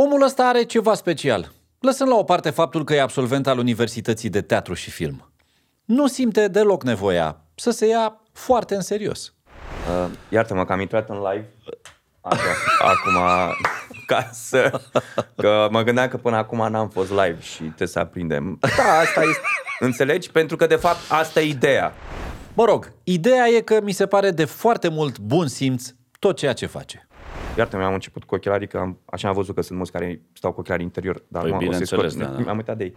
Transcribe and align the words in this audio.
Omul 0.00 0.22
ăsta 0.22 0.44
are 0.44 0.62
ceva 0.62 0.94
special. 0.94 1.52
Lăsând 1.80 2.10
la 2.10 2.16
o 2.16 2.22
parte 2.22 2.50
faptul 2.50 2.84
că 2.84 2.94
e 2.94 3.00
absolvent 3.00 3.46
al 3.46 3.58
Universității 3.58 4.28
de 4.28 4.40
Teatru 4.40 4.74
și 4.74 4.90
Film. 4.90 5.32
Nu 5.84 6.06
simte 6.06 6.48
deloc 6.48 6.82
nevoia 6.82 7.40
să 7.54 7.70
se 7.70 7.86
ia 7.86 8.20
foarte 8.32 8.74
în 8.74 8.80
serios. 8.80 9.34
Uh, 10.04 10.10
iartă-mă 10.28 10.64
că 10.64 10.72
am 10.72 10.80
intrat 10.80 11.08
în 11.08 11.16
live 11.16 11.48
Așa, 12.20 12.48
acum 12.92 13.14
ca 14.06 14.30
să... 14.32 14.80
Că 15.36 15.68
mă 15.70 15.82
gândeam 15.82 16.08
că 16.08 16.16
până 16.16 16.36
acum 16.36 16.70
n-am 16.70 16.88
fost 16.88 17.10
live 17.10 17.38
și 17.40 17.62
trebuie 17.62 17.88
să 17.88 17.98
aprindem. 17.98 18.58
Da, 18.60 18.98
asta 18.98 19.20
este... 19.20 19.42
Înțelegi? 19.78 20.30
Pentru 20.30 20.56
că, 20.56 20.66
de 20.66 20.76
fapt, 20.76 20.98
asta 21.08 21.40
e 21.40 21.48
ideea. 21.48 21.92
Mă 22.54 22.64
rog, 22.64 22.92
ideea 23.04 23.46
e 23.46 23.60
că 23.60 23.80
mi 23.82 23.92
se 23.92 24.06
pare 24.06 24.30
de 24.30 24.44
foarte 24.44 24.88
mult 24.88 25.18
bun 25.18 25.46
simț 25.46 25.88
tot 26.18 26.36
ceea 26.36 26.52
ce 26.52 26.66
face. 26.66 27.07
Iartă-mă, 27.58 27.82
am 27.82 27.92
început 27.92 28.24
cu 28.24 28.34
ochelarii, 28.34 28.66
că 28.66 28.78
am, 28.78 28.98
așa 29.04 29.28
am 29.28 29.34
văzut 29.34 29.54
că 29.54 29.60
sunt 29.62 29.76
mulți 29.76 29.92
care 29.92 30.22
stau 30.32 30.52
cu 30.52 30.60
ochelarii 30.60 30.84
interior, 30.84 31.22
dar 31.28 31.42
Păi, 31.42 31.50
nu 31.50 31.56
am 31.56 31.62
o 31.62 31.72
să 31.72 31.78
bineînțeles, 31.78 32.12
scot. 32.12 32.36
da, 32.36 32.42
da. 32.42 32.50
Am 32.50 32.56
uitat 32.56 32.76
de 32.76 32.84
ei. 32.84 32.94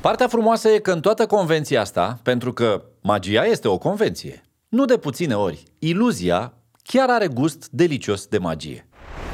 Partea 0.00 0.28
frumoasă 0.28 0.68
e 0.68 0.78
că 0.78 0.92
în 0.92 1.00
toată 1.00 1.26
convenția 1.26 1.80
asta, 1.80 2.18
pentru 2.22 2.52
că 2.52 2.82
magia 3.02 3.44
este 3.44 3.68
o 3.68 3.78
convenție, 3.78 4.42
nu 4.68 4.84
de 4.84 4.96
puține 4.96 5.34
ori, 5.34 5.62
iluzia 5.78 6.52
chiar 6.82 7.10
are 7.10 7.26
gust 7.26 7.68
delicios 7.70 8.26
de 8.26 8.38
magie. 8.38 8.87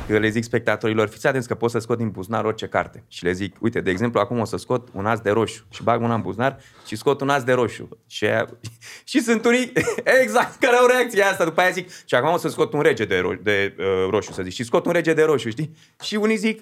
Eu 0.09 0.19
le 0.19 0.29
zic 0.29 0.45
spectatorilor, 0.45 1.09
fiți 1.09 1.27
atenți 1.27 1.49
că 1.49 1.55
pot 1.55 1.71
să 1.71 1.79
scot 1.79 1.99
din 1.99 2.11
buzunar 2.11 2.45
orice 2.45 2.69
carte. 2.69 3.05
Și 3.09 3.25
le 3.25 3.33
zic, 3.33 3.57
uite, 3.61 3.81
de 3.81 3.91
exemplu, 3.91 4.21
acum 4.21 4.39
o 4.39 4.45
să 4.45 4.57
scot 4.57 4.89
un 4.93 5.07
as 5.07 5.21
de 5.21 5.31
roșu 5.31 5.67
și 5.71 5.83
bag 5.83 6.03
una 6.03 6.15
în 6.15 6.21
buzunar 6.21 6.61
și 6.87 6.97
scot 6.97 7.21
un 7.21 7.29
as 7.29 7.43
de 7.43 7.53
roșu. 7.53 7.89
Și, 8.07 8.25
aia... 8.25 8.49
și 9.05 9.21
sunt 9.21 9.45
unii, 9.45 9.73
exact, 10.23 10.61
care 10.61 10.77
au 10.77 10.87
reacția 10.87 11.27
asta. 11.27 11.45
După 11.45 11.61
aia 11.61 11.71
zic, 11.71 11.91
și 12.05 12.15
acum 12.15 12.33
o 12.33 12.37
să 12.37 12.49
scot 12.49 12.73
un 12.73 12.81
rege 12.81 13.05
de, 13.05 13.19
ro- 13.21 13.43
de 13.43 13.77
uh, 13.79 13.85
roșu, 14.11 14.33
să 14.33 14.43
zic. 14.43 14.53
Și 14.53 14.65
scot 14.65 14.87
un 14.87 14.93
rege 14.93 15.13
de 15.13 15.23
roșu, 15.23 15.49
știi? 15.49 15.77
Și 16.03 16.15
unii 16.15 16.37
zic, 16.37 16.61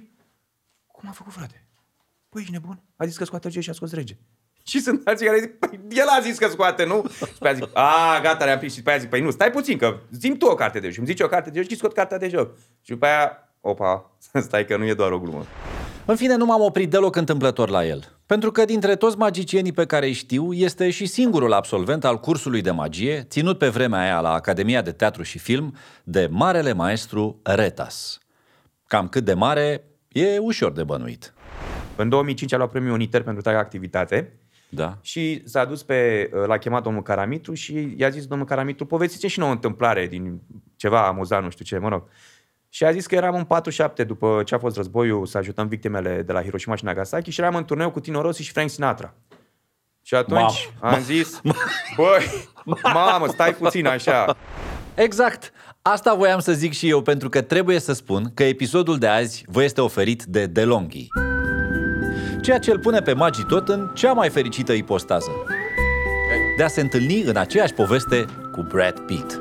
cum 0.86 1.08
a 1.08 1.12
făcut, 1.12 1.32
frate? 1.32 1.66
Păi, 2.28 2.40
ești 2.40 2.52
nebun? 2.52 2.82
A 2.96 3.04
zis 3.06 3.16
că 3.16 3.24
scoate 3.24 3.46
rege 3.46 3.60
și 3.60 3.70
a 3.70 3.72
scos 3.72 3.92
rege. 3.92 4.16
Și 4.62 4.80
sunt 4.80 5.06
alții 5.08 5.26
care 5.26 5.38
zic, 5.40 5.58
păi, 5.58 5.80
el 5.90 6.06
a 6.06 6.20
zis 6.20 6.38
că 6.38 6.48
scoate, 6.48 6.84
nu? 6.84 7.04
Și 7.08 7.38
pe 7.38 7.46
aia 7.46 7.54
zic, 7.54 7.68
a, 7.72 8.20
gata, 8.22 8.44
le-am 8.44 8.58
prins. 8.58 8.72
Și 8.72 8.78
după 8.78 8.90
aia 8.90 8.98
zic, 8.98 9.08
păi 9.08 9.20
nu, 9.20 9.30
stai 9.30 9.50
puțin, 9.50 9.78
că 9.78 9.98
zim 10.10 10.36
tu 10.36 10.46
o 10.46 10.54
carte 10.54 10.78
de 10.78 10.84
joc. 10.84 10.92
Și 10.92 10.98
îmi 10.98 11.08
zici 11.08 11.20
o 11.20 11.26
carte 11.26 11.50
de 11.50 11.58
joc 11.60 11.68
și 11.68 11.76
scot 11.76 11.92
cartea 11.92 12.18
de 12.18 12.28
joc. 12.28 12.56
Și 12.80 12.90
după 12.90 13.06
aia, 13.06 13.48
opa, 13.60 14.10
stai 14.46 14.64
că 14.64 14.76
nu 14.76 14.86
e 14.86 14.94
doar 14.94 15.12
o 15.12 15.18
glumă. 15.18 15.46
În 16.04 16.16
fine, 16.16 16.36
nu 16.36 16.44
m-am 16.44 16.60
oprit 16.60 16.90
deloc 16.90 17.16
întâmplător 17.16 17.68
la 17.68 17.84
el. 17.84 18.16
Pentru 18.26 18.50
că 18.50 18.64
dintre 18.64 18.96
toți 18.96 19.16
magicienii 19.16 19.72
pe 19.72 19.86
care 19.86 20.06
îi 20.06 20.12
știu, 20.12 20.52
este 20.52 20.90
și 20.90 21.06
singurul 21.06 21.52
absolvent 21.52 22.04
al 22.04 22.20
cursului 22.20 22.60
de 22.60 22.70
magie, 22.70 23.26
ținut 23.28 23.58
pe 23.58 23.68
vremea 23.68 24.00
aia 24.00 24.20
la 24.20 24.32
Academia 24.32 24.82
de 24.82 24.92
Teatru 24.92 25.22
și 25.22 25.38
Film, 25.38 25.76
de 26.04 26.28
marele 26.30 26.72
maestru 26.72 27.40
Retas. 27.42 28.18
Cam 28.86 29.08
cât 29.08 29.24
de 29.24 29.34
mare, 29.34 29.84
e 30.08 30.38
ușor 30.38 30.72
de 30.72 30.84
bănuit. 30.84 31.34
În 31.96 32.08
2005 32.08 32.52
a 32.52 32.56
luat 32.56 32.70
premiul 32.70 32.92
Uniter 32.92 33.22
pentru 33.22 33.42
tare 33.42 33.56
activitate 33.56 34.32
Da? 34.74 34.98
și 35.00 35.42
s-a 35.44 35.64
dus 35.64 35.82
pe, 35.82 36.30
l-a 36.46 36.58
chemat 36.58 36.82
domnul 36.82 37.02
Caramitru 37.02 37.54
și 37.54 37.94
i-a 37.96 38.08
zis 38.08 38.26
domnul 38.26 38.46
Caramitru, 38.46 38.86
povestiți 38.86 39.26
și 39.26 39.38
nouă 39.38 39.50
o 39.50 39.54
întâmplare 39.54 40.06
din 40.06 40.40
ceva 40.76 41.06
amuzant, 41.06 41.44
nu 41.44 41.50
știu 41.50 41.64
ce, 41.64 41.78
mă 41.78 41.88
rog. 41.88 42.02
Și 42.68 42.84
a 42.84 42.92
zis 42.92 43.06
că 43.06 43.14
eram 43.14 43.34
în 43.34 43.44
47 43.44 44.04
după 44.04 44.42
ce 44.44 44.54
a 44.54 44.58
fost 44.58 44.76
războiul 44.76 45.26
să 45.26 45.38
ajutăm 45.38 45.66
victimele 45.68 46.22
de 46.22 46.32
la 46.32 46.42
Hiroshima 46.42 46.74
și 46.74 46.84
Nagasaki 46.84 47.30
și 47.30 47.40
eram 47.40 47.54
în 47.54 47.64
turneu 47.64 47.90
cu 47.90 48.00
Tino 48.00 48.20
Rossi 48.20 48.42
și 48.42 48.52
Frank 48.52 48.70
Sinatra. 48.70 49.14
Și 50.02 50.14
atunci 50.14 50.70
Mamă. 50.80 50.94
am 50.94 51.02
zis, 51.02 51.40
băi, 51.96 52.48
mamă, 52.94 53.26
stai 53.26 53.54
puțin 53.54 53.86
așa. 53.86 54.36
Exact! 54.94 55.52
Asta 55.82 56.14
voiam 56.14 56.38
să 56.40 56.52
zic 56.52 56.72
și 56.72 56.88
eu, 56.88 57.02
pentru 57.02 57.28
că 57.28 57.40
trebuie 57.40 57.78
să 57.78 57.92
spun 57.92 58.30
că 58.34 58.44
episodul 58.44 58.98
de 58.98 59.06
azi 59.06 59.44
vă 59.46 59.62
este 59.62 59.80
oferit 59.80 60.22
de 60.22 60.46
DeLonghi. 60.46 61.06
Ceea 62.42 62.58
ce 62.58 62.70
îl 62.70 62.78
pune 62.78 63.00
pe 63.00 63.12
magii 63.12 63.44
tot 63.44 63.68
în 63.68 63.90
cea 63.94 64.12
mai 64.12 64.28
fericită 64.28 64.72
ipostază. 64.72 65.30
De 66.56 66.62
a 66.62 66.68
se 66.68 66.80
întâlni 66.80 67.22
în 67.22 67.36
aceeași 67.36 67.72
poveste 67.72 68.24
cu 68.52 68.62
Brad 68.62 68.98
Pitt. 68.98 69.40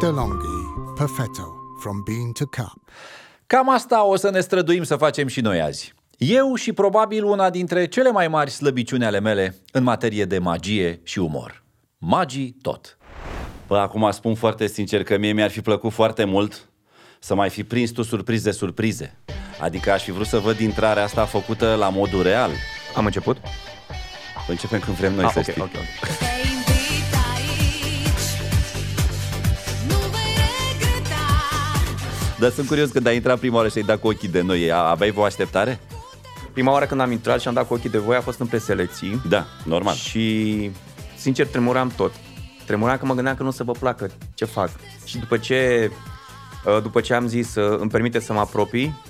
DeLonghi, 0.00 0.46
Perfetto, 0.94 1.74
from 1.78 2.02
bean 2.02 2.32
to 2.32 2.46
cup. 2.46 2.87
Cam 3.54 3.70
asta 3.70 4.04
o 4.04 4.16
să 4.16 4.30
ne 4.30 4.40
străduim 4.40 4.82
să 4.82 4.96
facem 4.96 5.26
și 5.26 5.40
noi 5.40 5.60
azi. 5.60 5.94
Eu 6.16 6.54
și 6.54 6.72
probabil 6.72 7.24
una 7.24 7.50
dintre 7.50 7.86
cele 7.86 8.10
mai 8.10 8.28
mari 8.28 8.50
slăbiciuni 8.50 9.04
ale 9.04 9.20
mele 9.20 9.56
în 9.72 9.82
materie 9.82 10.24
de 10.24 10.38
magie 10.38 11.00
și 11.02 11.18
umor. 11.18 11.62
Magii 11.98 12.56
tot. 12.62 12.98
Bă, 13.66 13.78
acum 13.78 14.10
spun 14.10 14.34
foarte 14.34 14.66
sincer 14.66 15.02
că 15.02 15.18
mie 15.18 15.32
mi-ar 15.32 15.50
fi 15.50 15.60
plăcut 15.60 15.92
foarte 15.92 16.24
mult 16.24 16.68
să 17.18 17.34
mai 17.34 17.48
fi 17.50 17.64
prins 17.64 17.90
tu 17.90 18.02
surprize 18.02 18.50
surprize. 18.50 19.18
Adică 19.60 19.92
aș 19.92 20.02
fi 20.02 20.10
vrut 20.10 20.26
să 20.26 20.38
văd 20.38 20.58
intrarea 20.58 21.02
asta 21.02 21.24
făcută 21.24 21.74
la 21.74 21.88
modul 21.88 22.22
real. 22.22 22.50
Am 22.96 23.04
început? 23.04 23.36
Începem 24.48 24.80
când 24.80 24.96
vrem 24.96 25.14
noi 25.14 25.24
Ah, 25.24 25.30
să 25.32 25.38
ok, 25.38 25.44
știi. 25.50 25.62
ok, 25.62 25.70
ok. 25.74 26.37
Dar 32.38 32.50
sunt 32.50 32.66
curios 32.66 32.90
când 32.90 33.06
ai 33.06 33.14
intrat 33.14 33.38
prima 33.38 33.56
oară 33.56 33.68
și 33.68 33.78
ai 33.78 33.82
dat 33.84 34.00
cu 34.00 34.06
ochii 34.08 34.28
de 34.28 34.40
noi. 34.40 34.72
A- 34.72 34.76
Aveai 34.76 35.12
o 35.16 35.22
așteptare? 35.22 35.80
Prima 36.52 36.72
oară 36.72 36.84
când 36.86 37.00
am 37.00 37.10
intrat 37.12 37.40
și 37.40 37.48
am 37.48 37.54
dat 37.54 37.66
cu 37.66 37.74
ochii 37.74 37.90
de 37.90 37.98
voi 37.98 38.16
a 38.16 38.20
fost 38.20 38.40
în 38.40 38.46
preselecții. 38.46 39.20
Da, 39.28 39.46
normal. 39.64 39.94
Și, 39.94 40.70
sincer, 41.16 41.46
tremuram 41.46 41.92
tot. 41.96 42.12
Tremuram 42.66 42.96
că 42.96 43.06
mă 43.06 43.14
gândeam 43.14 43.36
că 43.36 43.42
nu 43.42 43.48
o 43.48 43.52
să 43.52 43.64
vă 43.64 43.72
placă 43.72 44.10
ce 44.34 44.44
fac. 44.44 44.70
Și 45.04 45.18
după 45.18 45.36
ce, 45.36 45.90
uh, 46.64 46.82
după 46.82 47.00
ce 47.00 47.14
am 47.14 47.26
zis, 47.26 47.54
uh, 47.54 47.78
îmi 47.80 47.90
permite 47.90 48.20
să 48.20 48.32
mă 48.32 48.38
apropii, 48.40 49.02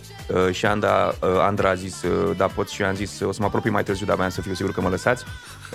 uh, 0.47 0.55
și 0.55 0.67
Anda, 0.67 1.15
uh, 1.22 1.28
Andra 1.41 1.69
a 1.71 1.75
zis, 1.75 2.03
uh, 2.03 2.37
da, 2.37 2.47
pot 2.47 2.69
și 2.69 2.83
eu 2.83 2.88
am 2.88 2.94
zis, 2.94 3.21
o 3.21 3.33
să 3.33 3.38
mă 3.41 3.47
apropii 3.47 3.71
mai 3.71 3.83
târziu, 3.83 4.06
dar 4.06 4.15
voiam 4.17 4.31
să 4.31 4.41
fiu 4.41 4.55
sigur 4.55 4.72
că 4.72 4.81
mă 4.81 4.88
lăsați. 4.88 5.25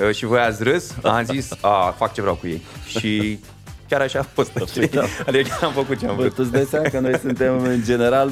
Uh, 0.07 0.15
Și 0.15 0.25
voi 0.25 0.39
ați 0.39 0.63
râs, 0.63 0.91
am 1.03 1.23
zis, 1.23 1.49
a, 1.61 1.93
fac 1.97 2.13
ce 2.13 2.21
vreau 2.21 2.35
cu 2.35 2.47
ei. 2.47 2.61
Și 2.85 3.39
chiar 3.89 4.01
așa 4.01 4.19
a 4.19 4.23
fost. 4.33 4.51
știi? 4.67 4.89
Adică 5.27 5.49
am 5.61 5.71
făcut 5.71 5.97
ce 5.99 6.07
am 6.07 6.15
Bă, 6.15 6.21
vrut. 6.21 6.33
tu 6.35 6.41
îți 6.43 6.51
dai 6.51 6.65
seama 6.69 6.89
că 6.89 6.99
noi 6.99 7.17
suntem 7.19 7.63
în 7.63 7.81
general 7.83 8.31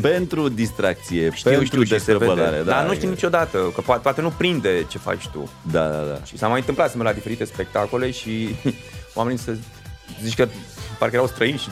pentru 0.00 0.48
distracție, 0.48 1.30
Știu, 1.34 1.50
pentru 1.50 1.66
știu 1.66 1.82
și 1.82 1.88
se 1.88 1.94
destrăbălare. 1.94 2.50
vede. 2.50 2.62
Da, 2.62 2.72
Dar 2.72 2.86
nu 2.86 2.94
știi 2.94 3.06
e- 3.06 3.10
niciodată, 3.10 3.58
că 3.74 3.80
poate, 3.80 4.00
poate 4.02 4.20
nu 4.20 4.32
prinde 4.36 4.84
ce 4.88 4.98
faci 4.98 5.28
tu. 5.28 5.50
Da, 5.70 5.88
da, 5.88 5.96
da. 6.02 6.24
Și 6.24 6.38
s-a 6.38 6.48
mai 6.48 6.58
întâmplat 6.58 6.90
să 6.90 6.96
merg 6.96 7.08
la 7.08 7.14
diferite 7.14 7.44
spectacole 7.44 8.10
și 8.10 8.56
oamenii 9.14 9.38
să 9.40 9.56
zici 10.22 10.34
că 10.34 10.48
parcă 10.98 11.14
erau 11.14 11.26
străini 11.28 11.58
și 11.58 11.68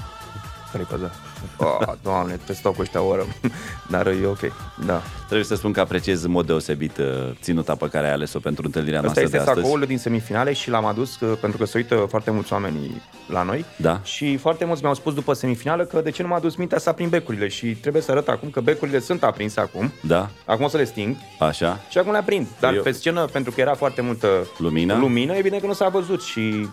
care-i 0.73 0.87
păza? 0.91 1.11
Oh, 1.57 1.79
doamne, 2.03 2.33
trebuie 2.33 2.47
să 2.57 2.61
stau 2.61 2.73
cu 2.73 2.81
ăștia 2.81 3.01
o 3.03 3.07
oră. 3.07 3.27
Dar 3.91 4.07
e 4.07 4.27
ok, 4.27 4.41
da. 4.87 5.03
Trebuie 5.25 5.45
să 5.47 5.55
spun 5.55 5.73
că 5.73 5.81
apreciez 5.81 6.23
în 6.23 6.31
mod 6.31 6.47
deosebit 6.47 6.97
uh, 6.99 7.05
ținuta 7.43 7.75
pe 7.75 7.89
care 7.89 8.07
ai 8.07 8.13
ales-o 8.13 8.39
pentru 8.39 8.63
întâlnirea 8.67 8.99
Asta 8.99 9.05
noastră 9.13 9.25
este 9.25 9.37
de 9.37 9.43
astăzi. 9.51 9.67
sacoul 9.67 9.85
din 9.87 9.99
semifinale 9.99 10.53
și 10.53 10.71
l-am 10.71 10.85
adus 10.85 11.21
uh, 11.21 11.39
pentru 11.41 11.59
că 11.59 11.65
se 11.65 11.79
uită 11.79 12.07
foarte 12.09 12.31
mulți 12.31 12.53
oameni 12.53 13.03
la 13.29 13.43
noi. 13.43 13.65
Da. 13.77 14.01
Și 14.05 14.37
foarte 14.37 14.65
mulți 14.65 14.83
mi-au 14.83 14.95
spus 14.95 15.15
după 15.15 15.33
semifinală 15.33 15.85
că 15.85 16.01
de 16.01 16.11
ce 16.11 16.23
nu 16.23 16.29
m-a 16.29 16.39
dus 16.39 16.57
mintea 16.57 16.79
să 16.79 16.89
aprind 16.89 17.11
becurile 17.11 17.49
și 17.49 17.67
trebuie 17.67 18.03
să 18.03 18.11
arăt 18.11 18.29
acum 18.29 18.51
că 18.51 18.61
becurile 18.61 18.99
sunt 18.99 19.23
aprinse 19.23 19.61
acum. 19.61 19.93
Da, 20.03 20.29
Acum 20.45 20.65
o 20.65 20.69
să 20.69 20.77
le 20.77 20.85
sting 20.85 21.17
așa. 21.39 21.81
și 21.89 21.99
acum 21.99 22.13
le 22.13 22.19
aprind. 22.19 22.47
Dar 22.61 22.75
Eu- 22.75 22.83
pe 22.83 22.91
scenă, 22.93 23.25
pentru 23.25 23.53
că 23.53 23.61
era 23.61 23.75
foarte 23.75 24.01
multă 24.03 24.29
Lumină? 24.59 24.95
lumină 24.99 25.33
evident 25.35 25.61
că 25.61 25.67
nu 25.67 25.73
s-a 25.73 25.89
văzut 25.89 26.23
și 26.23 26.39
uh, 26.39 26.69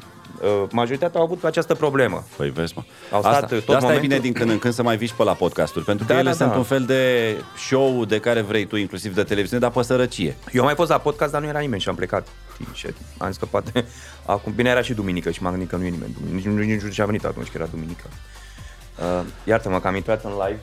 majoritatea 0.72 1.20
au 1.20 1.26
avut 1.26 1.44
această 1.44 1.74
problemă. 1.76 2.24
Păi 2.38 2.50
vezi, 2.50 2.74
mă. 2.76 2.84
Au 3.12 3.20
stat 3.20 3.34
asta, 3.34 3.46
tot 3.46 3.50
de 3.50 3.56
asta 3.58 3.72
e 3.76 3.80
momentul- 3.80 4.02
bine 4.08 4.20
din 4.20 4.34
când 4.34 4.50
în 4.50 4.60
când 4.60 4.74
să 4.74 4.84
mai 4.84 4.98
vii 4.98 5.08
și 5.08 5.14
pe 5.16 5.24
la 5.24 5.34
podcasturi, 5.34 5.86
pentru 5.86 6.06
că 6.06 6.14
Da, 6.14 6.20
ele 6.20 6.30
da, 6.30 6.36
sunt 6.36 6.52
da. 6.52 6.58
un 6.58 6.64
fel 6.64 6.84
de 6.86 7.36
show 7.68 8.06
de 8.06 8.20
care 8.20 8.42
vrei 8.42 8.66
tu, 8.66 8.76
inclusiv 8.76 9.16
de 9.16 9.24
televiziune, 9.24 9.62
dar 9.62 9.72
pe 9.72 9.82
sărăcie. 9.84 10.36
Eu 10.52 10.60
am 10.62 10.66
mai 10.66 10.76
fost 10.76 10.90
la 10.90 10.98
podcast, 10.98 11.32
dar 11.32 11.42
nu 11.42 11.48
era 11.48 11.60
nimeni 11.60 11.82
și 11.82 11.90
am 11.90 11.96
plecat. 11.96 12.28
Știi, 12.54 12.68
Și 12.74 12.88
am 13.18 13.28
zis 13.28 13.38
că 13.38 13.46
poate... 13.46 13.86
Acum, 14.26 14.54
bine, 14.56 14.70
era 14.70 14.82
și 14.82 14.94
duminică 14.94 15.32
și 15.32 15.42
m-am 15.42 15.52
gândit 15.52 15.70
că 15.70 15.76
nu 15.76 15.86
e 15.86 15.90
nimeni. 15.90 16.16
Nici, 16.34 16.44
nici, 16.44 16.58
nici 16.66 16.72
nu 16.74 16.78
știu 16.80 16.90
ce 16.92 17.02
a 17.02 17.06
venit 17.06 17.26
atunci, 17.26 17.48
că 17.48 17.54
era 17.56 17.68
duminică. 17.72 18.04
Uh, 19.00 19.26
iartă-mă 19.44 19.80
că 19.80 19.88
am 19.88 19.96
intrat 19.96 20.24
în 20.24 20.32
live. 20.32 20.60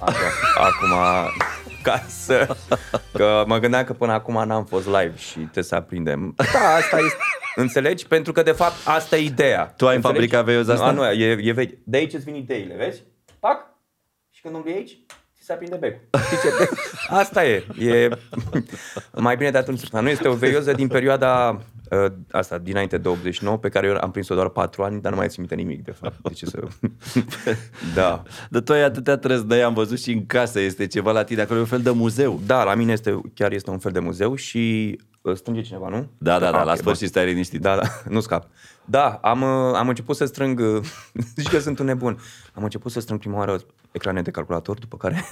Așa, 0.00 0.26
acum, 0.56 0.90
ca 1.82 2.02
să... 2.08 2.56
Că 3.12 3.44
mă 3.46 3.58
gândeam 3.58 3.84
că 3.84 3.92
până 3.92 4.12
acum 4.12 4.46
n-am 4.46 4.64
fost 4.64 4.86
live 4.86 5.12
și 5.16 5.38
trebuie 5.38 5.64
să 5.64 5.74
aprindem. 5.74 6.34
Da, 6.52 6.74
asta 6.74 6.96
este... 6.98 7.16
Înțelegi? 7.56 8.06
Pentru 8.06 8.32
că, 8.32 8.42
de 8.42 8.52
fapt, 8.52 8.74
asta 8.84 9.16
e 9.16 9.24
ideea. 9.24 9.74
Tu 9.76 9.86
ai 9.88 9.94
Înțelegi? 9.96 10.18
fabricat 10.20 10.44
veiuza 10.44 10.72
asta? 10.72 10.90
Nu, 10.90 11.02
nu, 11.02 11.10
e, 11.10 11.38
e 11.42 11.52
vechi. 11.52 11.78
De 11.84 11.96
aici 11.96 12.12
îți 12.12 12.24
vin 12.24 12.34
ideile, 12.34 12.74
vezi? 12.74 13.02
Pac! 13.38 13.66
Și 14.30 14.40
când 14.42 14.54
umbli 14.54 14.72
aici, 14.72 14.98
ți 15.36 15.44
se 15.44 15.52
aprinde 15.52 15.76
becul. 15.76 16.00
Știi 16.24 16.36
ce? 16.36 16.68
Asta 17.08 17.44
e. 17.46 17.64
E 17.78 18.08
mai 19.12 19.36
bine 19.36 19.50
de 19.50 19.58
atunci. 19.58 19.88
Nu 19.88 20.08
este 20.08 20.28
o 20.28 20.34
veioză 20.34 20.72
din 20.72 20.88
perioada 20.88 21.48
Uh, 21.58 21.60
Asta, 22.30 22.58
dinainte 22.58 22.98
de 22.98 23.08
89, 23.08 23.56
pe 23.56 23.68
care 23.68 23.86
eu 23.86 23.96
am 24.00 24.10
prins-o 24.10 24.34
doar 24.34 24.48
4 24.48 24.82
ani, 24.82 25.00
dar 25.00 25.12
nu 25.12 25.18
mai 25.18 25.28
țin 25.28 25.36
minte 25.48 25.54
nimic, 25.54 25.84
de 25.84 25.90
fapt. 25.90 26.16
De 26.22 26.32
ce 26.32 26.46
să... 26.46 26.62
da. 27.94 28.22
De 28.50 28.60
tu 28.60 28.72
ai 28.72 28.82
atâtea 28.82 29.16
trăzdăi, 29.16 29.62
am 29.62 29.74
văzut 29.74 30.00
și 30.00 30.12
în 30.12 30.26
casă, 30.26 30.60
este 30.60 30.86
ceva 30.86 31.12
la 31.12 31.24
tine, 31.24 31.40
acolo 31.42 31.58
e 31.58 31.62
un 31.62 31.68
fel 31.68 31.82
de 31.82 31.90
muzeu. 31.90 32.40
Da, 32.46 32.64
la 32.64 32.74
mine 32.74 32.92
este, 32.92 33.20
chiar 33.34 33.52
este 33.52 33.70
un 33.70 33.78
fel 33.78 33.92
de 33.92 33.98
muzeu 33.98 34.34
și 34.34 34.96
uh, 35.22 35.36
strânge 35.36 35.60
cineva, 35.60 35.88
nu? 35.88 36.10
Da, 36.18 36.38
da, 36.38 36.50
da, 36.50 36.58
Ah, 36.58 36.64
la 36.64 36.70
ok, 36.72 36.78
sfârșit 36.78 37.00
bun. 37.00 37.08
stai 37.08 37.26
liniștit. 37.26 37.60
Da, 37.60 37.76
da, 37.76 37.82
nu 38.14 38.20
scap. 38.20 38.48
Da, 38.84 39.08
am, 39.22 39.42
uh, 39.42 39.74
am 39.74 39.88
început 39.88 40.16
să 40.16 40.24
strâng, 40.24 40.60
uh, 40.60 40.82
zici 41.36 41.48
că 41.48 41.58
sunt 41.58 41.78
un 41.78 41.86
nebun, 41.86 42.18
am 42.52 42.62
început 42.62 42.92
să 42.92 43.00
strâng 43.00 43.20
prima 43.20 43.36
oară 43.38 43.60
ecrane 43.92 44.22
de 44.22 44.30
calculator, 44.30 44.78
după 44.78 44.96
care, 44.96 45.24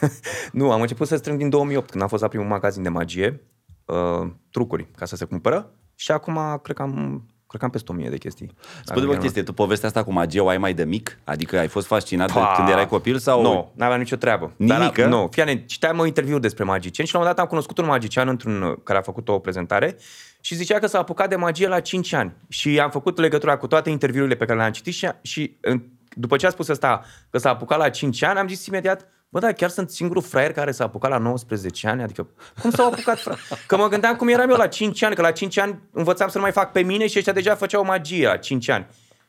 nu, 0.53 0.71
am 0.73 0.81
început 0.81 1.07
să 1.07 1.17
strâng 1.17 1.39
din 1.39 1.49
2008, 1.49 1.91
când 1.91 2.03
am 2.03 2.09
fost 2.09 2.23
la 2.23 2.29
primul 2.29 2.47
magazin 2.47 2.83
de 2.83 2.89
magie, 2.89 3.41
uh, 3.85 4.29
trucuri, 4.51 4.87
ca 4.97 5.05
să 5.05 5.17
se 5.17 5.25
cumpără 5.25 5.71
și 6.03 6.11
acum 6.11 6.61
cred 6.63 6.77
că 6.77 6.83
am, 6.83 7.25
cred 7.47 7.61
că 7.61 7.65
am 7.65 7.71
peste 7.71 7.93
1000 7.93 8.09
de 8.09 8.17
chestii. 8.17 8.51
Spune-mă 8.85 9.13
o 9.13 9.17
chestie, 9.17 9.43
tu 9.43 9.53
povestea 9.53 9.89
asta 9.89 10.05
cu 10.05 10.13
magie 10.13 10.41
o 10.41 10.49
ai 10.49 10.59
mai 10.59 10.75
de 10.75 10.85
mic? 10.85 11.19
Adică 11.25 11.59
ai 11.59 11.69
fost 11.69 11.87
fascinat 11.87 12.33
de 12.33 12.39
Pa! 12.39 12.53
când 12.57 12.69
erai 12.69 12.87
copil 12.89 13.19
sau... 13.19 13.43
Nu, 13.43 13.73
n-aveam 13.75 13.99
nicio 13.99 14.17
treabă. 14.17 14.53
Nimică? 14.57 15.01
Dar, 15.01 15.11
nu, 15.11 15.29
fiane, 15.31 15.65
citeam 15.65 15.99
un 15.99 16.07
interviu 16.07 16.39
despre 16.39 16.65
magicieni 16.65 17.09
și 17.09 17.15
la 17.15 17.21
un 17.21 17.25
moment 17.25 17.37
dat 17.37 17.45
am 17.45 17.51
cunoscut 17.51 17.79
un 17.79 17.87
magician 17.87 18.29
într-un, 18.29 18.63
uh, 18.63 18.77
care 18.83 18.99
a 18.99 19.03
făcut 19.03 19.29
o 19.29 19.39
prezentare 19.39 19.97
și 20.41 20.55
zicea 20.55 20.79
că 20.79 20.87
s-a 20.87 20.99
apucat 20.99 21.29
de 21.29 21.37
magie 21.37 21.69
la 21.69 21.81
5 21.81 22.13
ani. 22.13 22.33
Și 22.49 22.81
am 22.81 22.91
făcut 22.91 23.19
legătura 23.19 23.57
cu 23.57 23.67
toate 23.67 23.91
interviurile 23.91 24.35
pe 24.35 24.45
care 24.45 24.59
le-am 24.59 24.73
citit 24.73 24.95
și, 24.95 25.09
și 25.23 25.57
în- 25.61 25.83
după 26.15 26.37
ce 26.37 26.47
a 26.47 26.51
spus 26.51 26.69
asta 26.69 27.05
că 27.31 27.39
s-a 27.39 27.51
apucat 27.51 27.79
la 27.79 27.89
5 27.89 28.23
ani, 28.23 28.39
am 28.39 28.49
zis 28.49 28.67
imediat, 28.67 29.07
bă, 29.33 29.39
da, 29.39 29.53
chiar 29.53 29.71
sunt 29.71 29.91
singurul 29.91 30.23
fraier 30.23 30.53
care 30.53 30.71
s-a 30.71 30.85
apucat 30.85 31.11
la 31.11 31.19
19 31.19 31.89
ani? 31.89 32.03
Adică, 32.03 32.27
cum 32.61 32.71
s-au 32.71 32.87
apucat, 32.87 33.19
frate? 33.19 33.41
Că 33.67 33.77
mă 33.77 33.89
gândeam 33.89 34.17
cum 34.17 34.29
eram 34.29 34.51
eu 34.51 34.57
la 34.57 34.67
5 34.67 35.03
ani, 35.03 35.15
că 35.15 35.23
la 35.23 35.31
5 35.31 35.59
ani 35.59 35.79
învățam 35.93 36.29
să 36.29 36.37
nu 36.37 36.43
mai 36.43 36.53
fac 36.53 36.73
pe 36.73 36.83
mine 36.83 37.07
și 37.07 37.19
ăștia 37.19 37.33
deja 37.33 37.55
făceau 37.55 37.85
magie 37.85 38.27
la 38.27 38.37
5 38.37 38.69
ani. 38.69 38.87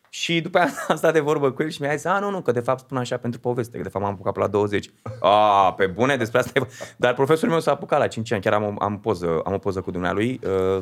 Și 0.10 0.42
după 0.42 0.58
aia 0.58 0.70
am 0.88 0.96
stat 0.96 1.14
de 1.14 1.20
vorbă 1.20 1.52
cu 1.52 1.62
el 1.64 1.70
și 1.70 1.82
mi-a 1.82 1.96
zis, 1.96 2.06
a, 2.06 2.20
nu, 2.20 2.30
nu, 2.30 2.42
că 2.42 2.52
de 2.52 2.60
fapt 2.60 2.80
spun 2.80 2.98
așa 2.98 3.18
pentru 3.18 3.40
poveste, 3.40 3.78
că 3.78 3.84
de 3.84 3.90
fapt 3.90 4.04
m-am 4.04 4.14
apucat 4.14 4.34
pe 4.34 4.40
la 4.40 4.48
20. 4.48 4.92
A, 5.20 5.74
pe 5.74 5.88
bune, 5.88 6.18
despre 6.18 6.40
asta 6.40 6.52
e... 6.60 6.68
Dar 6.98 7.14
profesorul 7.14 7.50
meu 7.50 7.60
s-a 7.60 7.72
apucat 7.72 8.00
la 8.00 8.08
5 8.08 8.32
ani, 8.32 8.42
chiar 8.42 8.54
am, 8.54 8.64
o- 8.64 8.84
am, 8.84 9.00
poză, 9.00 9.42
am 9.46 9.54
o 9.54 9.58
poză 9.58 9.82
cu 9.82 9.92
dumnealui. 9.92 10.40
Uh, 10.44 10.82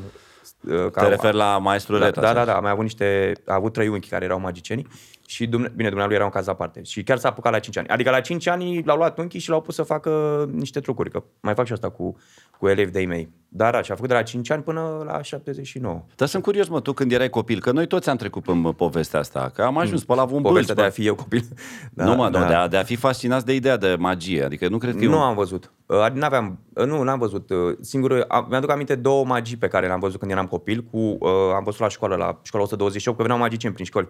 uh, 0.62 0.92
Te 0.92 1.08
referi 1.08 1.36
la 1.36 1.58
maestru 1.58 1.98
da, 1.98 2.06
Reta? 2.06 2.22
da, 2.22 2.28
sau? 2.28 2.36
da, 2.36 2.46
da, 2.46 2.56
am 2.56 2.62
mai 2.62 2.72
avut 2.72 2.84
niște, 2.84 3.34
a 3.46 3.54
avut 3.54 3.74
trei 3.74 3.88
unchi 3.88 4.10
care 4.10 4.26
erau 4.26 4.40
magicieni 4.40 4.88
și, 5.31 5.48
dumne, 5.48 5.72
bine, 5.75 5.88
dumnealui 5.88 6.16
era 6.16 6.24
un 6.24 6.30
caz 6.30 6.48
aparte. 6.48 6.83
Și 6.83 7.04
chiar 7.04 7.18
s-a 7.18 7.28
apucat 7.30 7.51
la 7.51 7.60
5 7.60 7.78
ani. 7.78 7.88
Adică 7.88 8.10
la 8.10 8.19
5 8.19 8.48
ani 8.48 8.81
l-au 8.86 8.98
luat 8.98 9.18
unchii 9.18 9.39
și 9.39 9.50
l-au 9.50 9.62
pus 9.62 9.75
să 9.75 9.83
facă 9.83 10.50
niște 10.54 10.80
trucuri, 10.80 11.10
că 11.10 11.24
mai 11.39 11.54
fac 11.54 11.66
și 11.66 11.74
asta 11.74 11.89
cu, 11.89 12.18
cu 12.57 12.68
elevi 12.68 12.92
de-ai 12.92 13.06
mei. 13.06 13.30
Dar 13.48 13.75
așa, 13.75 13.94
a 13.94 13.95
făcut 13.95 14.10
de 14.10 14.16
la 14.16 14.22
5 14.22 14.50
ani 14.51 14.63
până 14.63 15.04
la 15.06 15.22
79. 15.22 16.04
Dar 16.16 16.28
sunt 16.28 16.44
curios, 16.44 16.68
mă, 16.68 16.81
tu 16.81 16.94
când 16.94 17.12
erai 17.12 17.30
copil, 17.30 17.60
că 17.60 17.72
noi 17.72 17.88
toți 17.88 18.10
am 18.10 18.16
trecut 18.16 18.48
în 18.48 18.62
povestea 18.62 19.19
asta, 19.19 19.51
că 19.54 19.62
am 19.62 19.78
ajuns 19.78 20.04
pe 20.04 20.13
la 20.16 20.22
un 20.24 20.42
Povestea 20.42 20.74
bâlț, 20.74 20.74
de 20.74 20.81
a 20.81 20.89
fi 20.89 21.06
eu 21.06 21.16
copil. 21.16 21.44
Da, 21.94 22.04
nu, 22.06 22.16
mă, 22.16 22.30
da. 22.30 22.39
Nu, 22.39 22.48
de, 22.48 22.54
a, 22.54 22.68
de 22.68 22.77
a 22.77 22.84
fi 22.84 22.95
fascinați 22.95 23.45
de 23.45 23.54
ideea 23.56 23.77
de 23.77 23.95
magie. 24.00 24.44
Adică 24.44 24.68
nu 24.68 24.77
cred 24.77 24.95
că 24.95 25.04
e 25.04 25.07
Nu 25.07 25.16
un... 25.16 25.22
am 25.22 25.36
văzut. 25.36 25.72
Uh, 25.86 26.10
N-aveam, 26.13 26.60
uh, 26.74 26.86
nu, 26.86 27.04
n-am 27.04 27.19
văzut. 27.19 27.50
Uh, 27.50 27.57
Singur, 27.81 28.25
am- 28.27 28.45
mi-aduc 28.50 28.69
aminte 28.72 28.95
două 28.95 29.25
magii 29.25 29.57
pe 29.57 29.68
care 29.68 29.86
le-am 29.88 30.00
văzut 30.00 30.19
când 30.19 30.31
eram 30.31 30.48
copil. 30.48 30.84
Cu, 30.92 30.98
uh, 30.98 31.30
am 31.56 31.63
văzut 31.63 31.80
la 31.80 31.89
școală, 31.89 32.16
la 32.16 32.39
școala 32.44 32.66
128, 32.66 33.18
că 33.18 33.24
veneau 33.24 33.42
magicieni 33.42 33.74
prin 33.74 33.86
școli. 33.86 34.10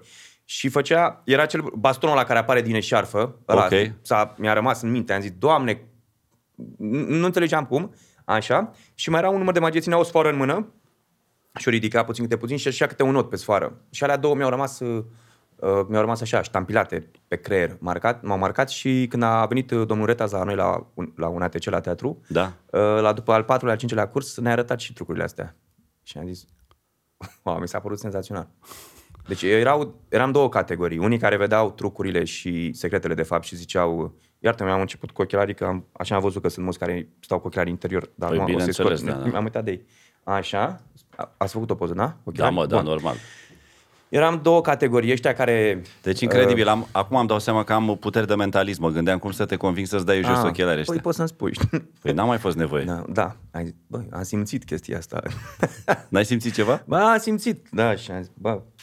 Și 0.51 0.69
făcea, 0.69 1.21
era 1.25 1.45
cel 1.45 1.61
bastonul 1.75 2.15
la 2.15 2.23
care 2.23 2.39
apare 2.39 2.61
din 2.61 2.75
eșarfă. 2.75 3.35
Ăla, 3.47 3.65
Ok. 3.65 3.91
s-a, 4.01 4.35
mi-a 4.37 4.53
rămas 4.53 4.81
în 4.81 4.91
minte. 4.91 5.13
Am 5.13 5.21
zis, 5.21 5.31
Doamne, 5.31 5.73
n- 5.75 7.07
nu 7.07 7.25
înțelegeam 7.25 7.65
cum. 7.65 7.93
Așa. 8.25 8.71
Și 8.93 9.09
mai 9.09 9.19
era 9.19 9.29
un 9.29 9.37
număr 9.37 9.53
de 9.53 9.59
magii, 9.59 9.81
ținea 9.81 9.97
o 9.99 10.03
sfoară 10.03 10.29
în 10.29 10.35
mână 10.35 10.73
și 11.59 11.67
o 11.67 11.71
ridica 11.71 12.03
puțin 12.03 12.23
câte 12.23 12.37
puțin 12.37 12.57
și 12.57 12.67
așa 12.67 12.87
câte 12.87 13.03
un 13.03 13.11
not 13.11 13.29
pe 13.29 13.35
sfoară. 13.35 13.81
Și 13.89 14.03
alea 14.03 14.17
două 14.17 14.35
mi-au 14.35 14.49
rămas, 14.49 14.79
uh, 14.79 15.03
uh, 15.55 15.69
mi-au 15.87 16.01
rămas 16.01 16.21
așa, 16.21 16.41
ștampilate 16.41 17.11
pe 17.27 17.35
creier, 17.35 17.77
marcat, 17.79 18.21
m-au 18.23 18.37
marcat 18.37 18.69
și 18.69 19.05
când 19.09 19.23
a 19.23 19.45
venit 19.45 19.71
uh, 19.71 19.87
domnul 19.87 20.05
Retaz 20.05 20.31
la 20.31 20.43
noi 20.43 20.55
la 20.55 20.87
un, 20.93 21.13
la 21.15 21.27
un 21.27 21.41
ATC 21.41 21.63
la 21.63 21.79
teatru, 21.79 22.21
Da. 22.27 22.53
uh, 22.71 22.79
la 23.01 23.13
după 23.13 23.31
al 23.31 23.43
patrulea, 23.43 23.73
al 23.73 23.79
cincelea 23.79 24.07
curs, 24.07 24.37
ne-a 24.37 24.51
arătat 24.51 24.79
și 24.79 24.93
trucurile 24.93 25.23
astea. 25.23 25.55
Și 26.03 26.17
am 26.17 26.25
zis, 26.27 26.45
wow, 27.43 27.57
mi 27.59 27.67
s-a 27.67 27.79
părut 27.79 27.99
senzațional. 27.99 28.47
Deci 29.31 29.41
erau, 29.43 29.95
eram 30.09 30.31
două 30.31 30.49
categorii. 30.49 30.97
Unii 30.97 31.17
care 31.17 31.37
vedeau 31.37 31.71
trucurile 31.71 32.23
și 32.23 32.71
secretele 32.73 33.13
de 33.13 33.23
fapt 33.23 33.43
și 33.43 33.55
ziceau, 33.55 34.13
iartă 34.39 34.63
mi 34.63 34.69
am 34.69 34.79
început 34.79 35.11
cu 35.11 35.21
ochelarii, 35.21 35.53
că 35.53 35.63
am, 35.65 35.85
așa 35.91 36.15
am 36.15 36.21
văzut 36.21 36.41
că 36.41 36.47
sunt 36.49 36.63
mulți 36.63 36.79
care 36.79 37.07
stau 37.19 37.39
cu 37.39 37.47
ochelarii 37.47 37.71
interior, 37.71 38.09
dar 38.15 38.29
Păi, 38.29 38.37
nu 38.37 38.43
o 38.43 38.47
să-i 38.47 38.55
bineînțeles, 38.55 38.99
scot. 38.99 39.11
da, 39.23 39.29
da. 39.29 39.37
Am 39.37 39.43
uitat 39.43 39.63
de 39.63 39.71
ei. 39.71 39.85
Așa, 40.23 40.81
A- 41.15 41.33
ați 41.37 41.53
făcut 41.53 41.69
o 41.69 41.75
poză, 41.75 41.93
da? 41.93 42.03
Da, 42.03 42.17
Ochelarii? 42.23 42.55
mă, 42.57 42.65
da, 42.65 42.75
Bun. 42.75 42.85
normal. 42.85 43.15
Eram 44.09 44.39
două 44.43 44.61
categorii, 44.61 45.11
ăștia 45.11 45.33
care... 45.33 45.81
Deci 46.01 46.21
incredibil. 46.21 46.67
Am, 46.67 46.87
acum 46.91 47.17
am 47.17 47.25
dau 47.25 47.39
seama 47.39 47.63
că 47.63 47.73
am 47.73 47.97
puteri 47.99 48.27
de 48.27 48.35
mentalism. 48.35 48.81
Mă 48.81 48.89
gândeam 48.89 49.19
cum 49.19 49.31
să 49.31 49.45
te 49.45 49.55
conving 49.55 49.87
să-ți 49.87 50.05
dai 50.05 50.21
jos 50.23 50.37
Ah, 50.37 50.43
ochelarii 50.45 50.79
ăștia. 50.79 50.93
Păi 50.93 51.03
poți 51.03 51.15
să-mi 51.17 51.27
spui, 51.27 51.53
știi? 51.53 51.89
Păi 52.01 52.11
n-a 52.13 52.23
mai 52.23 52.37
fost 52.37 52.57
nevoie. 52.57 52.83
Da, 52.83 53.03
da. 53.09 53.35
Ai 53.51 53.63
zis, 53.63 53.73
băi, 53.87 54.07
am 54.11 54.23
simțit 54.23 54.63
chestia 54.65 54.97
asta. 54.97 55.21
N-ai 56.09 56.25
simțit 56.25 56.53
ceva? 56.53 56.83
Ba, 56.85 57.11
am 57.11 57.17
simțit, 57.17 57.67
da, 57.71 57.95
și 57.95 58.11
am 58.11 58.21
zis, 58.21 58.31
bă, 58.33 58.61
ce 58.75 58.80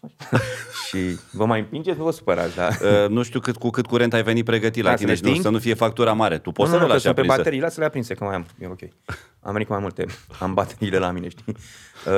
faci? 0.00 0.40
și 0.88 1.18
vă 1.32 1.44
mai 1.44 1.60
împingeți, 1.60 1.98
nu 1.98 2.04
vă 2.04 2.10
supărați, 2.10 2.54
da? 2.56 2.68
Uh, 3.02 3.08
nu 3.08 3.22
știu 3.22 3.40
cât, 3.40 3.56
cu 3.56 3.70
cât 3.70 3.86
curent 3.86 4.12
ai 4.12 4.22
venit 4.22 4.44
pregătit 4.44 4.82
la 4.82 4.90
Da, 4.90 4.96
tine 4.96 5.10
să 5.10 5.16
și 5.16 5.22
le 5.22 5.28
nu, 5.28 5.34
sting? 5.34 5.46
să 5.46 5.52
nu 5.52 5.62
fie 5.62 5.74
factura 5.74 6.12
mare. 6.12 6.38
Tu 6.38 6.50
poți 6.52 6.70
să 6.70 6.76
nu 6.76 6.82
că 6.82 6.88
lași 6.88 7.00
sunt 7.02 7.14
pe 7.14 7.20
aprinsă. 7.20 7.38
baterii, 7.38 7.60
lasă-le 7.60 7.86
aprinse, 7.86 8.14
că 8.14 8.24
mai 8.24 8.34
am, 8.34 8.46
e 8.58 8.66
ok. 8.66 8.80
Am 9.40 9.52
venit 9.52 9.66
cu 9.66 9.72
mai 9.72 9.82
multe, 9.82 10.06
am 10.40 10.54
bateriile 10.54 10.98
la 10.98 11.10
mine, 11.10 11.28
știi? 11.28 11.56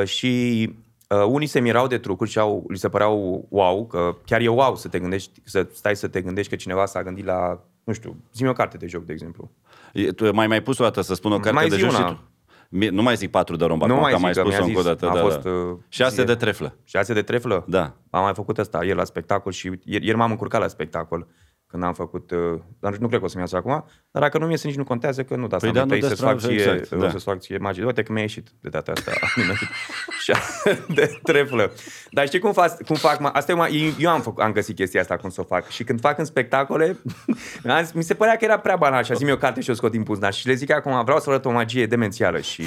Uh, 0.00 0.04
și 0.06 0.70
uh, 1.08 1.24
unii 1.26 1.46
se 1.46 1.60
mirau 1.60 1.86
de 1.86 1.98
trucuri 1.98 2.30
și 2.30 2.38
au, 2.38 2.64
li 2.68 2.78
se 2.78 2.88
păreau 2.88 3.46
wow, 3.48 3.86
că 3.86 4.16
chiar 4.24 4.40
e 4.40 4.48
wow 4.48 4.76
să 4.76 4.88
te 4.88 4.98
gândești, 4.98 5.40
să 5.44 5.66
stai 5.72 5.96
să 5.96 6.08
te 6.08 6.20
gândești 6.20 6.50
că 6.50 6.56
cineva 6.56 6.86
s-a 6.86 7.02
gândit 7.02 7.24
la, 7.24 7.60
nu 7.84 7.92
știu, 7.92 8.16
zi 8.34 8.46
o 8.46 8.52
carte 8.52 8.76
de 8.76 8.86
joc, 8.86 9.04
de 9.04 9.12
exemplu. 9.12 9.50
E, 9.92 10.12
Tu 10.12 10.34
mai 10.34 10.46
mai 10.46 10.62
pus 10.62 10.78
o 10.78 10.82
dată 10.84 11.00
să 11.00 11.14
spun 11.14 11.32
o 11.32 11.36
carte 11.36 11.52
Mai 11.52 11.68
de 11.68 11.74
zi 11.74 11.80
joc 11.80 11.90
și 11.90 11.96
una. 11.96 12.06
tu. 12.08 12.20
Mi- 12.74 12.88
Nu 12.88 13.02
mai 13.02 13.16
zic 13.16 13.30
patru 13.30 13.56
de 13.56 13.64
romba, 13.64 13.86
Nu 13.86 13.92
acum, 13.92 14.02
mai 14.02 14.12
că 14.12 14.16
am 14.26 14.32
zic, 14.32 14.36
mai 14.36 14.44
că 14.44 14.50
spus-o 14.50 14.64
mi-a 14.64 14.76
încă 14.76 14.88
o 14.88 14.92
zis, 14.92 15.00
dată. 15.00 15.12
a 15.12 15.14
Da, 15.14 15.20
fost, 15.28 15.40
da. 15.42 15.50
uh, 15.50 15.76
Șase 15.88 16.20
zi- 16.20 16.26
de 16.26 16.34
treflă. 16.34 16.76
Șase 16.84 17.12
de 17.12 17.22
treflă? 17.22 17.64
Da. 17.66 17.96
Am 18.10 18.22
mai 18.22 18.34
făcut 18.34 18.58
asta 18.58 18.84
ieri 18.84 18.96
la 18.96 19.04
spectacol 19.04 19.52
și 19.52 19.66
ieri, 19.84 20.04
ieri 20.06 20.16
m-am 20.16 20.30
încurcat 20.30 20.60
la 20.60 20.68
spectacol 20.68 21.26
când 21.72 21.84
am 21.84 21.94
făcut, 21.94 22.30
uh, 22.30 22.60
dar 22.80 22.96
nu 22.96 23.08
cred 23.08 23.18
că 23.18 23.24
o 23.24 23.28
să-mi 23.28 23.42
iasă 23.42 23.56
acum, 23.56 23.84
dar 24.10 24.22
dacă 24.22 24.38
nu 24.38 24.44
mi 24.44 24.50
iese 24.50 24.66
nici 24.66 24.76
nu 24.76 24.84
contează 24.84 25.24
că 25.24 25.36
nu, 25.36 25.46
dar 25.46 25.60
Păi 25.60 25.70
păi 25.70 25.80
da, 25.80 25.86
da, 25.86 25.94
nu 25.94 26.00
să-ți 26.00 26.22
fac 26.22 26.32
destrăm, 26.32 26.56
ție, 26.56 26.62
exact, 26.62 26.80
exact, 26.80 27.02
da. 27.02 27.10
să-ți 27.10 27.24
fac 27.24 27.38
ție 27.40 27.58
magie. 27.58 27.84
Uite 27.84 28.02
că 28.02 28.12
mi-a 28.12 28.22
ieșit 28.22 28.48
de 28.60 28.68
data 28.68 28.92
asta. 28.92 29.12
Șase 30.24 30.84
de 30.94 31.18
treflă. 31.22 31.72
Dar 32.10 32.26
știi 32.26 32.38
cum 32.38 32.52
fac? 32.52 32.82
Cum 32.84 32.96
fac 32.96 33.20
mă? 33.20 33.30
Asta 33.32 33.52
e, 33.52 33.54
mă, 33.54 33.68
eu 33.98 34.10
am, 34.10 34.20
făcut, 34.20 34.42
am 34.42 34.52
găsit 34.52 34.76
chestia 34.76 35.00
asta 35.00 35.16
cum 35.16 35.30
să 35.30 35.40
o 35.40 35.44
fac. 35.44 35.68
Și 35.68 35.84
când 35.84 36.00
fac 36.00 36.18
în 36.18 36.24
spectacole, 36.24 36.96
am 37.66 37.82
zis, 37.82 37.92
mi 37.92 38.02
se 38.02 38.14
părea 38.14 38.36
că 38.36 38.44
era 38.44 38.58
prea 38.58 38.76
banal 38.76 39.04
și 39.04 39.12
a 39.12 39.14
zis 39.14 39.30
o 39.30 39.36
carte 39.36 39.60
și 39.60 39.70
o 39.70 39.74
scot 39.74 39.90
din 39.90 40.02
buzunar. 40.02 40.32
Și 40.32 40.46
le 40.46 40.54
zic 40.54 40.70
acum, 40.70 41.04
vreau 41.04 41.20
să 41.20 41.30
arăt 41.30 41.44
o 41.44 41.50
magie 41.50 41.86
demențială. 41.86 42.40
Și... 42.40 42.62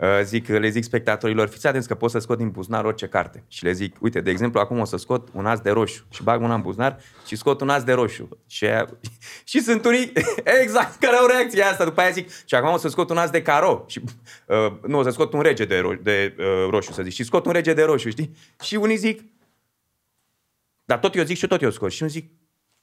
Uh, 0.00 0.20
zic, 0.22 0.48
le 0.48 0.68
zic 0.68 0.84
spectatorilor, 0.84 1.48
fiți 1.48 1.66
atenți 1.66 1.88
că 1.88 1.94
pot 1.94 2.10
să 2.10 2.18
scot 2.18 2.38
din 2.38 2.50
buzunar 2.50 2.84
orice 2.84 3.06
carte. 3.06 3.44
Și 3.48 3.64
le 3.64 3.72
zic, 3.72 3.96
uite, 4.00 4.20
de 4.20 4.30
exemplu, 4.30 4.60
acum 4.60 4.78
o 4.78 4.84
să 4.84 4.96
scot 4.96 5.28
un 5.32 5.46
as 5.46 5.60
de 5.60 5.70
roșu 5.70 6.04
și 6.10 6.22
bag 6.22 6.40
mâna 6.40 6.54
în 6.54 6.60
buzunar 6.60 6.98
și 7.26 7.36
scot 7.36 7.60
un 7.60 7.68
as 7.68 7.84
de 7.84 7.92
roșu. 7.92 8.05
Și, 8.46 8.66
aia- 8.66 8.98
și 9.44 9.60
sunt 9.60 9.84
unii, 9.84 10.12
exact, 10.62 10.98
care 11.00 11.16
au 11.16 11.26
reacția 11.26 11.68
asta. 11.70 11.84
După 11.84 12.00
aia 12.00 12.10
zic, 12.10 12.30
și 12.44 12.54
acum 12.54 12.72
o 12.72 12.76
să 12.76 12.88
scot 12.88 13.10
un 13.10 13.16
as 13.16 13.30
de 13.30 13.42
caro. 13.42 13.84
Și, 13.88 14.00
uh, 14.46 14.80
nu, 14.86 14.98
o 14.98 15.02
să 15.02 15.10
scot 15.10 15.32
un 15.32 15.40
rege 15.40 15.64
de, 15.64 15.78
ro- 15.80 16.02
de 16.02 16.34
uh, 16.38 16.44
roșu, 16.70 16.92
să 16.92 17.02
zic. 17.02 17.12
Și 17.12 17.24
scot 17.24 17.46
un 17.46 17.52
rege 17.52 17.72
de 17.72 17.82
roșu, 17.82 18.08
știi? 18.10 18.36
Și 18.62 18.74
unii 18.74 18.96
zic, 18.96 19.20
dar 20.84 20.98
tot 20.98 21.14
eu 21.14 21.24
zic 21.24 21.36
și 21.36 21.46
tot 21.46 21.62
eu 21.62 21.70
scot. 21.70 21.90
Și 21.90 22.02
eu 22.02 22.08
zic, 22.08 22.30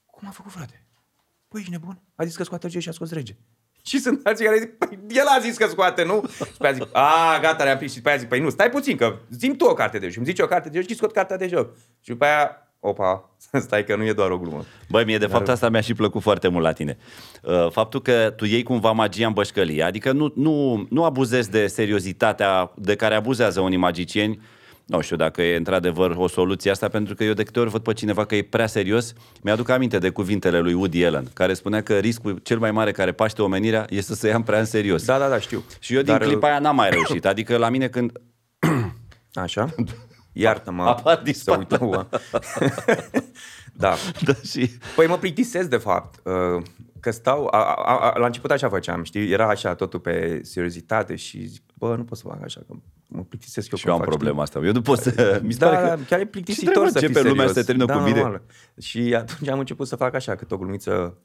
cum 0.06 0.27
a 0.27 0.32
făcut, 0.32 0.51
frate? 0.51 0.86
Păi, 1.48 1.60
ești 1.60 1.72
nebun? 1.72 2.01
A 2.15 2.25
zis 2.25 2.36
că 2.36 2.44
scoate 2.44 2.65
rege 2.68 2.80
și 2.80 2.89
a 2.89 2.92
scos 2.92 3.12
rege. 3.12 3.36
Și 3.86 4.00
sunt 4.00 4.25
alții 4.27 4.46
care 4.46 4.60
zic, 4.60 4.77
păi, 4.77 5.00
el 5.10 5.25
a 5.27 5.39
zis 5.39 5.58
că 5.58 5.68
scoate, 5.68 6.03
nu? 6.03 6.24
Și 6.46 6.58
pe 6.58 6.65
aia 6.68 6.74
zic, 6.74 6.88
a, 6.94 7.39
gata, 7.42 7.63
le-am 7.63 7.77
prins. 7.77 7.94
Și 7.94 8.01
pe 8.01 8.10
aia 8.10 8.18
zic, 8.18 8.27
păi 8.27 8.39
nu, 8.39 8.50
stai 8.50 8.70
puțin, 8.70 8.98
că 8.98 9.18
zim 9.30 9.56
tu 9.56 9.65
o 9.65 9.74
carte 9.74 9.98
de 10.00 10.03
joc. 10.03 10.12
Și 10.12 10.18
îmi 10.18 10.27
zici 10.27 10.39
o 10.39 10.46
carte 10.48 10.70
de 10.70 10.80
joc 10.80 10.88
și 10.89 10.96
scot 10.96 11.12
cartea 11.12 11.38
de 11.38 11.48
joc. 11.48 11.75
Și 12.01 12.10
după 12.10 12.25
aia, 12.25 12.73
opa, 12.85 13.29
stai 13.65 13.83
că 13.83 13.95
nu 13.95 14.03
e 14.03 14.13
doar 14.13 14.29
o 14.29 14.37
glumă. 14.37 14.65
Băi, 14.89 15.05
mie 15.05 15.17
de 15.17 15.25
fapt 15.25 15.49
asta 15.49 15.69
mi-a 15.69 15.81
și 15.81 15.93
plăcut 15.93 16.21
foarte 16.21 16.47
mult 16.47 16.63
la 16.63 16.71
tine. 16.71 16.97
Uh, 17.41 17.71
Faptul 17.71 18.01
că 18.01 18.33
tu 18.35 18.45
iei 18.45 18.63
cumva 18.63 18.91
magia 18.91 19.27
în 19.27 19.33
bășcălie, 19.33 19.83
adică 19.83 20.11
nu, 20.11 20.31
nu, 20.35 20.85
nu 20.89 21.03
abuzezi 21.03 21.49
de 21.49 21.67
seriozitatea 21.67 22.71
de 22.75 22.95
care 22.95 23.15
abuzează 23.15 23.59
unii 23.59 23.77
magicieni. 23.77 24.41
Nu 24.85 25.01
știu 25.01 25.15
dacă 25.15 25.41
e 25.41 25.55
într-adevăr 25.55 26.15
o 26.17 26.27
soluție 26.27 26.71
asta, 26.71 26.87
pentru 26.87 27.15
că 27.15 27.23
eu 27.23 27.33
de 27.33 27.43
câte 27.43 27.59
ori 27.59 27.69
văd 27.69 27.81
pe 27.81 27.93
cineva 27.93 28.25
că 28.25 28.35
e 28.35 28.41
prea 28.41 28.67
serios, 28.67 29.13
mi-aduc 29.41 29.69
aminte 29.69 29.97
de 29.97 30.09
cuvintele 30.09 30.59
lui 30.59 30.73
Woody 30.73 31.05
Allen, 31.05 31.27
care 31.33 31.53
spunea 31.53 31.83
că 31.83 31.97
riscul 31.97 32.39
cel 32.43 32.59
mai 32.59 32.71
mare 32.71 32.91
care 32.91 33.11
paște 33.11 33.41
omenirea 33.41 33.85
este 33.89 34.13
să 34.13 34.19
se 34.19 34.27
ia 34.27 34.41
prea 34.41 34.59
în 34.59 34.65
serios. 34.65 35.05
Da, 35.05 35.17
da, 35.17 35.27
da, 35.27 35.39
știu. 35.39 35.63
Și 35.79 35.95
eu 35.95 36.01
din 36.01 36.13
Dar, 36.13 36.21
clipa 36.21 36.47
aia 36.47 36.59
n-am 36.59 36.75
mai 36.75 36.89
reușit. 36.89 37.25
Adică 37.25 37.57
la 37.57 37.69
mine 37.69 37.87
când 37.87 38.11
Așa? 39.33 39.69
Iartă-mă. 40.33 40.83
Apar 40.83 41.21
din 41.23 41.33
să 41.33 41.39
spate. 41.39 41.59
uită, 41.59 41.79
ua. 41.85 42.09
da. 43.73 43.95
da, 44.25 44.33
și 44.43 44.69
Păi 44.95 45.07
mă 45.07 45.17
plictisesc, 45.17 45.69
de 45.69 45.77
fapt, 45.77 46.19
uh, 46.23 46.63
că 46.99 47.11
stau, 47.11 47.47
a, 47.51 47.73
a, 47.73 47.97
a, 47.97 48.17
la 48.17 48.25
început 48.25 48.51
așa 48.51 48.69
făceam, 48.69 49.03
știi, 49.03 49.31
era 49.31 49.47
așa 49.49 49.75
totul 49.75 49.99
pe 49.99 50.39
seriozitate 50.43 51.15
și 51.15 51.45
zic, 51.45 51.63
bă, 51.73 51.87
bă, 51.87 51.95
nu 51.95 52.03
pot 52.03 52.17
să 52.17 52.23
fac 52.27 52.43
așa, 52.43 52.61
că 52.67 52.73
mă 53.07 53.23
plictisesc 53.23 53.71
eu 53.71 53.77
Și 53.77 53.87
eu 53.87 53.93
am 53.93 53.99
când 53.99 54.09
fac, 54.11 54.19
problema 54.19 54.43
asta. 54.43 54.59
Eu 54.59 54.71
nu 54.71 54.81
pot 54.81 54.99
să... 54.99 55.39
Mi 55.43 55.51
se 55.51 55.57
da, 55.59 55.69
pare 55.69 55.87
că... 55.87 55.99
chiar 56.07 56.19
e 56.19 56.23
Ce 56.23 56.29
plictisitor 56.29 56.71
trebuie, 56.71 56.91
să 56.91 56.99
fii 56.99 57.07
începe 57.07 57.27
lumea 57.27 57.47
serios. 57.47 57.53
să 57.53 57.59
se 57.59 57.65
termină 57.65 57.85
da, 57.85 57.93
cu 57.97 57.99
mine? 57.99 58.21
normal. 58.21 58.41
Și 58.79 59.15
atunci 59.17 59.49
am 59.49 59.59
început 59.59 59.87
să 59.87 59.95
fac 59.95 60.13
așa, 60.13 60.35
cât 60.35 60.51
o 60.51 60.57
glumiță. 60.57 61.17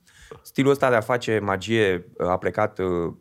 Stilul 0.42 0.70
ăsta 0.70 0.90
de 0.90 0.96
a 0.96 1.00
face 1.00 1.38
magie 1.42 2.06
a 2.18 2.36
plecat, 2.36 2.78
uh, 2.78 3.14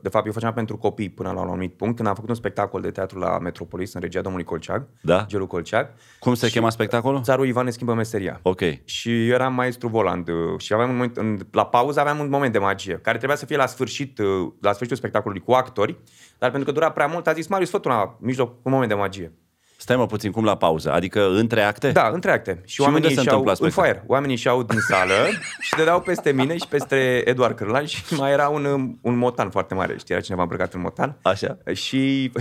de 0.00 0.08
fapt 0.08 0.26
eu 0.26 0.32
făceam 0.32 0.52
pentru 0.52 0.76
copii 0.76 1.08
până 1.10 1.32
la 1.32 1.40
un 1.40 1.46
anumit 1.48 1.74
punct, 1.76 1.96
când 1.96 2.08
am 2.08 2.14
făcut 2.14 2.28
un 2.28 2.34
spectacol 2.34 2.80
de 2.80 2.90
teatru 2.90 3.18
la 3.18 3.38
Metropolis, 3.38 3.94
în 3.94 4.00
regia 4.00 4.20
domnului 4.20 4.46
Colceag, 4.46 4.86
Da. 5.00 5.24
Gelu 5.28 5.46
Colceag. 5.46 5.90
Cum 6.18 6.34
se 6.34 6.48
chema 6.48 6.70
spectacolul? 6.70 7.22
Țarul 7.22 7.46
Ivan 7.46 7.64
ne 7.64 7.70
schimbă 7.70 7.94
meseria. 7.94 8.40
Ok. 8.42 8.60
Și 8.84 9.28
eu 9.28 9.34
eram 9.34 9.54
maestru 9.54 9.88
voland 9.88 10.28
uh, 10.28 10.34
și 10.58 10.72
aveam 10.72 10.88
un 10.88 10.94
moment, 10.94 11.16
în, 11.16 11.38
la 11.50 11.66
pauză 11.66 12.00
aveam 12.00 12.18
un 12.18 12.28
moment 12.28 12.52
de 12.52 12.58
magie, 12.58 12.98
care 13.02 13.16
trebuia 13.16 13.38
să 13.38 13.46
fie 13.46 13.56
la 13.56 13.66
sfârșit, 13.66 14.18
uh, 14.18 14.26
la 14.60 14.72
sfârșitul 14.72 14.96
spectacolului 14.96 15.42
cu 15.42 15.52
actori, 15.52 15.98
dar 16.38 16.50
pentru 16.50 16.68
că 16.68 16.74
dura 16.74 16.90
prea 16.90 17.06
mult, 17.06 17.26
a 17.26 17.32
zis 17.32 17.46
Marius, 17.46 17.70
fă 17.70 17.78
tu 17.78 17.88
la 17.88 18.16
mijloc 18.20 18.54
un 18.62 18.72
moment 18.72 18.88
de 18.88 18.96
magie. 18.96 19.32
Stai 19.84 19.96
mă 19.96 20.06
puțin, 20.06 20.30
cum 20.30 20.44
la 20.44 20.56
pauză? 20.56 20.92
Adică 20.92 21.28
între 21.28 21.62
acte? 21.62 21.90
Da, 21.90 22.08
între 22.08 22.30
acte. 22.30 22.60
Și, 22.64 22.74
Și 22.74 22.80
oamenii 22.80 23.08
unde 23.08 23.14
se 23.14 23.22
și-au, 23.22 23.38
întâmpla 23.38 23.50
în 23.50 23.56
spectacol? 23.56 23.92
foaie. 23.92 24.04
Oamenii 24.06 24.36
și-au 24.36 24.62
din 24.62 24.78
sală 24.78 25.14
și 25.60 25.74
dădeau 25.76 26.00
peste 26.00 26.32
mine 26.32 26.56
și 26.56 26.68
peste 26.68 27.22
Eduard 27.24 27.56
Cârlan 27.56 27.84
și 27.84 28.14
mai 28.14 28.32
era 28.32 28.48
un, 28.48 28.64
um, 28.64 28.98
un 29.02 29.16
motan 29.16 29.50
foarte 29.50 29.74
mare. 29.74 29.96
Știi, 29.98 30.14
era 30.14 30.22
cineva 30.22 30.42
îmbrăcat 30.42 30.74
în 30.74 30.80
motan. 30.80 31.18
Așa. 31.22 31.58
Și, 31.72 32.32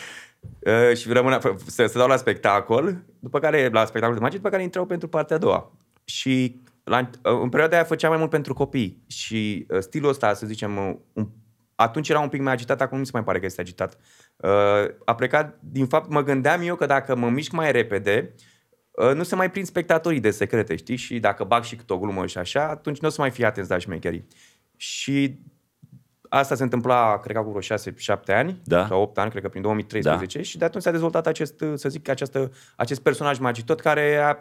uh, 0.90 0.96
și 0.96 1.12
rămânea, 1.12 1.40
să 1.66 1.86
se 1.86 1.98
dau 1.98 2.08
la 2.08 2.16
spectacol, 2.16 2.96
după 3.18 3.38
care, 3.38 3.68
la 3.72 3.80
spectacolul 3.80 4.14
de 4.14 4.22
magie, 4.22 4.38
după 4.38 4.50
care 4.50 4.62
intrau 4.62 4.84
pentru 4.86 5.08
partea 5.08 5.36
a 5.36 5.38
doua. 5.38 5.72
Și 6.04 6.60
la, 6.84 6.98
uh, 6.98 7.40
în 7.42 7.48
perioada 7.48 7.74
aia 7.76 7.84
făceam 7.84 8.10
mai 8.10 8.18
mult 8.18 8.30
pentru 8.30 8.54
copii 8.54 9.02
și 9.06 9.66
uh, 9.68 9.78
stilul 9.80 10.10
ăsta, 10.10 10.34
să 10.34 10.46
zicem, 10.46 10.76
uh, 10.76 10.94
un, 11.12 11.28
atunci 11.74 12.08
era 12.08 12.20
un 12.20 12.28
pic 12.28 12.40
mai 12.40 12.52
agitat, 12.52 12.80
acum 12.80 12.94
nu 12.94 13.00
mi 13.00 13.06
se 13.06 13.12
mai 13.14 13.24
pare 13.24 13.38
că 13.38 13.44
este 13.44 13.60
agitat. 13.60 13.98
Uh, 14.42 14.94
a 15.04 15.14
plecat, 15.14 15.58
din 15.60 15.86
fapt, 15.86 16.10
mă 16.10 16.22
gândeam 16.22 16.60
eu 16.62 16.74
că 16.74 16.86
dacă 16.86 17.16
mă 17.16 17.28
mișc 17.28 17.52
mai 17.52 17.72
repede, 17.72 18.34
uh, 18.90 19.14
nu 19.14 19.22
se 19.22 19.34
mai 19.34 19.50
prind 19.50 19.66
spectatorii 19.66 20.20
de 20.20 20.30
secrete, 20.30 20.76
știi? 20.76 20.96
Și 20.96 21.18
dacă 21.20 21.44
bag 21.44 21.62
și 21.62 21.76
câte 21.76 21.92
o 21.92 21.98
glumă 21.98 22.26
și 22.26 22.38
așa, 22.38 22.68
atunci 22.68 23.00
nu 23.00 23.08
o 23.08 23.10
să 23.10 23.20
mai 23.20 23.30
fie 23.30 23.46
atenți 23.46 23.70
la 23.70 23.78
șmecherii. 23.78 24.26
Și 24.76 25.38
asta 26.28 26.54
se 26.54 26.62
întâmpla, 26.62 27.18
cred 27.18 27.36
că 27.36 27.42
cu 27.42 27.48
vreo 27.48 27.60
6-7 27.60 28.34
ani, 28.34 28.60
Da. 28.64 28.86
sau 28.86 29.02
8 29.02 29.18
ani, 29.18 29.30
cred 29.30 29.42
că 29.42 29.48
prin 29.48 29.62
2013, 29.62 30.38
da. 30.38 30.44
și 30.44 30.58
de 30.58 30.64
atunci 30.64 30.82
s-a 30.82 30.90
dezvoltat 30.90 31.26
acest, 31.26 31.64
să 31.74 31.88
zic, 31.88 32.08
această, 32.08 32.50
acest 32.76 33.00
personaj 33.00 33.38
magitot 33.38 33.80
care, 33.80 34.16
a, 34.16 34.36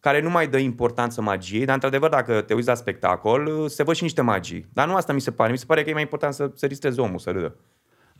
care 0.00 0.20
nu 0.20 0.30
mai 0.30 0.48
dă 0.48 0.58
importanță 0.58 1.22
magiei, 1.22 1.64
dar 1.64 1.74
într-adevăr 1.74 2.10
dacă 2.10 2.40
te 2.40 2.54
uiți 2.54 2.68
la 2.68 2.74
spectacol, 2.74 3.68
se 3.68 3.82
văd 3.82 3.94
și 3.94 4.02
niște 4.02 4.20
magii. 4.20 4.66
Dar 4.72 4.86
nu 4.86 4.94
asta 4.94 5.12
mi 5.12 5.20
se 5.20 5.30
pare, 5.30 5.52
mi 5.52 5.58
se 5.58 5.64
pare 5.66 5.82
că 5.82 5.90
e 5.90 5.92
mai 5.92 6.02
important 6.02 6.34
să, 6.34 6.50
să 6.54 6.66
distrezi 6.66 7.00
omul, 7.00 7.18
să 7.18 7.30
râdă. 7.30 7.56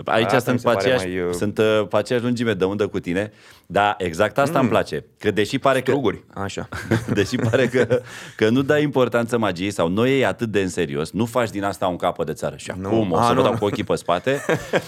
Aici 0.05 0.25
Asta 0.25 0.39
sunt, 0.39 0.53
mi 0.53 0.59
se 0.59 0.67
pe 0.67 0.73
pare 0.73 0.79
aceeași, 0.79 1.07
mai, 1.07 1.29
uh, 1.29 1.35
sunt 1.35 1.59
uh, 1.59 1.87
pe 1.89 1.97
aceeași 1.97 2.25
lungime 2.25 2.53
de 2.53 2.65
undă 2.65 2.87
cu 2.87 3.01
tine, 3.01 3.33
dar 3.67 3.95
exact 3.99 4.39
asta 4.39 4.53
mm. 4.53 4.61
îmi 4.61 4.69
place. 4.69 5.05
Că 5.19 5.31
deși 5.31 5.59
pare 5.59 5.81
că, 5.81 5.91
Struguri, 5.91 6.25
așa. 6.35 6.69
deși 7.15 7.37
pare 7.37 7.67
că, 7.67 8.01
că 8.37 8.49
nu 8.49 8.63
dai 8.63 8.83
importanță 8.83 9.39
magiei 9.39 9.71
sau 9.71 9.89
nu 9.89 10.07
iei 10.07 10.25
atât 10.25 10.49
de 10.49 10.61
în 10.61 10.69
serios, 10.69 11.11
nu 11.11 11.25
faci 11.25 11.51
din 11.51 11.65
asta 11.65 11.87
un 11.87 11.97
capăt 11.97 12.27
de 12.27 12.33
țară. 12.33 12.57
Și 12.57 12.73
Nu. 12.77 12.87
acum 12.87 13.13
o 13.13 13.17
A, 13.17 13.23
să 13.23 13.29
vă 13.29 13.35
nu, 13.35 13.43
dau 13.43 13.53
nu. 13.53 13.59
cu 13.59 13.65
ochii 13.65 13.85
pe 13.85 13.95
spate. 13.95 14.41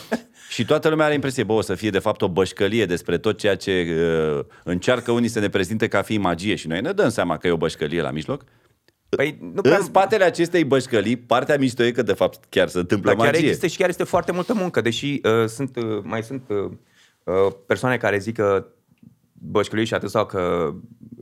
și 0.54 0.64
toată 0.64 0.88
lumea 0.88 1.04
are 1.04 1.14
impresie, 1.14 1.42
bă, 1.44 1.52
o 1.52 1.60
să 1.60 1.74
fie 1.74 1.90
de 1.90 1.98
fapt 1.98 2.22
o 2.22 2.28
bășcălie 2.28 2.86
despre 2.86 3.18
tot 3.18 3.38
ceea 3.38 3.56
ce 3.56 3.86
uh, 4.38 4.44
încearcă 4.64 5.10
unii 5.10 5.28
să 5.28 5.40
ne 5.40 5.48
prezinte 5.48 5.88
ca 5.88 6.02
fiind 6.02 6.22
magie 6.22 6.54
și 6.54 6.68
noi 6.68 6.80
ne 6.80 6.92
dăm 6.92 7.08
seama 7.08 7.36
că 7.36 7.46
e 7.46 7.50
o 7.50 7.56
bășcălie 7.56 8.02
la 8.02 8.10
mijloc. 8.10 8.44
Păi, 9.08 9.38
nu 9.40 9.60
În 9.62 9.82
spatele 9.82 10.24
acestei 10.24 10.64
bășcălii, 10.64 11.16
partea 11.16 11.56
mișto 11.58 11.82
e 11.84 11.90
că 11.90 12.02
de 12.02 12.12
fapt 12.12 12.44
chiar 12.48 12.68
se 12.68 12.78
întâmplă 12.78 13.08
Dar 13.10 13.18
chiar 13.18 13.26
magie. 13.32 13.46
există 13.46 13.66
și 13.66 13.76
chiar 13.76 13.88
este 13.88 14.04
foarte 14.04 14.32
multă 14.32 14.54
muncă, 14.54 14.80
deși 14.80 15.20
uh, 15.24 15.46
sunt, 15.48 15.76
uh, 15.76 15.84
mai 16.02 16.22
sunt 16.22 16.42
uh, 16.48 16.56
uh, 17.24 17.52
persoane 17.66 17.96
care 17.96 18.18
zic 18.18 18.34
că 18.36 18.66
bășcălie 19.32 19.84
și 19.84 19.94
atât 19.94 20.10
sau 20.10 20.26
că 20.26 20.72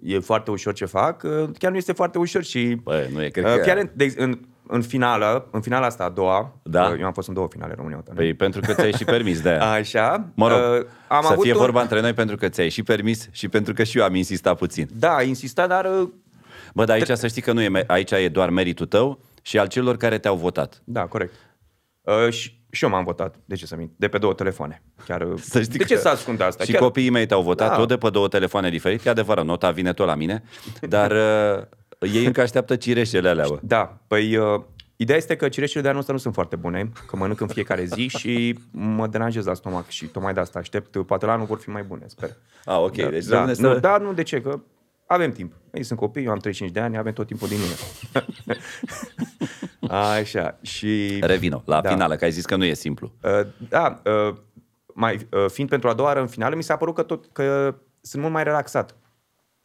e 0.03 0.19
foarte 0.19 0.51
ușor 0.51 0.73
ce 0.73 0.85
fac, 0.85 1.23
uh, 1.23 1.49
chiar 1.59 1.71
nu 1.71 1.77
este 1.77 1.93
foarte 1.93 2.19
ușor 2.19 2.45
și 2.45 2.75
Bă, 2.83 3.07
nu 3.13 3.23
e, 3.23 3.29
cred 3.29 3.45
uh, 3.45 3.55
că- 3.55 3.61
chiar 3.61 3.77
în, 3.77 3.91
de, 3.95 4.15
în, 4.17 4.39
în 4.69 4.83
finală, 4.83 5.49
în 5.51 5.61
finala 5.61 5.87
asta 5.87 6.05
a 6.05 6.09
doua, 6.09 6.57
Da. 6.63 6.89
uh, 6.89 6.99
eu 7.01 7.07
am 7.07 7.13
fost 7.13 7.29
în 7.29 7.35
două 7.35 7.49
finale 7.51 7.71
în 7.71 7.77
România. 7.77 8.03
Păi 8.15 8.35
pentru 8.35 8.61
că 8.61 8.73
ți-ai 8.73 8.93
și 8.93 9.05
permis 9.05 9.41
de 9.41 9.49
aia. 9.49 9.71
Așa. 9.81 10.29
Mă 10.35 10.49
rog, 10.49 10.59
uh, 10.81 10.87
am 11.09 11.23
să 11.23 11.33
avut 11.33 11.43
fie 11.43 11.53
un, 11.53 11.59
vorba 11.59 11.81
între 11.83 12.01
noi 12.01 12.13
pentru 12.13 12.37
că 12.37 12.49
ți-ai 12.49 12.69
și 12.69 12.83
permis 12.83 13.29
și 13.31 13.49
pentru 13.49 13.73
că 13.73 13.83
și 13.83 13.99
eu 13.99 14.05
am 14.05 14.15
insistat 14.15 14.57
puțin. 14.59 14.89
Da, 14.99 15.23
insista, 15.23 15.67
dar 15.67 15.85
uh, 15.85 16.09
Bă, 16.75 16.85
dar 16.85 16.97
aici 16.97 17.11
să 17.19 17.27
știi 17.27 17.43
că 17.43 17.53
nu 17.53 17.61
e, 17.63 17.69
me- 17.69 17.85
aici 17.87 18.11
e 18.11 18.29
doar 18.29 18.51
meritul 18.51 18.87
tău 18.87 19.21
și 19.43 19.59
al 19.59 19.67
celor 19.67 19.97
care 19.97 20.19
te-au 20.19 20.37
votat. 20.37 20.83
da, 20.85 21.07
corect. 21.07 21.33
Uh, 22.03 22.31
și, 22.33 22.61
și 22.71 22.85
eu 22.85 22.91
m-am 22.91 23.05
votat, 23.05 23.35
de 23.45 23.55
ce 23.55 23.67
să 23.67 23.77
mint, 23.77 23.91
de 23.97 24.09
pe 24.09 24.19
două 24.19 24.33
telefoane. 24.35 24.83
Chiar, 25.07 25.21
uh, 25.23 25.39
Să 25.41 25.63
știi 25.63 25.79
de 25.79 25.85
ce 25.85 25.95
că 25.95 26.01
să 26.01 26.09
ascund 26.09 26.41
asta? 26.41 26.65
Și 26.65 26.71
Chiar, 26.73 26.81
copiii 26.81 27.11
mei 27.11 27.27
te-au 27.27 27.43
votat, 27.43 27.69
Da. 27.69 27.77
tot 27.77 27.89
de 27.89 27.97
pe 27.97 28.11
două 28.11 28.29
telefoane 28.29 28.71
diferite. 28.71 29.03
E 29.09 29.11
adevărat, 29.11 29.45
nota 29.45 29.71
vine 29.71 29.93
tot 29.93 30.07
la 30.07 30.15
mine, 30.15 30.43
dar 30.81 31.11
uh, 31.11 31.63
ei 32.13 32.25
încă 32.25 32.41
așteaptă 32.41 32.77
cireșele 32.77 33.29
alea, 33.29 33.45
bă. 33.49 33.59
Da, 33.63 33.99
păi 34.07 34.37
uh, 34.37 34.61
ideea 34.97 35.19
este 35.19 35.37
că 35.37 35.49
cireșele 35.49 35.83
de 35.83 35.89
anul 35.89 36.01
ăsta 36.01 36.13
nu 36.13 36.19
sunt 36.19 36.35
foarte 36.35 36.57
bune, 36.57 36.91
că 37.07 37.17
mănânc 37.17 37.41
în 37.41 37.47
fiecare 37.49 37.85
zi 37.85 38.07
și 38.19 38.59
mă 38.71 39.07
deranjez 39.07 39.45
la 39.45 39.55
stomac 39.55 39.89
și 39.89 40.07
tocmai 40.07 40.35
de 40.35 40.41
asta 40.41 40.59
aștept. 40.59 41.03
Poate 41.07 41.27
la 41.27 41.33
anul 41.33 41.47
vor 41.47 41.59
fi 41.59 41.69
mai 41.71 41.83
bune, 41.83 42.03
sper. 42.07 42.31
Ah, 42.65 42.79
ok, 42.79 42.97
da, 42.97 43.09
deci 43.09 43.25
da, 43.25 43.35
rămâne 43.35 43.55
să- 43.55 43.61
nu, 43.63 43.79
da, 43.79 43.97
nu, 43.99 44.13
de 44.13 44.23
ce? 44.23 44.41
Că 44.41 44.61
avem 45.07 45.33
timp. 45.33 45.53
Ei 45.73 45.83
sunt 45.83 45.99
copii, 45.99 46.25
eu 46.25 46.31
am 46.31 46.39
35 46.39 46.75
de 46.75 46.81
ani, 46.81 46.97
avem 46.97 47.13
tot 47.13 47.27
timpul 47.27 47.49
din 47.49 47.59
lume. 47.59 47.75
Așa, 50.19 50.59
și... 50.63 51.19
Revino, 51.23 51.63
la 51.67 51.81
Da. 51.81 51.89
finală, 51.89 52.17
că 52.17 52.25
ai 52.25 52.31
zis 52.31 52.45
că 52.45 52.57
nu 52.57 52.65
e 52.65 52.75
simplu. 52.75 53.13
Uh, 53.23 53.47
da, 53.69 54.03
uh, 54.05 54.35
mai, 54.95 55.29
uh, 55.31 55.51
fiind 55.51 55.71
pentru 55.71 55.89
a 55.89 55.95
doua 55.95 56.09
oară 56.09 56.21
în 56.21 56.27
finală, 56.27 56.55
mi 56.55 56.63
s-a 56.63 56.77
părut 56.77 56.95
că, 56.95 57.03
tot, 57.03 57.27
că 57.33 57.75
sunt 58.01 58.23
mult 58.23 58.35
mai 58.35 58.45
relaxat. 58.45 58.97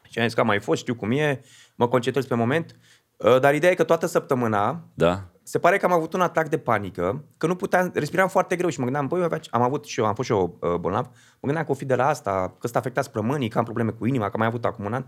Și 0.09 0.19
am 0.19 0.25
zis 0.25 0.33
că 0.33 0.39
am 0.39 0.47
mai 0.47 0.59
fost, 0.59 0.81
știu 0.81 0.95
cum 0.95 1.11
e, 1.11 1.41
mă 1.75 1.87
concentrez 1.87 2.25
pe 2.25 2.35
moment, 2.35 2.75
uh, 3.17 3.39
dar 3.39 3.53
ideea 3.53 3.71
e 3.71 3.75
că 3.75 3.83
toată 3.83 4.05
săptămâna 4.05 4.83
Da? 4.93 5.30
Se 5.43 5.59
pare 5.59 5.77
că 5.77 5.85
am 5.85 5.91
avut 5.91 6.13
un 6.13 6.21
atac 6.21 6.49
de 6.49 6.57
panică, 6.57 7.25
că 7.37 7.47
nu 7.47 7.55
puteam, 7.55 7.91
respiram 7.93 8.27
foarte 8.27 8.55
greu 8.55 8.69
și 8.69 8.77
mă 8.77 8.83
gândeam, 8.83 9.07
băi, 9.07 9.23
avea- 9.23 9.39
am 9.49 9.61
avut 9.61 9.85
și 9.85 9.99
eu, 9.99 10.05
am 10.05 10.13
fost 10.15 10.27
și 10.27 10.33
eu 10.35 10.57
uh, 10.61 10.75
bolnav, 10.75 11.05
mă 11.05 11.39
gândeam 11.41 11.65
că 11.65 11.71
o 11.71 11.75
fi 11.75 11.85
de 11.85 11.95
la 11.95 12.07
asta, 12.07 12.31
că 12.31 12.59
ăsta 12.63 12.79
afectați 12.79 13.11
plămânii, 13.11 13.49
că 13.49 13.57
am 13.57 13.63
probleme 13.63 13.91
cu 13.91 14.05
inima, 14.05 14.25
că 14.25 14.31
am 14.33 14.39
mai 14.39 14.47
avut 14.47 14.65
acum 14.65 14.85
un 14.85 14.93
an. 14.93 15.05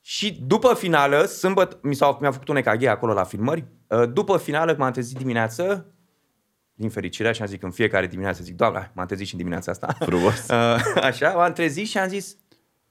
Și 0.00 0.42
după 0.46 0.74
finală, 0.74 1.24
sâmbătă, 1.24 1.78
mi, 1.82 1.94
s-au, 1.94 2.18
mi-a 2.20 2.30
făcut 2.30 2.48
un 2.48 2.56
EKG 2.56 2.84
acolo 2.84 3.12
la 3.12 3.24
filmări, 3.24 3.64
uh, 3.86 4.12
după 4.12 4.36
finală 4.36 4.74
m-am 4.78 4.92
trezit 4.92 5.16
dimineață, 5.16 5.86
din 6.74 6.90
fericire, 6.90 7.32
și 7.32 7.40
am 7.40 7.46
zic 7.48 7.62
în 7.62 7.70
fiecare 7.70 8.06
dimineață, 8.06 8.42
zic, 8.42 8.56
doamne, 8.56 8.90
m-am 8.94 9.06
trezit 9.06 9.26
și 9.26 9.32
în 9.32 9.38
dimineața 9.38 9.70
asta. 9.70 9.96
Frumos. 9.98 10.46
Uh, 10.48 11.02
Așa, 11.02 11.30
m-am 11.30 11.52
trezit 11.52 11.86
și 11.86 11.98
am 11.98 12.08
zis, 12.08 12.36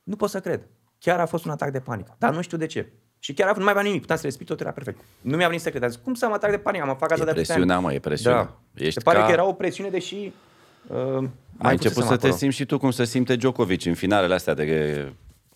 nu 0.04 0.16
pot 0.16 0.30
să 0.30 0.40
cred. 0.40 0.68
Chiar 1.00 1.20
a 1.20 1.26
fost 1.26 1.46
un 1.46 1.52
atac 1.52 1.72
de 1.72 1.80
panică, 1.80 2.16
dar 2.18 2.34
nu 2.34 2.42
știu 2.42 2.58
de 2.58 2.66
ce. 2.66 2.94
Și 3.20 3.34
chiar 3.34 3.48
a, 3.48 3.54
nu 3.58 3.64
mai 3.64 3.72
aveam 3.72 3.86
nimic, 3.86 4.02
puteam 4.02 4.20
să 4.20 4.26
respir, 4.26 4.46
tot 4.48 4.60
era 4.60 4.72
perfect. 4.72 5.00
Nu 5.22 5.36
mi-a 5.38 5.48
venit 5.48 5.62
să 5.62 5.70
cred. 5.70 5.84
Am 5.84 5.90
zis, 5.90 6.00
cum 6.04 6.14
să 6.14 6.26
am 6.26 6.34
atac 6.34 6.50
de 6.52 6.58
panică? 6.58 6.84
Am 6.88 6.96
fac 6.98 7.12
asta 7.12 7.22
E 7.22 7.26
de 7.26 7.32
atâția 7.32 7.54
presiunea, 7.54 7.76
ani. 7.76 7.86
mă, 7.86 7.94
e 7.94 8.00
presiunea. 8.00 8.42
Da. 8.44 8.60
Ești 8.74 8.94
Se 8.94 9.00
pare 9.00 9.18
ca- 9.20 9.26
că 9.26 9.32
era 9.32 9.44
o 9.46 9.54
presiune, 9.54 9.90
deși... 9.90 10.16
Uh, 10.16 10.98
mai 10.98 11.30
Ai 11.58 11.72
început 11.72 11.80
fusesem 11.94 12.04
să 12.08 12.16
te 12.16 12.26
acolo. 12.26 12.34
simți 12.36 12.56
și 12.56 12.66
tu 12.66 12.78
cum 12.78 12.92
se 12.92 13.06
simte 13.06 13.36
Djokovic 13.36 13.86
în 13.86 13.94
finalele 13.94 14.34
astea 14.34 14.54
de 14.54 15.06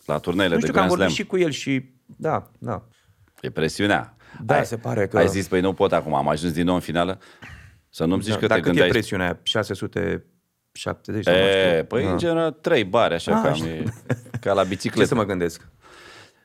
la 0.06 0.18
turneele 0.18 0.54
Nu 0.54 0.60
de 0.60 0.66
știu 0.66 0.74
că 0.74 0.80
am 0.80 0.86
Grand 0.88 0.98
vorbit 1.00 1.16
Slam. 1.16 1.26
și 1.26 1.32
cu 1.32 1.38
el 1.38 1.52
și... 1.52 1.90
Da, 2.06 2.52
da. 2.60 2.84
E 3.42 3.50
presiunea. 3.50 4.16
Da, 4.46 4.56
ai, 4.58 4.66
se 4.66 4.78
pare 4.78 5.08
că- 5.08 5.18
Ai 5.18 5.28
zis, 5.28 5.48
păi 5.48 5.62
nu 5.62 5.74
pot 5.74 5.92
acum, 5.94 6.14
am 6.14 6.28
ajuns 6.28 6.54
din 6.54 6.66
nou 6.66 6.76
în 6.76 6.82
finală. 6.82 7.20
Să 7.90 8.06
nu-mi 8.06 8.22
zici 8.22 8.34
da. 8.34 8.40
că 8.40 8.46
Dar 8.48 8.58
te 8.58 8.64
cât 8.64 8.66
gândeai... 8.66 8.88
e 8.88 8.92
presiunea 8.92 9.26
aia? 9.26 9.40
670 9.44 11.24
sau 11.24 11.34
nu 11.34 11.40
E, 11.40 11.72
știu. 11.74 11.84
păi 11.86 12.04
Da. 12.04 12.12
în 12.12 12.18
general 12.18 12.52
trei 12.52 12.84
bare, 12.84 13.14
așa, 13.14 13.36
Ah, 13.36 13.42
cam, 13.44 13.52
așa. 13.52 13.66
e, 13.68 13.84
ca 14.42 14.54
la 14.54 14.62
Ce 14.62 14.68
bicicletă. 14.68 15.08
să 15.08 15.16
mă 15.16 15.24
gândesc? 15.26 15.68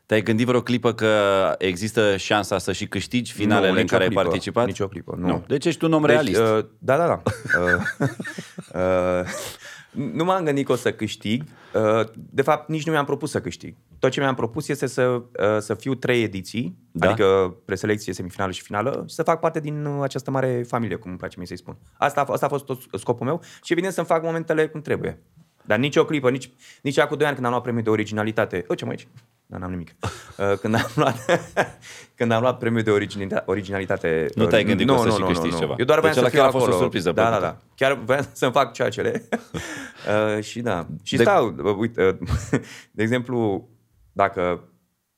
Te-ai 0.08 0.22
gândit 0.22 0.46
vreo 0.46 0.62
clipă 0.62 0.92
că 0.94 1.14
există 1.58 2.16
șansa 2.16 2.58
să 2.58 2.72
și 2.72 2.86
câștigi 2.86 3.32
finalele 3.32 3.66
Nu, 3.66 3.72
în 3.74 3.80
nicio 3.80 3.92
care 3.92 4.02
ai 4.02 4.08
clipă, 4.08 4.22
participat? 4.22 4.66
nicio 4.66 4.88
clipă, 4.88 5.14
nu. 5.18 5.44
Deci 5.46 5.64
ești 5.64 5.84
un 5.84 5.92
om 5.92 6.04
realist. 6.04 6.40
Deci, 6.40 6.48
uh, 6.48 6.64
da, 6.78 6.96
da, 6.96 7.06
da. 7.06 7.22
uh, 7.60 7.82
uh, 8.74 9.26
nu 10.14 10.24
m-am 10.24 10.44
gândit 10.44 10.66
că 10.66 10.72
o 10.72 10.76
să 10.76 10.92
câștig. 10.92 11.42
Uh, 11.74 12.04
de 12.14 12.42
fapt, 12.42 12.68
nici 12.68 12.86
nu 12.86 12.92
mi-am 12.92 13.04
propus 13.04 13.30
să 13.30 13.40
câștig. 13.40 13.76
Tot 13.98 14.10
ce 14.10 14.20
mi-am 14.20 14.34
propus 14.34 14.68
este 14.68 14.86
să, 14.86 15.02
uh, 15.02 15.22
să 15.58 15.74
fiu 15.74 15.94
trei 15.94 16.22
ediții, 16.22 16.76
Da. 16.90 17.08
adică 17.08 17.56
preselecție, 17.64 18.12
semifinală 18.12 18.52
și 18.52 18.62
finală, 18.62 19.04
și 19.08 19.14
să 19.14 19.22
fac 19.22 19.40
parte 19.40 19.60
din 19.60 19.84
uh, 19.84 20.02
această 20.02 20.30
mare 20.30 20.62
familie, 20.68 20.96
cum 20.96 21.10
îmi 21.10 21.18
place 21.18 21.34
mie 21.38 21.46
să-i 21.46 21.56
spun. 21.58 21.76
Asta, 21.98 22.20
a- 22.20 22.32
asta 22.32 22.46
a 22.46 22.48
fost 22.48 22.64
tot 22.64 22.80
scopul 22.98 23.26
meu 23.26 23.40
și 23.62 23.72
evident 23.72 23.94
să-mi 23.94 24.06
fac 24.06 24.22
momentele 24.22 24.68
cum 24.68 24.80
trebuie. 24.80 25.18
Dar 25.64 25.78
nici 25.78 25.96
o 25.96 26.04
clipă, 26.04 26.30
nici, 26.30 26.50
nici 26.82 26.98
acum 26.98 27.16
doi 27.16 27.26
ani 27.26 27.34
când 27.34 27.46
am 27.46 27.52
luat 27.52 27.64
premiul 27.64 27.84
de 27.84 27.90
originalitate. 27.90 28.64
O, 28.68 28.74
ce 28.74 28.84
mă 28.84 28.90
aici? 28.90 29.08
Da, 29.50 29.58
n-am 29.58 29.70
nimic. 29.70 29.94
Uh, 30.38 30.58
când, 30.58 30.74
am 30.74 30.90
luat, 30.94 31.16
când 32.18 32.30
am 32.32 32.40
luat 32.40 32.58
premiul 32.58 32.82
de 32.82 32.90
originalita- 32.90 33.44
originalitate... 33.44 34.26
Nu 34.34 34.46
te-ai 34.46 34.64
gândit 34.64 34.86
nu, 34.86 34.94
că 34.94 35.00
o 35.00 35.02
să 35.02 35.08
nu, 35.08 35.14
și 35.14 35.20
nu, 35.20 35.26
câștigi 35.26 35.50
nu, 35.52 35.58
ceva. 35.58 35.74
Eu 35.78 35.84
doar 35.84 36.00
Deci 36.00 36.10
vreau 36.10 36.26
ăla 36.26 36.28
să 36.28 36.30
fiu 36.30 36.38
chiar 36.38 36.48
a 36.48 36.50
fost 36.50 36.64
o 36.64 36.66
acolo. 36.68 36.80
surpriză 36.82 37.12
Da, 37.12 37.22
da, 37.22 37.28
plăcută. 37.36 37.46
da. 37.60 37.72
Chiar 37.74 37.92
vreau 38.04 38.22
să-mi 38.32 38.52
fac 38.52 38.72
ceacele. 38.72 39.28
uh, 40.36 40.42
și 40.44 40.60
da. 40.60 40.86
Și 41.02 41.16
De- 41.16 41.22
stau, 41.22 41.54
uh, 41.64 41.74
uite, 41.78 42.18
uh, 42.20 42.60
de 42.90 43.02
exemplu, 43.02 43.68
dacă 44.12 44.68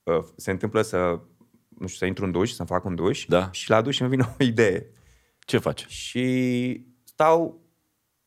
uh, 0.03 0.25
se 0.37 0.51
întâmplă 0.51 0.83
să, 0.83 0.97
nu 1.79 1.87
știu, 1.87 1.99
să 1.99 2.07
intru 2.07 2.25
în 2.25 2.31
duș, 2.31 2.51
să-mi 2.51 2.69
fac 2.69 2.85
un 2.85 2.95
duș 2.95 3.25
Da. 3.29 3.49
și 3.53 3.71
la 3.71 3.81
duș 3.81 4.01
îmi 4.01 4.09
vine 4.11 4.35
o 4.39 4.45
idee. 4.45 4.87
Ce 5.39 5.59
faci? 5.59 5.87
Și 5.87 6.87
stau 7.05 7.61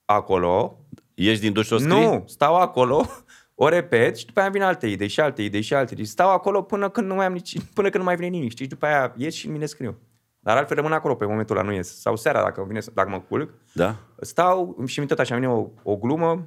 acolo, 0.06 0.78
Ieși 1.14 1.40
din 1.40 1.54
duș 1.54 1.66
și 1.66 1.74
o 1.74 1.78
scrii? 1.78 1.94
nu, 2.06 2.24
stau 2.28 2.56
acolo, 2.56 3.06
o 3.56 3.68
repet 3.68 4.18
și 4.18 4.26
după 4.26 4.40
aia 4.40 4.50
vin 4.50 4.62
alte 4.62 4.88
idei 4.88 5.08
și 5.08 5.20
alte 5.20 5.42
idei 5.42 5.62
și 5.62 5.74
alte 5.74 5.94
idei. 5.94 6.06
Stau 6.06 6.30
acolo 6.30 6.62
până 6.62 6.90
când 6.90 7.08
nu 7.08 7.16
mai 7.16 7.26
am 7.26 7.34
nici, 7.34 7.58
până 7.74 7.90
când 7.90 8.04
nu 8.04 8.10
mai 8.10 8.16
vine 8.16 8.28
nimic, 8.28 8.52
știi? 8.52 8.64
Și 8.64 8.70
după 8.72 8.86
aia 8.86 9.14
ies 9.18 9.34
și 9.34 9.50
mine 9.50 9.66
scriu. 9.66 9.98
Dar 10.40 10.58
altfel 10.58 10.76
rămân 10.76 10.92
acolo 10.92 11.16
pe 11.16 11.26
momentul 11.26 11.58
ăla, 11.58 11.66
nu 11.66 11.74
ies. 11.74 12.00
Sau 12.02 12.16
seara, 12.16 12.42
dacă, 12.44 12.64
vine, 12.68 12.80
să- 12.80 12.92
dacă 12.94 13.10
mă 13.10 13.20
culc, 13.20 13.50
Da? 13.74 13.96
stau 14.22 14.78
și 14.86 15.00
mi 15.00 15.06
tot 15.06 15.20
așa 15.20 15.36
vine 15.36 15.50
o, 15.50 15.68
o 15.84 15.96
glumă, 15.96 16.46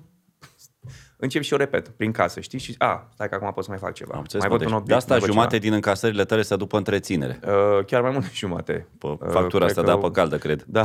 încep 1.17 1.43
și 1.43 1.53
o 1.53 1.57
repet 1.57 1.89
prin 1.89 2.13
casă, 2.13 2.41
știi? 2.41 2.59
Și, 2.59 2.75
a, 2.79 3.09
stai 3.15 3.29
că 3.29 3.35
acum 3.35 3.53
pot 3.53 3.65
să 3.65 3.71
mai 3.71 3.79
fac 3.79 3.93
ceva. 3.93 4.13
Am 4.15 4.21
înțeles, 4.21 4.43
mai 4.47 4.53
mă, 4.53 4.57
văd 4.59 4.67
un 4.67 4.73
deci 4.73 4.81
obiect. 4.83 4.89
de 4.89 4.95
asta 4.95 5.11
mai 5.13 5.19
văd 5.21 5.29
jumate 5.31 5.51
ceva. 5.51 5.63
din 5.65 5.73
încasările 5.73 6.25
tale 6.25 6.43
se 6.43 6.57
duc 6.57 6.69
pe 6.69 6.77
întreținere. 6.77 7.41
Uh, 7.47 7.85
chiar 7.85 8.03
mai 8.03 8.11
mult 8.11 8.25
de 8.25 8.31
jumate. 8.35 8.89
Pe 8.99 9.07
Uh, 9.07 9.17
factura 9.19 9.49
cred 9.49 9.63
asta 9.63 9.81
că- 9.81 9.87
de 9.87 9.93
apă 9.93 10.11
caldă, 10.11 10.39
cred. 10.39 10.65
Da. 10.69 10.85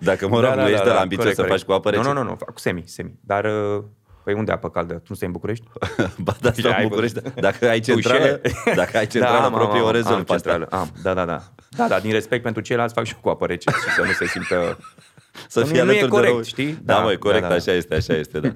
Dacă, 0.00 0.28
mă 0.28 0.40
rog, 0.40 0.54
nu 0.54 0.68
ești 0.68 0.84
de 0.84 0.90
la 0.90 1.00
ambițios 1.00 1.34
să 1.34 1.42
faci 1.42 1.62
cu 1.62 1.72
apă 1.72 1.90
rece. 1.90 2.02
Nu, 2.02 2.12
nu, 2.12 2.22
nu, 2.22 2.28
fac 2.36 2.52
cu 2.52 2.58
semi, 2.58 2.82
semi. 2.86 3.18
Dar, 3.20 3.44
uh, 3.44 3.82
păi 4.24 4.34
unde 4.34 4.52
apă 4.52 4.70
caldă? 4.70 4.94
Tu 4.94 5.02
nu 5.08 5.14
stai 5.14 5.26
în 5.26 5.32
București? 5.32 5.66
ba 6.24 6.36
da, 6.40 6.52
stau 6.52 6.70
ai 6.72 6.82
în 6.82 6.88
București. 6.88 7.20
văzut. 7.20 7.40
Dacă 7.40 7.68
ai 7.68 7.80
centrală, 7.80 8.40
Dușe? 8.42 8.74
dacă 8.74 8.96
ai 8.96 9.06
centrală 9.12 9.38
Da, 9.38 9.44
am, 9.44 9.52
am, 9.52 9.58
proprie, 9.58 9.78
am, 9.78 9.84
o 9.84 9.88
am 9.88 9.92
rezolvi 9.94 10.24
pe 10.24 10.32
asta. 10.32 10.50
centrală. 10.50 10.82
Am, 10.82 10.90
da, 11.02 11.14
da, 11.14 11.24
da. 11.24 11.42
Da, 11.76 11.88
da, 11.88 12.00
din 12.00 12.12
respect 12.12 12.42
pentru 12.42 12.62
ceilalți 12.62 12.94
fac 12.94 13.04
și 13.04 13.12
eu 13.14 13.20
cu 13.22 13.28
apă 13.28 13.46
rece 13.46 13.70
și 13.70 13.94
să 13.94 14.02
nu 14.02 14.10
se 14.12 14.26
simtă... 14.26 14.78
Să 15.48 15.60
Nu- 15.60 15.66
fie 15.66 15.82
nu 15.82 15.92
e 15.92 15.98
alături 16.00 16.10
corect, 16.10 16.28
de 16.28 16.32
rău. 16.34 16.42
știi? 16.42 16.78
Da, 16.82 16.94
Da, 16.94 17.00
măi, 17.00 17.18
corect, 17.18 17.42
da, 17.42 17.48
da. 17.48 17.54
așa 17.54 17.72
este, 17.72 17.94
așa 17.94 18.14
este, 18.14 18.40
da. 18.40 18.48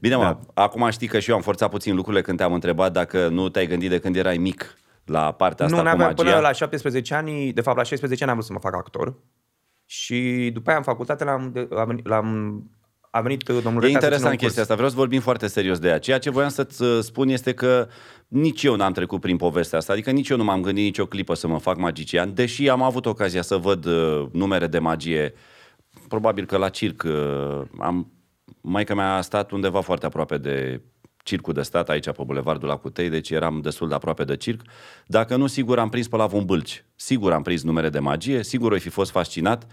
Bine, 0.00 0.16
mă, 0.16 0.22
Da. 0.22 0.62
acum 0.62 0.90
știi 0.90 1.06
că 1.06 1.18
și 1.18 1.30
eu 1.30 1.36
am 1.36 1.42
forțat 1.42 1.70
puțin 1.70 1.94
lucrurile 1.94 2.22
când 2.22 2.38
te-am 2.38 2.52
întrebat 2.52 2.92
dacă 2.92 3.28
nu 3.28 3.48
te-ai 3.48 3.66
gândit 3.66 3.90
de 3.90 3.98
când 3.98 4.16
erai 4.16 4.36
mic 4.36 4.74
la 5.04 5.32
partea 5.32 5.64
asta 5.64 5.76
nu, 5.76 5.82
cu 5.82 5.88
n-aveam, 5.88 6.08
magia. 6.16 6.22
până 6.30 6.40
la 6.40 6.52
17 6.52 7.14
ani, 7.14 7.52
de 7.52 7.60
fapt 7.60 7.76
la 7.76 7.82
16 7.82 8.22
ani 8.24 8.32
am 8.32 8.38
vrut 8.38 8.48
să 8.48 8.54
mă 8.54 8.70
fac 8.70 8.74
actor 8.74 9.14
și 9.86 10.50
după 10.52 10.68
aia 10.68 10.78
în 10.78 10.84
facultate 10.84 11.24
l-am, 11.24 11.50
de- 11.52 11.68
a 11.76 11.84
venit, 11.84 12.06
l-am 12.06 12.62
a 13.18 13.20
venit 13.20 13.48
uh, 13.48 13.62
domnul 13.62 13.82
E 13.82 13.86
rector 13.86 14.02
să 14.02 14.08
țină 14.08 14.14
interesant 14.16 14.32
un 14.32 14.38
chestia 14.38 14.48
curs. 14.48 14.58
asta, 14.58 14.74
vreau 14.74 14.90
să 14.90 14.96
vorbim 14.96 15.20
foarte 15.20 15.46
serios 15.46 15.78
de 15.78 15.88
ea. 15.88 15.98
Ceea 15.98 16.18
ce 16.18 16.30
voiam 16.30 16.48
să-ți 16.48 16.82
uh, 16.82 16.98
spun 17.02 17.28
este 17.28 17.52
că 17.52 17.88
nici 18.28 18.62
eu 18.62 18.76
n-am 18.76 18.92
trecut 18.92 19.20
prin 19.20 19.36
povestea 19.36 19.78
asta, 19.78 19.92
adică 19.92 20.10
nici 20.10 20.28
eu 20.28 20.36
nu 20.36 20.44
m-am 20.44 20.60
gândit 20.60 20.84
nicio 20.84 21.06
clipă 21.06 21.34
să 21.34 21.46
mă 21.46 21.58
fac 21.58 21.76
magician, 21.76 22.34
deși 22.34 22.68
am 22.68 22.82
avut 22.82 23.06
ocazia 23.06 23.42
să 23.42 23.56
văd 23.56 23.84
uh, 23.84 24.26
numere 24.32 24.66
de 24.66 24.78
magie, 24.78 25.34
probabil 26.08 26.46
că 26.46 26.56
la 26.56 26.68
circ 26.68 27.02
uh, 27.06 27.60
am... 27.78 28.12
Maica 28.60 28.94
mea 28.94 29.14
a 29.14 29.20
stat 29.20 29.50
undeva 29.50 29.80
foarte 29.80 30.06
aproape 30.06 30.38
de 30.38 30.80
circul 31.22 31.52
de 31.52 31.62
stat 31.62 31.88
aici 31.88 32.10
pe 32.10 32.22
Bulevardul 32.24 32.70
Acutei, 32.70 33.08
deci 33.08 33.30
eram 33.30 33.60
destul 33.60 33.88
de 33.88 33.94
aproape 33.94 34.24
de 34.24 34.36
circ. 34.36 34.60
Dacă 35.06 35.36
nu, 35.36 35.46
sigur 35.46 35.78
am 35.78 35.88
prins 35.88 36.08
pe 36.08 36.16
la 36.16 36.28
un 36.32 36.44
bâlci. 36.44 36.84
Sigur 36.94 37.32
am 37.32 37.42
prins 37.42 37.62
numere 37.62 37.88
de 37.88 37.98
magie, 37.98 38.42
sigur 38.42 38.72
oi 38.72 38.80
fi 38.80 38.88
fost 38.88 39.10
fascinat, 39.10 39.66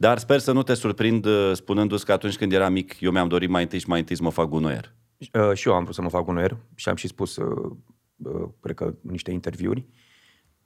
dar 0.00 0.18
sper 0.18 0.38
să 0.38 0.52
nu 0.52 0.62
te 0.62 0.74
surprind 0.74 1.24
uh, 1.24 1.50
spunându-ți 1.54 2.04
că 2.04 2.12
atunci 2.12 2.36
când 2.36 2.52
eram 2.52 2.72
mic, 2.72 3.00
eu 3.00 3.10
mi-am 3.10 3.28
dorit 3.28 3.48
mai 3.48 3.62
întâi 3.62 3.78
și 3.78 3.88
mai 3.88 3.98
întâi 3.98 4.16
să 4.16 4.22
mă 4.22 4.30
fac 4.30 4.48
gunoier. 4.48 4.92
Uh, 5.32 5.52
și 5.54 5.68
eu 5.68 5.74
am 5.74 5.82
vrut 5.82 5.94
să 5.94 6.02
mă 6.02 6.08
fac 6.08 6.24
gunoier 6.24 6.56
și 6.74 6.88
am 6.88 6.94
și 6.94 7.06
spus, 7.06 7.36
uh, 7.36 7.70
uh, 8.16 8.48
cred 8.60 8.74
că, 8.76 8.84
în 8.84 8.94
niște 9.02 9.30
interviuri, 9.30 9.86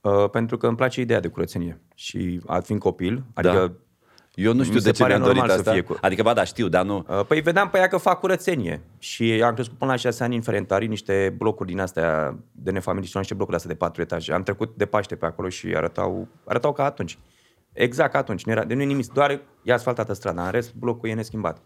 uh, 0.00 0.30
pentru 0.30 0.56
că 0.56 0.66
îmi 0.66 0.76
place 0.76 1.00
ideea 1.00 1.20
de 1.20 1.28
curățenie. 1.28 1.80
Și 1.94 2.40
a 2.46 2.60
fiind 2.60 2.80
copil, 2.80 3.24
adică... 3.34 3.66
Da. 3.66 3.72
Eu 4.34 4.52
nu 4.54 4.62
știu 4.62 4.74
mi 4.74 4.80
de 4.80 4.86
se 4.88 4.94
ce 4.94 5.02
pare 5.02 5.14
mi-am 5.14 5.24
dorit 5.26 5.38
normal 5.38 5.56
să 5.56 5.60
asta. 5.62 5.72
fie 5.72 5.80
cu- 5.82 5.98
Adică, 6.00 6.22
ba 6.22 6.32
da, 6.32 6.44
știu, 6.44 6.68
dar 6.68 6.84
nu... 6.84 7.06
Uh, 7.08 7.24
Păi 7.26 7.40
vedeam 7.40 7.68
pe 7.70 7.78
ea 7.78 7.88
că 7.88 7.96
fac 7.96 8.20
curățenie 8.20 8.80
și 8.98 9.42
am 9.44 9.54
crescut 9.54 9.78
până 9.78 9.90
la 9.90 9.96
6 9.96 10.22
ani 10.24 10.34
în 10.34 10.42
Ferentari, 10.42 10.86
niște 10.86 11.34
blocuri 11.38 11.68
din 11.68 11.80
astea 11.80 12.38
de 12.52 12.70
nefamilie 12.70 13.08
și 13.08 13.16
niște 13.16 13.34
blocuri 13.34 13.56
astea 13.56 13.70
de 13.70 13.76
patru 13.76 14.02
etaje. 14.02 14.32
Am 14.32 14.42
trecut 14.42 14.76
de 14.76 14.86
Paște 14.86 15.16
pe 15.16 15.26
acolo 15.26 15.48
și 15.48 15.66
arătau, 15.76 16.28
arătau 16.44 16.72
ca 16.72 16.84
atunci. 16.84 17.18
Exact 17.72 18.12
ca 18.12 18.18
atunci. 18.18 18.44
Nu 18.44 18.52
era, 18.52 18.64
de 18.64 18.74
nu 18.74 18.82
e 18.82 18.84
nimic, 18.84 19.12
doar 19.12 19.40
e 19.62 19.72
asfaltată 19.72 20.12
strada. 20.12 20.44
În 20.44 20.50
rest, 20.50 20.74
blocul 20.74 21.08
e 21.08 21.14
neschimbat. 21.14 21.62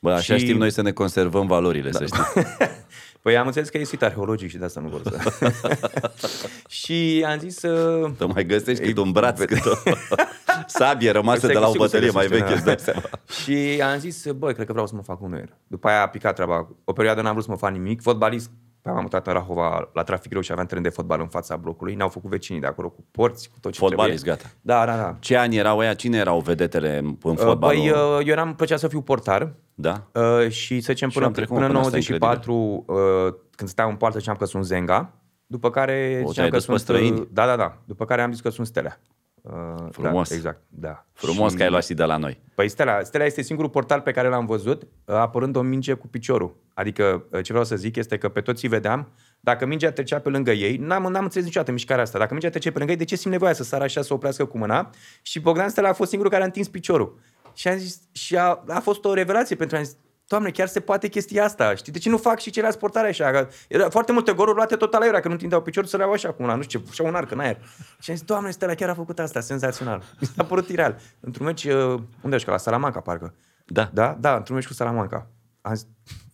Bă, 0.00 0.12
așa 0.12 0.36
Și- 0.36 0.44
știm 0.44 0.56
noi 0.56 0.70
să 0.70 0.82
ne 0.82 0.92
conservăm 0.92 1.46
valorile, 1.46 1.92
să 1.92 2.04
știi. 2.06 2.22
Păi 3.22 3.36
am 3.36 3.46
înțeles 3.46 3.68
că 3.68 3.78
e 3.78 3.84
sit 3.84 4.02
arheologic 4.02 4.50
și 4.50 4.56
de 4.56 4.64
asta 4.64 4.80
nu 4.80 4.88
vor 4.88 5.02
să... 5.04 5.42
și 6.80 7.24
am 7.28 7.38
zis 7.38 7.56
să... 7.58 8.02
Să 8.16 8.26
mai 8.26 8.46
găsești 8.46 8.82
cât 8.84 8.96
Ei, 8.96 9.02
un 9.02 9.10
braț, 9.12 9.38
vede- 9.38 9.54
cât 9.54 9.64
o 9.72 9.74
sabie 10.78 11.10
rămasă 11.10 11.46
Păi 11.46 11.54
de 11.54 11.58
la 11.60 11.68
o 11.68 11.70
sigur 11.70 11.86
se 11.88 11.98
bătălie 11.98 12.12
mai 12.14 12.26
găsește, 12.26 12.44
veche, 12.44 12.54
îți 12.56 12.64
da. 12.64 12.74
dai 12.74 12.78
seama. 12.84 13.08
Și 13.42 13.82
am 13.82 13.98
zis, 13.98 14.26
băi, 14.32 14.54
cred 14.54 14.66
că 14.66 14.72
vreau 14.72 14.86
să 14.86 14.94
mă 14.94 15.02
fac 15.02 15.20
un 15.22 15.30
noier. 15.30 15.56
După 15.66 15.88
aia 15.88 16.02
a 16.02 16.08
picat 16.08 16.34
treaba. 16.34 16.68
O 16.84 16.92
perioadă 16.92 17.20
n-am 17.22 17.32
vrut 17.32 17.44
să 17.44 17.50
mă 17.50 17.56
fac 17.56 17.70
nimic. 17.72 18.02
Fotbalist, 18.02 18.50
m-am 18.82 19.00
mutat 19.02 19.26
în 19.26 19.32
Rahova 19.32 19.90
la 19.92 20.02
trafic 20.02 20.30
greu 20.30 20.40
și 20.42 20.52
aveam 20.52 20.66
teren 20.66 20.82
de 20.82 20.88
fotbal 20.88 21.20
în 21.20 21.28
fața 21.28 21.56
blocului. 21.56 21.94
Ne-au 21.94 22.08
făcut 22.08 22.30
vecinii 22.30 22.60
de 22.60 22.66
acolo 22.66 22.88
cu 22.90 23.04
porți, 23.10 23.50
cu 23.50 23.56
tot 23.60 23.72
ce 23.72 23.78
Fotbalist, 23.78 24.24
trebuie. 24.24 24.42
gata. 24.42 24.54
Da, 24.60 24.86
da, 24.92 25.02
da. 25.02 25.16
Ce 25.20 25.36
ani 25.36 25.56
erau 25.56 25.78
ăia? 25.78 25.94
Cine 25.94 26.18
erau 26.18 26.40
vedetele 26.40 26.98
în, 26.98 27.16
în 27.22 27.34
fotbalul? 27.36 27.78
Păi, 27.80 27.90
uh, 27.90 27.96
eu 27.96 28.32
eram, 28.32 28.54
plăcea 28.54 28.76
să 28.76 28.88
fiu 28.88 29.00
portar 29.02 29.52
Da? 29.74 30.06
uh, 30.14 30.48
și 30.48 30.80
să 30.80 30.92
zicem 30.92 31.08
Și 31.08 31.14
până, 31.14 31.26
am 31.26 31.32
trecut 31.32 31.54
până 31.54 31.66
în 31.66 31.72
până 31.72 31.84
asta, 31.84 31.96
94, 31.96 32.84
uh, 32.86 33.34
când 33.56 33.68
stăteam 33.70 33.90
în 33.90 33.96
poartă, 33.96 34.18
ziceam 34.18 34.36
că 34.36 34.44
sunt 34.44 34.64
Zenga. 34.64 35.12
După 35.46 35.70
care 35.70 36.22
O, 36.24 36.28
ziceam 36.28 36.32
te-ai 36.32 36.48
că 36.48 36.56
dus 36.56 36.64
pe 36.64 36.70
sunt... 36.70 36.80
străini? 36.80 37.18
uh, 37.20 37.26
Da, 37.32 37.46
da, 37.46 37.56
da. 37.56 37.76
După 37.84 38.04
care 38.04 38.22
am 38.22 38.30
zis 38.32 38.40
că 38.40 38.48
sunt 38.50 38.66
Stelea. 38.66 39.00
Uh, 39.42 39.52
Frumos. 39.90 40.28
Da, 40.28 40.34
exact, 40.34 40.60
da. 40.68 41.06
Frumos 41.12 41.50
Și- 41.50 41.56
că 41.56 41.62
ai 41.62 41.70
luat 41.70 41.84
și 41.84 41.94
de 41.94 42.04
la 42.04 42.16
noi. 42.16 42.40
Păi 42.54 42.68
Stella, 42.68 43.02
Stella 43.02 43.24
este 43.24 43.42
singurul 43.42 43.70
portal 43.70 44.00
pe 44.00 44.10
care 44.10 44.28
l-am 44.28 44.46
văzut 44.46 44.82
uh, 44.82 45.14
apărând 45.14 45.56
o 45.56 45.60
minge 45.60 45.92
cu 45.92 46.06
piciorul. 46.06 46.56
Adică 46.74 47.24
uh, 47.30 47.42
ce 47.42 47.52
vreau 47.52 47.64
să 47.64 47.76
zic 47.76 47.96
este 47.96 48.18
că 48.18 48.28
pe 48.28 48.40
toți 48.40 48.64
îi 48.64 48.70
vedeam, 48.70 49.08
dacă 49.40 49.66
mingea 49.66 49.92
trecea 49.92 50.18
pe 50.18 50.28
lângă 50.28 50.50
ei, 50.50 50.76
n-am, 50.76 51.02
n-am 51.02 51.22
înțeles 51.24 51.46
niciodată 51.46 51.72
mișcarea 51.72 52.02
asta. 52.02 52.18
Dacă 52.18 52.32
mingea 52.32 52.50
trecea 52.50 52.70
pe 52.70 52.78
lângă 52.78 52.92
ei, 52.92 52.98
de 52.98 53.04
ce 53.04 53.16
simt 53.16 53.32
nevoia 53.32 53.52
să 53.52 53.62
sară 53.62 53.84
așa, 53.84 54.02
să 54.02 54.14
oprească 54.14 54.44
cu 54.44 54.58
mâna? 54.58 54.90
Și 55.22 55.40
Bogdan 55.40 55.68
Stella 55.68 55.88
a 55.88 55.92
fost 55.92 56.08
singurul 56.08 56.32
care 56.32 56.44
a 56.44 56.46
întins 56.46 56.68
piciorul. 56.68 57.18
Și 57.54 57.68
am 57.68 57.76
zis, 57.76 58.00
și 58.12 58.36
a, 58.36 58.64
a 58.68 58.80
fost 58.80 59.04
o 59.04 59.14
revelație 59.14 59.56
pentru 59.56 59.76
a 59.76 59.82
zis, 59.82 59.96
Doamne, 60.30 60.50
chiar 60.50 60.68
se 60.68 60.80
poate 60.80 61.08
chestia 61.08 61.44
asta. 61.44 61.74
Știi, 61.74 61.92
de 61.92 61.98
ce 61.98 62.08
nu 62.08 62.16
fac 62.16 62.38
și 62.38 62.50
ceilalți 62.50 62.78
portare 62.78 63.08
așa? 63.08 63.30
Că 63.30 63.48
era 63.68 63.88
foarte 63.88 64.12
multe 64.12 64.32
goluri 64.32 64.56
luate 64.56 64.76
tot 64.76 64.92
la 64.92 65.20
că 65.20 65.26
nu 65.26 65.32
întindeau 65.32 65.62
piciorul 65.62 65.88
să 65.88 65.96
le 65.96 66.02
iau 66.02 66.12
așa 66.12 66.32
cu 66.32 66.42
una, 66.42 66.54
nu 66.54 66.62
știu 66.62 66.78
ce, 66.78 66.92
și 66.92 67.00
un 67.00 67.14
arc 67.14 67.30
în 67.30 67.38
aer. 67.38 67.58
Și 68.00 68.10
am 68.10 68.16
zis, 68.16 68.26
Doamne, 68.26 68.50
Stella 68.50 68.74
chiar 68.74 68.88
a 68.88 68.94
făcut 68.94 69.18
asta, 69.18 69.40
senzațional. 69.40 70.02
Mi 70.20 70.28
s-a 70.36 70.44
părut 70.44 70.68
ireal. 70.68 70.98
Într-un 71.20 71.46
meci, 71.46 71.64
uh, 71.64 72.00
unde 72.20 72.36
ești, 72.36 72.48
la 72.48 72.56
Salamanca, 72.56 73.00
parcă. 73.00 73.34
Da. 73.66 73.90
Da, 73.92 74.16
da, 74.20 74.36
într-un 74.36 74.56
meci 74.56 74.66
cu 74.66 74.72
Salamanca. 74.72 75.30
Am 75.60 75.74
zis, 75.74 75.86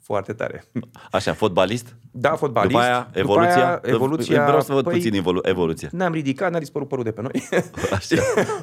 foarte 0.03 0.33
tare. 0.33 0.65
Așa, 1.11 1.33
fotbalist? 1.33 1.97
Da, 2.11 2.35
fotbalist. 2.37 2.73
După 2.73 2.85
aia, 2.85 3.11
evoluția? 3.13 3.55
După 3.55 3.65
aia, 3.65 3.81
evoluția 3.83 4.45
Vreau 4.45 4.61
să 4.61 4.73
văd 4.73 4.85
păi, 4.85 4.95
puțin 4.95 5.15
evolu- 5.15 5.41
evoluția. 5.43 5.89
Ne-am 5.93 6.13
ridicat, 6.13 6.51
n-a 6.51 6.59
dispărut 6.59 6.89
părul 6.89 7.05
de 7.05 7.13
pe 7.13 7.21
noi. 7.21 7.49
Așa. 7.93 8.17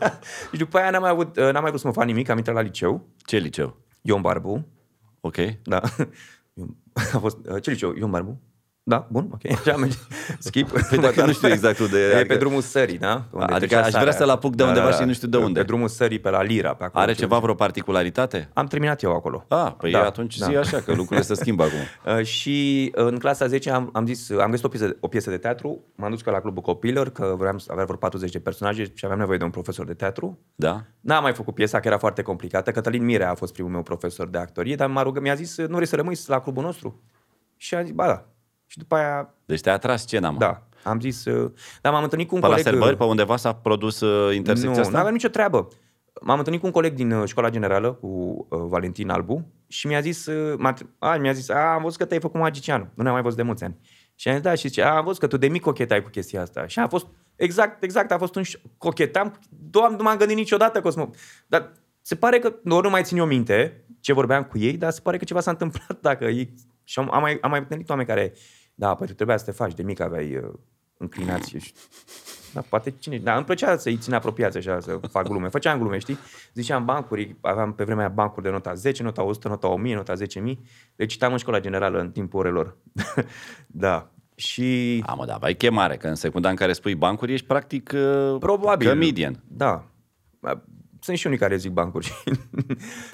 și 0.52 0.58
după 0.58 0.78
aia 0.78 0.90
n-am 0.90 1.02
mai, 1.02 1.10
avut, 1.10 1.38
uh, 1.38 1.44
n-am 1.44 1.62
mai 1.62 1.70
vrut 1.70 1.80
să 1.80 1.88
mă 1.88 1.94
fac 1.94 2.06
nimic, 2.06 2.30
am 2.30 2.38
intrat 2.38 2.56
la 2.56 2.62
liceu. 2.62 3.08
Ce 3.26 3.38
liceu? 3.38 3.78
Ion 4.02 4.22
Barbu, 4.22 4.66
Ok. 5.24 5.38
Da. 5.64 5.82
A 7.14 7.20
fost, 7.20 7.38
uh, 7.48 7.62
ce 7.62 7.72
liceu? 7.72 7.96
Ion 7.96 8.10
Barbu? 8.10 8.42
Da, 8.86 9.08
bun, 9.10 9.30
ok. 9.34 9.52
Așa 9.52 9.78
merge. 9.78 9.98
Skip. 10.40 10.70
Păi 10.90 10.98
dacă 10.98 11.26
nu 11.26 11.32
știu 11.32 11.48
exact 11.48 11.80
unde 11.80 11.98
e, 12.00 12.02
E 12.02 12.14
adică- 12.16 12.34
pe 12.34 12.40
drumul 12.40 12.62
sării, 12.62 12.98
da? 12.98 13.26
Unde 13.32 13.46
Adică 13.46 13.58
trecea 13.58 13.78
aș 13.80 13.90
vrea 13.90 14.00
sarea. 14.00 14.12
să-l 14.12 14.30
apuc 14.30 14.56
de 14.56 14.64
undeva 14.64 14.92
și 14.92 15.04
nu 15.04 15.14
știu 15.14 15.28
de 15.28 15.38
unde. 15.38 15.60
Pe 15.60 15.66
drumul 15.66 15.88
sării, 15.88 16.20
pe 16.20 16.30
la 16.30 16.42
Lira, 16.42 16.74
pe 16.74 16.84
acolo. 16.84 17.04
Are 17.04 17.14
ceva 17.14 17.40
vreo 17.40 17.54
particularitate? 17.54 18.50
Am 18.54 18.66
terminat 18.68 19.02
eu 19.02 19.12
acolo. 19.16 19.46
Ah, 19.48 19.72
păi 19.78 19.92
Da, 19.92 20.04
atunci 20.06 20.38
da. 20.38 20.46
zi 20.46 20.56
așa, 20.56 20.78
că 20.78 20.94
lucrurile 20.94 21.22
se 21.26 21.34
schimbă 21.34 21.64
acum. 21.64 21.78
Uh, 22.18 22.24
și 22.26 22.92
uh, 22.98 23.06
în 23.06 23.18
clasa 23.18 23.48
10 23.48 23.70
am, 23.72 23.90
am 23.94 24.06
zis, 24.06 24.30
am 24.32 24.50
găsit 24.50 24.66
o 24.66 24.68
piesă, 24.68 24.96
o 25.00 25.08
piesă 25.08 25.30
de 25.30 25.38
teatru, 25.38 25.84
m-am 25.96 26.10
dus 26.10 26.22
că 26.22 26.32
la 26.32 26.40
clubul 26.40 26.62
copilor, 26.62 27.10
că 27.10 27.36
vreau 27.38 27.58
să 27.60 27.70
avea 27.72 27.84
vreo 27.84 27.98
40 27.98 28.32
de 28.32 28.40
personaje 28.40 28.84
și 28.94 29.06
aveam 29.06 29.20
nevoie 29.20 29.38
de 29.38 29.44
un 29.44 29.50
profesor 29.50 29.86
de 29.86 29.94
teatru. 29.94 30.40
Da? 30.56 30.84
N-am 31.00 31.24
mai 31.24 31.34
făcut 31.34 31.54
piesa, 31.54 31.80
că 31.80 31.88
era 31.88 31.98
foarte 31.98 32.22
complicată. 32.22 32.72
Cătălin 32.72 33.04
Mirea 33.06 33.32
a 33.32 33.36
fost 33.36 33.54
primul 33.54 33.72
meu 33.72 33.82
profesor 33.84 34.28
de 34.28 34.38
actorie, 34.38 34.76
dar 34.76 34.88
m-a 34.90 35.02
rugat, 35.02 35.22
mi-a 35.24 35.36
zis, 35.36 35.58
nu 35.58 35.74
vrei 35.76 35.88
să 35.88 35.96
rămâi 35.96 36.20
la 36.26 36.40
clubul 36.40 36.64
nostru? 36.64 37.02
Și 37.58 37.76
am 37.76 37.84
zis, 37.84 37.94
ba 37.94 38.06
da. 38.06 38.26
Și 38.74 38.80
după 38.80 38.96
aia, 38.96 39.34
Deci 39.46 39.62
te-a 39.62 39.74
atras 39.74 40.02
scena, 40.02 40.30
mă. 40.30 40.38
da, 40.38 40.68
am 40.84 41.00
zis, 41.00 41.26
uh, 41.26 41.52
dar 41.82 41.94
m-am 41.94 42.04
întâlnit 42.04 42.28
cu 42.28 42.36
un 42.36 42.42
Pe 42.42 42.48
la 42.48 42.54
coleg... 42.54 42.68
serbări, 42.72 42.98
pe 42.98 43.04
undeva 43.04 43.36
s-a 43.38 43.54
produs 43.54 44.00
uh, 44.00 44.36
intersecția 44.36 44.74
nu, 44.74 44.80
asta? 44.80 44.92
nu 44.92 44.98
aveam 44.98 45.14
nicio 45.14 45.28
treabă. 45.28 45.68
M-am 46.22 46.38
întâlnit 46.38 46.62
cu 46.62 46.68
un 46.68 46.74
coleg 46.74 46.94
din 46.94 47.12
uh, 47.12 47.28
școala 47.28 47.50
generală, 47.50 47.94
cu 47.94 48.08
uh, 48.50 48.60
Valentin 48.68 49.10
Albu, 49.10 49.48
și 49.68 49.88
mi-a 49.88 50.00
zis, 50.00 50.26
uh, 50.26 50.56
m-a, 50.58 50.74
a, 51.00 51.16
mi-a 51.16 51.32
zis, 51.32 51.50
a, 51.50 51.74
am 51.74 51.82
văzut 51.82 51.98
că 51.98 52.06
te-ai 52.06 52.20
făcut 52.20 52.40
magician. 52.40 52.92
Nu 52.94 53.04
ne-am 53.04 53.14
mai 53.14 53.24
văzut 53.24 53.38
de 53.38 53.44
mulți 53.44 53.64
ani. 53.64 53.78
Și 54.16 54.28
am 54.28 54.34
zis, 54.34 54.44
da, 54.44 54.56
și 54.56 54.68
zice, 54.68 54.84
a, 54.84 54.90
am 54.90 55.04
văzut 55.04 55.20
că 55.20 55.28
tu 55.28 55.38
de 55.38 55.48
mic 55.48 55.62
cochetai 55.62 56.04
cu 56.04 56.10
chestia 56.10 56.42
asta. 56.42 56.68
Și 56.68 56.80
a 56.80 56.88
fost, 56.88 57.08
exact, 57.36 57.84
exact, 57.84 58.12
a 58.12 58.18
fost 58.18 58.36
un 58.36 58.44
ș- 58.44 58.62
cochetam. 58.78 59.40
Doamne, 59.50 59.98
nu 59.98 60.04
m-am 60.04 60.18
gândit 60.18 60.38
niciodată 60.38 60.82
că 60.82 60.88
o 60.88 60.92
să 60.92 61.00
mă... 61.00 61.10
Dar 61.48 61.72
se 62.02 62.16
pare 62.16 62.40
că, 62.40 62.54
nu, 62.64 62.82
nu 62.82 62.90
mai 62.90 63.04
țin 63.04 63.18
eu 63.18 63.26
minte 63.26 63.86
ce 64.00 64.14
vorbeam 64.14 64.44
cu 64.44 64.58
ei, 64.58 64.78
dar 64.78 64.92
se 64.92 65.00
pare 65.04 65.18
că 65.18 65.24
ceva 65.24 65.40
s-a 65.40 65.52
întâmplat 65.52 66.00
dacă 66.10 66.26
ei... 66.26 66.54
Și 66.84 67.00
am, 67.00 67.14
am, 67.14 67.22
mai, 67.22 67.38
am 67.42 67.50
mai 67.50 67.60
întâlnit 67.60 67.90
oameni 67.90 68.08
care, 68.08 68.34
da, 68.84 68.96
păi 68.96 69.08
tu 69.08 69.14
trebuia 69.14 69.38
să 69.38 69.46
te 69.46 69.52
faci, 69.52 69.74
de 69.74 69.84
mic 69.84 70.00
aveai 70.00 70.36
uh, 70.36 70.44
înclinație 70.98 71.60
și 71.60 71.74
da, 72.54 72.62
poate 72.62 72.94
cine... 73.00 73.18
Dar 73.18 73.36
îmi 73.36 73.46
plăcea 73.46 73.78
să-i 73.78 73.98
țin 73.98 74.14
apropiați 74.14 74.58
așa, 74.58 74.80
să 74.80 75.00
fac 75.12 75.28
glume. 75.28 75.48
Făceam 75.48 75.80
glume, 75.80 75.98
știi? 75.98 76.18
Ziceam 76.54 76.86
bancuri, 76.86 77.36
aveam 77.42 77.74
pe 77.74 77.84
vremea 77.84 78.06
aia 78.06 78.14
bancuri 78.14 78.46
de 78.46 78.52
nota 78.52 78.74
10, 78.74 79.04
nota 79.04 79.24
100, 79.24 79.48
nota 79.48 79.68
1000, 79.68 79.96
nota 79.96 80.14
10.000. 80.14 80.20
Le 80.96 81.06
citam 81.06 81.32
în 81.32 81.38
școala 81.38 81.60
generală 81.60 82.00
în 82.00 82.12
timpul 82.12 82.40
orelor. 82.40 82.78
da. 83.68 84.12
Și 84.36 85.04
A, 85.06 85.14
mă, 85.14 85.26
da, 85.26 85.38
vai 85.38 85.54
chemare, 85.56 85.98
că 85.98 86.08
în 86.08 86.16
secunda 86.16 86.50
în 86.50 86.56
care 86.56 86.74
spui 86.74 86.96
bancuri 86.96 87.34
ești 87.34 87.46
practic 87.48 87.92
uh, 87.96 88.36
probabil... 88.40 88.88
comedian. 88.90 89.44
Da. 89.48 89.88
sunt 91.00 91.18
și 91.18 91.28
unii 91.28 91.38
care 91.40 91.56
zic 91.58 91.72
bancuri. 91.72 92.06
și- 92.06 92.14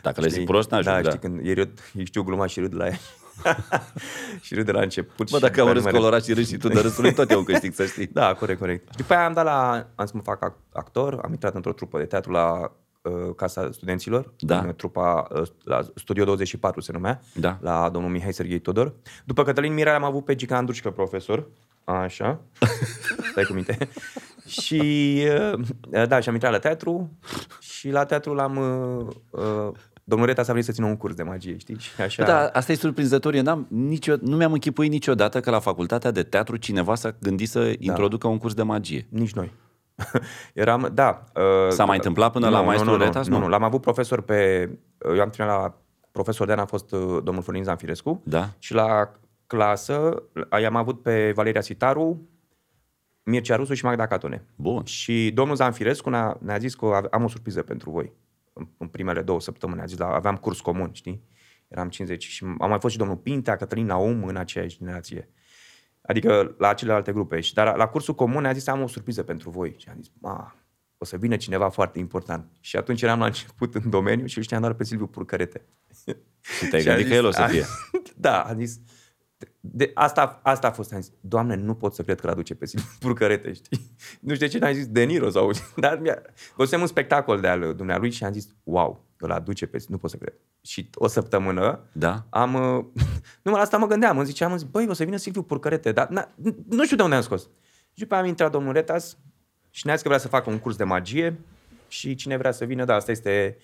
Dacă 0.01 0.21
le 0.21 0.27
zic 0.27 0.35
Știi? 0.35 0.45
prost, 0.45 0.69
n-ajung, 0.71 0.95
da, 0.95 1.01
da. 1.01 1.09
știi, 1.09 1.21
când 1.21 1.45
e 1.47 1.53
râd, 1.53 1.79
eu 1.93 2.03
știu 2.05 2.23
gluma 2.23 2.45
și 2.45 2.59
râd 2.59 2.75
la 2.75 2.85
ea. 2.87 2.97
și 4.41 4.53
râd 4.53 4.65
de 4.65 4.71
la 4.71 4.81
început. 4.81 5.29
Bă, 5.29 5.35
și 5.35 5.41
dacă 5.41 5.61
am 5.61 5.67
după 5.67 5.71
râs 5.73 5.83
aia 5.85 5.91
nu 5.91 5.91
mai 5.91 5.91
colorat 5.99 6.23
și 6.23 6.33
râs 6.33 6.47
și 6.47 6.57
tu 6.57 6.67
de 6.67 6.79
râsul 6.79 7.03
lui, 7.03 7.13
tot 7.13 7.31
e 7.31 7.35
un 7.35 7.43
câștig, 7.43 7.73
să 7.73 7.85
știi. 7.85 8.07
Da, 8.13 8.33
corect, 8.33 8.59
corect. 8.59 8.87
Și 8.91 8.97
după 8.97 9.13
aia 9.13 9.25
am 9.25 9.33
dat 9.33 9.43
la, 9.45 9.87
am 9.95 10.05
să 10.05 10.11
mă 10.15 10.21
fac 10.21 10.49
ac- 10.51 10.71
actor, 10.73 11.19
am 11.23 11.31
intrat 11.31 11.55
într-o 11.55 11.71
trupă 11.73 11.97
de 11.97 12.05
teatru 12.05 12.31
la 12.31 12.71
uh, 13.01 13.11
Casa 13.35 13.69
Studenților, 13.71 14.33
Da. 14.39 14.59
în 14.59 14.73
trupa, 14.75 15.27
uh, 15.35 15.41
la 15.63 15.79
Studio 15.95 16.23
24 16.23 16.81
se 16.81 16.91
numea, 16.91 17.21
Da. 17.33 17.57
la 17.61 17.89
domnul 17.89 18.11
Mihai 18.11 18.33
Serghei 18.33 18.59
Tudor. 18.59 18.93
După 19.25 19.43
Cătălin 19.43 19.73
Mirea 19.73 19.95
am 19.95 20.03
avut 20.03 20.25
pe 20.25 20.35
Gica 20.35 20.57
Andrușcă 20.57 20.89
profesor, 20.91 21.47
așa, 21.83 22.39
stai 23.31 23.43
cu 23.43 23.53
minte. 23.53 23.77
și 24.45 24.81
uh, 25.91 26.07
da, 26.07 26.19
și 26.19 26.27
am 26.27 26.33
intrat 26.33 26.51
la 26.51 26.59
teatru 26.59 27.09
și 27.59 27.89
la 27.89 28.05
teatru 28.05 28.33
l-am... 28.33 28.57
Uh, 28.57 29.07
uh, 29.41 29.71
domnul 30.09 30.27
Reta 30.27 30.43
s-a 30.43 30.51
venit 30.51 30.65
să 30.67 30.71
țină 30.71 30.85
un 30.85 30.97
curs 30.97 31.13
de 31.13 31.23
magie, 31.23 31.57
știi? 31.57 31.77
Și 31.79 32.01
așa... 32.01 32.23
Da, 32.25 32.47
asta 32.53 32.71
e 32.71 32.75
surprinzător. 32.75 33.33
Eu 33.33 33.41
n-am 33.41 33.65
nicio, 33.69 34.15
nu 34.21 34.35
mi-am 34.35 34.51
închipuit 34.51 34.91
niciodată 34.91 35.39
că 35.39 35.49
la 35.49 35.59
facultatea 35.59 36.11
de 36.11 36.23
teatru 36.23 36.55
cineva 36.57 36.95
s-a 36.95 37.15
gândit 37.19 37.49
să 37.49 37.73
introducă 37.79 38.27
un 38.27 38.37
curs 38.37 38.53
de 38.53 38.63
magie. 38.63 39.05
Nici 39.09 39.33
noi. 39.33 39.51
Eram, 40.53 40.91
da. 40.93 41.23
Uh, 41.35 41.71
S-a 41.71 41.85
mai 41.85 41.95
întâmplat 41.95 42.31
până 42.31 42.49
la 42.49 42.61
maestrul 42.61 42.91
nu, 42.91 42.97
nu, 42.97 43.03
Retas? 43.03 43.27
Nu, 43.27 43.37
Nu. 43.37 43.43
nu, 43.43 43.49
l-am 43.49 43.63
avut 43.63 43.81
profesor 43.81 44.21
pe... 44.21 44.69
uh, 44.97 45.15
Eu 45.15 45.21
am 45.21 45.29
terminat 45.29 45.61
la 45.61 45.77
profesor 46.11 46.47
de 46.47 46.53
an, 46.53 46.59
a 46.59 46.65
fost 46.65 46.91
uh, 46.91 46.99
domnul 47.23 47.43
Florin 47.43 47.63
Zanfirescu. 47.63 48.21
Da. 48.23 48.49
Și 48.59 48.73
la 48.73 49.11
clasă 49.47 50.23
uh, 50.51 50.61
i-am 50.61 50.75
avut 50.75 51.01
pe 51.01 51.31
Valeria 51.35 51.61
Sitaru, 51.61 52.27
Mircea 53.23 53.55
Rusu 53.55 53.73
și 53.73 53.85
Magda 53.85 54.07
Catone. 54.07 54.45
Bun. 54.55 54.83
Și 54.83 55.31
domnul 55.33 55.55
Zanfirescu 55.55 56.09
ne-a, 56.09 56.37
ne-a 56.41 56.57
zis 56.57 56.75
că 56.75 56.85
ave- 56.85 57.07
am 57.11 57.23
o 57.23 57.27
surpriză 57.27 57.61
pentru 57.61 57.89
voi. 57.89 58.11
În, 58.59 58.67
în 58.77 58.87
primele 58.87 59.21
două 59.21 59.41
săptămâni 59.41 59.81
a 59.81 59.85
zis, 59.85 59.97
la, 59.97 60.07
aveam 60.13 60.35
curs 60.35 60.59
comun, 60.59 60.89
știi? 60.93 61.23
Eram 61.67 61.89
50 61.89 62.23
și 62.25 62.43
am 62.59 62.69
mai 62.69 62.79
fost 62.79 62.93
și 62.93 62.99
domnul 62.99 63.17
Pintea, 63.17 63.55
Cătălin 63.55 63.85
Naum 63.85 64.23
în 64.23 64.35
aceeași 64.35 64.77
generație. 64.77 65.29
Adică 66.01 66.55
la 66.57 66.73
celelalte 66.73 67.11
grupe. 67.11 67.39
Și, 67.39 67.53
dar 67.53 67.65
la, 67.65 67.75
la 67.75 67.87
cursul 67.87 68.15
comun 68.15 68.41
ne-a 68.41 68.53
zis, 68.53 68.67
am 68.67 68.81
o 68.81 68.87
surpriză 68.87 69.23
pentru 69.23 69.49
voi. 69.49 69.75
Și 69.77 69.89
am 69.89 69.95
zis, 70.01 70.11
ma, 70.19 70.55
o 70.97 71.05
să 71.05 71.17
vină 71.17 71.35
cineva 71.35 71.69
foarte 71.69 71.99
important. 71.99 72.51
Și 72.59 72.75
atunci 72.77 73.01
eram 73.01 73.19
la 73.19 73.25
început 73.25 73.75
în 73.75 73.89
domeniu 73.89 74.25
și 74.25 74.37
îl 74.37 74.43
știam 74.43 74.61
doar 74.61 74.73
pe 74.73 74.83
Silviu 74.83 75.07
Purcărete. 75.07 75.65
Și 76.57 76.65
te-ai 76.69 76.81
Și 76.83 76.89
a 76.89 76.95
gândit 76.95 77.07
că 77.07 77.13
zis- 77.13 77.17
el 77.21 77.25
o 77.25 77.31
să 77.31 77.41
a- 77.41 77.47
fie. 77.47 77.65
Da, 78.15 78.41
a 78.43 78.53
zis, 78.53 78.79
de, 79.71 79.91
asta, 79.93 80.39
asta 80.43 80.67
a 80.67 80.71
fost, 80.71 80.93
am 80.93 81.01
zis, 81.01 81.11
Doamne, 81.21 81.55
nu 81.55 81.75
pot 81.75 81.93
să 81.93 82.03
cred 82.03 82.19
că 82.19 82.27
l-aduce 82.27 82.55
pe 82.55 82.65
Silviu 82.65 82.89
Purcărete, 82.99 83.53
știi? 83.53 83.95
Nu 84.21 84.33
știu 84.33 84.45
de 84.45 84.51
ce 84.51 84.59
n-am 84.59 84.73
zis 84.73 84.87
De 84.87 85.03
Niro 85.03 85.29
sau... 85.29 85.51
Dar 85.75 85.99
mi-a... 85.99 86.21
Văzusem 86.55 86.81
un 86.81 86.87
spectacol 86.87 87.39
de 87.39 87.47
al 87.47 87.73
dumnealui 87.73 88.11
și 88.11 88.23
am 88.23 88.31
zis, 88.31 88.47
wow, 88.63 89.05
îl 89.17 89.31
aduce 89.31 89.65
pe 89.65 89.83
nu 89.87 89.97
pot 89.97 90.09
să 90.09 90.17
cred. 90.17 90.33
Și 90.61 90.89
o 90.93 91.07
săptămână 91.07 91.79
Da? 91.91 92.25
am... 92.29 92.53
uh, 92.53 92.85
Nu, 93.41 93.51
la 93.51 93.59
asta 93.59 93.77
mă 93.77 93.87
gândeam, 93.87 94.17
îmi 94.17 94.25
ziceam, 94.25 94.49
îmi 94.49 94.59
zic, 94.59 94.69
băi, 94.69 94.87
o 94.89 94.93
să 94.93 95.03
vină 95.03 95.17
Silviu 95.17 95.43
Purcărete, 95.43 95.91
dar 95.91 96.07
na, 96.07 96.31
nu 96.69 96.83
știu 96.83 96.95
de 96.95 97.03
unde 97.03 97.15
am 97.15 97.21
scos. 97.21 97.41
Și 97.93 97.99
după 97.99 98.13
aia 98.13 98.23
am 98.23 98.29
intrat 98.29 98.51
domnul 98.51 98.73
Retas 98.73 99.17
și 99.69 99.85
ne-a 99.85 99.93
zis 99.93 100.03
că 100.03 100.09
vrea 100.09 100.21
să 100.21 100.27
facă 100.27 100.49
un 100.49 100.59
curs 100.59 100.75
de 100.75 100.83
magie 100.83 101.39
și 101.87 102.15
cine 102.15 102.37
vrea 102.37 102.51
să 102.51 102.65
vină, 102.65 102.85
da, 102.85 102.95
asta 102.95 103.11
este 103.11 103.57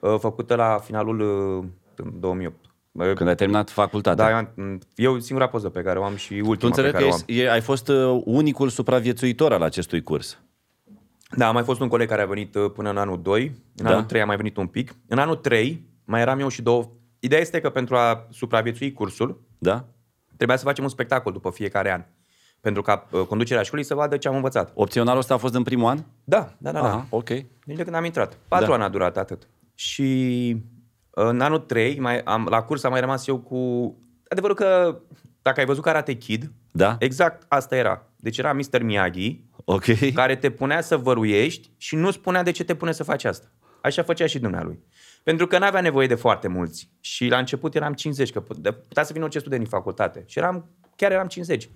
uh, 0.00 0.18
făcută 0.18 0.54
la 0.54 0.78
finalul 0.78 1.20
uh, 1.20 1.68
în 1.94 2.20
2008. 2.20 2.69
Uh, 2.92 3.12
Când 3.14 3.28
ai 3.28 3.34
terminat 3.34 3.70
facultatea. 3.70 4.24
da, 4.24 4.30
eu, 4.30 4.36
am, 4.36 4.80
eu 4.94 5.18
singura 5.18 5.48
poză 5.48 5.68
pe 5.68 5.82
care 5.82 5.98
o 5.98 6.04
am 6.04 6.16
și 6.16 6.32
ultima 6.32 6.54
tu 6.56 6.66
înțeleg 6.66 6.90
pe 6.90 6.96
că 6.96 7.02
care 7.02 7.10
o 7.10 7.14
am. 7.14 7.22
ești, 7.28 7.40
e, 7.42 7.50
ai 7.50 7.60
fost 7.60 7.88
uh, 7.88 8.20
unicul 8.24 8.68
supraviețuitor 8.68 9.52
al 9.52 9.62
acestui 9.62 10.02
curs. 10.02 10.38
Da, 11.36 11.46
a 11.48 11.52
mai 11.52 11.62
fost 11.62 11.80
un 11.80 11.88
coleg 11.88 12.08
care 12.08 12.22
a 12.22 12.26
venit 12.26 12.54
uh, 12.54 12.70
până 12.74 12.90
în 12.90 12.96
anul 12.96 13.22
2, 13.22 13.42
în 13.76 13.84
Da. 13.84 13.90
anul 13.90 14.02
3 14.04 14.20
a 14.20 14.24
mai 14.24 14.36
venit 14.36 14.56
un 14.56 14.66
pic. 14.66 14.94
În 15.08 15.18
anul 15.18 15.36
3 15.36 15.88
mai 16.04 16.20
eram 16.20 16.38
eu 16.40 16.48
și 16.48 16.62
două... 16.62 16.90
Ideea 17.18 17.40
este 17.40 17.60
că 17.60 17.70
pentru 17.70 17.96
a 17.96 18.26
supraviețui 18.30 18.92
cursul, 18.92 19.42
Da? 19.58 19.84
trebuia 20.36 20.56
să 20.56 20.64
facem 20.64 20.84
un 20.84 20.90
spectacol 20.90 21.32
după 21.32 21.50
fiecare 21.50 21.92
an. 21.92 22.04
Pentru 22.60 22.82
ca 22.82 23.06
uh, 23.10 23.20
conducerea 23.20 23.62
școlii 23.62 23.84
să 23.84 23.94
vadă 23.94 24.16
ce 24.16 24.28
am 24.28 24.34
învățat. 24.34 24.70
Opționalul 24.74 25.20
ăsta 25.20 25.34
a 25.34 25.36
fost 25.36 25.54
în 25.54 25.62
primul 25.62 25.88
an? 25.88 25.98
Da, 26.24 26.52
da, 26.58 26.72
da. 26.72 26.80
da. 26.80 26.86
Aha, 26.86 27.06
ok. 27.10 27.28
Deci 27.28 27.76
de 27.76 27.82
când 27.82 27.94
am 27.96 28.04
intrat. 28.04 28.38
Patru 28.48 28.66
Da. 28.66 28.74
ani 28.74 28.82
a 28.82 28.88
durat 28.88 29.16
atât. 29.16 29.48
Și 29.74 30.56
în 31.28 31.40
anul 31.40 31.58
3, 31.58 31.98
mai, 32.00 32.20
am, 32.20 32.46
la 32.50 32.62
curs 32.62 32.84
am 32.84 32.90
mai 32.90 33.00
rămas 33.00 33.26
eu 33.26 33.38
cu... 33.38 33.94
Adevărul 34.28 34.56
că, 34.56 35.00
dacă 35.42 35.60
ai 35.60 35.66
văzut 35.66 35.82
Karate 35.82 36.12
Kid, 36.14 36.52
Da? 36.72 36.96
exact 36.98 37.44
asta 37.48 37.76
era. 37.76 38.06
Deci 38.16 38.38
era 38.38 38.52
Mr. 38.52 38.82
Miyagi, 38.82 39.44
Ok. 39.64 39.84
care 40.14 40.36
te 40.36 40.50
punea 40.50 40.80
să 40.80 40.96
văruiești 40.96 41.70
și 41.76 41.96
nu 41.96 42.10
spunea 42.10 42.42
de 42.42 42.50
ce 42.50 42.64
te 42.64 42.74
pune 42.74 42.92
să 42.92 43.02
faci 43.04 43.24
asta. 43.24 43.46
Așa 43.82 44.02
făcea 44.02 44.26
și 44.26 44.38
dumnealui. 44.38 44.78
Pentru 45.22 45.46
că 45.46 45.58
n-avea 45.58 45.80
nevoie 45.80 46.06
de 46.06 46.14
foarte 46.14 46.48
mulți. 46.48 46.90
Și 47.00 47.28
la 47.28 47.38
început 47.38 47.74
eram 47.74 47.92
50, 47.92 48.32
că 48.32 48.40
put- 48.40 48.70
putea 48.88 49.02
să 49.02 49.12
vină 49.12 49.24
orice 49.24 49.38
student 49.38 49.60
din 49.60 49.70
facultate. 49.70 50.24
Și 50.26 50.38
eram, 50.38 50.68
chiar 50.96 51.12
eram 51.12 51.26
50. 51.26 51.70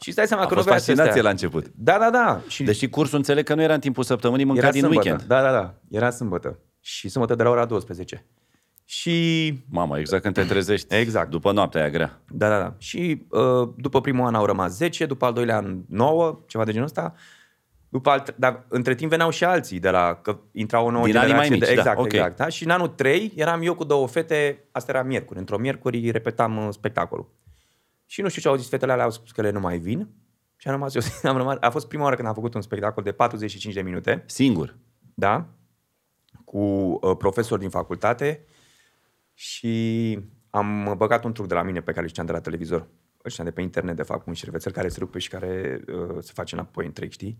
Și 0.00 0.12
stai 0.12 0.26
seama 0.26 0.42
A 0.42 0.46
că 0.46 0.54
fost 0.54 0.66
nu 0.66 0.70
voia 0.72 0.82
să 0.82 0.86
fascinație 0.86 1.10
stea. 1.20 1.22
la 1.22 1.30
început. 1.30 1.72
Da, 1.76 1.98
da, 1.98 2.10
da. 2.10 2.40
Și 2.48 2.62
Deși 2.62 2.88
cursul 2.88 3.16
înțeleg 3.16 3.44
că 3.44 3.54
nu 3.54 3.62
era 3.62 3.74
în 3.74 3.80
timpul 3.80 4.04
săptămânii, 4.04 4.44
mânca 4.44 4.62
era 4.62 4.70
din 4.70 4.80
sâmbătă. 4.80 5.08
weekend. 5.08 5.28
Da, 5.28 5.42
da, 5.42 5.50
da. 5.52 5.74
Era 5.90 6.10
sâmbătă. 6.10 6.58
Și 6.80 7.08
sâmbătă 7.08 7.34
de 7.34 7.42
la 7.42 7.50
ora 7.50 7.64
12. 7.64 8.26
Și 8.84 9.52
Mamă, 9.70 9.98
exact 9.98 10.22
când 10.22 10.34
te 10.34 10.44
trezești. 10.52 10.94
Exact. 10.94 11.30
După 11.30 11.52
noaptea 11.52 11.80
aia 11.80 11.90
grea. 11.90 12.20
Da, 12.28 12.48
da, 12.48 12.58
da. 12.58 12.74
Și 12.78 13.26
uh, 13.30 13.68
după 13.76 14.00
primul 14.00 14.26
an 14.26 14.34
au 14.34 14.44
rămas 14.44 14.72
10, 14.76 15.06
după 15.06 15.24
al 15.24 15.32
doilea 15.32 15.56
an 15.56 15.78
9, 15.88 16.40
ceva 16.46 16.64
de 16.64 16.70
genul 16.70 16.86
ăsta. 16.86 17.14
După 17.88 18.10
al, 18.10 18.20
tre- 18.20 18.34
dar 18.38 18.64
între 18.68 18.94
timp 18.94 19.10
veneau 19.10 19.30
și 19.30 19.44
alții 19.44 19.78
de 19.80 19.90
la, 19.90 20.18
că 20.22 20.38
intrau 20.52 20.86
o 20.86 20.90
nouă 20.90 21.04
Din 21.04 21.16
anii 21.16 21.34
mai 21.34 21.42
generație. 21.48 21.66
mici, 21.66 21.68
de, 21.68 21.74
da, 21.74 21.80
exact, 21.80 21.98
ok. 21.98 22.12
exact. 22.12 22.36
Da? 22.36 22.48
Și 22.48 22.64
în 22.64 22.70
anul 22.70 22.88
3 22.88 23.32
eram 23.36 23.62
eu 23.62 23.74
cu 23.74 23.84
două 23.84 24.06
fete, 24.08 24.64
asta 24.72 24.92
era 24.92 25.02
miercuri. 25.02 25.38
Într-o 25.38 25.58
miercuri 25.58 26.10
repetam 26.10 26.56
uh, 26.56 26.68
spectacolul. 26.70 27.32
Și 28.06 28.20
nu 28.20 28.28
știu 28.28 28.42
ce 28.42 28.48
au 28.48 28.54
zis 28.56 28.68
fetele 28.68 28.92
alea, 28.92 29.04
au 29.04 29.10
spus 29.10 29.32
că 29.32 29.40
ele 29.40 29.50
nu 29.50 29.60
mai 29.60 29.78
vin. 29.78 30.08
Și 30.56 30.68
am 30.68 30.74
rămas 30.74 30.94
eu, 30.94 31.02
am 31.30 31.36
rămas, 31.36 31.56
a 31.60 31.70
fost 31.70 31.88
prima 31.88 32.02
oară 32.02 32.14
când 32.16 32.28
am 32.28 32.34
făcut 32.34 32.54
un 32.54 32.60
spectacol 32.62 33.02
de 33.02 33.12
45 33.12 33.74
de 33.74 33.82
minute 33.82 34.22
Singur. 34.26 34.76
da, 35.14 35.46
cu 36.44 36.58
uh, 36.58 37.16
profesori 37.18 37.60
din 37.60 37.70
facultate 37.70 38.44
și 39.34 40.18
am 40.50 40.94
băgat 40.96 41.24
un 41.24 41.32
truc 41.32 41.46
de 41.46 41.54
la 41.54 41.62
mine 41.62 41.80
pe 41.80 41.90
care 41.90 42.02
îl 42.02 42.08
știam 42.08 42.26
de 42.26 42.32
la 42.32 42.40
televizor. 42.40 42.88
Îl 43.22 43.30
știam 43.30 43.46
de 43.46 43.52
pe 43.52 43.60
internet, 43.60 43.96
de 43.96 44.02
fapt, 44.02 44.26
un 44.26 44.32
șervețel 44.32 44.72
care 44.72 44.88
se 44.88 44.98
rupe 44.98 45.18
și 45.18 45.28
care 45.28 45.80
uh, 45.88 46.16
se 46.20 46.30
face 46.34 46.54
înapoi 46.54 46.86
întreg, 46.86 47.10
știi? 47.10 47.38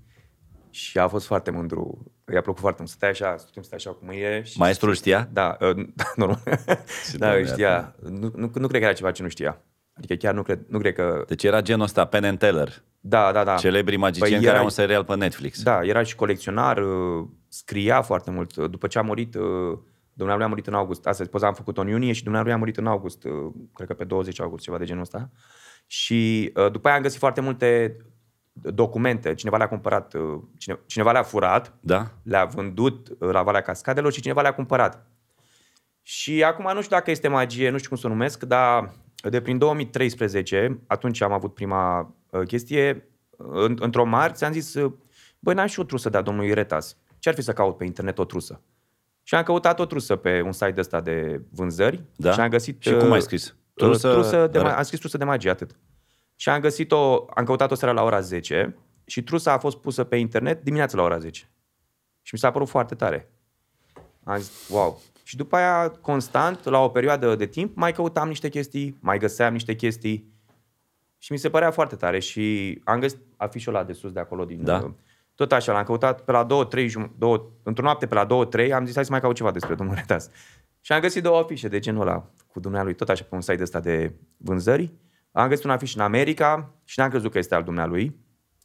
Și 0.71 0.99
a 0.99 1.09
fost 1.09 1.27
foarte 1.27 1.51
mândru. 1.51 2.13
I-a 2.33 2.41
plăcut 2.41 2.61
foarte 2.61 2.79
mult. 2.81 2.93
Stai 2.93 3.09
așa, 3.09 3.37
stăteam 3.37 3.65
stai 3.65 3.79
așa 3.79 3.91
cu 3.91 4.05
mâinile. 4.05 4.43
Și 4.43 4.59
Maestrul 4.59 4.95
știa? 4.95 5.29
Da, 5.33 5.57
uh, 5.61 5.87
da 5.95 6.05
normal. 6.17 6.43
da, 7.13 7.19
doamne, 7.19 7.45
știa. 7.45 7.95
Nu, 8.03 8.33
nu, 8.35 8.51
nu 8.55 8.67
cred 8.67 8.81
că 8.81 8.87
era 8.87 8.93
ceva 8.93 9.11
ce 9.11 9.23
nu 9.23 9.29
știa. 9.29 9.63
Adică 9.93 10.15
chiar 10.15 10.35
nu 10.35 10.43
cred, 10.43 10.61
nu 10.69 10.79
cred 10.79 10.95
că... 10.95 11.25
Deci 11.29 11.43
era 11.45 11.61
genul 11.61 11.85
ăsta, 11.85 12.05
Penn 12.05 12.25
and 12.25 12.39
Teller. 12.39 12.83
Da, 13.01 13.33
da, 13.33 13.45
da. 13.45 13.55
Celebrii 13.57 13.99
magicieni 13.99 14.31
Păi 14.33 14.41
care 14.41 14.51
era- 14.51 14.59
au 14.59 14.65
un 14.65 14.71
serial 14.71 15.05
pe 15.05 15.15
Netflix. 15.17 15.63
Da, 15.63 15.85
era 15.85 16.03
și 16.03 16.15
colecționar, 16.15 16.79
uh, 16.79 17.27
scria 17.49 18.03
foarte 18.03 18.31
mult. 18.31 18.57
Uh, 18.57 18.71
După 18.71 18.87
ce 18.87 18.99
a 18.99 19.03
murit, 19.03 19.35
uh, 19.35 19.79
dumnealui 20.15 20.45
a 20.45 20.49
murit 20.49 20.67
în 20.67 20.75
august. 20.75 21.07
Asta 21.07 21.25
poza 21.31 21.47
am 21.47 21.55
făcut-o 21.55 21.81
în 21.81 21.89
iunie 21.89 22.13
și 22.13 22.23
dumnealui 22.23 22.53
a 22.53 22.57
murit 22.57 22.77
în 22.77 22.87
august, 22.87 23.25
uh, 23.25 23.53
cred 23.75 23.89
că 23.89 23.95
pe 23.95 24.05
20 24.05 24.41
august, 24.41 24.65
ceva 24.65 24.79
de 24.79 24.85
genul 24.85 25.03
ăsta. 25.03 25.31
Și 25.87 26.53
uh, 26.55 26.71
după 26.71 26.87
aia 26.87 26.97
am 26.97 27.03
găsit 27.03 27.19
foarte 27.19 27.41
multe 27.41 27.97
documente. 28.53 29.35
Cineva 29.35 29.57
le-a 29.57 29.69
cumpărat, 29.69 30.15
uh, 30.15 30.41
cine, 30.59 30.79
cineva 30.87 31.13
le-a 31.13 31.23
furat, 31.23 31.75
Da? 31.81 32.11
le-a 32.23 32.45
vândut 32.45 33.09
uh, 33.09 33.31
la 33.31 33.43
Valea 33.43 33.61
Cascadelor 33.61 34.13
și 34.13 34.21
cineva 34.21 34.41
le-a 34.41 34.55
cumpărat. 34.55 35.07
Și 36.03 36.45
acum 36.45 36.71
nu 36.75 36.83
știu 36.83 36.97
dacă 36.97 37.11
este 37.11 37.29
magie, 37.29 37.71
nu 37.71 37.77
știu 37.77 37.89
cum 37.89 37.99
să 37.99 38.07
o 38.07 38.11
numesc, 38.11 38.43
dar 38.43 38.93
de 39.31 39.41
prin 39.41 39.59
2013, 39.59 40.81
atunci 40.87 41.21
am 41.21 41.33
avut 41.33 41.55
prima 41.55 42.15
uh, 42.31 42.43
chestie, 42.47 43.09
în, 43.37 43.77
într-o 43.81 44.05
marți 44.05 44.45
am 44.45 44.53
zis, 44.53 44.75
uh, 44.75 44.93
băi, 45.39 45.55
n-am 45.55 45.67
și 45.67 45.81
o 45.81 45.85
trusă 45.85 46.09
de-a 46.09 46.23
domnului 46.23 46.55
Retas. 46.55 46.97
Ce 47.19 47.29
ar 47.29 47.35
fi 47.35 47.43
să 47.43 47.53
caut 47.53 47.77
pe 47.77 47.85
internet 47.85 48.19
o 48.19 48.25
trusă? 48.25 48.63
Și 49.27 49.35
am 49.35 49.43
căutat 49.43 49.79
o 49.81 49.85
trusă 49.85 50.17
pe 50.17 50.41
un 50.41 50.53
site 50.53 50.75
ăsta 50.79 51.01
de 51.01 51.41
vânzări 51.51 52.03
Da? 52.17 52.33
și 52.33 52.41
am 52.41 52.49
găsit... 52.49 52.83
Și 52.83 52.97
cum 52.97 53.07
uh, 53.09 53.13
ai 53.15 53.23
scris? 53.23 53.57
Trusă, 53.75 54.09
Trusă- 54.09 54.13
trusă 54.13 54.47
de, 54.47 54.59
Re- 54.59 54.71
ma- 54.73 54.77
am 54.77 54.83
scris 54.83 54.99
trusă 54.99 55.17
de 55.17 55.25
magie, 55.25 55.51
atât. 55.51 55.79
Și 56.37 56.49
am 56.49 56.61
găsit-o, 56.61 57.25
am 57.35 57.45
căutat-o 57.45 57.75
seara 57.75 57.95
la 57.95 58.03
ora 58.03 58.21
10 58.21 58.77
și 59.05 59.23
trusa 59.23 59.53
a 59.53 59.59
fost 59.59 59.77
pusă 59.77 60.05
pe 60.05 60.17
internet 60.17 60.63
dimineața 60.63 60.97
la 60.97 61.03
ora 61.03 61.19
10. 61.19 61.49
Și 62.23 62.35
mi 62.35 62.39
s-a 62.41 62.51
părut 62.51 62.69
foarte 62.69 62.95
tare. 62.95 63.31
Am 64.25 64.39
zis, 64.39 64.69
wow. 64.69 65.01
Și 65.23 65.37
după 65.37 65.57
aia, 65.57 65.89
constant, 65.91 66.65
la 66.65 66.79
o 66.79 66.89
perioadă 66.89 67.35
de 67.35 67.47
timp, 67.47 67.77
mai 67.77 67.93
căutam 67.93 68.29
niște 68.29 68.49
chestii, 68.49 68.97
mai 69.01 69.19
găseam 69.19 69.53
niște 69.53 69.75
chestii 69.75 70.33
și 71.19 71.33
mi 71.33 71.39
se 71.39 71.51
părea 71.51 71.71
foarte 71.71 71.97
tare 71.97 72.19
și 72.19 72.81
am 72.85 73.01
găsit 73.01 73.19
afișul 73.37 73.75
ăla 73.75 73.85
de 73.85 73.93
sus 73.93 74.13
de 74.13 74.21
acolo 74.21 74.45
din... 74.45 74.65
Da. 74.65 74.95
Uh, 75.35 75.47
Tot 75.47 75.53
așa, 75.53 75.73
l-am 75.73 75.85
căutat 75.85 76.21
pe 76.21 76.33
la 76.33 76.45
două, 76.45 76.65
trei, 76.65 76.89
jum- 76.89 77.11
două, 77.19 77.51
într-o 77.63 77.85
noapte 77.85 78.07
pe 78.07 78.15
la 78.15 78.25
două, 78.25 78.45
trei, 78.45 78.73
am 78.73 78.85
zis 78.85 78.95
hai 78.95 79.05
să 79.05 79.11
mai 79.11 79.21
caut 79.21 79.35
ceva 79.35 79.51
despre 79.51 79.75
domnul 79.75 79.95
Retas. 79.95 80.31
Și 80.81 80.93
am 80.93 81.01
găsit 81.01 81.23
două 81.23 81.39
afișe 81.39 81.69
de 81.69 81.79
genul 81.79 82.01
ăla 82.09 82.31
cu 82.47 82.61
dumnealui, 82.61 82.95
tot 82.95 83.09
așa 83.09 83.25
pe 83.29 83.35
un 83.35 83.41
site 83.41 83.63
ăsta 83.63 83.81
de 83.81 84.13
vânzări. 84.37 84.93
Am 85.33 85.49
găsit 85.49 85.65
un 85.65 85.71
afiș 85.71 85.95
în 85.95 86.01
America 86.01 86.75
și 86.85 86.99
n-am 86.99 87.09
crezut 87.11 87.31
că 87.33 87.39
este 87.39 87.55
al 87.55 87.63
dumnealui. 87.63 88.17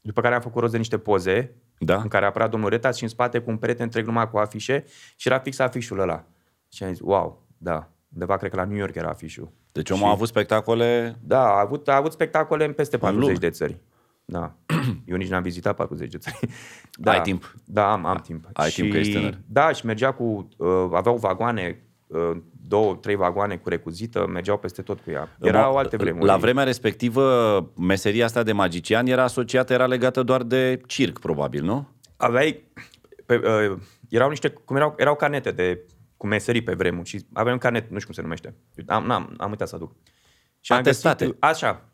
După 0.01 0.21
care 0.21 0.35
am 0.35 0.41
făcut 0.41 0.59
rost 0.61 0.71
de 0.71 0.77
niște 0.77 0.97
poze 0.97 1.55
Da. 1.79 1.95
în 1.95 2.07
care 2.07 2.25
apărea 2.25 2.47
domnul 2.47 2.69
Retas 2.69 2.97
și 2.97 3.03
în 3.03 3.09
spate 3.09 3.39
cu 3.39 3.49
un 3.49 3.57
perete 3.57 3.83
întreg 3.83 4.05
numai 4.05 4.29
cu 4.29 4.37
afișe 4.37 4.83
și 5.15 5.27
era 5.27 5.39
fix 5.39 5.59
afișul 5.59 5.99
ăla. 5.99 6.25
Și 6.71 6.83
am 6.83 6.89
zis, 6.89 6.99
wow, 7.01 7.47
da, 7.57 7.89
undeva 8.13 8.37
cred 8.37 8.49
că 8.51 8.55
la 8.57 8.63
New 8.65 8.77
York 8.77 8.95
era 8.95 9.09
afișul. 9.09 9.51
Deci 9.71 9.89
omul 9.89 10.07
a 10.07 10.11
avut 10.11 10.27
spectacole... 10.27 11.15
Da, 11.21 11.43
a 11.43 11.59
avut, 11.59 11.87
a 11.87 11.95
avut 11.95 12.11
spectacole 12.11 12.65
în 12.65 12.73
peste 12.73 12.97
40 12.97 13.25
lume. 13.27 13.39
de 13.39 13.49
țări. 13.49 13.77
Da. 14.29 14.55
Eu 15.05 15.17
nici 15.17 15.29
n-am 15.29 15.41
vizitat 15.41 15.75
40 15.75 16.11
de 16.11 16.17
țări. 16.17 16.39
Da. 16.91 17.11
Ai 17.11 17.21
timp. 17.21 17.55
Da, 17.65 17.91
am, 17.91 18.05
am 18.05 18.17
timp. 18.17 18.47
Ai 18.53 18.69
timp 18.69 18.91
că 18.91 18.97
ești 18.97 19.13
tânăr. 19.13 19.37
Da, 19.45 19.71
și 19.71 19.85
mergea 19.85 20.11
cu... 20.11 20.47
Uh, 20.57 20.67
aveau 20.93 21.17
vagoane, 21.17 21.83
uh, 22.07 22.37
două, 22.67 22.95
trei 22.95 23.15
vagoane 23.15 23.57
cu 23.57 23.69
recuzită, 23.69 24.27
mergeau 24.27 24.57
peste 24.57 24.81
tot 24.81 24.99
cu 24.99 25.11
ea. 25.11 25.37
Erau 25.41 25.77
alte 25.77 25.97
vremuri. 25.97 26.25
La 26.25 26.37
vremea 26.37 26.63
respectivă, 26.63 27.71
meseria 27.77 28.25
asta 28.25 28.43
de 28.43 28.51
magician 28.51 29.07
era 29.07 29.23
asociată, 29.23 29.73
era 29.73 29.85
legată 29.85 30.23
doar 30.23 30.43
de 30.43 30.81
circ, 30.85 31.19
probabil, 31.19 31.63
nu? 31.63 31.87
Aveai... 32.17 32.63
Pe, 33.25 33.35
uh, 33.35 33.77
erau 34.09 34.29
niște... 34.29 34.49
Cum 34.49 34.75
erau, 34.75 34.93
erau 34.97 35.15
carnete 35.15 35.51
de 35.51 35.85
cu 36.17 36.27
meserii 36.27 36.61
pe 36.61 36.73
vremuri 36.73 37.09
și 37.09 37.25
aveam 37.33 37.53
un 37.53 37.59
carnet, 37.59 37.89
nu 37.89 37.99
știu 37.99 38.05
cum 38.05 38.13
se 38.13 38.21
numește. 38.21 38.55
Am, 38.87 39.05
n-am, 39.05 39.33
am 39.37 39.49
uitat 39.49 39.67
să 39.67 39.75
aduc. 39.75 39.95
Și 40.59 40.71
am 40.71 40.77
Atestate. 40.77 41.25
găsit, 41.25 41.43
așa. 41.43 41.89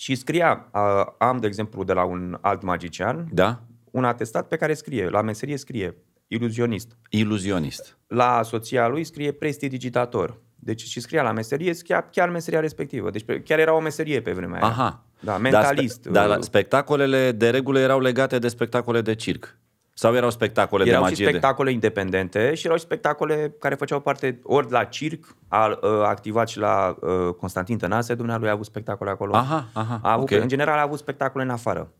Și 0.00 0.14
scria, 0.14 0.68
uh, 0.74 0.80
am, 1.18 1.36
de 1.36 1.46
exemplu, 1.46 1.84
de 1.84 1.92
la 1.92 2.04
un 2.04 2.38
alt 2.40 2.62
magician, 2.62 3.28
Da? 3.32 3.60
un 3.90 4.04
atestat 4.04 4.48
pe 4.48 4.56
care 4.56 4.74
scrie, 4.74 5.08
la 5.08 5.22
meserie 5.22 5.56
scrie 5.56 5.96
iluzionist. 6.26 6.96
Iluzionist. 7.10 7.98
La 8.06 8.40
soția 8.42 8.88
lui 8.88 9.04
scrie 9.04 9.32
prestidigitator. 9.32 10.40
Deci 10.54 10.82
și 10.82 11.00
scria 11.00 11.22
la 11.22 11.32
meserie, 11.32 11.72
scria 11.74 12.00
chiar 12.10 12.28
meseria 12.28 12.60
respectivă. 12.60 13.10
Deci 13.10 13.24
pe- 13.24 13.40
chiar 13.40 13.58
era 13.58 13.74
o 13.74 13.80
meserie 13.80 14.20
pe 14.20 14.32
vremea 14.32 14.60
aia. 14.60 14.72
Aha. 14.72 15.04
Da, 15.20 15.38
mentalist. 15.38 16.02
Dar, 16.02 16.12
spe- 16.22 16.28
dar 16.28 16.38
uh, 16.38 16.42
spectacolele 16.44 17.32
de 17.32 17.50
regulă 17.50 17.78
erau 17.78 18.00
legate 18.00 18.38
de 18.38 18.48
spectacole 18.48 19.00
de 19.00 19.14
circ. 19.14 19.58
Sau 20.00 20.14
erau 20.14 20.30
spectacole 20.30 20.84
erau 20.86 21.00
de 21.00 21.06
și 21.06 21.10
magie? 21.10 21.24
de... 21.24 21.30
spectacole 21.30 21.70
independente 21.70 22.54
și 22.54 22.64
erau 22.64 22.76
și 22.76 22.84
spectacole 22.84 23.54
care 23.58 23.74
făceau 23.74 24.00
parte 24.00 24.40
ori 24.42 24.70
la 24.70 24.84
circ, 24.84 25.36
a, 25.48 25.78
a 25.82 25.88
activat 25.88 26.48
și 26.48 26.58
la 26.58 26.96
uh, 27.00 27.34
Constantin 27.34 27.78
Tănase, 27.78 28.14
dumnealui 28.14 28.48
a 28.48 28.52
avut 28.52 28.64
spectacole 28.64 29.10
acolo. 29.10 29.34
Aha, 29.34 29.68
aha, 29.72 30.00
a 30.02 30.12
avut, 30.12 30.30
ok. 30.30 30.40
În 30.40 30.48
general 30.48 30.78
a 30.78 30.82
avut 30.82 30.98
spectacole 30.98 31.44
în 31.44 31.50
afară. 31.50 31.92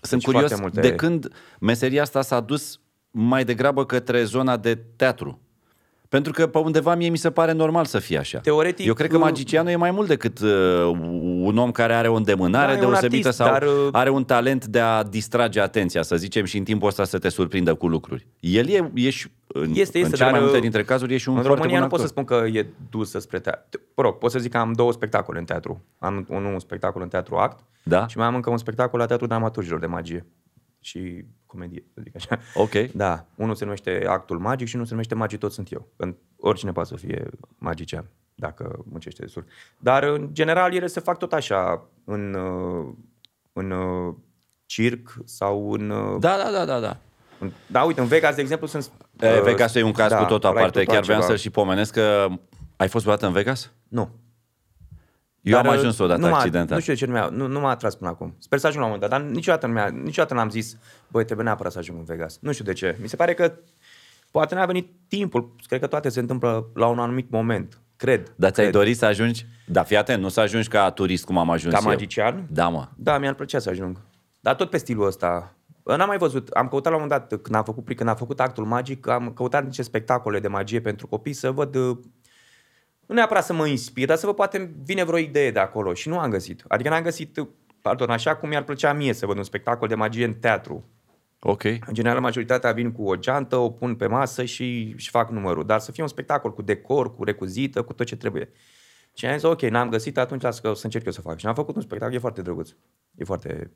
Sunt 0.00 0.20
Deci 0.20 0.32
curios 0.32 0.50
foarte 0.52 0.62
multe- 0.62 0.80
de 0.88 0.94
când 0.94 1.32
meseria 1.60 2.02
asta 2.02 2.22
s-a 2.22 2.40
dus 2.40 2.80
mai 3.10 3.44
degrabă 3.44 3.86
către 3.86 4.24
zona 4.24 4.56
de 4.56 4.74
teatru. 4.96 5.40
Pentru 6.08 6.32
că 6.32 6.46
pe 6.46 6.58
undeva 6.58 6.94
mie 6.94 7.08
mi 7.08 7.16
se 7.18 7.30
pare 7.30 7.52
normal 7.52 7.84
să 7.84 7.98
fie 7.98 8.18
așa. 8.18 8.38
Teoretic, 8.38 8.86
Eu 8.86 8.94
cred 8.94 9.10
că 9.10 9.16
uh, 9.16 9.22
magicianul 9.22 9.70
e 9.70 9.76
mai 9.76 9.90
mult 9.90 10.08
decât 10.08 10.38
uh, 10.40 10.50
un 11.42 11.58
om 11.58 11.70
care 11.70 11.94
are 11.94 12.08
o 12.08 12.14
îndemânare 12.14 12.66
Da, 12.66 12.72
e 12.72 12.84
un 12.84 12.90
deosebită 12.90 13.28
artist, 13.28 13.36
sau 13.44 13.52
dar, 13.52 13.62
uh, 13.62 13.88
are 13.92 14.10
un 14.10 14.24
talent 14.24 14.66
de 14.66 14.80
a 14.80 15.02
distrage 15.02 15.60
atenția, 15.60 16.02
să 16.02 16.16
zicem, 16.16 16.44
și 16.44 16.58
în 16.58 16.64
timpul 16.64 16.88
ăsta 16.88 17.04
să 17.04 17.18
te 17.18 17.28
surprindă 17.28 17.74
cu 17.74 17.88
lucruri. 17.88 18.26
El 18.40 18.68
e, 18.68 18.90
e 18.94 19.10
și, 19.10 19.28
în, 19.46 19.72
Este, 19.74 19.98
în 19.98 20.04
este, 20.04 20.16
cele 20.16 20.30
mai 20.30 20.32
dar, 20.32 20.40
multe 20.40 20.56
uh, 20.56 20.62
dintre 20.62 20.82
cazuri, 20.84 21.14
e 21.14 21.16
și 21.16 21.28
un 21.28 21.36
în 21.36 21.42
foarte 21.42 21.58
România 21.60 21.80
bun 21.80 21.88
nu 21.90 21.96
pot 21.96 22.00
să 22.00 22.12
actor. 22.18 22.24
spun 22.24 22.50
că 22.52 22.58
e 22.58 22.66
dusă 22.90 23.18
spre 23.18 23.38
teatru. 23.38 23.80
Mă 23.94 24.02
rog, 24.02 24.14
pot 24.18 24.30
să 24.30 24.38
zic 24.38 24.50
că 24.50 24.58
am 24.58 24.72
două 24.72 24.92
spectacole 24.92 25.38
în 25.38 25.44
teatru. 25.44 25.84
Am 25.98 26.26
unul 26.28 26.52
un 26.52 26.58
spectacol 26.58 27.02
în 27.02 27.08
teatru 27.08 27.36
act 27.36 27.64
Da? 27.82 28.06
și 28.06 28.16
mai 28.16 28.26
am 28.26 28.34
încă 28.34 28.50
un 28.50 28.58
spectacol 28.58 28.98
la 28.98 29.06
teatru 29.06 29.26
dramaturgilor 29.26 29.78
de 29.80 29.86
magie 29.86 30.26
și 30.80 31.24
comedie, 31.48 31.84
să 31.94 32.00
zic 32.02 32.16
așa. 32.16 32.38
Ok. 32.54 32.72
Da, 32.94 33.24
unul 33.34 33.54
se 33.54 33.64
numește 33.64 34.04
Actul 34.08 34.38
Magic 34.38 34.66
și 34.66 34.74
unul 34.74 34.86
se 34.86 34.92
numește 34.92 35.14
Magii 35.14 35.38
Tot 35.38 35.52
Sunt 35.52 35.72
Eu. 35.72 35.88
În, 35.96 36.16
oricine 36.36 36.72
poate 36.72 36.88
să 36.88 36.96
fie 36.96 37.28
magician, 37.58 38.04
dacă 38.34 38.84
muncește 38.90 39.22
destul. 39.22 39.44
Dar, 39.78 40.02
în 40.02 40.28
general, 40.32 40.74
ele 40.74 40.86
se 40.86 41.00
fac 41.00 41.18
tot 41.18 41.32
așa, 41.32 41.88
în, 42.04 42.34
uh, 42.34 42.94
în 43.52 43.70
uh, 43.70 44.14
circ 44.66 45.16
sau 45.24 45.72
în... 45.72 45.90
uh, 45.90 46.16
Da, 46.20 46.36
da, 46.36 46.50
da, 46.50 46.64
da, 46.64 46.80
da. 46.80 46.96
în 47.38 47.52
da, 47.66 47.82
uite, 47.82 48.00
în 48.00 48.06
Vegas, 48.06 48.34
de 48.34 48.40
exemplu, 48.40 48.66
sunt... 48.66 48.90
E, 49.20 49.28
uh, 49.28 49.42
Vegas 49.42 49.74
e 49.74 49.82
un 49.82 49.92
caz 49.92 50.10
da, 50.10 50.18
cu 50.18 50.24
totul 50.24 50.48
ăla 50.48 50.58
e 50.58 50.62
aparte. 50.62 50.78
totul 50.78 50.94
Chiar 50.94 51.02
vreau 51.02 51.18
altceva. 51.18 51.36
să 51.38 51.42
și 51.42 51.50
pomenesc 51.50 51.92
că 51.92 52.28
ai 52.76 52.88
fost 52.88 53.04
vreodată 53.04 53.26
în 53.26 53.32
Vegas? 53.32 53.72
Nu. 53.88 54.10
Eu 55.48 55.56
Dar, 55.56 55.66
am 55.66 55.72
ajuns 55.78 55.98
odată 55.98 56.20
nu 56.20 56.28
m-a- 56.28 56.36
accidental. 56.36 56.74
Nu 56.76 56.80
știu 56.82 56.92
de 56.92 56.98
ce 56.98 57.06
nu, 57.06 57.12
mi-a, 57.12 57.28
nu, 57.28 57.46
nu 57.46 57.60
m-a 57.60 57.70
atras 57.70 57.94
până 57.94 58.10
acum. 58.10 58.34
Sper 58.38 58.58
să 58.58 58.66
ajung 58.66 58.82
la 58.82 58.88
un 58.88 58.92
moment 58.94 59.10
dat, 59.10 59.20
dar 59.20 59.30
niciodată, 59.30 59.66
nu 59.66 59.72
mi-a, 59.72 59.86
niciodată 59.88 60.34
n-am 60.34 60.50
zis, 60.50 60.76
băi, 61.08 61.24
trebuie 61.24 61.46
neapărat 61.46 61.72
să 61.72 61.78
ajung 61.78 61.98
în 61.98 62.04
Vegas. 62.04 62.38
Nu 62.40 62.52
știu 62.52 62.64
de 62.64 62.72
ce. 62.72 62.96
Mi 63.00 63.08
se 63.08 63.16
pare 63.16 63.34
că 63.34 63.52
poate 64.30 64.54
n-a 64.54 64.66
venit 64.66 64.90
timpul. 65.08 65.54
Cred 65.66 65.80
că 65.80 65.86
toate 65.86 66.08
se 66.08 66.20
întâmplă 66.20 66.66
la 66.74 66.86
un 66.86 66.98
anumit 66.98 67.30
moment. 67.30 67.80
Cred. 67.96 68.32
Dar 68.36 68.50
ți-ai 68.50 68.66
cred. 68.66 68.78
dorit 68.80 68.96
să 68.96 69.04
ajungi? 69.04 69.46
Da, 69.66 69.82
fii 69.82 69.96
atent, 69.96 70.22
nu 70.22 70.28
să 70.28 70.40
ajungi 70.40 70.68
ca 70.68 70.90
turist 70.90 71.24
cum 71.24 71.38
am 71.38 71.50
ajuns 71.50 71.74
Ca 71.74 71.80
eu. 71.82 71.86
magician? 71.88 72.46
Da, 72.50 72.68
mă. 72.68 72.88
Da, 72.96 73.18
mi-ar 73.18 73.34
plăcea 73.34 73.58
să 73.58 73.68
ajung. 73.70 74.00
Dar 74.40 74.54
tot 74.54 74.70
pe 74.70 74.76
stilul 74.76 75.06
ăsta. 75.06 75.52
N-am 75.84 76.06
mai 76.08 76.18
văzut. 76.18 76.48
Am 76.48 76.68
căutat 76.68 76.92
la 76.92 76.98
un 76.98 77.04
moment 77.04 77.28
dat, 77.28 77.40
când 77.42 77.56
am 77.56 77.64
făcut, 77.64 77.96
când 77.96 78.08
am 78.08 78.16
făcut 78.16 78.40
actul 78.40 78.64
magic, 78.64 79.08
am 79.08 79.32
căutat 79.32 79.64
niște 79.64 79.82
spectacole 79.82 80.40
de 80.40 80.48
magie 80.48 80.80
pentru 80.80 81.06
copii 81.06 81.32
să 81.32 81.50
văd 81.50 81.74
uh, 81.74 81.96
nu 83.08 83.14
neapărat 83.14 83.44
să 83.44 83.52
mă 83.52 83.66
inspir, 83.66 84.06
dar 84.06 84.16
să 84.16 84.26
vă 84.26 84.34
poate 84.34 84.74
vine 84.84 85.04
vreo 85.04 85.18
idee 85.18 85.50
de 85.50 85.58
acolo 85.58 85.94
și 85.94 86.08
nu 86.08 86.18
am 86.18 86.30
găsit. 86.30 86.64
Adică 86.68 86.88
n-am 86.88 87.02
găsit, 87.02 87.36
uh, 87.36 87.48
pardon, 87.80 88.10
așa 88.10 88.36
cum 88.36 88.48
mi-ar 88.48 88.62
plăcea 88.62 88.92
mie 88.92 89.12
să 89.12 89.26
văd 89.26 89.36
un 89.36 89.42
spectacol 89.42 89.88
de 89.88 89.94
magie 89.94 90.24
în 90.24 90.34
teatru. 90.34 90.88
Ok. 91.40 91.64
În 91.64 91.92
general, 91.92 92.20
majoritatea 92.20 92.72
vin 92.72 92.92
cu 92.92 93.02
o 93.04 93.16
geantă, 93.16 93.56
o 93.56 93.70
pun 93.70 93.94
pe 93.94 94.06
masă 94.06 94.44
și, 94.44 94.94
și 94.96 95.10
fac 95.10 95.30
numărul. 95.30 95.66
Dar 95.66 95.78
să 95.78 95.92
fie 95.92 96.02
un 96.02 96.08
spectacol 96.08 96.54
cu 96.54 96.62
decor, 96.62 97.14
cu 97.14 97.24
recuzită, 97.24 97.82
cu 97.82 97.92
tot 97.92 98.06
ce 98.06 98.16
trebuie. 98.16 98.50
Și 99.14 99.26
am 99.26 99.32
zis, 99.32 99.42
ok, 99.42 99.62
n-am 99.62 99.88
găsit, 99.88 100.18
atunci 100.18 100.42
las 100.42 100.60
că 100.60 100.68
o 100.68 100.74
să 100.74 100.84
încerc 100.84 101.04
eu 101.04 101.12
să 101.12 101.20
fac. 101.20 101.38
Și 101.38 101.46
am 101.46 101.54
făcut 101.54 101.74
un 101.74 101.82
spectacol, 101.82 102.14
e 102.14 102.18
foarte 102.18 102.42
drăguț. 102.42 102.70
E 103.14 103.24
foarte... 103.24 103.70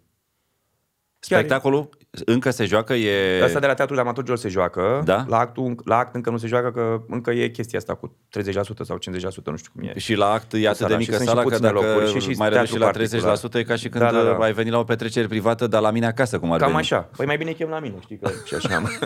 Chiar 1.28 1.38
e- 1.38 1.42
Spectacolul 1.42 1.88
încă 2.24 2.50
se 2.50 2.64
joacă, 2.64 2.94
e... 2.94 3.42
Asta 3.42 3.58
de 3.58 3.66
la 3.66 3.74
Teatrul 3.74 3.96
Dramaturgilor 3.96 4.38
se 4.38 4.48
joacă, 4.48 5.02
Da? 5.04 5.24
la, 5.28 5.38
actul, 5.38 5.74
la 5.84 5.96
act 5.98 6.14
încă 6.14 6.30
nu 6.30 6.36
se 6.36 6.46
joacă, 6.46 6.70
că 6.70 7.00
încă 7.08 7.30
e 7.30 7.48
chestia 7.48 7.78
asta 7.78 7.94
cu 7.94 8.16
30% 8.40 8.52
sau 8.84 8.98
50%, 8.98 9.00
nu 9.44 9.56
știu 9.56 9.70
cum 9.74 9.82
e. 9.94 9.98
Și 9.98 10.14
la 10.14 10.26
act 10.30 10.52
e 10.52 10.68
atât 10.68 10.78
de 10.78 10.84
Sala, 10.84 10.96
mică 10.96 11.10
și 11.10 11.16
sunt 11.16 11.28
sala 11.28 11.40
și 11.42 11.46
că 11.48 11.54
puține 11.54 11.72
dacă 11.72 11.86
locuri, 11.86 12.10
și- 12.20 12.30
și 12.30 12.36
mai 12.38 12.48
reduci 12.48 12.66
și 12.68 12.78
la 12.78 12.90
teatru 12.90 13.00
particular. 13.02 13.36
30% 13.38 13.58
e 13.58 13.62
ca 13.62 13.76
și 13.76 13.88
când 13.88 14.04
Da, 14.04 14.10
da, 14.12 14.22
da. 14.22 14.36
ai 14.44 14.52
venit 14.52 14.72
la 14.72 14.78
o 14.78 14.84
petrecere 14.84 15.26
privată, 15.26 15.66
dar 15.66 15.80
la 15.80 15.90
mine 15.90 16.06
acasă, 16.06 16.38
cum 16.38 16.52
ar 16.52 16.58
Cam 16.58 16.68
veni. 16.68 16.80
așa. 16.80 17.08
Păi 17.16 17.26
mai 17.26 17.36
bine 17.36 17.50
chem 17.52 17.68
la 17.68 17.78
mine, 17.78 17.94
știi 18.00 18.18
că 18.18 18.30
și 18.46 18.54
așa 18.54 18.76
am. 18.76 18.88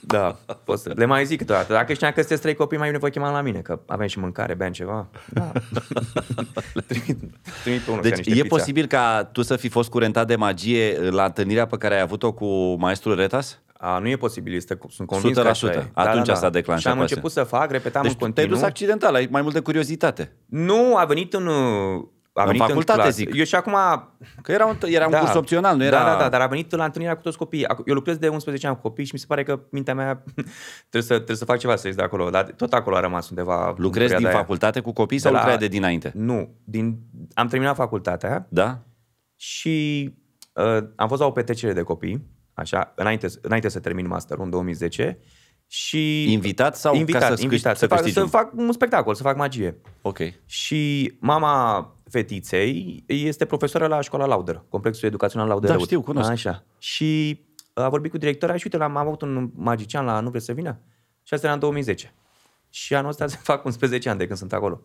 da, 0.00 0.36
pot 0.64 0.78
să... 0.78 0.92
le 0.96 1.04
mai 1.04 1.24
zic 1.24 1.38
câteodată. 1.38 1.72
Dacă 1.72 1.92
știam 1.92 2.10
că 2.12 2.20
sunteți 2.20 2.40
trei 2.42 2.54
copii, 2.54 2.78
mai 2.78 2.86
bine 2.86 2.98
vă 2.98 3.08
chemam 3.08 3.32
la 3.32 3.40
mine, 3.40 3.58
că 3.58 3.80
avem 3.86 4.06
și 4.06 4.18
mâncare, 4.18 4.54
beam 4.54 4.72
ceva. 4.72 5.08
Da. 5.30 5.52
trimit, 6.88 7.18
trimit 7.62 7.80
pe 7.80 7.90
unul 7.90 8.02
să 8.02 8.08
ia 8.08 8.14
Deci 8.14 8.16
niște 8.16 8.30
e 8.30 8.42
pizza. 8.42 8.56
posibil 8.56 8.86
ca 8.86 9.28
tu 9.32 9.42
să 9.42 9.56
fi 9.56 9.68
fost 9.68 9.90
curentat 9.90 10.26
de 10.26 10.36
magie 10.36 10.98
la 11.10 11.24
întâlnirea 11.24 11.66
pe 11.66 11.76
care 11.76 11.94
ai 11.94 12.00
avut-o 12.00 12.32
cu 12.32 12.74
maestrul 12.78 13.14
Retas? 13.16 13.60
A, 13.78 13.98
nu 13.98 14.08
e 14.08 14.16
posibil, 14.16 14.54
este, 14.54 14.78
sunt 14.90 15.08
convins 15.08 15.38
100%. 15.38 15.42
că 15.42 15.48
așa 15.48 15.72
e. 15.72 15.90
Atunci 15.94 16.26
s-a 16.28 16.50
declanșat 16.50 16.80
Și 16.82 16.88
am 16.88 16.98
pasia. 16.98 17.00
început 17.02 17.30
să 17.30 17.42
fac, 17.42 17.70
repetam 17.70 18.02
Deci 18.02 18.10
în 18.10 18.16
tu 18.16 18.24
te-ai 18.24 18.32
continuu. 18.32 18.54
dus 18.58 18.62
accidental, 18.62 19.14
ai 19.14 19.28
mai 19.30 19.42
multă 19.42 19.62
curiozitate. 19.62 20.32
Nu, 20.46 20.96
a 20.96 21.04
venit 21.04 21.32
în... 21.34 21.48
uh, 22.32 22.42
A 22.42 22.44
În 22.44 22.46
venit 22.46 22.62
facultate, 22.62 23.00
clasă. 23.00 23.14
zic. 23.16 23.34
Eu 23.34 23.44
și 23.44 23.54
acum 23.54 23.72
Că 24.42 24.52
era 24.52 24.66
un, 24.66 24.76
era 24.86 25.06
un 25.06 25.12
curs 25.12 25.34
opțional, 25.34 25.76
nu 25.76 25.84
era... 25.84 25.98
Da, 25.98 26.04
da, 26.04 26.16
da, 26.18 26.28
dar 26.28 26.40
a 26.40 26.46
venit 26.46 26.74
la 26.74 26.84
întâlnirea 26.84 27.16
cu 27.16 27.22
toți 27.22 27.36
copiii. 27.38 27.64
Ac- 27.64 27.84
Eu 27.86 27.94
lucrez 27.94 28.16
de 28.16 28.28
11 28.28 28.66
ani 28.66 28.76
cu 28.76 28.82
copii 28.82 29.04
și 29.04 29.10
mi 29.14 29.18
se 29.18 29.26
pare 29.28 29.42
că 29.42 29.60
mintea 29.70 29.94
mea 29.94 30.22
trebuie 30.90 31.02
să, 31.02 31.14
trebuie 31.14 31.36
să 31.36 31.44
fac 31.44 31.58
ceva 31.58 31.76
să 31.76 31.86
ies 31.86 31.96
de 31.96 32.02
acolo. 32.02 32.30
Dar 32.30 32.44
tot 32.44 32.72
acolo 32.72 32.96
a 32.96 33.00
rămas 33.00 33.28
undeva. 33.28 33.68
în 33.68 33.74
Lucrezi 33.78 33.92
din 34.08 34.08
perioada 34.08 34.28
aia. 34.28 34.38
facultate 34.38 34.80
cu 34.80 34.92
copii 34.92 35.18
sau 35.18 35.30
De 35.30 35.36
la- 35.36 35.42
lucrai 35.42 35.60
de 35.60 35.68
dinainte? 35.74 36.12
Nu, 36.14 36.54
din, 36.64 36.98
am 37.34 37.46
terminat 37.46 37.74
facultatea 37.76 38.46
Da? 38.48 38.78
și 39.36 40.04
uh, 40.52 40.84
am 40.96 41.08
fost 41.08 41.20
la 41.20 41.26
o 41.26 41.30
petrecere 41.30 41.72
de 41.72 41.82
copii, 41.82 42.26
așa, 42.54 42.92
înainte, 42.96 43.26
înainte 43.42 43.68
să 43.68 43.80
termin 43.80 44.06
masterul 44.06 44.44
în 44.44 44.50
2010. 44.50 45.18
Și 45.74 46.32
Invitat 46.32 46.76
sau 46.76 46.92
ca 46.92 46.98
invitat, 46.98 47.22
să-ți 47.22 47.42
invitat, 47.42 47.72
câști- 47.72 47.78
să, 47.78 47.86
să 47.86 47.86
fac, 47.86 47.96
câștigi 47.98 48.14
să 48.14 48.22
un- 48.22 48.28
fac 48.28 48.52
un 48.56 48.72
spectacol, 48.72 49.14
să 49.14 49.22
fac 49.22 49.36
magie. 49.36 49.76
Ok. 50.02 50.18
Și 50.46 51.12
mama 51.18 51.86
fetiței 52.10 53.04
este 53.06 53.44
profesoară 53.44 53.86
la 53.86 54.00
școala 54.00 54.26
Lauder, 54.26 54.62
Complexul 54.68 55.08
Educațional 55.08 55.48
Lauder. 55.48 55.68
Da, 55.68 55.74
Răut. 55.74 55.86
știu, 55.86 56.02
cunosc. 56.02 56.30
Așa. 56.30 56.64
Și 56.78 57.40
a 57.74 57.88
vorbit 57.88 58.10
cu 58.10 58.18
directora 58.18 58.56
și 58.56 58.62
uite, 58.64 58.76
l-am 58.76 58.96
am 58.96 59.06
avut 59.06 59.22
un 59.22 59.50
magician 59.54 60.04
la 60.04 60.20
Nu 60.20 60.30
vreți 60.30 60.44
să 60.44 60.52
vină? 60.52 60.78
Și 61.22 61.34
asta 61.34 61.46
era 61.46 61.54
în 61.54 61.60
2010. 61.60 62.14
Și 62.70 62.94
anul 62.94 63.10
ăsta 63.10 63.26
se 63.26 63.38
fac 63.42 63.64
11 63.64 64.08
ani 64.08 64.18
de 64.18 64.26
când 64.26 64.38
sunt 64.38 64.52
acolo. 64.52 64.80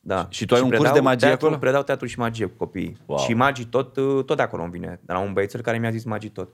Da. 0.00 0.26
Și 0.30 0.46
tu 0.46 0.54
ai 0.54 0.60
un 0.60 0.70
curs 0.70 0.90
de 0.92 1.00
magie 1.00 1.26
teatru, 1.26 1.46
acolo? 1.46 1.60
Predau 1.60 1.82
teatru 1.82 2.06
și 2.06 2.18
magie 2.18 2.46
cu 2.46 2.56
copiii. 2.56 2.96
Wow. 3.06 3.18
Și 3.18 3.34
magii 3.34 3.64
tot, 3.64 3.92
tot 4.26 4.36
de 4.36 4.42
acolo 4.42 4.62
îmi 4.62 4.72
vine. 4.72 5.00
De 5.04 5.12
la 5.12 5.18
un 5.18 5.32
băiețel 5.32 5.60
care 5.60 5.78
mi-a 5.78 5.90
zis 5.90 6.04
magii 6.04 6.30
tot. 6.30 6.48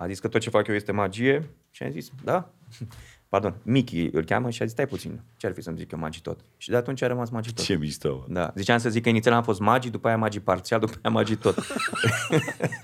A 0.00 0.06
zis 0.06 0.20
că 0.20 0.28
tot 0.28 0.40
ce 0.40 0.50
fac 0.50 0.66
eu 0.66 0.74
este 0.74 0.92
magie 0.92 1.50
și 1.70 1.82
am 1.82 1.90
zis, 1.90 2.10
da? 2.24 2.50
Pardon, 3.28 3.54
Mickey 3.62 4.10
îl 4.12 4.24
cheamă 4.24 4.50
și 4.50 4.62
a 4.62 4.64
zis, 4.64 4.74
stai 4.74 4.86
puțin, 4.86 5.20
ce 5.36 5.46
ar 5.46 5.52
fi 5.52 5.62
să-mi 5.62 5.76
zic 5.76 5.92
eu 5.92 5.98
magii 5.98 6.22
tot? 6.22 6.40
Și 6.56 6.70
de 6.70 6.76
atunci 6.76 7.02
a 7.02 7.06
rămas 7.06 7.30
magii 7.30 7.52
tot. 7.52 7.64
Ce 7.64 7.76
mișto. 7.76 8.24
mă. 8.28 8.34
Da. 8.34 8.52
Ziceam 8.54 8.78
să 8.78 8.90
zic 8.90 9.02
că 9.02 9.08
inițial 9.08 9.34
am 9.34 9.42
fost 9.42 9.60
magii, 9.60 9.90
după 9.90 10.08
aia 10.08 10.16
magii 10.16 10.40
parțial, 10.40 10.80
după 10.80 10.92
aia 11.02 11.14
magii 11.14 11.36
tot. 11.36 11.56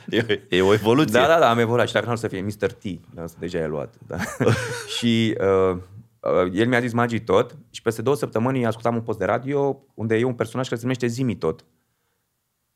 E, 0.09 0.40
e 0.48 0.62
o 0.62 0.72
evoluție. 0.72 1.20
da, 1.20 1.27
da, 1.27 1.38
da, 1.38 1.50
am 1.50 1.59
evoluat 1.59 1.87
și 1.87 1.92
dacă 1.92 2.05
nu 2.05 2.11
ar 2.11 2.16
să 2.16 2.29
fie 2.29 2.40
Mr. 2.40 2.72
T, 2.72 2.83
dar 3.14 3.24
asta 3.24 3.38
deja 3.40 3.59
e 3.59 3.66
luat. 3.66 3.94
Da. 4.07 4.16
și 4.98 5.37
uh, 5.40 5.77
uh, 6.20 6.50
el 6.53 6.68
mi-a 6.68 6.81
zis 6.81 6.92
magii 6.92 7.20
tot 7.20 7.57
și 7.70 7.83
peste 7.83 8.03
două 8.03 8.16
săptămâni 8.16 8.66
ascultam 8.66 8.94
un 8.94 9.03
post 9.03 9.18
de 9.18 9.24
radio 9.24 9.83
unde 9.94 10.16
e 10.16 10.24
un 10.24 10.35
personaj 10.35 10.64
care 10.64 10.77
se 10.77 10.87
numește 10.87 11.07
Zimi 11.07 11.37
tot. 11.37 11.64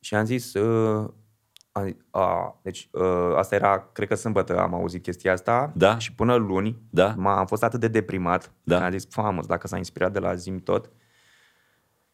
Și 0.00 0.14
am 0.14 0.24
zis, 0.24 0.54
uh, 0.54 1.10
A, 2.10 2.20
a, 2.20 2.58
deci 2.62 2.88
uh, 2.92 3.34
asta 3.36 3.54
era, 3.54 3.88
cred 3.92 4.08
că 4.08 4.14
sâmbătă 4.14 4.58
am 4.58 4.74
auzit 4.74 5.02
chestia 5.02 5.32
asta 5.32 5.72
Da. 5.76 5.98
și 5.98 6.12
până 6.14 6.34
luni 6.34 6.78
Da. 6.90 7.14
m- 7.14 7.16
am 7.38 7.46
fost 7.46 7.62
atât 7.62 7.80
de 7.80 7.88
deprimat 7.88 8.52
Da. 8.62 8.78
că 8.78 8.84
am 8.84 8.90
zis, 8.90 9.06
famă, 9.10 9.42
dacă 9.46 9.66
s-a 9.66 9.76
inspirat 9.76 10.12
de 10.12 10.18
la 10.18 10.34
Zim 10.34 10.58
tot, 10.58 10.90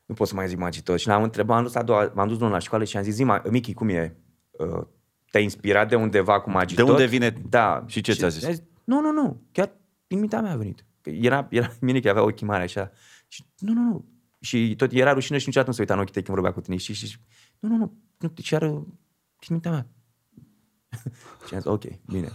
nu 0.07 0.15
pot 0.15 0.29
să 0.29 0.35
mai 0.35 0.49
zic 0.49 0.59
Magi 0.59 0.83
tot. 0.83 0.99
Și 0.99 1.07
l-am 1.09 1.23
întrebat, 1.23 1.57
am 1.57 1.63
dus, 1.63 1.75
a 1.75 1.83
doua, 1.83 2.11
m-am 2.15 2.29
dus 2.29 2.39
luni 2.39 2.53
la 2.53 2.59
școală 2.59 2.85
și 2.85 2.97
am 2.97 3.03
zis, 3.03 3.15
zi, 3.15 3.25
Michi, 3.51 3.75
cum 3.75 3.89
e? 3.89 4.17
Uh, 4.51 4.83
te-ai 5.31 5.43
inspirat 5.43 5.89
de 5.89 5.95
undeva 5.95 6.41
cu 6.41 6.51
Magi 6.51 6.75
De 6.75 6.83
tot? 6.83 6.91
unde 6.91 7.05
vine- 7.07 7.35
Da. 7.49 7.85
și 7.87 8.01
ce 8.01 8.13
ți-a 8.13 8.29
zis? 8.29 8.45
a 8.45 8.51
Nu, 8.85 9.01
nu, 9.01 9.13
nu, 9.13 9.43
chiar 9.53 9.71
din 10.07 10.19
mintea 10.19 10.41
mea 10.41 10.53
a 10.53 10.57
venit. 10.57 10.85
Că 11.01 11.11
Era, 11.11 11.47
era 11.51 11.71
mine 11.81 12.01
că 12.01 12.09
avea 12.09 12.23
ochii 12.23 12.47
mari 12.47 12.63
așa. 12.63 12.91
Și 13.29 13.45
nu, 13.59 13.73
nu, 13.73 13.81
nu. 13.83 14.05
Și 14.41 14.75
tot 14.77 14.93
era 14.93 15.13
rușine 15.13 15.39
și 15.39 15.47
niciodată 15.47 15.71
nu 15.71 15.77
se 15.77 15.81
uita 15.83 15.95
în 15.95 16.01
ochii 16.01 16.13
tăi 16.13 16.23
când 16.23 16.37
vorbea 16.37 16.53
cu 16.55 16.61
tine. 16.61 16.77
Și, 16.77 16.93
și, 16.95 17.07
și 17.07 17.19
nu, 17.59 17.69
nu, 17.69 17.77
nu, 17.77 17.93
nu, 18.19 18.33
chiar 18.43 18.63
uh, 19.53 19.61
din 19.61 19.61
mintea 19.63 19.71
mea. 19.71 19.87
și 21.47 21.55
am 21.55 21.61
zis, 21.61 21.71
ok, 21.71 21.85
bine. 22.07 22.29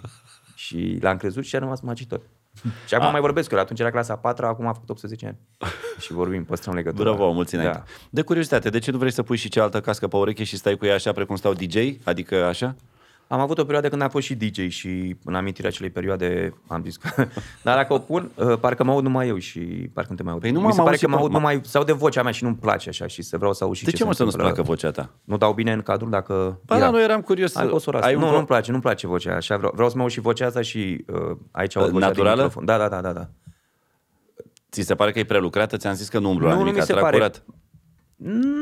Și 0.56 0.98
l-am 1.02 1.18
crezut 1.18 1.44
și 1.44 1.56
a 1.56 1.60
rămas 1.60 1.80
Magi 1.80 2.08
tot. 2.08 2.22
Și 2.88 2.94
acum 2.94 3.12
mai 3.12 3.22
vorbesc, 3.22 3.50
că 3.50 3.60
atunci 3.60 3.80
era 3.80 3.92
clasa 3.92 4.14
a 4.14 4.18
patra, 4.18 4.48
acum 4.48 4.68
a 4.68 4.74
făcut 4.74 4.90
18 4.90 5.26
ani. 5.26 5.38
Și 6.04 6.14
vorbim, 6.14 6.46
păstrăm 6.46 6.74
legătura. 6.74 7.04
Bravo, 7.14 7.32
mulți 7.32 7.56
înainte. 7.56 7.78
Da. 7.78 7.84
De 8.10 8.22
curiozitate, 8.22 8.70
de 8.70 8.80
ce 8.80 8.92
nu 8.92 8.98
vrei 8.98 9.12
să 9.12 9.24
pui 9.24 9.38
și 9.38 9.50
cealaltă 9.50 9.82
cască 9.82 10.08
pe 10.08 10.16
ureche 10.16 10.44
și 10.44 10.58
stai 10.58 10.78
cu 10.78 10.86
ea 10.86 10.94
așa 10.94 11.12
precum 11.12 11.36
stau 11.36 11.54
DJ? 11.54 11.76
Adică 12.04 12.46
așa? 12.46 12.76
Am 13.32 13.40
avut 13.40 13.58
o 13.58 13.62
perioadă 13.64 13.90
când 13.90 14.02
am 14.02 14.10
fost 14.10 14.26
și 14.26 14.36
DJ 14.36 14.68
și 14.68 15.16
în 15.24 15.36
amintirea 15.36 15.70
acelei 15.70 15.90
perioade 15.90 16.54
am 16.68 16.84
zis 16.84 16.98
că... 16.98 17.10
Dar 17.64 17.76
dacă 17.76 17.94
o 17.94 17.98
pun, 18.00 18.32
uh, 18.36 18.58
parcă 18.60 18.84
mă 18.84 18.92
aud 18.92 19.04
numai 19.04 19.28
eu 19.28 19.38
și 19.38 19.60
parcă 19.94 20.10
nu 20.10 20.16
te 20.16 20.24
mai 20.24 20.32
aud. 20.32 20.42
Păi 20.42 20.52
nu 20.52 20.58
Mi 20.58 20.64
m-am 20.64 20.72
se 20.74 20.78
pare 20.78 20.90
auzit 20.90 21.04
că 21.06 21.10
mă 21.12 21.16
pe- 21.16 21.22
aud 21.22 21.32
m- 21.32 21.34
numai, 21.34 21.62
sau 21.64 21.84
de 21.84 21.92
vocea 21.92 22.24
mea 22.24 22.32
și 22.32 22.44
nu-mi 22.44 22.56
place 22.56 22.90
așa 22.90 23.08
și 23.08 23.22
să 23.22 23.38
vreau 23.38 23.54
să 23.54 23.64
aud 23.64 23.76
și 23.76 23.84
De 23.84 23.92
ce, 23.92 24.04
mă 24.04 24.12
se 24.12 24.18
să 24.18 24.24
nu-ți 24.24 24.36
întâmplă. 24.36 24.64
placă 24.64 24.76
vocea 24.76 24.92
ta? 24.92 25.10
Nu 25.24 25.38
dau 25.38 25.54
bine 25.54 25.72
în 25.72 25.82
cadru 25.82 26.10
dacă... 26.10 26.60
Ba 26.66 26.80
da, 26.80 26.90
nu 26.90 27.02
eram 27.02 27.22
curios. 27.22 27.56
Ai 27.56 27.68
fost 27.68 27.88
Ai 27.88 28.00
ai 28.02 28.16
un 28.16 28.22
Nu, 28.22 28.28
vo- 28.28 28.32
nu-mi 28.32 28.46
place, 28.46 28.70
nu-mi 28.72 28.84
place 28.84 29.08
vocea 29.08 29.36
așa. 29.36 29.58
Vreau, 29.58 29.72
vreau 29.76 29.90
să 29.90 29.96
mă 29.96 30.02
aud 30.02 30.12
și 30.12 30.20
vocea 30.20 30.46
asta 30.46 30.62
și 30.62 31.06
uh, 31.08 31.38
aici 31.52 31.76
aud 31.76 31.86
Uh, 31.88 31.92
vocea 31.92 32.06
naturală? 32.08 32.36
din 32.36 32.44
microfon. 32.44 32.66
Da, 32.66 32.78
da, 32.78 32.88
da, 32.90 33.02
da, 33.02 33.14
da. 33.14 33.30
Ți 34.72 34.82
se 34.82 34.96
pare 34.96 35.12
că 35.12 35.20
e 35.20 35.24
prelucrată? 35.24 35.78
Ți-am 35.78 35.94
zis 35.94 36.10
că 36.10 36.20
nu 36.20 36.30
umblu 36.30 36.46
la 36.48 36.52
Nu, 36.54 36.58
nu 36.60 36.64
nimic, 36.64 36.80
mi 36.80 36.86
se 36.86 36.92
trag 36.92 37.04
pare. 37.04 37.16
curat. 37.18 37.44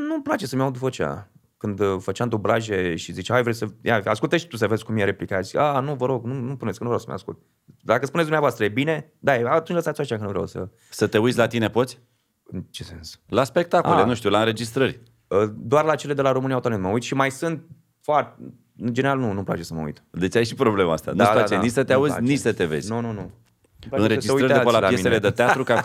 Nu-mi 0.08 0.22
place 0.24 0.46
să-mi 0.48 0.62
aud 0.62 0.78
vocea. 0.78 1.28
Când 1.58 1.80
uh, 1.80 1.96
făceam 2.00 2.30
dublaje 2.30 2.96
și 2.96 3.12
zicea, 3.12 3.34
hai 3.34 3.42
vrei 3.42 3.54
să... 3.56 3.68
Ia, 3.82 4.02
ascultă 4.06 4.38
și 4.38 4.48
tu 4.48 4.58
să 4.58 4.68
vezi 4.68 4.84
cum 4.84 4.98
e 4.98 5.04
replica. 5.04 5.42
Zic, 5.42 5.56
a, 5.58 5.80
nu, 5.80 5.94
vă 5.94 6.06
rog, 6.06 6.26
nu, 6.26 6.34
nu 6.34 6.56
puneți, 6.56 6.78
că 6.78 6.84
nu 6.84 6.90
vreau 6.90 7.00
să-mi 7.06 7.16
ascult. 7.16 7.38
Dacă 7.82 8.06
spuneți 8.06 8.28
dumneavoastră, 8.28 8.66
e 8.66 8.70
bine? 8.70 9.12
Da, 9.20 9.36
e- 9.36 9.44
atunci 9.48 9.78
lăsați 9.78 10.02
așa 10.02 10.16
că 10.16 10.22
nu 10.24 10.30
vreau 10.30 10.46
să... 10.48 10.68
Să 10.90 11.08
te 11.08 11.18
uiți 11.18 11.38
la 11.38 11.48
tine 11.48 11.70
poți? 11.70 12.00
În 12.44 12.64
ce 12.70 12.84
sens? 12.84 13.20
La 13.28 13.44
spectacole, 13.44 14.00
Ah. 14.02 14.06
nu 14.08 14.14
știu, 14.14 14.30
la 14.30 14.40
înregistrări. 14.40 15.00
Uh, 15.28 15.44
Doar 15.56 15.86
la 15.86 15.96
cele 15.96 16.14
de 16.14 16.22
la 16.22 16.32
România 16.32 16.56
au 16.56 16.62
talent 16.62 16.82
mă 16.82 16.90
uit 16.90 17.04
și 17.04 17.14
mai 17.14 17.32
sunt 17.32 17.62
foarte... 18.02 18.36
În 18.80 18.94
general 18.94 19.18
nu, 19.20 19.32
nu-mi 19.32 19.46
place 19.46 19.64
să 19.64 19.74
mă 19.74 19.82
uit. 19.82 20.04
Deci 20.10 20.36
ai 20.36 20.46
și 20.46 20.56
problema 20.56 20.94
asta. 20.94 21.12
Nu-ți 21.12 21.32
place 21.32 21.56
nici 21.58 21.72
să 21.72 21.84
te 21.84 21.94
nu-mi 21.94 22.10
auzi, 22.10 22.22
nici 22.22 22.40
să 22.40 22.54
te 22.54 22.66
vezi. 22.66 22.90
Nu, 22.90 23.00
nu, 23.02 23.12
nu. 23.12 23.32
Îmi 23.80 23.90
place 23.90 24.04
să 24.20 24.28
se 24.28 24.32
Înregistrări 24.32 24.42
uite 24.42 24.54
de 24.54 24.60
pe 24.60 24.70
la 24.72 24.78
alții 24.78 24.88
piesele 24.90 25.16
mine. 25.16 25.30
de 25.30 25.36
teatru 25.36 25.64
ca... 25.64 25.84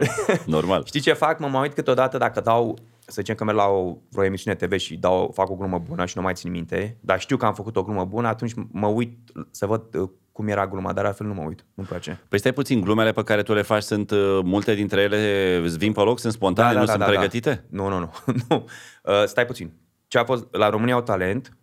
Normal. 0.56 0.84
Știi 0.90 1.00
ce 1.00 1.12
fac? 1.12 1.38
Mă 1.38 1.46
mai 1.46 1.60
uit 1.62 1.74
câteodată 1.74 2.18
dacă 2.18 2.40
dau, 2.40 2.78
să 3.10 3.20
zicem 3.20 3.34
că 3.34 3.44
merg 3.44 3.56
la 3.56 3.66
o, 3.66 3.96
vreo 4.10 4.24
emisiune 4.24 4.56
TV 4.56 4.78
și 4.78 4.96
dau, 4.96 5.30
fac 5.34 5.50
o 5.50 5.54
glumă 5.54 5.78
bună 5.78 6.06
și 6.06 6.16
nu 6.16 6.22
mai 6.22 6.34
țin 6.34 6.50
minte, 6.50 6.96
dar 7.00 7.20
știu 7.20 7.36
că 7.36 7.46
am 7.46 7.54
făcut 7.54 7.76
o 7.76 7.82
glumă 7.82 8.04
bună, 8.04 8.28
atunci 8.28 8.52
mă 8.70 8.86
uit 8.86 9.18
să 9.50 9.66
văd 9.66 9.94
uh, 9.94 10.10
cum 10.32 10.48
era 10.48 10.66
gluma, 10.66 10.92
dar 10.92 11.04
altfel 11.04 11.26
nu 11.26 11.34
mă 11.34 11.42
uit. 11.42 11.64
Nu-mi 11.74 11.88
place. 11.88 12.20
Păi 12.28 12.38
stai 12.38 12.52
puțin, 12.52 12.80
glumele 12.80 13.12
pe 13.12 13.22
care 13.22 13.42
tu 13.42 13.54
le 13.54 13.62
faci 13.62 13.82
sunt, 13.82 14.10
uh, 14.10 14.40
multe 14.42 14.74
dintre 14.74 15.00
ele 15.00 15.60
îți 15.64 15.78
vin 15.78 15.92
pe 15.92 16.00
loc, 16.00 16.18
sunt 16.18 16.32
spontane, 16.32 16.78
nu 16.78 16.86
sunt 16.86 17.04
pregătite? 17.04 17.64
Nu, 17.68 17.88
nu, 17.88 17.98
nu. 17.98 18.10
nu. 18.48 18.66
Uh, 19.04 19.24
stai 19.24 19.46
puțin. 19.46 19.72
Ce 20.06 20.18
a 20.18 20.24
fost 20.24 20.46
la 20.50 20.68
România 20.68 20.94
au 20.94 21.02
talent, 21.02 21.56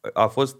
uh, 0.00 0.10
a 0.12 0.26
fost 0.26 0.56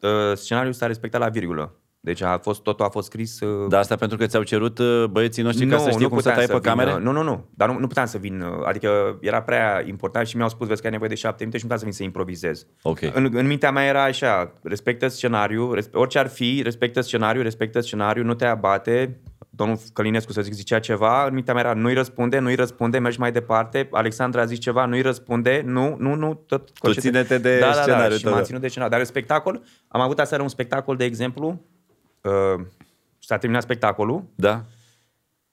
uh, 0.00 0.10
scenariul 0.34 0.72
s-a 0.72 0.86
respectat 0.86 1.20
la 1.20 1.28
virgulă. 1.28 1.74
Deci 2.06 2.22
a 2.22 2.38
fost, 2.38 2.62
totul 2.62 2.84
a 2.84 2.88
fost 2.88 3.06
scris 3.06 3.40
uh, 3.40 3.68
Dar 3.68 3.80
asta 3.80 3.96
pentru 3.96 4.16
că 4.16 4.26
ți-au 4.26 4.42
cerut 4.42 4.78
uh, 4.78 5.04
băieții 5.10 5.42
noștri 5.42 5.66
ca 5.66 5.78
să 5.78 5.90
știe 5.90 6.06
cum 6.06 6.18
să 6.20 6.28
puteam 6.28 6.36
tai 6.36 6.46
pe 6.46 6.52
vin, 6.52 6.62
camere? 6.62 6.92
uh, 6.92 7.00
Nu, 7.02 7.12
nu, 7.12 7.22
nu. 7.22 7.44
Dar 7.54 7.70
nu, 7.70 7.78
nu 7.78 7.86
puteam 7.86 8.06
să 8.06 8.18
vin. 8.18 8.40
uh, 8.40 8.48
Adică 8.66 9.18
era 9.20 9.42
prea 9.42 9.82
important 9.86 10.26
și 10.26 10.36
mi-au 10.36 10.48
spus, 10.48 10.66
vezi 10.66 10.80
că 10.80 10.86
ai 10.86 10.92
nevoie 10.92 11.08
de 11.10 11.16
șapte 11.16 11.38
minute 11.38 11.56
și 11.58 11.64
nu 11.64 11.70
puteam 11.70 11.78
să 11.78 11.84
vin 11.84 11.94
să 11.94 12.02
improvizez. 12.02 12.66
Ok. 12.82 12.98
În, 13.14 13.30
în 13.32 13.46
mintea 13.46 13.70
mea 13.70 13.84
era 13.84 14.02
așa, 14.02 14.52
respectă 14.62 15.08
scenariu, 15.08 15.72
respe, 15.72 15.96
orice 15.98 16.18
ar 16.18 16.28
fi, 16.28 16.60
respectă 16.64 17.00
scenariu, 17.00 17.42
respectă 17.42 17.80
scenariu, 17.80 18.24
nu 18.24 18.34
te 18.34 18.44
abate. 18.44 19.20
Domnul 19.50 19.78
Călinescu 19.92 20.32
să 20.32 20.42
zic 20.42 20.52
zicea 20.52 20.78
ceva, 20.78 21.26
în 21.26 21.34
mintea 21.34 21.54
mea 21.54 21.62
era 21.62 21.74
nu-i 21.74 21.94
răspunde, 21.94 22.38
nu-i 22.38 22.54
răspunde, 22.54 22.98
mergi 22.98 23.18
mai 23.18 23.32
departe. 23.32 23.88
Alexandra 23.90 24.40
a 24.40 24.44
zis 24.44 24.58
ceva, 24.58 24.84
nu-i 24.86 25.02
răspunde, 25.02 25.62
nu, 25.66 25.96
nu, 25.98 26.14
nu. 26.14 26.34
Tot 26.46 26.70
ține-te 26.98 27.38
de 27.38 27.58
da, 27.58 27.66
da, 27.66 27.72
scenariu, 27.72 28.08
Da, 28.10 28.16
și 28.16 28.22
da, 28.24 28.30
m-am 28.30 28.38
da. 28.38 28.44
ținut 28.44 28.60
de 28.60 28.68
scenariu. 28.68 28.96
Dar 28.96 29.06
spectacol, 29.06 29.62
am 29.88 30.00
avut 30.00 30.18
aseară 30.18 30.42
un 30.42 30.48
spectacol, 30.48 30.96
de 30.96 31.04
exemplu, 31.04 31.60
uh, 32.26 32.64
s-a 33.18 33.36
terminat 33.38 33.62
spectacolul 33.62 34.24
Da? 34.34 34.64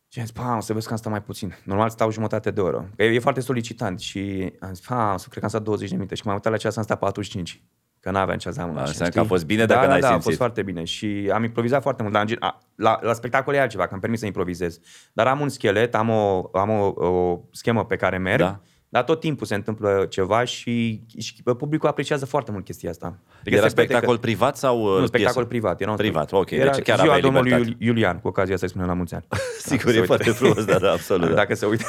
și 0.08 0.20
am 0.20 0.26
zis, 0.26 0.34
pa, 0.34 0.56
o 0.58 0.60
să 0.60 0.74
vezi 0.74 0.86
că 0.86 0.92
am 0.92 0.98
stat 0.98 1.12
mai 1.12 1.22
puțin. 1.22 1.56
Normal 1.64 1.90
stau 1.90 2.12
jumătate 2.12 2.52
de 2.52 2.62
oră. 2.62 2.90
Că 2.96 3.04
e, 3.04 3.14
e 3.14 3.20
foarte 3.20 3.40
solicitant 3.42 4.00
și 4.00 4.54
am 4.60 4.74
zis, 4.74 4.86
pa, 4.86 5.12
o 5.14 5.18
să 5.18 5.26
cred 5.28 5.38
că 5.40 5.44
am 5.44 5.50
stat 5.50 5.62
20 5.64 5.90
de 5.90 5.96
minute 5.96 6.16
și 6.16 6.22
m-am 6.26 6.36
uitat 6.36 6.52
la 6.52 6.58
ceas, 6.58 6.76
am 6.78 6.84
stat 6.84 7.00
45. 7.00 7.64
Că 8.00 8.12
n-aveam 8.12 8.38
ce 8.38 8.52
să 8.52 8.62
am. 8.62 8.70
A, 8.70 8.72
Și 8.72 8.78
înseamnă 8.88 8.94
știi? 9.06 9.12
că 9.12 9.20
a 9.20 9.24
fost 9.24 9.46
bine 9.46 9.66
da, 9.66 9.74
dacă 9.74 9.86
da, 9.86 9.92
n-ai 9.92 10.00
da, 10.00 10.08
a 10.08 10.10
simțit. 10.10 10.26
fost 10.26 10.38
foarte 10.38 10.64
bine 10.64 10.84
și 10.84 11.30
am 11.34 11.44
improvizat 11.44 11.82
foarte 11.82 12.02
mult. 12.02 12.14
Dar, 12.14 12.22
în 12.22 12.28
gen- 12.28 12.38
a, 12.42 12.58
la, 12.76 13.00
la 13.02 13.14
spectacol 13.14 13.54
e 13.54 13.60
altceva, 13.60 13.84
că 13.84 13.92
îmi 13.92 14.02
permis 14.02 14.20
să 14.20 14.26
improvizez. 14.26 14.80
Dar 15.14 15.28
am 15.28 15.40
un 15.40 15.50
schelet, 15.50 15.96
am 15.96 16.10
o, 16.10 16.50
am 16.54 16.70
o, 16.70 17.06
o 17.08 17.40
schemă 17.52 17.86
pe 17.86 17.96
care 17.96 18.18
merg, 18.18 18.40
Da. 18.40 18.60
Dar 18.94 19.04
tot 19.04 19.20
timpul 19.20 19.46
se 19.48 19.56
întâmplă 19.56 20.06
ceva 20.10 20.44
și, 20.44 21.02
și 21.20 21.44
publicul 21.58 21.90
apreciază 21.90 22.26
foarte 22.26 22.52
mult 22.52 22.66
chestia 22.66 22.90
asta. 22.90 23.18
Adică 23.40 23.56
Era 23.56 23.68
se 23.68 23.74
vede 23.76 23.86
spectacol 23.88 24.16
că- 24.16 24.22
privat 24.22 24.58
sau 24.58 24.78
uh, 24.80 24.86
nu, 24.86 24.92
piesă? 24.94 25.06
spectacol 25.06 25.46
privat. 25.46 25.82
Era 25.82 25.92
un 25.92 25.98
Privat, 25.98 26.32
ok. 26.32 26.52
Era 26.52 26.72
deci 26.72 26.84
chiar 26.84 26.96
ziua 27.00 27.14
aveai 27.14 27.22
domnului 27.22 27.50
libertate. 27.50 27.78
Iul- 27.80 27.88
Iulian, 27.90 28.20
cu 28.20 28.28
ocazia 28.28 28.58
să-i 28.58 28.70
spunem 28.70 28.88
la 28.88 28.94
mulți 28.94 29.14
ani. 29.14 29.26
Sigur, 29.66 29.84
Dacă 29.86 29.96
e 29.98 30.00
se 30.00 30.06
foarte 30.06 30.28
uită. 30.28 30.38
frumos, 30.44 30.66
da, 30.66 30.78
da, 30.78 30.92
absolut. 30.92 31.28
Da. 31.34 31.36
Dacă 31.36 31.56
se 31.56 31.66
uită. 31.66 31.84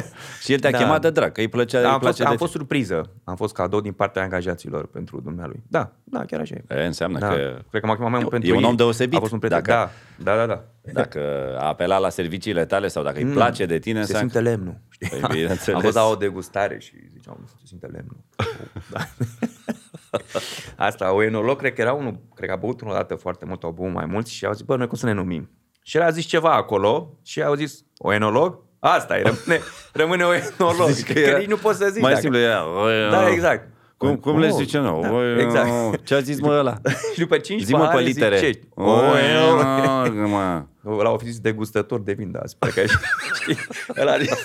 Și 0.44 0.52
el 0.52 0.58
te-a 0.58 0.70
Da. 0.70 0.78
chemat 0.78 1.00
de 1.00 1.10
drag, 1.10 1.32
că 1.32 1.40
îi 1.40 1.48
plăcea, 1.48 1.80
Da, 1.80 1.86
îi 1.86 1.92
am, 1.94 2.00
fost, 2.00 2.02
place 2.16 2.22
am 2.24 2.30
de... 2.30 2.36
fost 2.36 2.52
surpriză. 2.52 3.10
Am 3.24 3.36
fost 3.36 3.54
cadou 3.54 3.80
din 3.80 3.92
partea 3.92 4.22
angajaților 4.22 4.86
pentru 4.86 5.20
dumnealui. 5.20 5.62
Da, 5.68 5.92
da, 6.04 6.24
chiar 6.24 6.40
așa 6.40 6.54
e. 6.68 6.74
E, 6.74 6.84
înseamnă 6.86 7.18
da. 7.18 7.28
că 7.28 7.34
Cred 7.70 7.80
că 7.80 7.86
m-a 7.86 7.94
chemat 7.94 8.10
mai 8.10 8.20
mult 8.20 8.26
E- 8.32 8.36
pentru 8.36 8.48
e 8.48 8.52
un 8.56 8.62
ei. 8.62 8.68
om 8.68 8.76
deosebit. 8.76 9.16
A 9.16 9.20
fost 9.20 9.32
un 9.32 9.38
prieten. 9.38 9.62
Dacă- 9.62 9.90
Da, 10.16 10.34
da, 10.34 10.36
da, 10.38 10.46
da. 10.46 10.64
dacă 11.02 11.20
a 11.58 11.66
apelat 11.66 12.00
la 12.00 12.08
serviciile 12.08 12.64
tale 12.64 12.88
sau 12.88 13.02
dacă 13.02 13.18
îi 13.18 13.24
place 13.24 13.66
de 13.66 13.78
tine, 13.78 13.98
Mm. 13.98 14.04
Se 14.04 14.12
înseamnă... 14.12 14.30
simte 14.32 14.48
lemnul. 14.50 14.80
Știi? 14.88 15.08
Păi, 15.20 15.28
bineînțeles. 15.32 15.74
Am 15.74 15.80
fost 15.80 15.94
la 15.96 16.04
o 16.06 16.14
degustare 16.14 16.78
și 16.78 16.92
ziceam, 17.12 17.44
se 17.48 17.54
simte 17.66 17.86
lemnul. 17.86 18.16
Da. 18.90 18.98
Asta, 20.86 21.12
o 21.14 21.22
enolog, 21.22 21.58
cred 21.58 21.72
că 21.74 21.80
era 21.80 21.92
unul, 21.92 22.20
cred 22.34 22.48
că 22.48 22.54
a 22.54 22.58
băut 22.58 22.80
unul 22.80 22.94
dată 22.94 23.14
foarte 23.14 23.44
mult, 23.44 23.62
au 23.62 23.70
băut 23.70 23.92
mai 23.92 24.06
mulți 24.06 24.32
și 24.32 24.44
au 24.46 24.52
zis, 24.52 24.62
bă, 24.62 24.76
noi 24.76 24.86
cum 24.86 24.96
să 24.98 25.06
ne 25.06 25.12
numim? 25.12 25.50
Și 25.82 25.96
el 25.96 26.02
a 26.02 26.10
zis 26.10 26.24
ceva 26.24 26.52
acolo 26.54 27.18
și 27.22 27.42
au 27.42 27.54
zis, 27.54 27.84
o 27.96 28.12
enolog? 28.12 28.58
Asta 28.78 29.18
e, 29.18 29.22
rămâne, 29.22 29.60
rămâne 29.92 30.24
o 30.24 30.34
enolog. 30.34 30.88
Zici 30.88 31.12
Că, 31.12 31.20
că 31.30 31.38
nici 31.38 31.48
nu 31.48 31.56
poți 31.56 31.78
să 31.78 31.88
zici. 31.90 32.00
Mai 32.02 32.10
dacă- 32.10 32.20
simplu 32.22 32.38
era... 32.40 32.64
Da, 33.10 33.28
exact. 33.30 33.68
Cum, 33.96 34.16
cum 34.16 34.38
le 34.38 34.46
Oh, 34.46 34.52
zice, 34.52 34.78
nu? 34.78 35.00
da, 35.02 35.12
Oi, 35.12 35.42
exact. 35.42 35.68
oh, 35.70 35.94
Ce 36.04 36.14
a 36.14 36.20
zis 36.20 36.40
mă 36.40 36.52
ăla? 36.58 36.74
și 37.12 37.18
după 37.18 37.38
5 37.38 37.62
Zi-mă 37.62 37.78
pe 37.78 37.84
pahare 37.84 38.02
litere. 38.04 38.36
zicești. 38.36 38.60
Oi, 38.74 38.86
Oi, 38.86 40.68
mă. 40.80 40.96
Ăla 40.98 41.10
a 41.10 41.16
fost 41.16 41.38
degustător 41.38 42.00
de 42.00 42.12
vin, 42.12 42.30
da, 42.30 42.40
sper 42.44 42.70
că 42.70 42.80
știi. 43.40 43.58
Ăla 43.96 44.12
a 44.12 44.18
zis, 44.18 44.30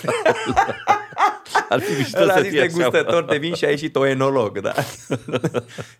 Ar 1.68 1.80
fi 1.80 1.96
mișto 1.98 2.20
ăla 2.22 2.32
a 2.32 2.36
să 2.36 2.42
zis 2.42 2.50
fie 2.50 2.60
așa. 2.60 2.68
degustător 2.68 3.24
de 3.24 3.36
vin 3.36 3.54
și 3.54 3.64
a 3.64 3.68
ieșit 3.68 3.96
o 3.96 4.06
enolog, 4.06 4.60
da. 4.60 4.72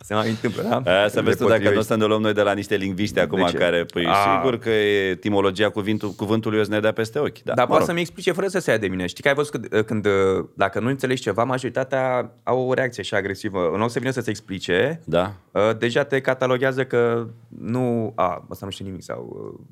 Se 0.00 0.14
mai 0.14 0.29
întâmplă, 0.29 0.62
da? 0.62 0.92
Aia 0.92 1.09
să 1.09 1.22
vezi 1.22 1.37
tu 1.37 1.42
dacă 1.48 1.62
nu 1.62 1.68
o 1.68 1.70
Nepotrivești. 1.70 1.87
să 1.87 1.96
ne 1.96 2.05
luăm 2.05 2.20
noi 2.20 2.33
de 2.33 2.42
la 2.42 2.52
niște 2.52 2.76
lingviști 2.76 3.18
acum 3.18 3.46
ce? 3.46 3.57
care, 3.57 3.85
păi 3.85 4.07
A. 4.07 4.14
sigur 4.37 4.59
că 4.59 4.70
e 4.70 5.09
etimologia 5.11 5.68
cuvintul, 5.70 6.11
cuvântului 6.11 6.59
o 6.61 6.62
să 6.62 6.70
ne 6.70 6.81
dea 6.81 6.92
peste 6.92 7.18
ochi. 7.18 7.42
Da, 7.42 7.52
Dar 7.55 7.64
mă 7.64 7.64
poate 7.64 7.79
rog. 7.79 7.87
să-mi 7.87 8.00
explice 8.00 8.33
fără 8.33 8.46
să 8.46 8.59
se 8.59 8.70
ia 8.70 8.76
de 8.76 8.87
mine. 8.88 9.07
Știi 9.07 9.22
că 9.22 9.29
ai 9.29 9.35
văzut 9.35 9.68
că, 9.68 9.83
când, 9.83 10.07
dacă 10.55 10.81
nu 10.81 10.88
înțelegi 10.88 11.22
ceva, 11.22 11.44
majoritatea 11.44 12.31
au 12.42 12.68
o 12.68 12.72
reacție 12.74 13.02
așa 13.02 13.16
agresivă. 13.16 13.70
În 13.72 13.79
loc 13.81 13.90
să 13.90 13.98
vină 13.98 14.11
să 14.11 14.20
se 14.20 14.31
explice, 14.31 15.00
Da. 15.05 15.33
uh, 15.50 15.61
deja 15.79 16.02
te 16.05 16.20
cataloghează 16.20 16.85
că 16.85 17.26
nu, 17.48 18.12
a, 18.16 18.46
ăsta 18.50 18.64
nu 18.64 18.70
știe 18.70 18.85
nimic 18.85 19.02
sau 19.02 19.29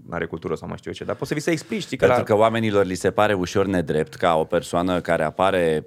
nu 0.08 0.14
are 0.14 0.24
cultură 0.24 0.54
sau 0.54 0.68
mai 0.68 0.76
știu 0.76 0.90
eu 0.90 0.96
ce. 0.96 1.04
Dar 1.04 1.14
poți 1.14 1.28
să 1.28 1.34
vii 1.34 1.42
să 1.42 1.50
explici, 1.50 1.82
știi 1.82 1.96
că 1.96 2.06
Pentru 2.06 2.24
la... 2.28 2.34
că 2.34 2.40
oamenilor 2.40 2.84
li 2.84 2.94
se 2.94 3.10
pare 3.10 3.32
ușor 3.34 3.66
nedrept 3.66 4.14
ca 4.14 4.34
o 4.36 4.44
persoană 4.44 5.00
care 5.00 5.22
apare 5.24 5.83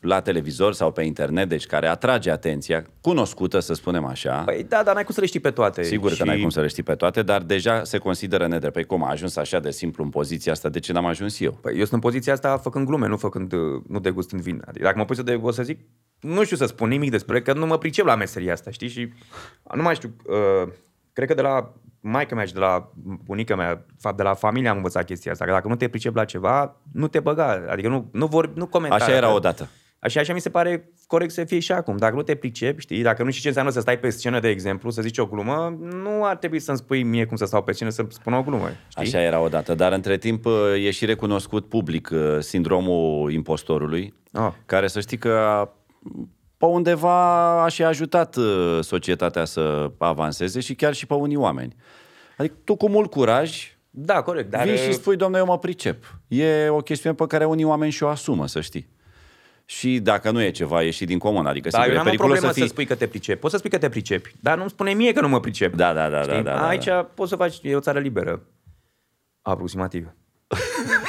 la 0.00 0.20
televizor 0.20 0.72
sau 0.72 0.92
pe 0.92 1.02
internet, 1.02 1.48
deci 1.48 1.66
care 1.66 1.86
atrage 1.86 2.30
atenția, 2.30 2.84
cunoscută, 3.00 3.58
să 3.58 3.74
spunem 3.74 4.04
așa. 4.04 4.42
Păi 4.44 4.66
da, 4.68 4.82
dar 4.82 4.94
n-ai 4.94 5.04
cum 5.04 5.14
să 5.14 5.20
le 5.20 5.26
știi 5.26 5.40
pe 5.40 5.50
toate. 5.50 5.82
Sigur 5.82 6.10
și... 6.10 6.18
că 6.18 6.24
n-ai 6.24 6.40
cum 6.40 6.50
să 6.50 6.60
le 6.60 6.66
știi 6.66 6.82
pe 6.82 6.94
toate, 6.94 7.22
dar 7.22 7.42
deja 7.42 7.84
se 7.84 7.98
consideră 7.98 8.46
nedrept. 8.46 8.74
Păi 8.74 8.84
cum 8.84 9.04
a 9.04 9.10
ajuns 9.10 9.36
așa 9.36 9.60
de 9.60 9.70
simplu 9.70 10.04
în 10.04 10.10
poziția 10.10 10.52
asta, 10.52 10.68
de 10.68 10.78
ce 10.78 10.92
n-am 10.92 11.06
ajuns 11.06 11.40
eu? 11.40 11.52
Păi 11.52 11.72
eu 11.72 11.78
sunt 11.78 11.92
în 11.92 11.98
poziția 11.98 12.32
asta 12.32 12.56
făcând 12.56 12.86
glume, 12.86 13.06
nu 13.06 13.16
făcând, 13.16 13.52
uh, 13.52 13.82
nu 13.88 13.98
degustând 13.98 14.42
vin. 14.42 14.62
Adică 14.66 14.84
dacă 14.84 14.98
mă 14.98 15.04
pui 15.04 15.16
să, 15.16 15.22
de, 15.22 15.40
o 15.42 15.50
să 15.50 15.62
zic, 15.62 15.80
nu 16.20 16.44
știu 16.44 16.56
să 16.56 16.66
spun 16.66 16.88
nimic 16.88 17.10
despre, 17.10 17.42
că 17.42 17.52
nu 17.52 17.66
mă 17.66 17.78
pricep 17.78 18.04
la 18.04 18.14
meseria 18.14 18.52
asta, 18.52 18.70
știi? 18.70 18.88
Și 18.88 19.12
nu 19.74 19.82
mai 19.82 19.94
știu, 19.94 20.16
uh, 20.26 20.72
cred 21.12 21.28
că 21.28 21.34
de 21.34 21.42
la 21.42 21.72
maica 22.00 22.34
mea 22.34 22.44
și 22.44 22.52
de 22.52 22.58
la 22.58 22.90
bunica 23.24 23.56
mea, 23.56 23.74
de 23.74 23.82
fapt 24.00 24.16
de 24.16 24.22
la 24.22 24.34
familie 24.34 24.68
am 24.68 24.76
învățat 24.76 25.04
chestia 25.04 25.32
asta, 25.32 25.44
că 25.44 25.50
dacă 25.50 25.68
nu 25.68 25.76
te 25.76 25.88
pricep 25.88 26.14
la 26.14 26.24
ceva, 26.24 26.76
nu 26.92 27.08
te 27.08 27.20
băga, 27.20 27.64
adică 27.68 27.88
nu, 27.88 28.08
nu 28.12 28.26
vor, 28.26 28.52
nu 28.54 28.66
comenta. 28.66 28.94
Așa 28.94 29.12
era 29.14 29.34
odată. 29.34 29.68
Așa, 30.02 30.20
așa 30.20 30.32
mi 30.32 30.40
se 30.40 30.50
pare 30.50 30.90
corect 31.06 31.32
să 31.32 31.44
fie 31.44 31.58
și 31.58 31.72
acum. 31.72 31.96
Dacă 31.96 32.14
nu 32.14 32.22
te 32.22 32.34
pricepi, 32.34 32.80
știi, 32.82 33.02
dacă 33.02 33.22
nu 33.22 33.30
știi 33.30 33.40
ce 33.42 33.48
înseamnă 33.48 33.70
să 33.72 33.80
stai 33.80 33.98
pe 33.98 34.10
scenă, 34.10 34.40
de 34.40 34.48
exemplu, 34.48 34.90
să 34.90 35.02
zici 35.02 35.18
o 35.18 35.26
glumă, 35.26 35.78
nu 35.80 36.24
ar 36.24 36.36
trebui 36.36 36.58
să-mi 36.58 36.76
spui 36.78 37.02
mie 37.02 37.24
cum 37.24 37.36
să 37.36 37.44
stau 37.44 37.62
pe 37.62 37.72
scenă 37.72 37.90
să 37.90 38.04
spun 38.08 38.32
o 38.32 38.42
glumă. 38.42 38.68
Știi? 38.88 39.02
Așa 39.02 39.22
era 39.22 39.40
odată, 39.40 39.74
dar 39.74 39.92
între 39.92 40.16
timp 40.18 40.44
uh, 40.46 40.52
e 40.84 40.90
și 40.90 41.04
recunoscut 41.04 41.68
public 41.68 42.10
uh, 42.12 42.38
sindromul 42.38 43.32
impostorului, 43.32 44.14
Ah. 44.32 44.52
care 44.66 44.86
să 44.86 45.00
știi 45.00 45.18
că 45.18 45.68
pe 46.60 46.66
undeva 46.66 47.62
aș 47.62 47.74
și 47.74 47.82
ajutat 47.82 48.36
uh, 48.36 48.78
societatea 48.80 49.44
să 49.44 49.90
avanseze 49.98 50.60
și 50.60 50.74
chiar 50.74 50.94
și 50.94 51.06
pe 51.06 51.14
unii 51.14 51.36
oameni. 51.36 51.76
Adică 52.36 52.54
tu 52.64 52.76
cu 52.76 52.88
mult 52.88 53.10
curaj 53.10 53.76
Da, 53.90 54.22
corect. 54.22 54.50
Dar 54.50 54.66
Dar... 54.66 54.74
Vii 54.74 54.84
și 54.84 54.92
spui, 54.92 55.16
domnule, 55.16 55.40
eu 55.40 55.46
mă 55.46 55.58
pricep. 55.58 56.18
E 56.28 56.68
o 56.68 56.80
chestiune 56.80 57.14
pe 57.14 57.26
care 57.26 57.44
unii 57.44 57.64
oameni 57.64 57.92
și-o 57.92 58.08
asumă, 58.08 58.46
să 58.46 58.60
știi. 58.60 58.88
Și 59.64 59.98
dacă 59.98 60.30
nu 60.30 60.42
e 60.42 60.50
ceva 60.50 60.82
ieșit 60.82 61.06
din 61.06 61.18
comun, 61.18 61.46
adică 61.46 61.68
da, 61.68 61.78
sigur, 61.78 61.86
eu 61.86 61.92
e 61.92 61.96
n-am 61.96 62.06
o 62.06 62.10
periculos 62.10 62.38
problemă 62.38 62.52
să 62.52 62.58
să, 62.58 62.64
fii... 62.64 62.72
spui 62.72 62.86
că 62.86 62.94
te 62.94 63.06
pricepi. 63.06 63.38
Poți 63.38 63.52
să 63.52 63.58
spui 63.58 63.70
că 63.70 63.78
te 63.78 63.88
pricepi, 63.88 64.34
dar 64.40 64.56
nu-mi 64.56 64.70
spune 64.70 64.92
mie 64.92 65.12
că 65.12 65.20
nu 65.20 65.28
mă 65.28 65.40
pricep. 65.40 65.74
Da, 65.74 65.92
da, 65.92 66.08
da, 66.08 66.22
Știi? 66.22 66.34
da, 66.34 66.40
da, 66.42 66.56
da, 66.56 66.66
Aici 66.66 66.84
da. 66.84 67.02
poți 67.02 67.30
să 67.30 67.36
faci, 67.36 67.58
e 67.62 67.76
o 67.76 67.80
țară 67.80 67.98
liberă. 67.98 68.42
Aproximativ. 69.42 70.14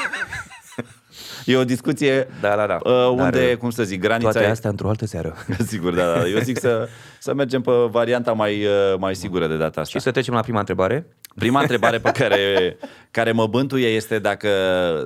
E 1.46 1.56
o 1.56 1.64
discuție 1.64 2.28
Da, 2.42 2.56
da, 2.56 2.66
da. 2.66 2.80
uh, 2.84 3.08
unde, 3.10 3.48
Dar, 3.48 3.58
cum 3.58 3.70
să 3.70 3.84
zic, 3.84 4.00
granița 4.00 4.32
Toate 4.32 4.48
e... 4.48 4.50
astea 4.50 4.70
într-o 4.70 4.90
altă 4.90 5.06
seară. 5.06 5.36
Sigur, 5.68 5.94
da, 5.94 6.14
da. 6.14 6.28
Eu 6.28 6.40
zic 6.40 6.60
să, 6.60 6.88
să 7.20 7.34
mergem 7.34 7.62
pe 7.62 7.72
varianta 7.90 8.34
mai, 8.34 8.66
uh, 8.66 8.98
mai 8.98 9.16
sigură 9.16 9.48
de 9.48 9.58
data 9.58 9.82
asta. 9.82 9.98
Și 9.98 10.04
să 10.04 10.12
trecem 10.12 10.34
la 10.34 10.42
prima 10.42 10.60
întrebare. 10.60 11.08
Prima 11.36 11.62
întrebare 11.68 12.00
pe 12.00 12.12
care, 12.12 12.78
care 13.12 13.32
mă 13.32 13.48
bântuie 13.48 13.88
este 13.88 14.20
dacă 14.20 14.50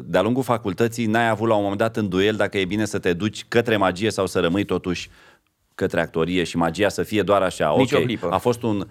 de-a 0.06 0.22
lungul 0.22 0.44
facultății 0.44 1.06
n-ai 1.06 1.30
avut 1.30 1.48
la 1.48 1.56
un 1.56 1.62
moment 1.62 1.80
dat 1.80 1.96
în 1.96 2.10
duel 2.10 2.36
dacă 2.36 2.58
e 2.58 2.66
bine 2.66 2.86
să 2.86 3.00
te 3.00 3.14
duci 3.14 3.46
către 3.48 3.78
magie 3.78 4.12
sau 4.12 4.28
să 4.28 4.40
rămâi 4.40 4.64
totuși 4.64 5.10
către 5.76 6.02
actorie 6.02 6.44
și 6.44 6.58
magia 6.58 6.90
să 6.90 7.04
fie 7.04 7.22
doar 7.22 7.42
așa. 7.42 7.74
Nici 7.78 7.92
o 7.92 7.98
ok, 7.98 8.04
clipă. 8.04 8.30
A 8.32 8.38
fost 8.38 8.64
un... 8.64 8.88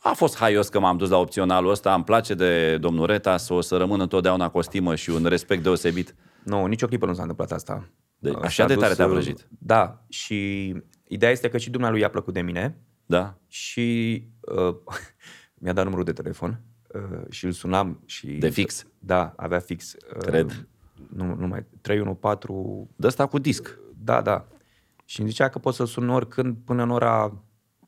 A 0.00 0.12
fost 0.12 0.36
haios 0.36 0.68
că 0.68 0.80
m-am 0.80 0.96
dus 0.96 1.08
la 1.10 1.16
opționalul 1.16 1.70
ăsta, 1.70 1.94
îmi 1.94 2.04
place 2.04 2.34
de 2.34 2.76
domnul 2.76 3.06
Reta, 3.06 3.36
să 3.36 3.54
o 3.54 3.60
să 3.60 3.76
rămân 3.76 4.00
întotdeauna 4.00 4.48
costimă 4.48 4.94
și 4.94 5.10
un 5.10 5.24
respect 5.24 5.62
deosebit. 5.62 6.14
Nu, 6.48 6.66
nicio 6.66 6.86
clipă 6.86 7.06
nu 7.06 7.14
s-a 7.14 7.20
întâmplat 7.20 7.52
asta. 7.52 7.88
De- 8.18 8.30
Uh, 8.30 8.36
așa 8.42 8.62
s-a 8.62 8.66
de 8.68 8.74
dus, 8.74 8.82
tare 8.82 8.94
te-a 8.94 9.04
uh, 9.06 9.10
vrăjit. 9.10 9.48
Da, 9.58 10.04
și 10.08 10.74
ideea 11.08 11.30
este 11.30 11.48
că 11.48 11.58
și 11.58 11.70
dumnealui 11.70 12.00
i-a 12.00 12.10
plăcut 12.10 12.34
de 12.34 12.40
mine 12.40 12.78
Da? 13.06 13.38
și 13.46 14.22
uh, 14.40 14.74
mi-a 15.62 15.72
dat 15.72 15.84
numărul 15.84 16.04
de 16.04 16.12
telefon 16.12 16.60
uh, 16.94 17.30
și 17.30 17.44
îl 17.44 17.52
sunam 17.52 18.02
și... 18.06 18.26
De 18.26 18.48
fix? 18.48 18.86
Da, 18.98 19.32
avea 19.36 19.58
fix. 19.58 19.92
Uh, 19.92 20.16
Cred. 20.18 20.68
Nu, 21.14 21.34
nu 21.34 21.46
mai... 21.46 21.66
314... 21.80 22.88
De 22.96 23.06
ăsta 23.06 23.26
cu 23.26 23.38
disc. 23.38 23.78
Da, 24.04 24.20
da. 24.22 24.46
Și 25.04 25.20
îmi 25.20 25.28
zicea 25.28 25.48
că 25.48 25.58
pot 25.58 25.74
să 25.74 25.84
sun 25.84 26.08
oricând 26.08 26.56
până 26.64 26.82
în 26.82 26.90
ora 26.90 27.42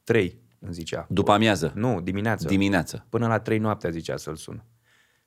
3, 0.05 0.39
îmi 0.59 0.73
zicea. 0.73 1.07
După 1.09 1.33
amiază. 1.33 1.73
Nu, 1.75 2.01
dimineața. 2.01 2.49
Dimineața. 2.49 3.07
Până 3.09 3.27
la 3.27 3.39
3 3.41 3.59
noaptea 3.59 3.91
zicea 3.91 4.17
să-l 4.17 4.37
sun. 4.37 4.65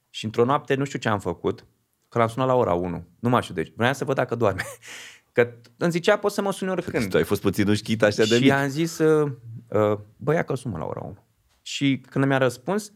Și 0.10 0.26
într-o 0.26 0.46
noapte 0.46 0.76
nu 0.76 0.84
știu 0.84 1.00
ce 1.00 1.10
am 1.10 1.20
făcut, 1.20 1.66
că 2.14 2.20
l-am 2.20 2.28
sunat 2.28 2.48
la 2.48 2.54
ora 2.54 2.74
1. 2.74 3.08
Nu 3.20 3.30
mai 3.30 3.42
știu, 3.42 3.54
deci 3.54 3.72
vreau 3.76 3.94
să 3.94 4.06
văd 4.06 4.16
dacă 4.16 4.36
doarme. 4.36 4.62
Că 5.32 5.54
îmi 5.78 5.92
zicea, 5.92 6.18
poți 6.18 6.36
să 6.36 6.42
mă 6.42 6.52
suni 6.52 6.72
oricând. 6.72 7.10
Tu 7.10 7.18
ai 7.18 7.24
fost 7.24 7.42
puțin 7.42 7.68
ușchit 7.68 8.04
așa 8.04 8.24
de 8.24 8.36
și 8.36 8.42
mic. 8.42 8.52
am 8.52 8.68
zis, 8.68 8.98
uh, 8.98 9.32
uh, 9.68 9.98
bă, 10.18 10.34
ia 10.34 10.44
că 10.44 10.56
sună 10.56 10.78
la 10.78 10.86
ora 10.86 11.00
1. 11.00 11.18
Și 11.62 12.02
când 12.10 12.26
mi-a 12.26 12.38
răspuns, 12.38 12.92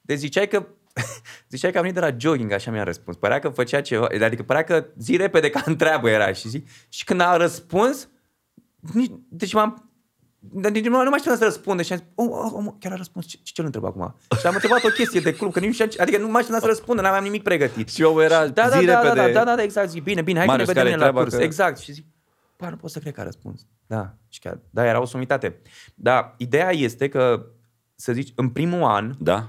deci 0.00 0.18
ziceai 0.18 0.48
că 0.48 0.66
Ziceai 1.48 1.72
că 1.72 1.78
a 1.78 1.80
venit 1.80 1.96
de 1.96 2.00
la 2.00 2.16
jogging, 2.18 2.52
așa 2.52 2.70
mi-a 2.70 2.82
răspuns. 2.82 3.16
Părea 3.16 3.38
că 3.38 3.48
făcea 3.48 3.80
ceva, 3.80 4.06
adică 4.24 4.42
părea 4.42 4.64
că 4.64 4.86
zi 4.98 5.16
repede 5.16 5.50
ca 5.50 5.62
întreabă 5.64 6.08
era 6.08 6.32
și 6.32 6.48
zi. 6.48 6.64
Și 6.88 7.04
când 7.04 7.20
a 7.20 7.36
răspuns, 7.36 8.08
nici, 8.92 9.10
deci 9.28 9.52
m-am 9.52 9.87
dar 10.38 10.70
nici 10.70 10.84
nu, 10.86 11.02
nu 11.02 11.10
mai 11.10 11.18
știu 11.18 11.34
să 11.34 11.44
răspundă 11.44 11.82
și 11.82 11.92
am 11.92 11.98
zis, 11.98 12.06
oh, 12.14 12.28
oh, 12.30 12.52
oh, 12.66 12.72
chiar 12.78 12.92
a 12.92 12.96
răspuns, 12.96 13.26
ce, 13.26 13.38
ce 13.42 13.62
l 13.62 13.64
întreb 13.64 13.84
acum? 13.84 14.14
Și 14.40 14.46
am 14.46 14.54
întrebat 14.54 14.84
o 14.84 14.88
chestie 14.88 15.20
de 15.20 15.32
club, 15.34 15.52
că 15.52 15.58
nici 15.58 15.68
nu 15.68 15.74
știam, 15.74 15.88
ce- 15.88 16.00
adică 16.02 16.18
nu 16.18 16.28
mai 16.28 16.42
știu 16.42 16.54
să 16.58 16.66
răspundă, 16.74 17.02
n-aveam 17.02 17.22
nimic 17.22 17.42
pregătit. 17.42 17.88
Și 17.88 18.02
omul 18.02 18.22
era 18.22 18.46
da, 18.46 18.68
da, 18.68 18.78
zi 18.78 18.84
da, 18.86 18.92
da, 18.92 19.12
repede. 19.12 19.32
da, 19.32 19.44
da, 19.44 19.54
da, 19.56 19.62
exact, 19.62 19.88
zi, 19.88 20.00
bine, 20.00 20.22
bine, 20.22 20.38
hai 20.38 20.46
Marius, 20.46 20.68
că 20.68 20.72
ne 20.74 20.82
vedem 20.82 20.98
care 20.98 21.10
mâine 21.10 21.20
la 21.20 21.26
treaba 21.26 21.46
curs. 21.48 21.58
că- 21.58 21.64
Exact, 21.64 21.78
și 21.78 21.92
zic, 21.92 22.06
bă, 22.58 22.66
nu 22.70 22.76
pot 22.76 22.90
să 22.90 22.98
cred 22.98 23.12
că 23.14 23.20
a 23.20 23.24
răspuns. 23.24 23.66
Da, 23.86 24.14
și 24.28 24.40
chiar, 24.40 24.58
da, 24.70 24.84
era 24.86 25.00
o 25.00 25.04
sumitate. 25.04 25.60
Da, 25.94 26.34
ideea 26.36 26.70
este 26.74 27.08
că, 27.08 27.46
să 27.94 28.12
zici, 28.12 28.32
în 28.36 28.48
primul 28.48 28.82
an, 28.82 29.14
Da? 29.18 29.48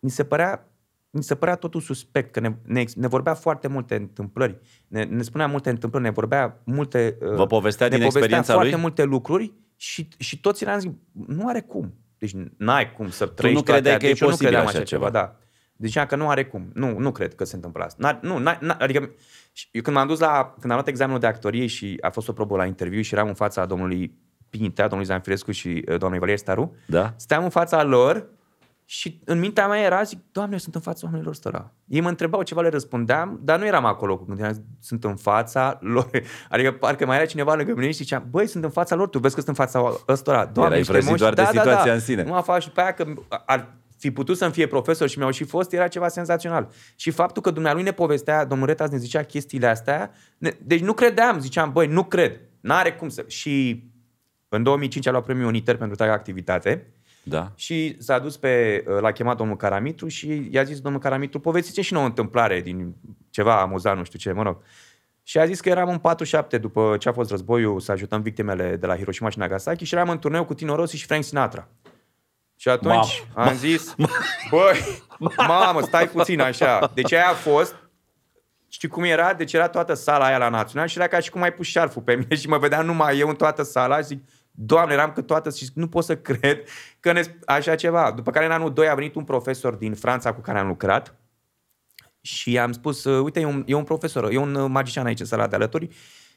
mi 0.00 0.10
se 0.10 0.24
părea 0.24 0.64
mi 1.12 1.22
se 1.22 1.34
părea 1.34 1.54
totul 1.54 1.80
suspect, 1.80 2.32
că 2.32 2.40
ne, 2.40 2.54
ne, 2.62 2.84
ne 2.94 3.06
vorbea 3.06 3.34
foarte 3.34 3.68
multe 3.68 3.94
întâmplări, 3.94 4.58
ne, 4.88 5.04
ne 5.04 5.22
spunea 5.22 5.46
multe 5.46 5.70
întâmplări, 5.70 6.04
ne 6.04 6.10
vorbea 6.10 6.60
multe... 6.64 7.16
uh, 7.20 7.34
Vă 7.34 7.46
povestea 7.46 7.86
ne 7.86 7.90
din 7.96 7.98
povestea 7.98 8.20
experiența 8.20 8.52
foarte 8.52 8.70
lui? 8.72 8.80
multe 8.80 9.02
lucruri 9.04 9.52
și, 9.80 10.08
și 10.18 10.40
toți 10.40 10.62
eram 10.62 10.78
zic, 10.78 10.90
nu 11.26 11.48
are 11.48 11.60
cum. 11.60 11.94
Deci 12.18 12.32
n-ai 12.56 12.92
cum 12.92 13.10
să 13.10 13.26
trăiești 13.26 13.64
nu 13.64 13.72
credeai 13.72 13.82
toate- 13.98 13.98
că 13.98 14.06
e 14.06 14.08
deci 14.08 14.20
eu 14.20 14.26
nu 14.26 14.32
posibil 14.32 14.52
credeam 14.52 14.74
așa 14.76 14.84
ceva. 14.84 15.10
Da. 15.10 15.36
Zicea 15.78 16.06
că 16.06 16.16
nu 16.16 16.28
are 16.28 16.44
cum. 16.44 16.70
Nu, 16.74 16.98
nu 16.98 17.12
cred 17.12 17.34
că 17.34 17.44
se 17.44 17.54
întâmplă 17.54 17.84
asta. 17.84 17.96
N-ar, 18.00 18.18
nu, 18.22 18.38
n-ar, 18.38 18.58
n-ar, 18.60 18.76
adică 18.80 19.10
și 19.52 19.68
eu 19.72 19.82
când 19.82 19.96
m-am 19.96 20.06
dus 20.06 20.18
la, 20.18 20.54
când 20.58 20.64
am 20.72 20.76
luat 20.78 20.88
examenul 20.88 21.20
de 21.20 21.26
actorie 21.26 21.66
și 21.66 21.96
a 22.00 22.10
fost 22.10 22.28
o 22.28 22.32
probă 22.32 22.56
la 22.56 22.66
interviu 22.66 23.00
și 23.00 23.14
eram 23.14 23.28
în 23.28 23.34
fața 23.34 23.66
domnului 23.66 24.18
Pintea, 24.50 24.88
domnului 24.88 25.12
Zanfirescu 25.12 25.50
și 25.50 25.84
uh, 25.88 25.98
doamnei 25.98 26.18
Valerie 26.20 26.38
Staru, 26.40 26.74
Da? 26.86 27.14
Steam 27.16 27.44
în 27.44 27.50
fața 27.50 27.82
lor 27.82 28.26
și 28.92 29.20
în 29.24 29.38
mintea 29.38 29.68
mea 29.68 29.80
era, 29.80 30.02
zic, 30.02 30.18
Doamne, 30.32 30.52
eu 30.52 30.58
sunt 30.58 30.74
în 30.74 30.80
fața 30.80 31.00
oamenilor 31.04 31.32
ăstora. 31.32 31.72
Ei 31.86 32.00
mă 32.00 32.08
întrebau 32.08 32.42
ceva, 32.42 32.60
le 32.60 32.68
răspundeam, 32.68 33.40
dar 33.42 33.58
nu 33.58 33.66
eram 33.66 33.84
acolo 33.84 34.18
cu 34.18 34.24
gândirea, 34.24 34.52
sunt 34.80 35.04
în 35.04 35.16
fața 35.16 35.78
lor. 35.80 36.10
Adică 36.48 36.72
parcă 36.72 37.06
mai 37.06 37.16
era 37.16 37.26
cineva 37.26 37.54
lângă 37.54 37.74
mine 37.74 37.86
și 37.86 37.92
zicea, 37.92 38.18
băi, 38.30 38.46
sunt 38.46 38.64
în 38.64 38.70
fața 38.70 38.94
lor, 38.94 39.08
tu 39.08 39.18
vezi 39.18 39.34
că 39.34 39.40
sunt 39.40 39.58
în 39.58 39.64
fața 39.64 39.92
ăstora. 40.08 40.44
Doamne, 40.44 40.76
Erai 40.76 40.78
ești 40.78 40.90
vrăjit 40.90 41.08
emoși?" 41.08 41.22
doar 41.22 41.34
de 41.34 41.42
da, 41.42 41.50
da, 41.52 41.60
situația 41.60 41.84
da. 41.84 41.92
în 41.92 42.00
sine. 42.00 42.22
Nu 42.22 42.34
a 42.34 42.40
fac 42.40 42.60
și 42.60 42.70
pe 42.70 42.80
aia 42.80 42.92
că 42.92 43.04
ar 43.46 43.76
fi 43.98 44.10
putut 44.10 44.36
să-mi 44.36 44.52
fie 44.52 44.66
profesor 44.66 45.08
și 45.08 45.18
mi-au 45.18 45.30
și 45.30 45.44
fost, 45.44 45.72
era 45.72 45.88
ceva 45.88 46.08
senzațional. 46.08 46.68
Și 46.96 47.10
faptul 47.10 47.42
că 47.42 47.50
dumnealui 47.50 47.82
ne 47.82 47.92
povestea, 47.92 48.44
domnul 48.44 48.66
Retas 48.66 48.90
ne 48.90 48.98
zicea 48.98 49.22
chestiile 49.22 49.66
astea, 49.66 50.10
ne, 50.38 50.56
deci 50.62 50.80
nu 50.80 50.92
credeam, 50.92 51.40
ziceam, 51.40 51.72
băi, 51.72 51.86
nu 51.86 52.04
cred, 52.04 52.40
n-are 52.60 52.92
cum 52.92 53.08
să... 53.08 53.24
Și 53.26 53.84
în 54.48 54.62
2005 54.62 55.06
a 55.06 55.10
luat 55.10 55.24
premiul 55.24 55.46
Uniter 55.46 55.76
pentru 55.76 55.90
întreaga 55.90 56.12
activitate, 56.12 56.86
Da? 57.22 57.52
și 57.54 57.96
s-a 57.98 58.18
dus 58.18 58.36
pe, 58.36 58.84
l-a 59.00 59.12
chemat 59.12 59.36
domnul 59.36 59.56
Caramitru 59.56 60.08
și 60.08 60.48
i-a 60.50 60.62
zis 60.62 60.80
domnul 60.80 61.00
Caramitru, 61.00 61.40
povestiți 61.40 61.80
și 61.80 61.92
nouă 61.92 62.04
o 62.04 62.08
întâmplare 62.08 62.60
din 62.60 62.94
ceva 63.30 63.60
amuzant, 63.60 63.98
nu 63.98 64.04
știu 64.04 64.18
ce, 64.18 64.32
mă 64.32 64.42
rog. 64.42 64.58
Și 65.22 65.38
a 65.38 65.46
zis 65.46 65.60
că 65.60 65.68
eram 65.68 65.88
în 65.88 65.98
47 65.98 66.58
după 66.58 66.96
ce 66.98 67.08
a 67.08 67.12
fost 67.12 67.30
războiul 67.30 67.80
să 67.80 67.92
ajutăm 67.92 68.22
victimele 68.22 68.76
de 68.76 68.86
la 68.86 68.96
Hiroshima 68.96 69.28
și 69.28 69.38
Nagasaki 69.38 69.84
și 69.84 69.94
eram 69.94 70.08
în 70.08 70.18
turneu 70.18 70.44
cu 70.44 70.54
Tino 70.54 70.74
Rossi 70.74 70.96
și 70.96 71.06
Frank 71.06 71.24
Sinatra. 71.24 71.68
Și 72.56 72.68
atunci 72.68 73.24
Mamă. 73.34 73.48
am 73.50 73.56
zis, 73.56 73.94
băi, 74.50 75.02
mamă, 75.36 75.80
stai 75.80 76.08
puțin 76.08 76.40
așa. 76.40 76.90
Deci 76.94 77.12
aia 77.12 77.28
a 77.28 77.34
fost, 77.34 77.74
știi 78.68 78.88
cum 78.88 79.02
era? 79.02 79.34
Deci 79.34 79.52
era 79.52 79.68
toată 79.68 79.94
sala 79.94 80.24
aia 80.24 80.38
la 80.38 80.48
Național 80.48 80.86
și 80.86 80.98
era 80.98 81.06
ca 81.06 81.20
și 81.20 81.30
cum 81.30 81.42
ai 81.42 81.52
pus 81.52 81.66
șarful 81.66 82.02
pe 82.02 82.14
mine 82.14 82.34
și 82.34 82.48
mă 82.48 82.58
vedeam 82.58 82.86
numai 82.86 83.18
eu 83.18 83.28
în 83.28 83.34
toată 83.34 83.62
sala 83.62 83.96
și 83.96 84.04
zic, 84.04 84.22
Doamne, 84.62 84.92
eram 84.92 85.12
că 85.12 85.22
toată 85.22 85.50
și 85.50 85.64
zic, 85.64 85.74
nu 85.74 85.88
pot 85.88 86.04
să 86.04 86.16
cred 86.30 86.62
că 87.00 87.12
ne, 87.12 87.22
așa 87.46 87.74
ceva. 87.74 88.12
După 88.16 88.30
care 88.30 88.44
în 88.44 88.50
anul 88.50 88.72
2 88.72 88.88
a 88.88 88.94
venit 88.94 89.14
un 89.14 89.24
profesor 89.24 89.74
din 89.74 89.94
Franța 89.94 90.32
cu 90.32 90.40
care 90.40 90.58
am 90.58 90.66
lucrat 90.66 91.14
și 92.20 92.58
am 92.58 92.72
spus, 92.72 93.04
uh, 93.04 93.22
uite, 93.22 93.40
e 93.40 93.44
un, 93.44 93.62
e 93.66 93.74
un 93.74 93.84
profesor, 93.84 94.30
e 94.30 94.36
un 94.36 94.54
uh, 94.54 94.70
magician 94.70 95.06
aici 95.06 95.20
în 95.20 95.26
sala 95.26 95.46
de 95.46 95.54
alături, 95.54 95.88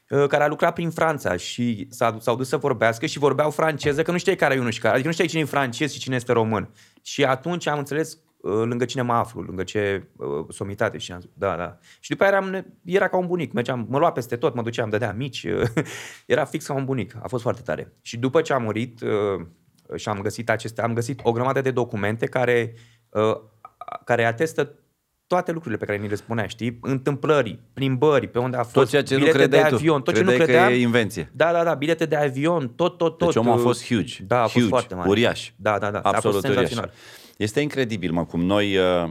uh, 0.08 0.26
care 0.26 0.42
a 0.42 0.46
lucrat 0.48 0.74
prin 0.74 0.90
Franța 0.90 1.36
și 1.36 1.86
s-a, 1.90 2.16
s-au 2.20 2.36
dus 2.36 2.48
să 2.48 2.56
vorbească 2.56 3.06
și 3.06 3.18
vorbeau 3.18 3.50
franceză, 3.50 4.02
că 4.02 4.10
nu 4.10 4.18
știai 4.18 4.36
care 4.36 4.54
e 4.54 4.58
unul 4.58 4.70
și 4.70 4.80
care, 4.80 4.92
adică 4.92 5.06
nu 5.06 5.12
știai 5.12 5.28
cine 5.28 5.40
e 5.40 5.44
francez 5.44 5.92
și 5.92 5.98
cine 5.98 6.14
este 6.14 6.32
român. 6.32 6.70
Și 7.02 7.24
atunci 7.24 7.66
am 7.66 7.78
înțeles 7.78 8.12
uh, 8.12 8.18
lângă 8.44 8.84
cine 8.84 9.02
mă 9.02 9.12
aflu, 9.12 9.40
lângă 9.40 9.62
ce 9.62 10.06
uh, 10.16 10.26
somitate 10.48 10.98
și 10.98 11.12
am 11.12 11.20
zis, 11.20 11.30
da, 11.34 11.56
da. 11.56 11.78
Și 12.00 12.10
după 12.10 12.24
aia 12.24 12.32
eram, 12.32 12.66
era 12.84 13.08
ca 13.08 13.16
un 13.16 13.26
bunic, 13.26 13.52
mergeam, 13.52 13.86
mă 13.88 13.98
lua 13.98 14.12
peste 14.12 14.36
tot, 14.36 14.54
mă 14.54 14.62
duceam, 14.62 14.88
dădea 14.88 15.12
mici, 15.12 15.42
uh, 15.44 15.62
era 16.26 16.44
fix 16.44 16.66
ca 16.66 16.74
un 16.74 16.84
bunic, 16.84 17.16
a 17.22 17.28
fost 17.28 17.42
foarte 17.42 17.62
tare. 17.62 17.92
Și 18.00 18.16
după 18.16 18.40
ce 18.40 18.52
a 18.52 18.58
murit 18.58 19.00
uh, 19.00 19.46
și 19.96 20.08
am 20.08 20.20
găsit 20.20 20.50
aceste, 20.50 20.82
am 20.82 20.92
găsit 20.94 21.20
o 21.22 21.32
grămadă 21.32 21.60
de 21.60 21.70
documente 21.70 22.26
care, 22.26 22.74
uh, 23.10 23.36
care 24.04 24.24
atestă 24.24 24.74
toate 25.26 25.52
lucrurile 25.52 25.78
pe 25.80 25.84
care 25.84 25.98
ni 25.98 26.08
le 26.08 26.14
spunea, 26.14 26.46
știi? 26.46 26.78
Întâmplări, 26.82 27.58
plimbări, 27.72 28.28
pe 28.28 28.38
unde 28.38 28.56
a 28.56 28.62
fost, 28.62 28.74
Tot 28.74 28.88
ceea 28.88 29.02
ce 29.02 29.12
nu 29.14 29.18
bilete 29.18 29.38
credeai 29.38 29.62
de 29.62 29.68
tu. 29.68 29.74
avion, 29.74 30.02
tot 30.02 30.14
ce 30.14 30.20
nu 30.22 30.26
Credeai 30.26 30.46
că 30.46 30.52
credeam. 30.52 30.72
e 30.72 30.80
invenție. 30.80 31.30
Da, 31.32 31.52
da, 31.52 31.64
da, 31.64 31.74
bilete 31.74 32.06
de 32.06 32.16
avion, 32.16 32.68
tot, 32.68 32.98
tot, 32.98 33.18
tot. 33.18 33.26
Deci 33.26 33.36
omul 33.36 33.52
a 33.52 33.54
uh, 33.54 33.60
fost 33.60 33.86
huge. 33.86 34.22
Da, 34.26 34.36
a 34.36 34.42
fost 34.42 34.54
huge, 34.54 34.68
foarte 34.68 34.94
mare. 34.94 35.08
uriaș. 35.08 35.50
Da, 35.56 35.78
da, 35.78 35.90
da. 35.90 35.98
a 35.98 36.10
Absolut 36.10 36.40
fost 36.40 36.56
uriaș. 36.56 36.72
Senzațional. 37.36 37.36
Este 37.36 37.60
incredibil, 37.60 38.12
mă, 38.12 38.24
cum 38.24 38.40
noi 38.40 38.76
uh, 38.76 39.10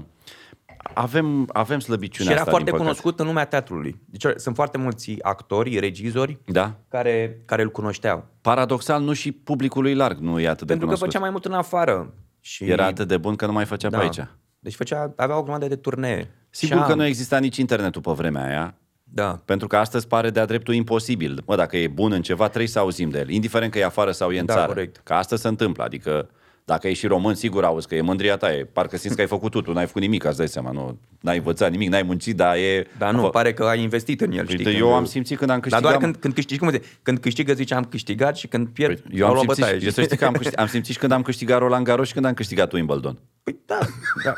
avem, 0.93 1.49
avem 1.53 1.79
Și 1.79 1.85
slăbiciunea 1.85 2.31
era 2.31 2.39
asta, 2.41 2.49
foarte 2.51 2.69
din 2.69 2.79
păcate. 2.79 2.95
cunoscut 2.97 3.19
în 3.19 3.25
lumea 3.25 3.45
teatrului. 3.45 4.01
Deci 4.05 4.25
sunt 4.35 4.55
foarte 4.55 4.77
mulți 4.77 5.15
actori, 5.21 5.79
regizori 5.79 6.39
Da? 6.45 6.75
care, 6.89 7.41
care 7.45 7.61
îl 7.61 7.69
cunoșteau. 7.71 8.25
Paradoxal, 8.41 9.01
nu 9.01 9.13
și 9.13 9.31
publicului 9.31 9.93
larg 9.95 10.17
nu 10.19 10.39
e 10.39 10.47
atât 10.47 10.67
de 10.67 10.73
Pentru 10.73 10.87
că 10.87 10.93
cunoscut. 10.93 11.05
făcea 11.07 11.19
mai 11.19 11.29
mult 11.29 11.45
în 11.45 11.53
afară. 11.53 12.13
Și 12.39 12.63
Era 12.69 12.85
atât 12.85 13.07
de 13.07 13.17
bun 13.17 13.35
că 13.35 13.45
nu 13.45 13.51
mai 13.51 13.65
făcea 13.65 13.89
da. 13.89 13.97
pe 13.97 14.03
aici. 14.03 14.19
Deci 14.59 14.75
făcea, 14.75 15.13
avea 15.15 15.37
o 15.37 15.41
grămadă 15.43 15.67
de 15.67 15.75
turnee. 15.75 16.31
Sigur 16.49 16.77
Și 16.77 16.83
că 16.83 16.91
am- 16.91 16.97
nu 16.97 17.05
exista 17.05 17.37
nici 17.39 17.57
internetul 17.57 18.01
pe 18.01 18.11
vremea 18.11 18.45
aia. 18.45 18.75
Da. 19.03 19.41
Pentru 19.45 19.67
că 19.67 19.77
astăzi 19.77 20.07
pare 20.07 20.29
de-a 20.29 20.45
dreptul 20.45 20.73
imposibil. 20.73 21.43
Mă, 21.45 21.55
dacă 21.55 21.77
e 21.77 21.87
bun 21.87 22.11
în 22.11 22.21
ceva, 22.21 22.47
trebuie 22.47 22.67
să 22.67 22.79
auzim 22.79 23.09
de 23.09 23.19
el, 23.19 23.29
indiferent 23.29 23.71
că 23.71 23.79
e 23.79 23.85
afară 23.85 24.11
sau 24.11 24.31
e 24.31 24.39
în 24.39 24.45
Da, 24.45 24.53
țară. 24.53 24.67
corect. 24.67 25.01
Că 25.03 25.13
asta 25.13 25.35
se 25.35 25.47
întâmplă, 25.47 25.83
adică 25.83 26.29
dacă 26.65 26.87
ești 26.87 26.99
și 26.99 27.07
român, 27.07 27.33
sigur 27.35 27.63
auzi 27.63 27.87
că 27.87 27.95
e 27.95 28.01
mândria 28.01 28.37
ta, 28.37 28.53
e, 28.53 28.63
parcă 28.73 28.97
simți 28.97 29.15
că 29.15 29.21
ai 29.21 29.27
făcut 29.27 29.51
totul, 29.51 29.73
n-ai 29.73 29.85
făcut 29.85 30.01
nimic, 30.01 30.23
îți 30.23 30.37
dai 30.37 30.47
seama, 30.47 30.71
nu, 30.71 30.97
n-ai 31.19 31.37
învățat 31.37 31.71
nimic, 31.71 31.89
n-ai 31.89 32.03
muncit, 32.03 32.35
dar 32.35 32.55
e... 32.55 32.87
Dar 32.97 33.13
nu, 33.13 33.25
a 33.25 33.29
fă- 33.29 33.31
pare 33.31 33.53
că 33.53 33.63
ai 33.63 33.81
investit 33.81 34.21
în 34.21 34.31
el, 34.31 34.43
știi? 34.45 34.57
Uite, 34.57 34.69
când- 34.69 34.83
eu 34.83 34.93
am 34.93 35.05
simțit 35.05 35.37
când 35.37 35.49
am 35.49 35.59
Dar 35.59 35.69
câștigat... 35.69 35.89
doar 35.91 36.03
când, 36.03 36.15
când 36.21 36.33
câștigi, 36.33 36.59
cum 36.59 36.69
zice, 36.69 36.83
când 37.01 37.17
câștigă 37.19 37.53
zice 37.53 37.73
am 37.73 37.83
câștigat 37.83 38.37
și 38.37 38.47
când 38.47 38.67
pierd, 38.67 38.99
Păi, 38.99 39.11
eu 39.19 39.25
au 39.25 39.29
am 39.29 39.33
luat 39.35 39.45
simțit, 39.45 39.61
bătaie. 39.63 39.79
și, 39.79 39.85
eu 39.85 39.91
să 39.91 40.01
știi 40.01 40.17
că 40.17 40.25
am, 40.25 40.33
câștig, 40.33 40.59
am 40.59 40.67
simțit 40.67 40.93
și 40.93 40.99
când 40.99 41.11
am 41.11 41.21
câștigat 41.21 41.59
Roland 41.59 41.85
Garros 41.85 42.07
și 42.07 42.13
când 42.13 42.25
am 42.25 42.33
câștigat 42.33 42.71
Wimbledon. 42.73 43.17
Păi 43.43 43.59
da, 43.65 43.77
da. 44.23 44.33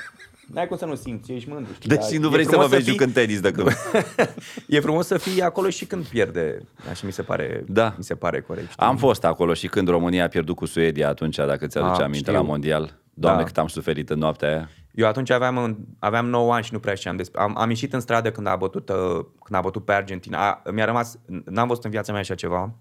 N-ai 0.53 0.67
cum 0.67 0.77
să 0.77 0.85
nu 0.85 0.95
simți, 0.95 1.31
ești 1.31 1.49
mândru. 1.49 1.73
Știi, 1.73 1.89
Deci 1.89 1.99
dar 1.99 2.07
și 2.09 2.17
nu 2.17 2.27
e 2.27 2.29
vrei 2.29 2.43
să 2.43 2.49
mă 2.49 2.55
frumos 2.55 2.69
vezi 2.71 2.83
fii- 2.83 2.91
jucând 2.91 3.13
tenis 3.13 3.39
de 3.39 3.51
când. 3.51 3.67
E 4.67 4.79
frumos 4.79 5.07
să 5.07 5.17
fii 5.17 5.41
acolo 5.41 5.69
și 5.69 5.85
când 5.85 6.05
pierde. 6.05 6.61
Așa 6.89 7.05
mi 7.05 7.11
se 7.11 7.21
pare, 7.21 7.63
Da. 7.67 7.93
mi 7.97 8.03
se 8.03 8.15
pare 8.15 8.41
corect. 8.41 8.69
Știi? 8.71 8.85
Am 8.85 8.97
fost 8.97 9.23
acolo 9.23 9.53
și 9.53 9.67
când 9.67 9.87
România 9.87 10.23
a 10.23 10.27
pierdut 10.27 10.55
cu 10.55 10.65
Suedia 10.65 11.07
atunci, 11.09 11.35
dacă 11.35 11.67
ți-aduce 11.67 11.93
Ah, 11.93 11.99
aminte, 12.05 12.17
știu. 12.29 12.33
la 12.33 12.41
Mondial. 12.41 12.99
Doamne, 13.13 13.39
Da. 13.41 13.45
cât 13.47 13.57
am 13.57 13.67
suferit 13.67 14.09
în 14.09 14.17
noaptea 14.19 14.49
aia. 14.49 14.69
Eu 14.93 15.07
atunci 15.07 15.29
aveam, 15.29 15.57
în- 15.57 15.77
aveam 15.99 16.25
9 16.25 16.53
ani 16.53 16.63
și 16.63 16.73
nu 16.73 16.79
prea 16.79 16.93
știam 16.93 17.15
despre... 17.15 17.41
Am, 17.41 17.57
am 17.57 17.69
ieșit 17.69 17.93
în 17.93 17.99
stradă 17.99 18.31
când 18.31 18.47
a 18.47 18.55
bătut, 18.55 18.89
uh, 18.89 18.95
când 19.43 19.55
a 19.55 19.61
bătut 19.61 19.85
pe 19.85 19.93
Argentina. 19.93 20.49
A, 20.49 20.69
mi-a 20.71 20.85
rămas... 20.85 21.19
N-am 21.45 21.67
văzut 21.67 21.83
în 21.83 21.89
viața 21.91 22.11
mea 22.11 22.21
așa 22.21 22.35
ceva. 22.35 22.75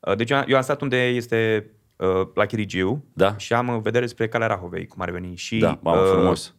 Uh, 0.00 0.16
Deci 0.16 0.30
eu, 0.30 0.42
eu 0.46 0.56
am 0.56 0.62
stat 0.62 0.80
unde 0.80 1.06
este 1.06 1.70
uh, 1.96 2.26
la 2.34 2.46
Chirigiu 2.46 3.04
Da. 3.12 3.36
și 3.36 3.52
am 3.52 3.68
în 3.68 3.80
vedere 3.80 4.06
spre 4.06 4.28
calea 4.28 4.46
Rahovei, 4.46 4.86
cum 4.86 5.02
ar 5.02 5.10
veni. 5.10 5.36
Și, 5.36 5.58
Da, 5.58 5.78
mamă, 5.82 6.00
uh, 6.00 6.08
frumos. 6.12 6.54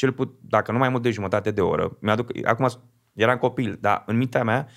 Cel 0.00 0.12
put, 0.12 0.34
dacă 0.40 0.72
nu 0.72 0.78
mai 0.78 0.88
mult 0.88 1.02
de 1.02 1.10
jumătate 1.10 1.50
de 1.50 1.60
oră, 1.60 1.96
mi-aduc, 2.00 2.30
acum 2.44 2.68
eram 3.12 3.36
copil, 3.38 3.78
dar 3.80 4.02
în 4.06 4.16
mintea 4.16 4.44
mea, 4.44 4.68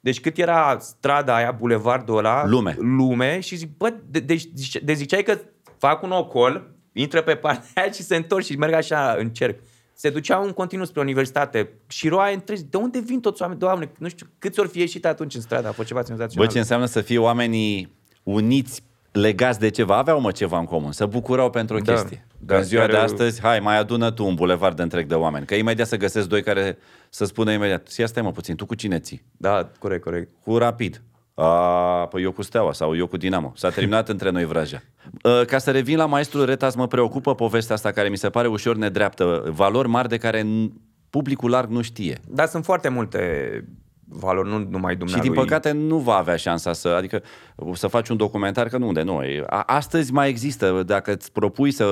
deci 0.00 0.20
cât 0.20 0.38
era 0.38 0.76
strada 0.78 1.34
aia, 1.34 1.50
bulevardul 1.52 2.16
ăla, 2.16 2.46
Lume. 2.46 2.76
lume 2.78 3.40
și 3.40 3.56
zic, 3.56 3.76
bă, 3.76 3.94
de, 4.10 4.20
deci, 4.20 4.48
zice- 4.54 4.78
de 4.78 4.92
ziceai 4.92 5.22
că 5.22 5.38
fac 5.78 6.02
un 6.02 6.10
ocol, 6.10 6.74
intră 6.92 7.22
pe 7.22 7.34
partea 7.34 7.82
aia 7.82 7.90
și 7.92 8.02
se 8.02 8.16
întorc 8.16 8.44
și 8.44 8.56
merg 8.56 8.72
așa 8.72 9.14
în 9.18 9.28
cerc. 9.30 9.60
Se 9.94 10.10
duceau 10.10 10.44
în 10.44 10.52
continuu 10.52 10.86
spre 10.86 11.00
universitate 11.00 11.70
și 11.88 12.08
roaie 12.08 12.34
întregi. 12.34 12.62
De 12.64 12.76
unde 12.76 13.00
vin 13.00 13.20
toți 13.20 13.42
oameni? 13.42 13.60
Doamne, 13.60 13.90
nu 13.98 14.08
știu 14.08 14.26
câți 14.38 14.60
ori 14.60 14.68
fi 14.68 14.78
ieșit 14.78 15.06
atunci 15.06 15.34
în 15.34 15.40
stradă, 15.40 15.68
a 15.68 15.72
fost 15.72 15.88
ceva 15.88 16.00
Bă, 16.00 16.06
senzațional. 16.06 16.48
ce 16.48 16.58
înseamnă 16.58 16.86
să 16.86 17.00
fie 17.00 17.18
oamenii 17.18 17.92
uniți, 18.22 18.82
legați 19.12 19.58
de 19.58 19.68
ceva, 19.68 19.96
aveau 19.96 20.20
mă 20.20 20.30
ceva 20.30 20.58
în 20.58 20.64
comun, 20.64 20.92
să 20.92 21.06
bucurau 21.06 21.50
pentru 21.50 21.76
o 21.76 21.78
Da, 21.78 21.92
chestie. 21.92 22.26
da, 22.38 22.54
Da, 22.54 22.56
în 22.56 22.62
ziua 22.64 22.80
chiar 22.82 22.90
de 22.90 22.96
eu- 22.96 23.02
astăzi, 23.02 23.40
hai, 23.40 23.60
mai 23.60 23.78
adună 23.78 24.10
tu 24.10 24.26
un 24.26 24.34
bulevard 24.34 24.76
de 24.76 24.82
întreg 24.82 25.06
de 25.06 25.14
oameni, 25.14 25.46
că 25.46 25.54
imediat 25.54 25.86
să 25.86 25.96
găsesc 25.96 26.28
doi 26.28 26.42
care 26.42 26.78
să 27.08 27.24
spună 27.24 27.52
imediat, 27.52 27.96
ia 27.96 28.06
stai 28.06 28.22
mă 28.22 28.32
puțin, 28.32 28.56
tu 28.56 28.66
cu 28.66 28.74
cine 28.74 28.98
ții? 28.98 29.22
Da, 29.36 29.70
corect, 29.78 30.02
corect. 30.02 30.30
Cu 30.44 30.56
Rapid. 30.56 31.02
A, 31.34 32.06
păi 32.10 32.22
eu 32.22 32.32
cu 32.32 32.42
Steaua 32.42 32.72
sau 32.72 32.96
eu 32.96 33.06
cu 33.06 33.16
Dinamo. 33.16 33.52
S-a 33.56 33.70
terminat 33.70 34.08
între 34.08 34.30
noi 34.30 34.44
vraja. 34.44 34.82
Uh, 35.22 35.44
Ca 35.46 35.58
să 35.58 35.70
revin 35.70 35.96
la 35.96 36.06
maestrul 36.06 36.44
Retas, 36.44 36.74
mă 36.74 36.86
preocupă 36.86 37.34
povestea 37.34 37.74
asta 37.74 37.90
care 37.90 38.08
mi 38.08 38.16
se 38.16 38.30
pare 38.30 38.48
ușor 38.48 38.76
nedreaptă. 38.76 39.42
Valori 39.54 39.88
mari 39.88 40.08
de 40.08 40.16
care 40.16 40.42
n- 40.42 40.70
publicul 41.10 41.50
larg 41.50 41.70
nu 41.70 41.82
știe. 41.82 42.18
Dar 42.28 42.46
sunt 42.46 42.64
foarte 42.64 42.88
multe 42.88 43.20
valori, 44.12 44.48
nu 44.48 44.58
numai 44.58 44.92
Și 44.92 44.98
dumnealui. 44.98 45.28
din 45.28 45.32
păcate 45.38 45.70
nu 45.72 45.98
va 45.98 46.14
avea 46.16 46.36
șansa 46.36 46.72
să, 46.72 46.88
adică 46.88 47.22
să 47.72 47.86
faci 47.86 48.08
un 48.08 48.16
documentar, 48.16 48.68
că 48.68 48.78
nu 48.78 48.86
unde 48.86 49.02
nu. 49.02 49.22
e- 49.22 49.44
a- 49.46 49.60
Astăzi 49.66 50.12
mai 50.12 50.28
există, 50.28 50.82
dacă 50.86 51.12
îți 51.12 51.32
propui 51.32 51.70
să 51.70 51.86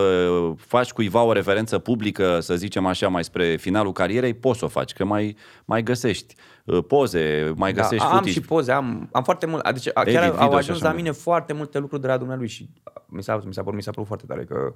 faci 0.56 0.92
cuiva 0.92 1.22
o 1.22 1.32
referență 1.32 1.78
publică, 1.78 2.40
să 2.40 2.56
zicem 2.56 2.86
așa, 2.86 3.08
mai 3.08 3.24
spre 3.24 3.56
finalul 3.56 3.92
carierei, 3.92 4.34
poți 4.34 4.58
să 4.58 4.64
o 4.64 4.68
faci, 4.68 4.92
că 4.92 5.04
mai, 5.04 5.36
mai 5.64 5.82
găsești 5.82 6.34
uh, 6.64 6.84
poze, 6.86 7.52
mai 7.56 7.72
Da, 7.72 7.80
găsești 7.82 8.04
am 8.04 8.10
footage. 8.10 8.30
și 8.32 8.40
poze, 8.40 8.72
am, 8.72 9.08
am 9.12 9.22
foarte 9.22 9.46
mult. 9.46 9.62
Adică 9.64 9.90
Edit, 10.00 10.14
chiar 10.14 10.30
video 10.30 10.40
au 10.44 10.50
și 10.50 10.56
ajuns 10.56 10.76
așa 10.76 10.86
la 10.86 10.92
mai 10.92 11.02
mine 11.02 11.10
foarte 11.14 11.52
multe 11.52 11.78
lucruri 11.78 12.02
de 12.02 12.08
la 12.08 12.16
dumnealui 12.16 12.48
și 12.48 12.68
mi 13.06 13.22
s-a, 13.22 13.40
mi 13.46 13.54
s-a, 13.54 13.60
părut, 13.62 13.76
mi 13.76 13.82
s-a 13.82 13.90
părut 13.90 14.06
foarte 14.06 14.24
tare 14.26 14.44
că, 14.44 14.74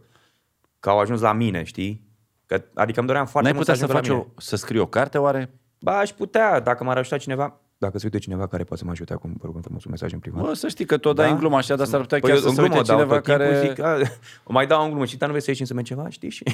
că 0.81 0.91
au 0.91 0.99
ajuns 0.99 1.21
la 1.21 1.33
mine, 1.33 1.63
știi? 1.63 2.11
Că, 2.47 2.63
adică 2.75 2.99
îmi 2.99 3.09
doream 3.09 3.27
foarte 3.27 3.51
N-ai 3.51 3.59
mult 3.59 3.67
putea 3.69 3.75
să, 3.75 3.87
să 3.87 3.97
ajungă 3.97 4.07
faci 4.07 4.09
la 4.09 4.15
mine. 4.15 4.33
o, 4.37 4.41
să 4.41 4.57
scrii 4.57 4.81
o 4.81 4.87
carte, 4.87 5.19
oare? 5.19 5.51
Ba, 5.83 5.99
aș 5.99 6.11
putea, 6.11 6.61
dacă 6.61 6.85
m-ar 6.85 6.97
ajuta 6.97 7.17
cineva, 7.17 7.61
dacă 7.79 7.99
se 7.99 8.05
uite 8.05 8.19
cineva 8.19 8.47
care 8.47 8.63
poate 8.63 8.79
să 8.79 8.85
mă 8.85 8.91
ajute 8.91 9.13
acum, 9.13 9.35
vă 9.39 9.47
rog 9.47 9.59
frumos 9.63 9.85
un 9.85 9.91
mesaj 9.91 10.13
în 10.13 10.19
privat. 10.19 10.43
Bă, 10.43 10.53
să 10.55 10.69
știi 10.69 10.85
că 10.85 10.97
tot 10.97 11.17
dai 11.17 11.31
în 11.31 11.37
glumă 11.39 11.57
așa, 11.57 11.75
dar 11.77 11.87
s-ar 11.87 12.01
putea 12.01 12.19
Păi 12.19 12.29
chiar 12.31 12.39
eu 12.39 12.43
să 12.45 12.49
în 12.49 12.55
se 12.55 12.61
uite 12.63 12.75
glumă 12.75 12.87
dau 12.89 12.97
cineva 12.99 13.15
tot 13.15 13.25
timpul, 13.25 13.45
care 13.47 13.67
Zic, 13.69 13.79
a, 13.85 13.99
o 14.45 14.53
mai 14.53 14.67
dau 14.67 14.83
în 14.85 14.91
glumă 14.91 15.05
și 15.05 15.17
dar 15.17 15.29
nu 15.29 15.35
vrei 15.35 15.45
să 15.45 15.51
ieșim 15.51 15.67
să 15.67 15.75
mergem 15.75 15.97
ceva, 15.97 16.09
știi? 16.09 16.31
Și... 16.31 16.45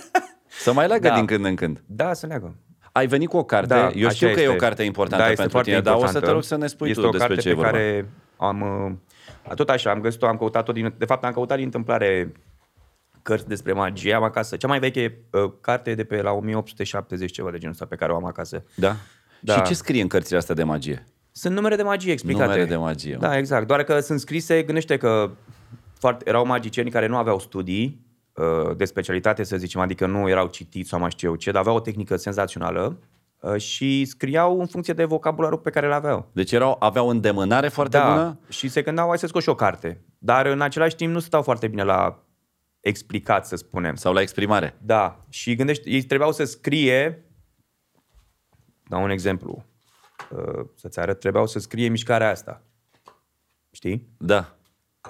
să 0.64 0.72
mai 0.72 0.86
leagă 0.86 1.08
Da. 1.08 1.14
din 1.14 1.24
când 1.26 1.44
în 1.44 1.54
când. 1.54 1.82
da, 1.86 2.12
să 2.12 2.26
leagă. 2.26 2.54
Ai 2.92 3.06
venit 3.06 3.28
cu 3.28 3.36
o 3.36 3.44
carte, 3.44 3.66
Da, 3.74 3.90
eu 3.94 4.06
așa 4.06 4.14
știu 4.14 4.26
că 4.26 4.40
e 4.40 4.46
o 4.46 4.52
este. 4.52 4.56
carte 4.64 4.82
importantă 4.82 5.22
da, 5.24 5.30
este 5.30 5.40
pentru 5.40 5.52
foarte 5.52 5.70
tine, 5.70 5.82
dar 5.82 5.94
o 5.94 5.96
să 5.98 6.04
importantă. 6.04 6.26
te 6.26 6.32
rog 6.32 6.42
să 6.42 6.56
ne 6.56 6.66
spui 6.66 6.88
este 6.88 7.00
tu 7.02 7.08
o 7.08 7.10
despre 7.10 7.28
carte 7.34 7.42
ce 7.42 7.48
e 7.48 7.52
pe 7.54 7.56
vorba. 7.60 7.70
care 7.72 8.08
am... 8.36 8.60
uh, 9.46 9.54
Tot 9.54 9.68
așa, 9.70 9.90
am 9.90 10.00
găsit-o, 10.00 10.26
am 10.26 10.36
căutat-o 10.36 10.72
din... 10.72 10.94
De 10.98 11.04
fapt, 11.04 11.24
am 11.24 11.32
căutat 11.32 11.56
din 11.56 11.64
întâmplare 11.66 12.32
cărți 13.24 13.48
despre 13.48 13.72
magie. 13.72 14.14
Am 14.14 14.22
acasă. 14.22 14.56
Cea 14.56 14.68
mai 14.68 14.78
veche 14.78 15.18
uh, 15.30 15.52
carte 15.60 15.90
e 15.90 15.94
de 15.94 16.04
pe 16.04 16.22
la 16.22 16.32
1870 16.32 17.32
ceva 17.32 17.50
de 17.50 17.58
genul 17.58 17.72
ăsta 17.72 17.84
pe 17.84 17.96
care 17.96 18.12
o 18.12 18.16
am 18.16 18.24
acasă. 18.24 18.64
Da? 18.74 18.96
Da. 19.40 19.54
Și 19.54 19.62
ce 19.62 19.74
scrie 19.74 20.02
în 20.02 20.08
cărțile 20.08 20.38
astea 20.38 20.54
de 20.54 20.62
magie? 20.62 21.06
Sunt 21.32 21.54
numere 21.54 21.76
de 21.76 21.82
magie 21.82 22.12
explicate. 22.12 22.46
Numere 22.46 22.64
de 22.64 22.76
magie, 22.76 23.14
mă. 23.14 23.20
Da, 23.20 23.38
exact. 23.38 23.66
Doar 23.66 23.82
că 23.82 24.00
sunt 24.00 24.20
scrise, 24.20 24.62
gândește 24.62 24.96
că 24.96 25.30
foarte, 25.98 26.28
erau 26.28 26.46
magicieni 26.46 26.90
care 26.90 27.06
nu 27.06 27.16
aveau 27.16 27.38
studii 27.38 28.06
uh, 28.34 28.76
de 28.76 28.84
specialitate, 28.84 29.42
să 29.42 29.56
zicem, 29.56 29.80
adică 29.80 30.06
nu 30.06 30.28
erau 30.28 30.46
citiți 30.46 30.88
sau 30.88 31.00
mai 31.00 31.10
știu 31.10 31.28
eu 31.28 31.36
ce, 31.36 31.50
dar 31.50 31.60
aveau 31.60 31.76
o 31.76 31.80
tehnică 31.80 32.16
senzațională 32.16 32.98
uh, 33.40 33.56
și 33.56 34.04
scriau 34.04 34.60
în 34.60 34.66
funcție 34.66 34.94
de 34.94 35.04
vocabularul 35.04 35.58
pe 35.58 35.70
care 35.70 35.86
îl 35.86 35.92
aveau. 35.92 36.28
Deci 36.32 36.52
erau, 36.52 36.76
aveau 36.78 37.08
îndemânare 37.08 37.68
foarte 37.68 37.96
da, 37.96 38.10
bună? 38.10 38.38
și 38.48 38.68
se 38.68 38.82
gândeau, 38.82 39.08
hai 39.08 39.18
să 39.18 39.26
scot 39.26 39.42
și 39.42 39.48
o 39.48 39.54
carte. 39.54 40.00
Dar 40.18 40.46
în 40.46 40.60
același 40.60 40.96
timp 40.96 41.12
nu 41.12 41.18
stau 41.18 41.42
foarte 41.42 41.68
bine 41.68 41.82
la 41.82 42.23
explicat, 42.84 43.46
să 43.46 43.56
spunem. 43.56 43.94
Sau 43.94 44.12
la 44.12 44.20
exprimare? 44.20 44.76
Da, 44.82 45.24
și 45.28 45.54
gândește, 45.54 45.90
ei 45.90 46.02
trebuiau 46.02 46.32
să 46.32 46.44
scrie, 46.44 47.24
dau 48.88 49.02
un 49.02 49.10
exemplu, 49.10 49.64
uh, 50.30 50.64
să-ți 50.74 50.98
arăt, 50.98 51.20
trebuiau 51.20 51.46
să 51.46 51.58
scrie 51.58 51.88
mișcarea 51.88 52.30
asta. 52.30 52.62
Știi? 53.70 54.08
Da. 54.18 54.56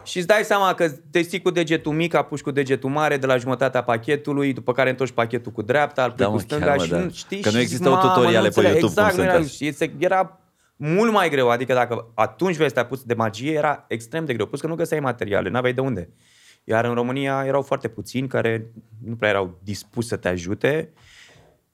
Și 0.04 0.18
îți 0.18 0.26
dai 0.26 0.44
seama 0.44 0.74
că 0.74 0.88
te 0.88 1.22
ții 1.22 1.42
cu 1.42 1.50
degetul 1.50 1.92
mic, 1.92 2.14
apuci 2.14 2.40
cu 2.40 2.50
degetul 2.50 2.90
mare 2.90 3.16
de 3.16 3.26
la 3.26 3.36
jumătatea 3.36 3.82
pachetului, 3.82 4.52
după 4.52 4.72
care 4.72 4.90
întorci 4.90 5.10
pachetul 5.12 5.52
cu 5.52 5.62
dreapta, 5.62 6.04
îl 6.04 6.10
pui 6.10 6.18
Da, 6.18 6.26
cu 6.26 6.32
mă, 6.32 6.40
stânga 6.40 6.64
chiar, 6.64 6.76
mă, 6.76 6.84
și 6.84 6.90
da. 6.90 6.98
nu 6.98 7.10
știi. 7.10 7.40
Că 7.40 7.48
nu 7.48 7.56
și 7.56 7.60
existau 7.62 7.92
zici, 7.92 8.02
"Mamă, 8.02 8.14
tutoriale 8.14 8.46
nu 8.46 8.52
pe 8.52 8.58
înțeleg." 8.60 8.80
YouTube 8.80 8.94
cum 8.94 9.04
exact, 9.04 9.14
sunt 9.14 9.26
nu 9.26 9.32
era, 9.32 9.40
azi. 9.40 9.56
și 9.56 9.66
este, 9.66 9.94
era 9.98 10.40
mult 10.76 11.12
mai 11.12 11.30
greu, 11.30 11.50
adică 11.50 11.72
dacă 11.72 12.10
atunci 12.14 12.56
vei 12.56 12.68
sta 12.70 12.84
pus 12.84 13.02
de 13.02 13.14
magie, 13.14 13.52
era 13.52 13.84
extrem 13.88 14.24
de 14.24 14.32
greu, 14.34 14.46
plus 14.46 14.60
că 14.60 14.66
nu 14.66 14.74
găseai 14.74 15.00
materiale, 15.00 15.48
n-aveai 15.48 15.72
de 15.72 15.80
unde. 15.80 16.08
Iar 16.64 16.84
în 16.84 16.94
România 16.94 17.42
erau 17.46 17.62
foarte 17.62 17.88
puțini 17.88 18.28
care 18.28 18.66
nu 19.04 19.14
prea 19.14 19.28
erau 19.30 19.58
dispuși 19.62 20.08
să 20.08 20.16
te 20.16 20.28
ajute. 20.28 20.92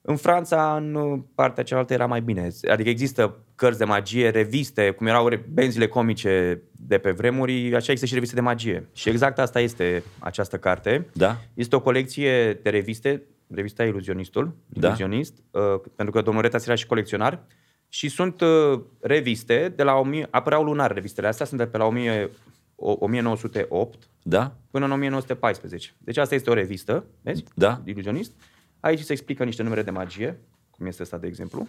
În 0.01 0.15
Franța, 0.15 0.75
în 0.75 1.21
partea 1.35 1.63
cealaltă, 1.63 1.93
era 1.93 2.05
mai 2.05 2.21
bine. 2.21 2.47
Adică 2.69 2.89
există 2.89 3.37
cărți 3.55 3.77
de 3.77 3.83
magie, 3.85 4.29
reviste, 4.29 4.89
cum 4.91 5.07
erau 5.07 5.27
re- 5.27 5.45
benzile 5.53 5.87
comice 5.87 6.61
de 6.71 6.97
pe 6.97 7.11
vremuri, 7.11 7.65
așa 7.75 7.77
există 7.91 8.05
și 8.05 8.13
reviste 8.13 8.35
de 8.35 8.41
magie. 8.41 8.87
Și 8.93 9.09
exact 9.09 9.39
asta 9.39 9.59
este 9.59 10.03
această 10.19 10.57
carte. 10.57 11.07
Da? 11.13 11.37
Este 11.53 11.75
o 11.75 11.79
colecție 11.81 12.53
de 12.53 12.69
reviste, 12.69 13.23
revista 13.47 13.83
Iluzionistul, 13.83 14.55
Da. 14.67 14.87
Iluzionist, 14.87 15.33
uh, 15.51 15.61
pentru 15.95 16.13
că 16.13 16.21
domnul 16.21 16.41
Retas 16.43 16.65
era 16.65 16.75
și 16.75 16.85
colecționar. 16.85 17.43
Și 17.89 18.09
sunt 18.09 18.41
uh, 18.41 18.81
reviste, 19.01 19.73
de 19.75 19.83
la 19.83 19.93
1000, 19.95 20.27
apăreau 20.29 20.63
lunar 20.63 20.93
revistele 20.93 21.27
astea, 21.27 21.45
sunt 21.45 21.59
de 21.59 21.65
pe 21.67 21.77
la 21.77 21.85
1000, 21.85 22.23
o- 22.23 22.27
1908 22.81 24.09
Da? 24.23 24.55
până 24.71 24.85
în 24.85 24.91
1914. 24.91 25.93
Deci 25.97 26.17
asta 26.17 26.35
este 26.35 26.49
o 26.49 26.53
revistă, 26.53 27.05
vezi? 27.21 27.43
Da. 27.55 27.81
Iluzionist. 27.83 28.31
Aici 28.79 28.99
se 28.99 29.11
explică 29.11 29.43
niște 29.43 29.63
numere 29.63 29.81
de 29.81 29.91
magie, 29.91 30.39
cum 30.69 30.85
este 30.85 31.01
asta, 31.01 31.17
de 31.17 31.27
exemplu. 31.27 31.67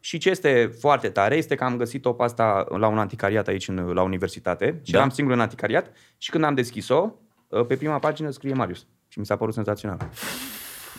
Și 0.00 0.18
ce 0.18 0.30
este 0.30 0.74
foarte 0.78 1.08
tare 1.08 1.36
este 1.36 1.54
că 1.54 1.64
am 1.64 1.76
găsit-o 1.76 2.12
pe 2.12 2.22
asta 2.22 2.66
la 2.78 2.86
un 2.88 2.98
anticariat 2.98 3.48
aici 3.48 3.68
în, 3.68 3.76
la 3.86 4.02
universitate 4.02 4.80
și 4.82 4.92
Da. 4.92 4.98
eram 4.98 5.10
singur 5.10 5.34
în 5.34 5.40
anticariat 5.40 5.90
și 6.18 6.30
când 6.30 6.44
am 6.44 6.54
deschis-o, 6.54 7.10
pe 7.68 7.76
prima 7.76 7.98
pagină 7.98 8.30
scrie 8.30 8.52
Marius. 8.54 8.86
Și 9.08 9.18
mi 9.18 9.26
s-a 9.26 9.36
părut 9.36 9.54
senzațional. 9.54 10.08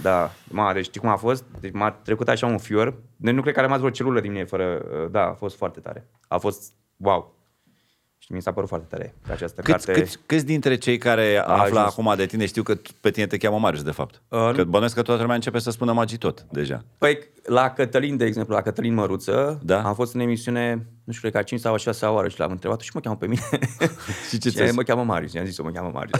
Da, 0.01 0.31
ma, 0.49 0.73
deci 0.73 0.85
știi 0.85 0.99
cum 0.99 1.09
a 1.09 1.15
fost? 1.15 1.43
Deci 1.59 1.71
m-a 1.73 1.91
trecut 1.91 2.27
așa 2.27 2.45
un 2.45 2.57
fior. 2.57 2.97
Deci 3.15 3.33
nu 3.33 3.41
cred 3.41 3.53
că 3.53 3.59
a 3.59 3.63
rămas 3.63 3.77
vreo 3.77 3.89
celulă 3.89 4.19
din 4.19 4.31
mine 4.31 4.43
fără... 4.43 4.81
Da, 5.11 5.25
a 5.25 5.33
fost 5.33 5.55
foarte 5.55 5.79
tare. 5.79 6.07
A 6.27 6.37
fost 6.37 6.73
wow. 6.97 7.35
Și 8.25 8.33
mi 8.33 8.41
s-a 8.41 8.51
părut 8.51 8.69
foarte 8.69 8.85
tare 8.89 9.13
că 9.25 9.31
această 9.31 9.61
Câți, 9.61 9.85
carte... 9.85 10.01
câți, 10.01 10.19
câți 10.25 10.45
dintre 10.45 10.75
cei 10.75 10.97
care 10.97 11.37
A 11.37 11.43
află 11.43 11.79
ajuns. 11.79 11.91
acum 11.97 12.13
de 12.17 12.25
tine 12.25 12.45
știu 12.45 12.63
că 12.63 12.75
tu- 12.75 12.91
pe 13.01 13.09
tine 13.11 13.27
te 13.27 13.37
cheamă 13.37 13.57
Marius, 13.59 13.83
de 13.83 13.91
fapt? 13.91 14.21
Uh, 14.27 14.51
că 14.55 14.63
bănuiesc 14.63 14.95
că 14.95 15.01
toată 15.01 15.19
lumea 15.21 15.35
începe 15.35 15.59
să 15.59 15.71
spună 15.71 15.93
magii 15.93 16.17
tot, 16.17 16.45
deja. 16.51 16.83
Păi, 16.97 17.19
la 17.45 17.69
Cătălin, 17.69 18.17
de 18.17 18.25
exemplu, 18.25 18.53
la 18.55 18.61
Cătălin 18.61 18.93
Măruță, 18.93 19.59
Da. 19.63 19.81
am 19.81 19.93
fost 19.93 20.13
în 20.13 20.19
emisiune, 20.19 20.87
nu 21.03 21.13
știu, 21.13 21.21
cred 21.21 21.31
că 21.31 21.37
a 21.37 21.41
5 21.43 21.59
sau 21.59 21.73
a 21.73 21.77
6 21.77 22.05
oară 22.05 22.27
și 22.27 22.39
l-am 22.39 22.51
întrebat 22.51 22.79
și 22.79 22.91
mă 22.93 22.99
cheamă 22.99 23.15
pe 23.15 23.27
mine. 23.27 23.41
Și 24.29 24.37
ce 24.37 24.49
și 24.49 24.55
ți-a 24.55 24.65
zis? 24.65 24.75
mă 24.75 24.81
cheamă 24.83 25.03
Marius, 25.03 25.33
i-am 25.33 25.45
zis-o, 25.45 25.63
mă 25.63 25.69
cheamă 25.71 25.89
Marius. 25.93 26.19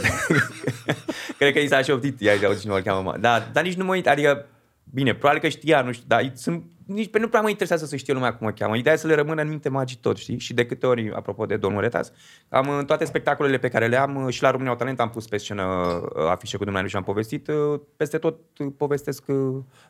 cred 1.38 1.52
că 1.52 1.58
i 1.58 1.68
s-a 1.68 1.82
șoptit, 1.82 2.20
i-a 2.20 2.34
zis, 2.34 2.44
auzi, 2.44 2.66
nu 2.66 2.72
mă 2.72 2.80
cheamă 2.80 3.00
Marius. 3.02 3.22
Da, 3.22 3.48
dar 3.52 3.62
nici 3.64 3.74
nu 3.74 3.84
mă 3.84 3.94
uit, 3.94 4.08
adică, 4.08 4.46
bine, 4.92 5.14
probabil 5.14 5.40
că 5.40 5.48
știa, 5.48 5.80
nu 5.82 5.92
știu, 5.92 6.04
dar 6.08 6.32
sunt 6.34 6.64
nici 6.86 7.10
pe 7.10 7.18
nu 7.18 7.28
prea 7.28 7.40
mă 7.40 7.48
interesează 7.48 7.86
să 7.86 7.96
știe 7.96 8.12
lumea 8.12 8.34
cum 8.34 8.46
mă 8.46 8.52
cheamă. 8.52 8.76
Ideea 8.76 8.94
e 8.94 8.98
să 8.98 9.06
le 9.06 9.14
rămână 9.14 9.42
în 9.42 9.48
minte 9.48 9.68
magii 9.68 9.98
tot, 10.00 10.16
știi? 10.16 10.38
Și 10.38 10.54
de 10.54 10.66
câte 10.66 10.86
ori, 10.86 11.10
apropo 11.14 11.46
de 11.46 11.56
domnul 11.56 11.80
Retas, 11.80 12.12
am 12.48 12.68
în 12.68 12.84
toate 12.84 13.04
spectacolele 13.04 13.58
pe 13.58 13.68
care 13.68 13.86
le 13.86 13.96
am 13.96 14.24
uh, 14.24 14.32
și 14.32 14.42
la 14.42 14.50
România 14.50 14.72
au 14.72 14.78
Talent 14.78 15.00
am 15.00 15.10
pus 15.10 15.26
pe 15.26 15.36
scenă 15.36 15.62
uh, 15.62 16.28
afișe 16.28 16.56
cu 16.56 16.64
dumneavoastră 16.64 16.88
și 16.88 16.96
am 16.96 17.02
povestit. 17.02 17.48
uh, 17.48 17.80
Peste 17.96 18.18
tot 18.18 18.38
uh, 18.58 18.66
povestesc 18.76 19.22
uh, 19.26 19.36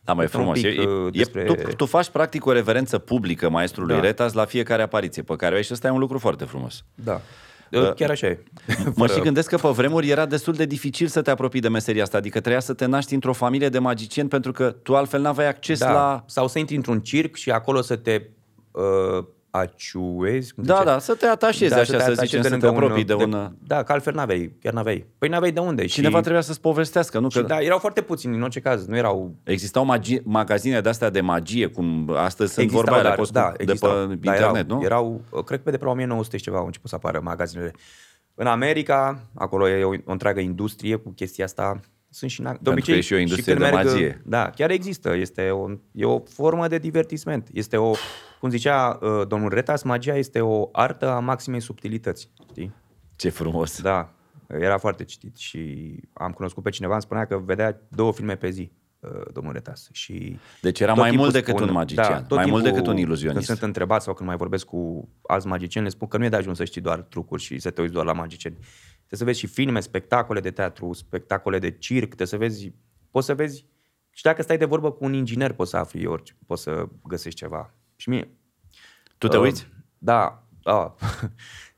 Da, 0.03 0.13
mai 0.13 0.25
într-un 0.25 0.43
frumos. 0.43 0.61
pic, 0.61 0.77
e, 0.79 0.81
uh, 0.87 1.07
e, 1.07 1.11
despre... 1.11 1.45
tu, 1.45 1.55
tu 1.77 1.87
faci 1.87 2.09
practic 2.09 2.47
o 2.47 2.53
reverență 2.53 2.99
publică 2.99 3.49
maestrului 3.51 3.95
Da. 3.95 4.01
Retas 4.01 4.33
la 4.33 4.45
fiecare 4.45 4.83
apariție 4.83 5.23
pe 5.23 5.37
care 5.37 5.55
o 5.55 5.57
ai 5.57 5.63
și 5.63 5.73
ăsta 5.73 5.87
e 5.87 5.91
un 5.91 5.99
lucru 5.99 6.19
foarte 6.19 6.45
frumos. 6.45 6.85
Da. 6.95 7.21
Uh, 7.71 7.93
Chiar 7.95 8.11
așa 8.11 8.27
e. 8.27 8.43
Mă 8.85 8.93
Fără- 8.97 9.13
și 9.13 9.21
gândesc 9.21 9.49
că 9.49 9.57
pe 9.57 9.69
vremuri 9.69 10.09
era 10.09 10.27
destul 10.27 10.53
de 10.53 10.65
dificil 10.65 11.07
să 11.07 11.23
te 11.23 11.31
apropii 11.31 11.61
de 11.61 11.69
meseria 11.69 12.03
asta, 12.03 12.17
adică 12.17 12.41
trebuia 12.41 12.61
să 12.61 12.75
te 12.75 12.85
naști 12.85 13.15
într-o 13.15 13.33
familie 13.33 13.69
de 13.69 13.79
magicieni 13.79 14.29
pentru 14.29 14.53
că 14.53 14.71
tu 14.71 14.97
altfel 14.97 15.21
n-aveai 15.21 15.49
acces 15.49 15.79
da. 15.79 15.93
la... 15.93 16.25
Sau 16.27 16.49
să 16.49 16.59
intri 16.59 16.77
într-un 16.77 17.01
circ 17.01 17.35
și 17.35 17.51
acolo 17.51 17.81
să 17.81 17.97
te 17.97 18.23
uh, 18.71 19.25
aciuezi. 19.57 20.55
cum 20.55 20.65
Da, 20.65 20.75
zice? 20.75 20.85
da, 20.87 20.99
să 20.99 21.15
te 21.15 21.27
atașezi 21.27 21.75
așa, 21.75 21.85
să 21.85 21.95
atașezi 21.97 22.21
zicem, 22.21 22.41
de 22.43 22.49
să 22.49 22.57
te 22.57 22.65
lângă 22.67 22.81
apropii 22.85 23.05
de 23.05 23.15
de, 23.15 23.25
un... 23.25 23.53
Da, 23.67 23.83
că 23.83 23.93
altfel 23.93 24.15
n-aveai, 24.15 24.57
chiar 24.61 24.73
n-aveai. 24.73 25.07
Păi 25.19 25.29
n-aveai 25.29 25.53
de 25.53 25.61
unde. 25.61 25.85
Cineva 25.87 26.15
și, 26.17 26.21
trebuia 26.23 26.41
să-ți 26.43 26.61
povestească, 26.61 27.19
nu? 27.19 27.29
și, 27.31 27.41
Că 27.41 27.47
da, 27.47 27.61
erau 27.61 27.79
foarte 27.79 28.01
puțini 28.01 28.35
în 28.37 28.43
orice 28.43 28.61
caz, 28.61 28.87
nu 28.87 28.97
erau... 28.97 29.35
existau 29.45 29.97
magi- 29.97 30.23
magazine 30.23 30.81
de-astea 30.81 31.11
de 31.11 31.21
magie, 31.21 31.67
cum 31.67 32.11
astăzi 32.17 32.53
sunt 32.53 32.65
Existau, 32.65 32.85
vorba, 32.85 33.03
le 33.03 33.09
dar- 33.09 33.17
poți 33.19 33.33
da, 33.33 33.53
de 33.57 33.63
existau, 33.63 33.91
pe 33.91 34.15
dar 34.15 34.35
internet, 34.35 34.65
erau, 34.67 34.79
nu? 34.79 34.85
Erau, 34.85 35.21
uh, 35.31 35.45
cred 35.45 35.59
că 35.59 35.65
pe 35.65 35.71
de 35.71 35.77
pe 35.77 35.85
la 35.85 35.91
1900 35.91 36.37
și 36.37 36.43
ceva 36.43 36.59
au 36.59 36.67
început 36.67 36.89
să 36.91 36.95
apară 36.95 37.21
magazinele. 37.23 37.73
În 38.35 38.47
America, 38.47 39.21
acolo 39.35 39.69
e 39.69 39.85
o, 39.85 39.89
o 40.05 40.13
întreagă 40.13 40.41
industrie 40.41 40.97
cu 40.97 41.11
chestia 41.11 41.45
asta. 41.45 41.81
Sunt 42.17 42.31
și, 42.31 42.41
în- 42.41 42.47
de 42.47 42.59
Pentru 42.63 42.85
că 42.85 42.91
e 42.93 43.01
și 43.01 43.13
o 43.13 43.17
industrie 43.17 43.55
când 43.55 43.67
de 43.67 43.73
magie. 43.75 44.23
Da, 44.25 44.51
chiar 44.51 44.71
există. 44.71 45.15
Este 45.17 45.51
o, 45.51 45.71
e 45.93 46.05
o 46.05 46.21
formă 46.21 46.69
de 46.69 46.79
divertisment. 46.79 47.49
Este 47.53 47.77
o, 47.77 47.93
cum 48.41 48.51
zicea 48.51 48.99
uh, 49.03 49.27
domnul 49.29 49.49
Retas, 49.51 49.83
magia 49.83 50.17
este 50.17 50.41
o 50.41 50.69
artă 50.73 51.09
a 51.11 51.19
maximei 51.19 51.61
subtilități. 51.61 52.31
Știi? 52.51 52.73
Ce 53.17 53.29
frumos. 53.29 53.83
Da, 53.83 54.13
era 54.49 54.79
foarte 54.79 55.05
citit 55.05 55.37
și 55.37 55.95
am 56.13 56.33
cunoscut 56.33 56.63
pe 56.63 56.71
cineva, 56.71 56.93
îmi 56.93 57.03
spunea 57.03 57.25
că 57.27 57.39
vedea 57.45 57.81
două 57.89 58.13
filme 58.13 58.37
pe 58.37 58.51
zi, 58.51 58.71
uh, 59.01 59.11
domnul 59.33 59.53
Retas. 59.53 59.89
Și 59.93 60.39
Deci 60.61 60.81
era 60.81 60.93
tot 60.93 61.01
mai 61.01 61.11
timpul 61.11 61.29
mult 61.31 61.45
decât 61.45 61.61
un 61.61 61.73
magician, 61.73 62.25
tot 62.27 62.37
mai 62.37 62.47
mult 62.47 62.63
timpul 62.63 62.81
decât 62.81 62.87
un 62.87 62.97
iluzionist. 62.97 63.47
Când 63.47 63.59
sunt 63.59 63.69
întrebat 63.69 64.03
sau 64.03 64.15
când 64.15 64.29
mai 64.29 64.39
vorbesc 64.39 64.65
cu 64.65 65.09
alți 65.27 65.47
magicieni, 65.47 65.87
le 65.87 65.93
spun 65.93 66.09
că 66.09 66.19
nu 66.19 66.25
e 66.25 66.29
de 66.29 66.37
ajuns 66.37 66.57
să 66.57 66.65
știi 66.65 66.81
doar 66.81 67.01
trucuri 67.01 67.43
și 67.43 67.59
să 67.59 67.71
te 67.71 67.81
uiți 67.81 67.93
doar 67.93 68.05
la 68.05 68.13
magicieni. 68.13 68.57
Trebuie 69.07 69.19
să 69.19 69.25
vezi 69.25 69.39
și 69.39 69.47
filme, 69.47 69.81
spectacole 69.81 70.41
de 70.41 70.51
teatru, 70.51 70.93
spectacole 70.93 71.59
de 71.59 71.71
circ, 71.71 72.07
trebuie 72.07 72.27
să 72.27 72.37
vezi, 72.37 72.73
poți 73.11 73.27
să 73.27 73.35
vezi 73.35 73.67
și 74.11 74.23
dacă 74.23 74.43
stai 74.43 74.59
de 74.59 74.65
vorbă 74.65 74.91
cu 74.93 75.05
un 75.05 75.13
inginer 75.13 75.53
poți 75.53 75.71
să 75.71 75.77
afli 75.77 76.07
orice, 76.07 76.37
poți 76.47 76.63
să 76.63 76.89
găsești 77.09 77.39
ceva. 77.39 77.75
Și 77.97 78.09
mie, 78.09 78.29
Tu 79.19 79.29
te 79.29 79.37
Uh, 79.37 79.43
uiți? 79.43 79.69
Da. 79.99 80.41
Ah. 80.69 80.91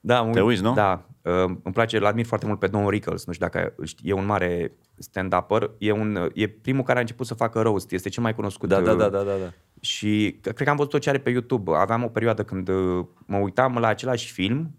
da 0.00 0.22
mă 0.22 0.32
Te 0.32 0.40
uit, 0.40 0.48
uiți, 0.48 0.62
nu? 0.62 0.74
Da. 0.74 1.06
Uh, 1.22 1.32
îmi 1.44 1.72
place, 1.72 1.96
îl 1.96 2.06
admir 2.06 2.26
foarte 2.26 2.46
mult 2.46 2.58
pe 2.58 2.66
Don 2.66 2.88
Rickles. 2.88 3.26
Nu 3.26 3.32
știu 3.32 3.46
dacă 3.46 3.72
îl 3.76 3.84
știi, 3.86 4.08
e 4.08 4.12
un 4.12 4.24
mare 4.26 4.72
stand-upper. 4.98 5.70
E, 5.78 5.92
un, 5.92 6.30
e 6.34 6.46
primul 6.48 6.82
care 6.82 6.98
a 6.98 7.00
început 7.00 7.26
să 7.26 7.34
facă 7.34 7.60
roast. 7.62 7.92
Este 7.92 8.08
cel 8.08 8.22
mai 8.22 8.34
cunoscut. 8.34 8.68
Da, 8.68 8.80
da, 8.80 8.92
uh, 8.92 8.98
da, 8.98 9.08
da, 9.08 9.22
da, 9.22 9.34
da. 9.36 9.52
Și 9.80 10.38
cred 10.40 10.54
că 10.56 10.70
am 10.70 10.76
văzut 10.76 10.90
tot 10.90 11.00
ce 11.00 11.08
are 11.08 11.18
pe 11.18 11.30
YouTube. 11.30 11.70
Aveam 11.74 12.04
o 12.04 12.08
perioadă 12.08 12.44
când 12.44 12.68
uh, 12.68 13.04
mă 13.26 13.36
uitam 13.36 13.76
la 13.78 13.86
același 13.86 14.32
film 14.32 14.74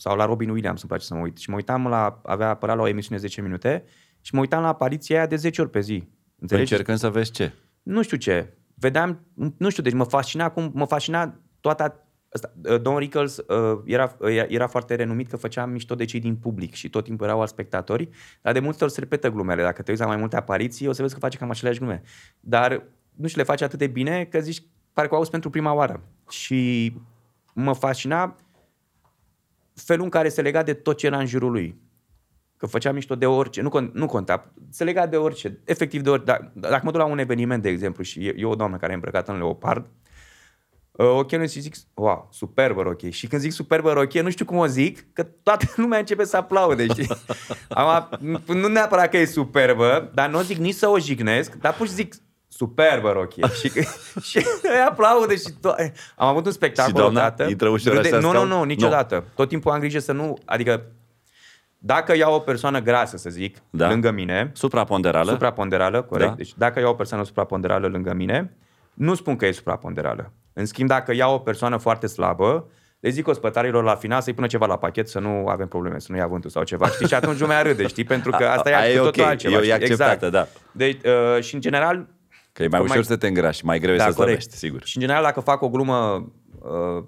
sau 0.00 0.16
la 0.16 0.24
Robin 0.24 0.50
Williams, 0.50 0.80
îmi 0.80 0.88
place 0.88 1.04
să 1.04 1.14
mă 1.14 1.20
uit. 1.20 1.36
Și 1.36 1.50
mă 1.50 1.56
uitam 1.56 1.86
la, 1.86 2.20
avea 2.24 2.48
apărat 2.48 2.76
la 2.76 2.82
o 2.82 2.88
emisiune 2.88 3.20
10 3.20 3.40
minute 3.40 3.84
și 4.20 4.34
mă 4.34 4.40
uitam 4.40 4.62
la 4.62 4.68
apariția 4.68 5.16
aia 5.16 5.26
de 5.26 5.36
10 5.36 5.60
ori 5.60 5.70
pe 5.70 5.80
zi. 5.80 6.08
Înțelegi? 6.38 6.72
Încercând 6.72 6.98
să 6.98 7.10
vezi 7.10 7.30
ce. 7.30 7.52
nu 7.82 8.02
știu 8.02 8.16
ce, 8.16 8.52
vedeam, 8.74 9.20
nu 9.56 9.70
știu, 9.70 9.82
deci 9.82 9.92
mă 9.92 10.04
fascina 10.04 10.50
cum, 10.50 10.70
mă 10.74 10.84
fascina 10.84 11.40
toată 11.60 12.08
Asta, 12.32 12.52
uh, 12.64 12.80
Don 12.80 12.96
Rickles 12.96 13.36
uh, 13.36 13.80
era, 13.84 14.16
uh, 14.20 14.44
era 14.48 14.66
foarte 14.66 14.94
renumit 14.94 15.28
că 15.28 15.36
făcea 15.36 15.66
mișto 15.66 15.94
de 15.94 16.04
cei 16.04 16.20
din 16.20 16.36
public 16.36 16.74
și 16.74 16.88
tot 16.88 17.04
timpul 17.04 17.26
erau 17.26 17.40
alți 17.40 17.52
spectatori, 17.52 18.08
dar 18.42 18.52
de 18.52 18.58
multe 18.58 18.84
ori 18.84 18.92
se 18.92 19.00
repetă 19.00 19.30
glumele. 19.30 19.62
Dacă 19.62 19.82
te 19.82 19.90
uiți 19.90 20.02
la 20.02 20.08
mai 20.08 20.16
multe 20.16 20.36
apariții, 20.36 20.86
o 20.86 20.92
să 20.92 21.02
vezi 21.02 21.14
că 21.14 21.20
face 21.20 21.38
cam 21.38 21.50
aceleași 21.50 21.78
glume. 21.78 22.02
Dar, 22.40 22.82
nu 23.14 23.26
știu, 23.26 23.40
le 23.40 23.46
face 23.46 23.64
atât 23.64 23.78
de 23.78 23.86
bine 23.86 24.24
că 24.24 24.40
zici, 24.40 24.62
parcă 24.92 25.14
o 25.14 25.16
auzi 25.16 25.30
pentru 25.30 25.50
prima 25.50 25.72
oară. 25.72 26.02
Și 26.28 26.92
mă 27.54 27.72
fascina 27.72 28.36
felul 29.84 30.04
în 30.04 30.10
care 30.10 30.28
se 30.28 30.42
lega 30.42 30.62
de 30.62 30.74
tot 30.74 30.96
ce 30.96 31.06
era 31.06 31.18
în 31.18 31.26
jurul 31.26 31.50
lui. 31.50 31.80
Că 32.56 32.66
făcea 32.66 32.92
mișto 32.92 33.14
de 33.14 33.26
orice, 33.26 33.60
nu, 33.60 33.68
con- 33.68 33.92
nu 33.92 34.06
conta, 34.06 34.52
se 34.70 34.84
lega 34.84 35.06
de 35.06 35.16
orice, 35.16 35.60
efectiv 35.64 36.02
de 36.02 36.10
orice. 36.10 36.24
Dacă, 36.24 36.52
dacă 36.54 36.80
mă 36.84 36.90
duc 36.90 37.00
la 37.00 37.06
un 37.06 37.18
eveniment, 37.18 37.62
de 37.62 37.68
exemplu, 37.68 38.02
și 38.02 38.26
e, 38.26 38.34
e 38.36 38.44
o 38.44 38.54
doamnă 38.54 38.76
care 38.76 38.92
e 38.92 38.94
îmbrăcată 38.94 39.32
în 39.32 39.38
leopard, 39.38 39.86
uh, 40.92 41.06
ok, 41.06 41.32
nu 41.32 41.46
și 41.46 41.60
zic, 41.60 41.74
wow, 41.94 42.28
superbă 42.32 42.82
rochie. 42.82 43.10
Și 43.10 43.26
când 43.26 43.42
zic 43.42 43.52
superbă 43.52 43.92
rochie, 43.92 44.20
nu 44.20 44.30
știu 44.30 44.44
cum 44.44 44.56
o 44.56 44.66
zic, 44.66 45.12
că 45.12 45.22
toată 45.22 45.66
lumea 45.76 45.98
începe 45.98 46.24
să 46.24 46.36
aplaude, 46.36 46.86
știi? 46.86 47.08
Am, 47.68 48.18
nu 48.46 48.68
neapărat 48.68 49.10
că 49.10 49.16
e 49.16 49.24
superbă, 49.24 50.10
dar 50.14 50.30
nu 50.30 50.38
o 50.38 50.42
zic 50.42 50.56
nici 50.56 50.74
să 50.74 50.88
o 50.88 50.98
jignesc, 50.98 51.54
dar 51.54 51.74
pur 51.74 51.86
și 51.86 51.92
zic, 51.92 52.14
superbă 52.58 53.10
rochie. 53.12 53.44
și, 53.60 53.70
și 54.30 54.36
îi 54.62 54.84
aplaudă 54.88 55.34
și 55.34 55.48
to- 55.58 55.92
Am 56.16 56.28
avut 56.28 56.46
un 56.46 56.52
spectacol 56.52 56.90
Și 56.92 56.96
doamna 56.98 57.20
odată. 57.20 57.42
intră 57.48 57.68
ușor 57.68 57.94
Râde- 57.94 58.08
așa 58.08 58.16
Nu, 58.18 58.26
nu, 58.26 58.32
scaun? 58.32 58.48
nu, 58.48 58.62
niciodată. 58.62 59.14
Nu. 59.14 59.24
Tot 59.34 59.48
timpul 59.48 59.70
am 59.72 59.78
grijă 59.80 59.98
să 59.98 60.12
nu, 60.12 60.38
adică 60.44 60.82
dacă 61.78 62.16
iau 62.16 62.34
o 62.34 62.38
persoană 62.38 62.80
grasă, 62.80 63.16
să 63.16 63.30
zic, 63.30 63.56
Da. 63.70 63.84
da. 63.84 63.90
lângă 63.90 64.10
mine, 64.10 64.50
Supraponderală? 64.54 65.30
supraponderală, 65.30 66.02
corect, 66.02 66.28
Da. 66.30 66.34
deci 66.36 66.52
dacă 66.56 66.80
iau 66.80 66.90
o 66.90 66.94
persoană 66.94 67.24
supraponderală 67.24 67.86
lângă 67.86 68.12
mine, 68.14 68.56
nu 68.94 69.14
spun 69.14 69.36
că 69.36 69.46
e 69.46 69.52
supraponderală. 69.52 70.32
În 70.52 70.66
schimb, 70.66 70.88
dacă 70.88 71.14
iau 71.14 71.34
o 71.34 71.38
persoană 71.38 71.76
foarte 71.76 72.06
slabă, 72.06 72.70
le 73.00 73.08
zic 73.08 73.28
ospătarilor 73.28 73.84
la 73.84 73.94
final 73.94 74.20
să-i 74.20 74.32
pună 74.34 74.46
ceva 74.46 74.66
la 74.66 74.76
pachet, 74.78 75.08
să 75.08 75.18
nu 75.18 75.46
avem 75.46 75.66
probleme, 75.68 75.98
să 75.98 76.06
nu 76.10 76.16
ia 76.16 76.26
vântul 76.26 76.50
sau 76.50 76.62
ceva, 76.62 76.86
știi? 76.88 77.06
Și 77.06 77.14
atunci 77.14 77.38
lumea 77.38 77.62
râde, 77.62 77.86
știi? 77.86 78.04
Pentru 78.04 78.30
că 78.30 78.44
asta 78.46 78.70
A- 78.70 78.78
aia 78.78 78.88
e 78.90 78.94
e 78.94 78.98
cu 78.98 79.04
totul 79.04 79.22
ok, 79.22 79.28
altceva, 79.28 79.54
e- 79.54 79.58
e 79.58 79.62
știi? 79.62 79.72
acceptată, 79.72 80.28
da. 80.30 80.46
Deci, 80.72 81.00
uh, 81.04 81.42
și 81.42 81.54
în 81.54 81.60
general, 81.60 82.06
Că 82.58 82.64
e 82.64 82.68
mai 82.68 82.78
Cum 82.80 82.88
ușor 82.88 82.96
mai- 82.96 83.04
să 83.04 83.16
te 83.16 83.26
îngrași, 83.26 83.64
mai 83.64 83.78
greu 83.78 83.94
e 83.94 83.98
să 83.98 84.10
slăbești, 84.10 84.56
sigur. 84.56 84.84
și 84.84 84.96
în 84.96 85.02
general, 85.02 85.22
dacă 85.22 85.40
fac 85.40 85.62
o 85.62 85.68
glumă 85.68 86.32
uh, 86.62 87.04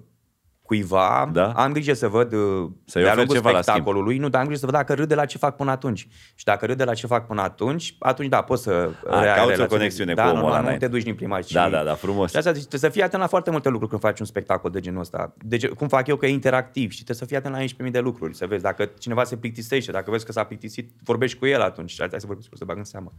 cuiva, 0.61 1.29
Da. 1.33 1.51
am 1.51 1.71
grijă 1.71 1.93
să 1.93 2.07
văd 2.07 2.33
uh, 2.33 2.39
Să-i 2.85 3.01
de-a 3.01 3.11
oferi 3.11 3.15
lungul 3.15 3.35
ceva 3.35 3.51
la 3.51 3.61
schimb. 3.61 3.75
spectacolului, 3.75 4.17
nu, 4.17 4.29
dar 4.29 4.39
am 4.41 4.45
grijă 4.47 4.59
să 4.59 4.65
văd 4.65 4.75
dacă 4.75 4.93
râde 4.93 5.15
la 5.15 5.25
ce 5.25 5.37
fac 5.37 5.55
până 5.55 5.71
atunci. 5.71 6.07
Și 6.35 6.43
dacă 6.45 6.65
râde 6.65 6.83
la 6.83 6.93
ce 6.93 7.07
fac 7.07 7.27
până 7.27 7.41
atunci, 7.41 7.95
atunci 7.99 8.29
da, 8.29 8.41
poți 8.41 8.63
să 8.63 8.69
A, 8.71 9.21
rea- 9.21 9.33
cauți 9.33 9.35
o 9.35 9.35
relaționezi. 9.35 9.67
conexiune 9.67 10.13
da, 10.13 10.23
cu 10.23 10.27
nu, 10.29 10.33
omul 10.35 10.43
nu, 10.43 10.51
ăla 10.51 10.57
nu 10.57 10.63
înainte. 10.63 10.85
te 10.85 10.91
duci 10.91 11.03
din 11.03 11.15
prima 11.15 11.35
Da, 11.35 11.41
și... 11.41 11.53
da, 11.71 11.83
da, 11.83 11.93
frumos. 11.95 12.31
Și 12.31 12.37
asta 12.37 12.51
zic, 12.51 12.59
trebuie 12.67 12.89
să 12.89 12.95
fii 12.95 13.03
atent 13.03 13.21
la 13.21 13.27
foarte 13.27 13.49
multe 13.51 13.69
lucruri 13.69 13.89
când 13.89 14.01
faci 14.01 14.19
un 14.19 14.25
spectacol 14.25 14.71
de 14.71 14.79
genul 14.79 14.99
ăsta. 14.99 15.33
Deci, 15.37 15.67
cum 15.67 15.87
fac 15.87 16.07
eu 16.07 16.15
că 16.15 16.25
e 16.25 16.29
interactiv 16.29 16.89
și 16.89 16.95
trebuie 17.03 17.15
să 17.17 17.25
fii 17.25 17.35
atent 17.35 17.53
la 17.53 17.85
11.000 17.85 17.91
de 17.91 17.99
lucruri, 17.99 18.35
să 18.35 18.45
vezi 18.47 18.63
dacă 18.63 18.89
cineva 18.99 19.23
se 19.23 19.35
plictisește, 19.37 19.91
dacă 19.91 20.11
vezi 20.11 20.25
că 20.25 20.31
s-a 20.31 20.43
plictisit, 20.43 20.91
vorbești 21.03 21.37
cu 21.37 21.45
el 21.45 21.61
atunci, 21.61 21.95
hai 21.99 22.07
să 22.17 22.25
vorbești 22.25 22.49
cu 22.51 22.57
să 22.57 22.65
bag 22.65 22.77
în 22.77 22.83
seamă. 22.83 23.13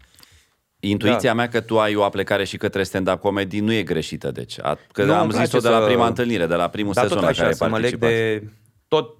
Intuiția 0.88 1.28
Da. 1.30 1.34
mea 1.34 1.48
că 1.48 1.60
tu 1.60 1.78
ai 1.80 1.94
o 1.94 2.02
aplecare 2.02 2.44
și 2.44 2.56
către 2.56 2.82
stand-up 2.82 3.20
comedy 3.20 3.60
nu 3.60 3.72
e 3.72 3.82
greșită, 3.82 4.30
deci. 4.30 4.58
A, 4.62 4.78
că 4.92 5.04
Nu, 5.04 5.14
am 5.14 5.20
îmi 5.20 5.30
place 5.30 5.44
zis-o 5.44 5.58
de 5.58 5.68
la 5.68 5.78
să- 5.80 5.86
prima 5.86 6.06
întâlnire, 6.06 6.46
de 6.46 6.54
la 6.54 6.68
primul 6.68 6.92
Dar 6.92 7.02
sezon 7.02 7.16
tot 7.18 7.24
la 7.26 7.30
așa, 7.30 7.40
care 7.42 7.52
ai 7.52 7.58
să 7.58 7.68
mă 7.68 7.78
leg 7.78 7.98
participat. 7.98 8.40
de 8.42 8.52
tot... 8.88 9.16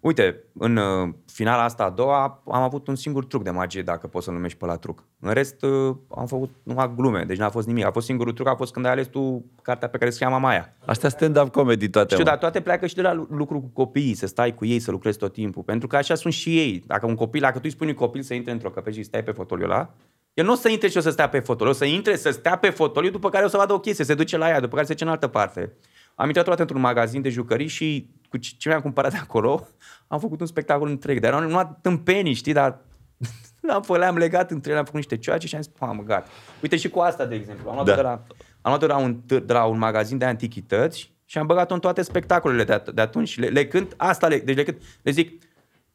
Uite, 0.00 0.44
în 0.58 0.76
uh, 0.76 1.08
finala 1.32 1.62
asta 1.62 1.84
a 1.84 1.90
doua 1.90 2.42
am 2.46 2.62
avut 2.62 2.86
un 2.88 2.94
singur 2.94 3.24
truc 3.24 3.42
de 3.42 3.50
magie, 3.50 3.82
dacă 3.82 4.06
poți 4.06 4.24
să-l 4.24 4.34
numești 4.34 4.58
pe 4.58 4.66
la 4.66 4.76
truc. 4.76 5.04
În 5.20 5.32
rest 5.32 5.62
uh, 5.62 5.94
am 6.16 6.26
făcut 6.26 6.50
numai 6.62 6.92
glume, 6.96 7.24
deci 7.26 7.36
n-a 7.38 7.48
fost 7.50 7.66
nimic. 7.66 7.84
A 7.84 7.90
fost 7.90 8.06
singurul 8.06 8.32
truc, 8.32 8.48
a 8.48 8.54
fost 8.54 8.72
când 8.72 8.84
ai 8.86 8.90
ales 8.92 9.06
tu 9.06 9.44
cartea 9.62 9.88
pe 9.88 9.98
care 9.98 10.10
scria 10.10 10.28
mama 10.28 10.48
aia. 10.48 10.74
Astea 10.84 11.08
stand-up 11.08 11.48
comedy 11.52 11.88
toate. 11.88 12.08
Știu, 12.12 12.24
mă. 12.24 12.30
dar 12.30 12.38
toate 12.38 12.60
pleacă 12.60 12.86
și 12.86 12.94
de 12.94 13.02
la 13.02 13.12
lu- 13.12 13.26
lucru 13.30 13.60
cu 13.60 13.70
copiii, 13.72 14.14
să 14.14 14.26
stai 14.26 14.54
cu 14.54 14.64
ei, 14.64 14.78
să 14.78 14.90
lucrezi 14.90 15.18
tot 15.18 15.32
timpul. 15.32 15.62
Pentru 15.62 15.86
că 15.86 15.96
așa 15.96 16.14
sunt 16.14 16.32
și 16.32 16.58
ei. 16.58 16.82
Dacă 16.86 17.06
un 17.06 17.14
copil, 17.14 17.40
dacă 17.40 17.54
tu 17.54 17.60
îi 17.64 17.70
spui 17.70 17.86
unui 17.86 17.98
copil 17.98 18.22
să 18.22 18.34
intre 18.34 18.52
într-o 18.52 18.70
căpești 18.70 18.98
și 19.00 19.06
stai 19.06 19.22
pe 19.24 19.30
fotoliul 19.30 19.70
ăla, 19.70 19.94
el 20.36 20.44
nu 20.44 20.52
o 20.52 20.54
să 20.54 20.68
intre 20.68 20.88
și 20.88 20.96
o 20.96 21.00
să 21.00 21.10
stea 21.10 21.28
pe 21.28 21.38
fotoliu, 21.40 21.72
o 21.72 21.76
să 21.76 21.84
intre, 21.84 22.16
să 22.16 22.30
stea 22.30 22.56
pe 22.56 22.70
fotoliu, 22.70 23.10
după 23.10 23.28
care 23.28 23.44
o 23.44 23.48
să 23.48 23.56
vadă 23.56 23.72
o 23.72 23.80
chestie, 23.80 24.04
se 24.04 24.14
duce 24.14 24.36
la 24.36 24.48
ea, 24.48 24.60
după 24.60 24.74
care 24.74 24.86
se 24.86 24.92
duce 24.92 25.04
în 25.04 25.10
altă 25.10 25.26
parte. 25.28 25.72
Am 26.14 26.26
intrat 26.26 26.46
odată 26.46 26.60
într-un 26.62 26.80
magazin 26.80 27.22
de 27.22 27.28
jucării 27.28 27.66
și 27.66 28.10
cu 28.28 28.36
ce 28.36 28.50
ce 28.58 28.68
mi-am 28.68 28.80
cumpărat 28.80 29.10
de 29.12 29.18
acolo, 29.18 29.66
am 30.08 30.18
făcut 30.20 30.40
un 30.40 30.46
spectacol 30.46 30.88
întreg. 30.88 31.20
Dar 31.20 31.32
erau 31.32 31.42
numai 31.48 31.76
tâmpenii, 31.82 32.32
știi, 32.34 32.52
dar 32.52 32.78
le-am, 33.60 33.82
fă- 33.82 33.98
le-am 33.98 34.16
legat 34.16 34.50
între 34.50 34.70
ele, 34.70 34.78
am 34.78 34.84
făcut 34.84 34.98
niște 35.00 35.16
cioace 35.18 35.46
și 35.46 35.54
am 35.54 35.60
zis, 35.62 35.72
mamă, 35.80 36.02
gata. 36.02 36.28
Uite 36.62 36.76
și 36.76 36.88
cu 36.88 36.98
asta, 36.98 37.26
de 37.26 37.34
exemplu. 37.34 37.68
Am 37.68 37.74
luat 37.74 37.86
Da. 37.86 37.94
de, 37.94 38.00
la, 38.00 38.10
am 38.10 38.22
luat 38.62 38.80
de 38.80 38.86
la, 38.86 38.96
un, 38.96 39.20
târ- 39.22 39.44
de 39.44 39.52
la 39.52 39.64
un 39.64 39.78
magazin 39.78 40.18
de 40.18 40.24
antichități 40.24 41.14
și 41.24 41.38
am 41.38 41.46
băgat-o 41.46 41.74
în 41.74 41.80
toate 41.80 42.02
spectacolele 42.02 42.64
de, 42.64 42.80
at- 42.80 42.94
de 42.94 43.00
atunci. 43.00 43.28
Și 43.28 43.40
Le, 43.40 43.46
le 43.48 43.66
cânt, 43.66 43.94
asta 43.96 44.28
le, 44.28 44.38
deci 44.38 44.56
le 44.56 44.62
cânt, 44.62 44.82
le 45.02 45.10
zic, 45.10 45.42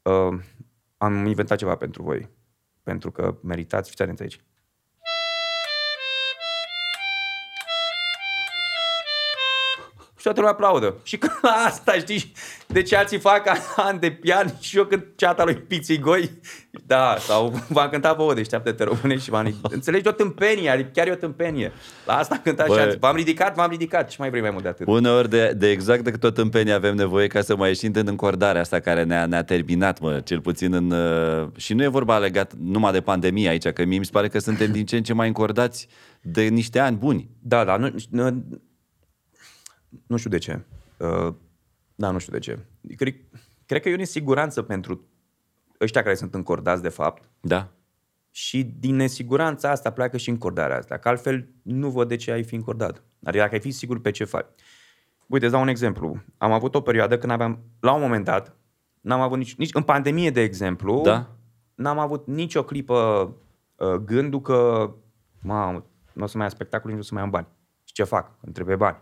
uh, 0.02 0.39
am 0.98 1.26
inventat 1.26 1.58
ceva 1.58 1.76
pentru 1.76 2.04
voi. 2.04 2.30
Pentru 2.84 3.11
că 3.11 3.38
meritați, 3.43 3.89
fiți 3.89 4.01
atenți 4.01 4.21
aici. 4.21 4.41
Și 10.22 10.28
toată 10.28 10.39
lumea 10.39 10.55
aplaudă. 10.55 10.95
Și 11.03 11.17
că 11.17 11.30
la 11.41 11.49
asta, 11.67 11.93
știi, 11.93 12.32
de 12.67 12.82
ce 12.82 12.95
alții 12.95 13.19
fac 13.19 13.43
ani 13.88 13.99
de 13.99 14.11
pian 14.11 14.53
și 14.59 14.78
eu 14.78 14.84
cânt 14.84 15.05
ceata 15.15 15.43
lui 15.43 15.55
Pițigoi, 15.55 16.32
da, 16.86 17.15
sau 17.19 17.53
v-am 17.76 17.89
cântat 17.89 18.17
vouă, 18.17 18.34
deșteaptă-te 18.34 18.84
române 18.84 19.17
și 19.17 19.30
v-am 19.30 19.55
Înțelegi 19.61 20.07
o 20.07 20.11
tâmpenie, 20.11 20.69
adică 20.69 20.89
chiar 20.93 21.07
e 21.07 21.11
o 21.11 21.15
tâmpenie. 21.15 21.72
La 22.05 22.17
asta 22.17 22.36
am 22.36 22.41
cântat 22.43 22.67
Bă. 22.67 22.74
și 22.74 22.80
alții. 22.80 22.99
V-am 22.99 23.15
ridicat, 23.15 23.55
v-am 23.55 23.69
ridicat. 23.69 24.09
Ce 24.09 24.15
mai 24.19 24.30
vrei 24.30 24.41
mai 24.41 24.49
mult 24.51 24.63
de 24.63 24.69
atât? 24.69 24.88
Uneori 24.88 25.30
de, 25.30 25.53
de 25.57 25.69
exact 25.69 26.03
de 26.03 26.11
tot 26.11 26.34
tâmpenie 26.34 26.74
avem 26.74 26.95
nevoie 26.95 27.28
ca 27.28 27.41
să 27.41 27.55
mai 27.55 27.67
ieșim 27.67 27.91
din 27.91 28.07
încordarea 28.07 28.61
asta 28.61 28.80
care 28.80 29.03
ne-a, 29.03 29.26
ne-a 29.26 29.43
terminat, 29.43 29.99
mă, 29.99 30.19
cel 30.24 30.39
puțin 30.41 30.74
în... 30.74 30.91
uh, 30.91 31.47
Și 31.55 31.74
nu 31.74 31.84
e 31.84 31.88
vorba 31.88 32.17
legat 32.17 32.53
numai 32.53 32.91
de 32.91 33.01
pandemie 33.01 33.49
aici, 33.49 33.67
că 33.67 33.86
mie 33.86 33.97
mi 33.97 34.05
se 34.05 34.11
pare 34.13 34.28
că 34.28 34.39
suntem 34.39 34.72
din 34.72 34.86
ce 34.86 34.95
în 34.95 35.03
ce 35.03 35.13
mai 35.13 35.28
încordați 35.28 35.88
de 36.22 36.41
niște 36.41 36.80
ani 36.80 36.97
buni. 36.97 37.30
Da, 37.39 37.63
da, 37.63 37.78
nu, 37.78 37.95
nu, 38.09 38.43
nu 40.08 40.18
știu 40.18 40.30
de 40.30 40.38
ce. 40.38 40.60
Uh, 40.98 41.34
da, 41.96 42.12
nu 42.12 42.18
știu 42.18 42.34
de 42.34 42.39
ce. 42.39 42.60
Cred, 42.96 43.16
cred 43.66 43.82
că 43.82 43.89
e 43.89 43.94
o 43.94 43.98
nesiguranță 43.98 44.62
pentru 44.62 45.06
ăștia 45.82 46.04
care 46.04 46.16
sunt 46.16 46.34
încordați 46.34 46.82
de 46.82 46.89
fapt 46.89 47.30
Da? 47.39 47.72
și 48.34 48.64
din 48.64 48.96
nesiguranța 48.96 49.70
asta 49.70 49.92
pleacă 49.92 50.18
și 50.18 50.30
încordarea 50.30 50.78
asta, 50.78 50.98
că 50.98 51.08
altfel 51.10 51.48
nu 51.62 51.89
văd 51.89 52.08
de 52.08 52.16
ce 52.16 52.32
ai 52.32 52.44
fi 52.44 52.56
încordat. 52.56 53.04
Adică 53.24 53.44
dacă 53.44 53.54
ai 53.54 53.60
fi 53.62 53.72
sigur 53.72 54.00
pe 54.02 54.12
ce 54.12 54.24
faci. 54.24 54.46
Uite, 55.28 55.46
îți 55.46 55.54
dau 55.54 55.64
un 55.64 55.68
exemplu. 55.68 56.24
Am 56.38 56.52
avut 56.52 56.76
o 56.76 56.82
perioadă 56.82 57.18
când 57.18 57.32
aveam, 57.32 57.60
la 57.80 57.94
un 57.94 58.02
moment 58.02 58.26
dat, 58.26 58.56
n-am 59.02 59.22
avut 59.22 59.38
nici, 59.38 59.56
nici 59.56 59.74
în 59.74 59.84
pandemie, 59.84 60.30
de 60.30 60.42
exemplu, 60.42 61.02
Da. 61.04 61.36
n-am 61.76 62.00
avut 62.00 62.28
nicio 62.28 62.64
clipă 62.64 63.30
uh, 63.76 63.94
gândul 63.94 64.42
că, 64.42 64.89
mamă, 65.42 65.86
nu 66.14 66.24
o 66.24 66.28
să 66.28 66.38
mai 66.38 66.46
am 66.46 66.52
spectacole, 66.52 66.94
nici 66.94 67.02
nu 67.02 67.06
o 67.08 67.08
să 67.08 67.14
mai 67.14 67.24
am 67.24 67.30
bani. 67.30 67.48
Și 67.84 67.94
ce 67.94 68.04
fac? 68.04 68.32
Îmi 68.42 68.54
trebuie 68.54 68.76
bani. 68.76 68.98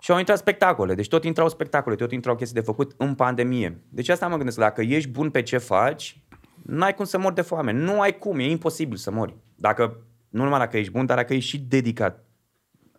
Și 0.00 0.10
au 0.10 0.18
intrat 0.18 0.38
spectacole, 0.38 0.94
deci 0.94 1.08
tot 1.08 1.24
intrau 1.24 1.48
spectacole, 1.48 1.94
tot 1.94 2.12
intrau 2.12 2.36
chestii 2.36 2.60
de 2.60 2.66
făcut 2.66 2.94
în 2.96 3.14
pandemie. 3.14 3.80
Deci 3.88 4.08
asta 4.08 4.28
mă 4.28 4.36
gândesc, 4.36 4.58
dacă 4.58 4.82
ești 4.82 5.10
bun 5.10 5.30
pe 5.30 5.42
ce 5.42 5.58
faci, 5.58 6.20
n-ai 6.62 6.94
cum 6.94 7.04
să 7.04 7.18
mori 7.18 7.34
de 7.34 7.40
foame. 7.40 7.72
Nu 7.72 8.00
ai 8.00 8.18
cum, 8.18 8.38
e 8.38 8.50
imposibil 8.50 8.96
să 8.96 9.10
mori. 9.10 9.36
Dacă, 9.56 9.96
nu 10.28 10.42
numai 10.42 10.58
dacă 10.58 10.78
ești 10.78 10.92
bun, 10.92 11.06
dar 11.06 11.16
dacă 11.16 11.34
ești 11.34 11.50
și 11.50 11.58
dedicat 11.58 12.24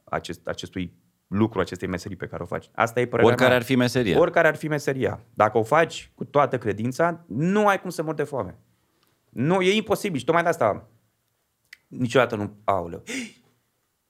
acest, 0.04 0.48
acestui 0.48 0.94
lucru, 1.28 1.60
acestei 1.60 1.88
meserii 1.88 2.18
pe 2.18 2.28
care 2.28 2.44
o 2.44 2.46
faci. 2.46 2.70
Asta 2.74 3.00
e 3.00 3.06
părerea 3.06 3.32
Oricare 3.32 3.50
mea. 3.50 3.60
ar 3.60 3.66
fi 3.66 3.76
meseria. 3.76 4.20
Oricare 4.20 4.48
ar 4.48 4.56
fi 4.56 4.68
meseria. 4.68 5.20
Dacă 5.34 5.58
o 5.58 5.64
faci 5.64 6.12
cu 6.16 6.26
toată 6.26 6.58
credința, 6.58 7.24
nu 7.28 7.68
ai 7.68 7.82
cum 7.82 7.90
să 7.90 8.04
mori 8.04 8.16
de 8.16 8.24
foame. 8.24 8.58
Nu, 9.30 9.62
e 9.62 9.76
imposibil. 9.76 10.20
Și 10.20 10.26
tocmai 10.26 10.44
de 10.44 10.50
asta 10.50 10.88
niciodată 11.88 12.36
nu... 12.36 12.56
Aoleu. 12.64 13.04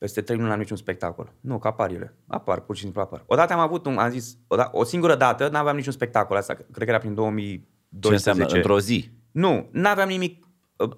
Peste 0.02 0.22
trei 0.22 0.38
luni 0.38 0.50
n-am 0.50 0.60
niciun 0.60 0.78
spectacol. 0.78 1.34
Nu, 1.40 1.58
că 1.58 1.68
apar 1.68 1.90
ele. 1.90 2.16
Apar, 2.28 2.60
pur 2.60 2.76
și 2.76 2.82
simplu 2.82 3.02
apar. 3.02 3.24
Odată 3.26 3.54
am 3.54 3.60
avut, 3.60 3.86
un, 3.86 3.98
am 3.98 4.10
zis, 4.10 4.38
o, 4.48 4.56
da, 4.56 4.70
o 4.74 4.84
singură 4.84 5.16
dată 5.16 5.50
n-aveam 5.50 5.76
niciun 5.76 5.92
spectacol. 5.92 6.38
Asta 6.38 6.54
cred 6.54 6.86
că 6.86 6.90
era 6.90 6.98
prin 6.98 7.14
2012. 7.14 8.00
Ce 8.00 8.14
înseamnă? 8.14 8.56
Într-o 8.56 8.80
zi. 8.80 9.10
Nu, 9.32 9.68
n-aveam 9.72 10.08
nimic. 10.08 10.46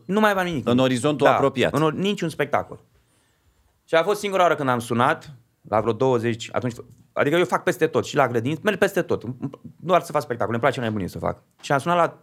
Nu 0.06 0.20
mai 0.20 0.30
aveam 0.32 0.46
nimic. 0.46 0.70
În 0.70 0.78
orizontul 0.78 1.28
apropiat. 1.28 1.74
În, 1.74 1.82
or- 1.82 1.94
niciun 1.94 2.30
spectacol. 2.30 2.80
Și 3.86 3.96
a 3.96 4.04
fost 4.04 4.20
singura 4.20 4.42
oară 4.42 4.56
când 4.56 4.70
am 4.70 4.80
sunat, 4.80 5.36
la 5.70 5.82
vreo 5.82 5.94
20, 5.94 6.50
atunci, 6.52 6.74
adică 7.14 7.36
eu 7.36 7.46
fac 7.46 7.64
peste 7.64 7.88
tot, 7.88 8.06
și 8.06 8.16
la 8.16 8.28
grădini, 8.28 8.60
merg 8.62 8.78
peste 8.78 9.02
tot. 9.02 9.24
Nu 9.24 9.50
doar 9.80 10.02
să 10.02 10.12
fac 10.12 10.22
spectacole, 10.22 10.56
îmi 10.56 10.66
place 10.66 10.80
nebunie 10.80 11.08
să 11.08 11.20
fac. 11.20 11.44
Și 11.62 11.72
am 11.72 11.80
sunat 11.80 11.98
la, 11.98 12.20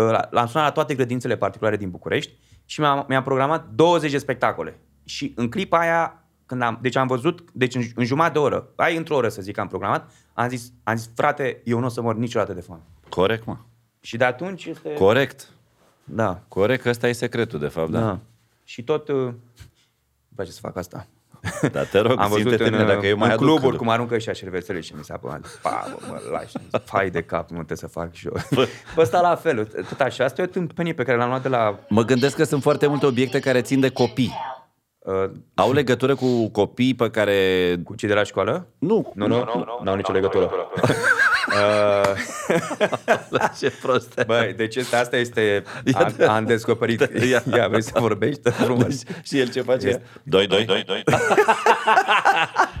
la, 0.00 0.28
l-am 0.30 0.46
sunat 0.46 0.66
la 0.66 0.72
toate 0.72 0.94
grădințele 0.94 1.36
particulare 1.36 1.76
din 1.76 1.90
București 1.90 2.32
și 2.64 2.80
mi-am, 2.80 3.04
mi-am 3.08 3.22
programat 3.22 3.68
20 3.68 4.10
de 4.10 4.18
spectacole. 4.18 4.80
Și 5.04 5.32
în 5.36 5.48
clipa 5.50 5.78
aia, 5.78 6.23
când 6.54 6.66
am, 6.66 6.78
deci 6.82 6.96
am 6.96 7.06
văzut, 7.06 7.44
deci 7.52 7.74
în, 7.74 7.82
în 7.94 8.04
jumătate 8.04 8.32
de 8.32 8.38
oră, 8.38 8.68
ai 8.76 8.96
într-o 8.96 9.16
oră 9.16 9.28
să 9.28 9.42
zic 9.42 9.54
că 9.54 9.60
am 9.60 9.68
programat, 9.68 10.10
am 10.32 10.48
zis, 10.48 10.72
am 10.82 10.96
zis, 10.96 11.10
frate, 11.14 11.60
eu 11.64 11.78
nu 11.78 11.86
o 11.86 11.88
să 11.88 12.00
mor 12.00 12.16
niciodată 12.16 12.52
de 12.52 12.60
foame. 12.60 12.82
Corect, 13.08 13.44
mă. 13.44 13.56
Și 14.00 14.16
de 14.16 14.24
atunci 14.24 14.64
este... 14.64 14.92
Corect. 14.92 15.48
Da. 16.04 16.40
Corect, 16.48 16.82
că 16.82 16.88
ăsta 16.88 17.08
e 17.08 17.12
secretul, 17.12 17.58
de 17.58 17.66
fapt, 17.66 17.90
da. 17.90 18.00
Da. 18.00 18.18
Și 18.64 18.82
tot... 18.82 19.08
Uh, 19.08 19.16
îmi 19.16 19.34
place 20.34 20.50
să 20.50 20.58
fac 20.60 20.76
asta. 20.76 21.06
Da, 21.72 21.82
te 21.84 21.98
rog, 21.98 22.18
Am 22.20 22.28
văzut 22.28 22.40
simte-te 22.40 22.64
în, 22.64 22.70
bine, 22.70 22.84
dacă 22.84 23.06
eu 23.06 23.16
mai 23.16 23.26
în 23.26 23.32
aduc 23.32 23.46
cluburi 23.46 23.70
cât- 23.70 23.78
cum 23.78 23.88
aruncă 23.88 24.18
și 24.18 24.30
șervețele 24.32 24.80
și 24.80 24.94
mi 24.96 25.04
s-a 25.04 25.16
părut, 25.16 25.58
pa, 25.62 25.84
bă, 25.90 26.06
mă 26.08 26.20
lași, 26.30 26.52
fai 26.90 27.10
de 27.10 27.22
cap, 27.22 27.48
nu 27.48 27.54
trebuie 27.54 27.76
să 27.76 27.86
fac 27.86 28.12
și 28.12 28.26
eu. 28.26 28.32
Bă, 28.54 28.68
ăsta 28.96 29.20
la 29.20 29.34
fel, 29.34 29.64
tot 29.88 30.00
așa. 30.00 30.24
Asta 30.24 30.42
e 30.42 30.44
o 30.44 30.48
tâmpenie 30.48 30.94
pe 30.94 31.02
care 31.02 31.18
l-am 31.18 31.28
luat 31.28 31.42
de 31.42 31.48
la... 31.48 31.78
Mă 31.88 32.02
gândesc 32.02 32.36
că 32.36 32.44
sunt 32.44 32.62
foarte 32.62 32.86
multe 32.86 33.06
obiecte 33.06 33.40
care 33.40 33.62
țin 33.62 33.80
de 33.80 33.88
copii. 33.90 34.32
Uh, 35.04 35.30
Au 35.54 35.72
legătură 35.72 36.14
cu 36.14 36.48
copii 36.48 36.94
pe 36.94 37.10
care... 37.10 37.36
cu 37.84 37.94
cei 37.94 38.08
de 38.08 38.14
la 38.14 38.22
școală? 38.22 38.66
Nu, 38.78 39.12
Nu, 39.14 39.26
nu, 39.26 39.36
nu, 39.36 39.78
nu 39.82 39.90
au 39.90 39.96
nicio 39.96 40.12
legătură. 40.12 40.50
uh, 41.46 42.14
ce 43.60 43.72
prost. 43.82 44.24
băi, 44.26 44.52
deci 44.56 44.76
asta, 44.76 44.98
asta 44.98 45.16
este... 45.16 45.64
Am, 45.94 46.14
am 46.28 46.44
descoperit. 46.44 47.00
Ia. 47.30 47.42
Ia, 47.56 47.68
vrei 47.68 47.82
să 47.82 47.92
vorbești? 47.98 48.50
Frumos. 48.50 49.02
Și 49.22 49.38
el 49.38 49.50
ce 49.50 49.60
face? 49.60 50.02
Doi, 50.22 50.46
doi, 50.46 50.64
doi, 50.64 50.82
doi. 50.86 51.02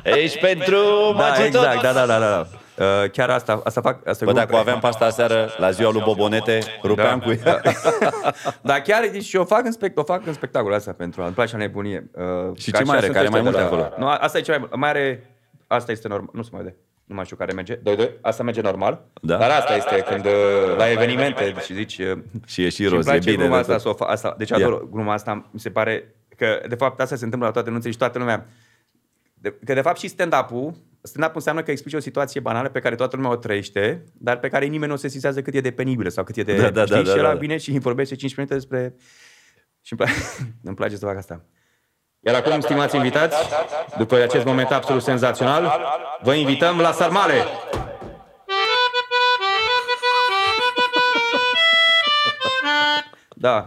Ești 0.22 0.38
pentru 0.38 0.76
Da, 1.16 1.22
Magitot. 1.28 1.46
exact, 1.46 1.82
da, 1.82 1.92
da, 1.92 2.06
da, 2.06 2.18
da. 2.18 2.46
Uh, 2.78 3.10
chiar 3.10 3.30
asta, 3.30 3.60
asta 3.64 3.80
fac. 3.80 4.06
Asta 4.06 4.24
Bă, 4.24 4.32
dacă 4.32 4.54
o 4.54 4.58
aveam 4.58 4.78
pe 4.80 4.86
asta 4.86 5.10
seară, 5.10 5.48
la 5.56 5.70
ziua 5.70 5.90
lui 5.92 6.02
Bobonete, 6.04 6.58
rupeam 6.82 7.18
Da. 7.18 7.24
cu 7.24 7.40
ea. 7.44 7.60
Dar 8.62 8.80
chiar, 8.80 9.08
deci 9.12 9.32
eu 9.32 9.44
fac 9.44 9.64
în, 9.64 9.72
spect- 9.72 9.96
o 9.96 10.02
fac 10.02 10.26
în 10.26 10.32
spectacolul 10.32 10.74
asta 10.76 10.92
pentru 10.92 11.22
a 11.22 11.24
îmi 11.24 11.34
place 11.34 11.56
nebunie. 11.56 12.10
Uh, 12.14 12.22
Și 12.56 12.70
că 12.70 12.76
ce 12.76 12.82
așa 12.82 12.84
mai 12.84 12.96
are? 12.96 13.04
sunt 13.06 13.16
Care 13.16 13.26
ăștia 13.26 13.30
mai 13.30 13.42
de 13.42 13.42
multe 13.42 13.58
la- 13.58 13.64
acolo? 13.64 13.92
Nu, 13.98 14.06
asta 14.20 14.38
e 14.38 14.40
cea 14.40 14.58
mai, 14.58 14.68
mai 14.74 14.88
are, 14.88 15.30
asta 15.66 15.92
este 15.92 16.08
normal, 16.08 16.28
nu 16.32 16.42
se 16.42 16.48
mai 16.52 16.62
vede. 16.62 16.76
Nu 17.04 17.14
mai 17.14 17.24
știu 17.24 17.36
care 17.36 17.52
merge. 17.52 17.74
Doi, 17.82 17.96
doi. 17.96 18.10
Asta 18.20 18.42
merge 18.42 18.60
normal. 18.60 19.00
Da. 19.20 19.36
Dar 19.36 19.50
asta 19.50 19.74
este 19.76 20.04
când 20.08 20.24
uh, 20.24 20.32
la 20.76 20.90
evenimente 20.90 21.54
și 21.64 21.74
zici... 21.74 21.98
uh, 21.98 22.18
Și 22.46 22.64
e 22.64 22.68
și 22.68 22.80
îmi 22.82 22.90
roz, 22.90 23.06
e 23.06 23.10
place 23.10 23.30
bine. 23.30 23.42
gluma 23.42 23.54
de 23.54 23.60
asta, 23.60 23.72
tot. 23.72 23.82
să 23.82 23.88
o 23.88 23.94
fa- 24.06 24.08
asta. 24.10 24.34
Deci 24.38 24.48
Ia. 24.50 24.56
ador 24.56 24.88
gluma 24.90 25.12
asta. 25.12 25.44
Mi 25.50 25.60
se 25.60 25.70
pare 25.70 26.14
că, 26.36 26.60
de 26.68 26.74
fapt, 26.74 27.00
asta 27.00 27.16
se 27.16 27.24
întâmplă 27.24 27.48
la 27.48 27.54
toate 27.54 27.68
anunțele 27.68 27.92
și 27.92 27.98
toată 27.98 28.18
lumea... 28.18 28.46
De, 29.44 29.58
că, 29.64 29.74
de 29.74 29.80
fapt, 29.80 29.98
și 29.98 30.08
stand-up-ul, 30.08 30.74
stand-up 31.02 31.34
înseamnă 31.34 31.62
că 31.62 31.70
explici 31.70 31.94
o 31.94 31.98
situație 31.98 32.40
banală 32.40 32.68
pe 32.68 32.80
care 32.80 32.94
toată 32.94 33.16
lumea 33.16 33.30
o 33.30 33.36
trăiește, 33.36 34.04
dar 34.12 34.38
pe 34.38 34.48
care 34.48 34.66
nimeni 34.66 34.90
nu 34.90 34.96
se 34.96 35.08
sizează 35.08 35.42
cât 35.42 35.54
e 35.54 35.60
de 35.60 35.70
penibilă 35.70 36.08
sau 36.08 36.24
cât 36.24 36.36
e 36.36 36.42
de... 36.42 36.56
Da, 36.56 36.70
da, 36.70 36.84
știi? 36.84 36.96
da, 36.96 37.02
da, 37.02 37.10
și 37.10 37.18
ăla 37.18 37.32
da. 37.32 37.38
vine 37.38 37.56
și 37.56 37.70
îmi 37.70 37.80
vorbește 37.80 38.14
5 38.14 38.36
minute 38.36 38.54
despre... 38.54 38.94
Și 39.82 39.92
îmi 39.92 40.00
place, 40.00 40.20
îmi 40.68 40.74
place 40.74 40.96
să 40.96 41.06
fac 41.06 41.16
asta. 41.16 41.44
Iar 42.20 42.34
acum, 42.34 42.60
stimați 42.60 42.96
invitați, 42.96 43.36
după 43.98 44.22
acest 44.22 44.44
moment 44.44 44.70
absolut 44.70 45.02
senzațional, 45.02 45.72
vă 46.22 46.34
invităm 46.34 46.78
la 46.78 46.92
Sarmale! 46.92 47.34
Da. 53.44 53.64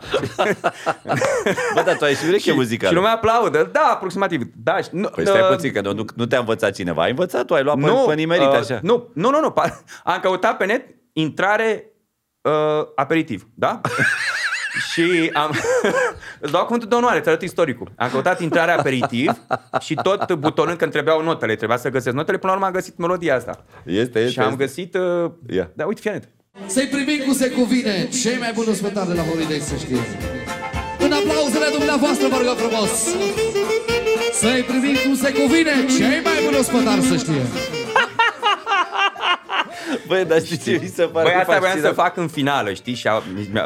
Bă, 1.75 1.81
dar 1.85 1.97
tu 1.97 2.03
ai 2.03 2.13
și 2.13 2.25
ureche 2.27 2.49
Și 2.49 2.55
muzicală. 2.55 2.95
lumea 2.95 3.11
aplaudă. 3.11 3.69
Da, 3.71 3.89
aproximativ. 3.93 4.41
Da, 4.55 4.77
și 4.77 4.89
nu, 4.91 5.07
Păi 5.07 5.25
stai 5.25 5.41
uh, 5.41 5.47
puțin, 5.47 5.71
că 5.71 5.81
nu, 5.81 6.05
nu 6.15 6.25
te-a 6.25 6.39
învățat 6.39 6.73
cineva. 6.73 7.01
Ai 7.01 7.09
învățat 7.09 7.45
tu, 7.45 7.53
ai 7.53 7.63
luat 7.63 7.75
pe, 7.79 7.85
nu, 7.85 8.03
pe 8.07 8.13
nimerit, 8.13 8.47
uh, 8.47 8.53
așa. 8.53 8.79
Nu, 8.81 9.09
nu, 9.13 9.29
nu, 9.29 9.39
nu. 9.39 9.53
pa- 9.53 9.83
Am 10.03 10.19
căutat 10.21 10.57
pe 10.57 10.65
net 10.65 10.85
intrare 11.13 11.91
uh, 12.41 12.87
aperitiv, 12.95 13.47
da? 13.53 13.81
și 14.91 15.31
am... 15.33 15.51
Îți 16.39 16.51
dau 16.51 16.63
cuvântul 16.63 16.89
de 16.89 16.95
onoare, 16.95 17.19
ți 17.19 17.27
arăt 17.29 17.41
istoricul. 17.41 17.91
Am 17.97 18.09
căutat 18.09 18.41
intrare 18.41 18.71
aperitiv 18.71 19.31
și 19.79 19.93
tot 20.03 20.33
butonând 20.33 20.77
că 20.77 20.83
îmi 20.83 20.93
trebuiau 20.93 21.23
notele, 21.23 21.55
trebuia 21.55 21.77
să 21.77 21.89
găsesc 21.89 22.15
notele, 22.15 22.37
până 22.37 22.51
la 22.51 22.57
urmă 22.57 22.67
am 22.69 22.75
găsit 22.75 22.97
melodia 22.97 23.35
asta. 23.35 23.65
Este, 23.85 24.19
este. 24.19 24.29
și 24.29 24.39
am 24.39 24.45
este. 24.45 24.63
găsit... 24.63 24.95
Uh, 24.95 25.31
Ia. 25.49 25.71
Da, 25.73 25.85
uite, 25.85 26.01
fii 26.01 26.09
atent. 26.09 26.29
Să-i 26.65 26.87
primim 26.87 27.19
cum 27.25 27.33
se 27.33 27.49
cuvine. 27.49 28.09
Cei 28.21 28.37
mai 28.39 28.51
buni 28.53 28.67
ospătari 28.67 29.07
de 29.07 29.13
la 29.13 29.23
Holiday, 29.23 29.59
să 29.59 29.75
știe 29.75 29.97
În 30.99 31.11
aplauzele 31.11 31.67
dumneavoastră, 31.77 32.27
vă 32.27 32.37
rugăm 32.37 32.55
frumos. 32.55 32.91
Să-i 34.39 34.63
primim 34.63 34.95
cum 35.05 35.15
se 35.15 35.31
cuvine. 35.31 35.73
Cei 35.97 36.21
mai 36.23 36.37
buni 36.45 36.57
ospătari, 36.57 37.01
să 37.01 37.15
știe 37.15 37.76
Băi, 40.07 40.25
dar 40.25 40.41
știi 40.41 40.57
ce 40.57 40.79
mi 40.81 40.87
se 40.87 41.03
pare? 41.03 41.23
Băi, 41.23 41.33
asta 41.33 41.51
fascinant? 41.53 41.59
voiam 41.79 41.79
să 41.95 42.01
fac 42.01 42.17
în 42.17 42.27
finală, 42.27 42.73
știi? 42.73 42.93
Și 42.93 43.07
a- 43.07 43.23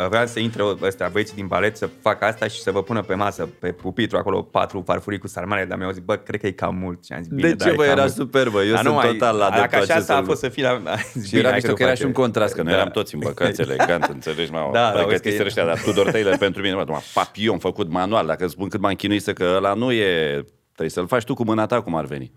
vreau 0.10 0.26
să 0.26 0.40
intre 0.40 0.64
ăstea, 0.82 1.10
băieții 1.12 1.36
din 1.36 1.48
balet, 1.48 1.78
să 1.78 1.90
fac 2.02 2.22
asta 2.24 2.48
și 2.48 2.62
să 2.62 2.72
vă 2.72 2.84
pună 2.84 3.02
pe 3.02 3.14
masă, 3.14 3.50
pe 3.60 3.72
pupitru, 3.72 4.18
acolo 4.18 4.42
patru 4.42 4.84
farfurii 4.86 5.20
cu 5.20 5.28
sarmale, 5.28 5.66
dar 5.66 5.78
mi-au 5.78 5.92
zis, 5.92 6.02
bă, 6.06 6.16
cred 6.16 6.40
că 6.40 6.48
e 6.48 6.52
cam 6.52 6.76
mult. 6.76 7.06
Și 7.06 7.14
am 7.14 7.20
zis, 7.22 7.28
bine, 7.34 7.48
De 7.50 7.54
da, 7.54 7.66
ce, 7.66 7.72
e 7.72 7.74
bă, 7.76 7.82
cam 7.84 7.92
era 7.92 8.02
mult. 8.02 8.14
superbă? 8.14 8.62
Eu 8.64 8.74
Dar 8.74 8.84
sunt 8.84 8.94
nu 8.96 9.00
mai- 9.00 9.08
total 9.12 9.36
la 9.38 9.50
Dacă 9.50 9.58
adeptul 9.60 9.80
așa 9.82 9.94
acestui 9.94 10.14
a 10.14 10.18
lucru. 10.18 10.32
fost 10.32 10.44
să 10.44 10.50
fie 10.50 10.64
la... 10.64 10.96
Și 11.28 11.38
era 11.38 11.52
mișto 11.52 11.74
că 11.74 11.84
era 11.84 11.94
și 11.94 12.04
un 12.06 12.12
contrast, 12.12 12.54
că 12.54 12.62
noi 12.62 12.72
Da. 12.72 12.78
eram 12.78 12.90
toți 12.92 13.14
îmbăcați 13.14 13.62
elegant, 13.66 14.04
înțelegi, 14.04 14.52
mă, 14.52 14.70
Da, 14.74 14.80
da, 14.82 14.90
pregătiți 14.90 15.22
vezi 15.22 15.36
că 15.38 15.44
e- 15.44 15.46
ăștia, 15.46 15.66
dar 15.66 15.82
Tudor 15.82 16.12
Taylor 16.12 16.38
pentru 16.38 16.62
mine, 16.62 16.74
mă, 16.76 16.84
numai 16.86 17.02
papion 17.14 17.58
făcut 17.58 17.90
manual, 17.90 18.26
dacă 18.26 18.44
îți 18.44 18.54
spun 18.54 18.68
cât 18.68 18.80
m-am 18.80 18.94
chinuit 18.94 19.24
să 19.24 19.34
că 19.34 19.54
ăla 19.56 19.74
nu 19.74 19.92
e, 19.92 20.46
trebuie 20.66 20.90
să-l 20.90 21.08
faci 21.08 21.24
tu 21.24 21.34
cu 21.34 21.44
mâna 21.44 21.66
ta 21.66 21.82
cum 21.82 21.96
ar 21.96 22.06
veni. 22.06 22.32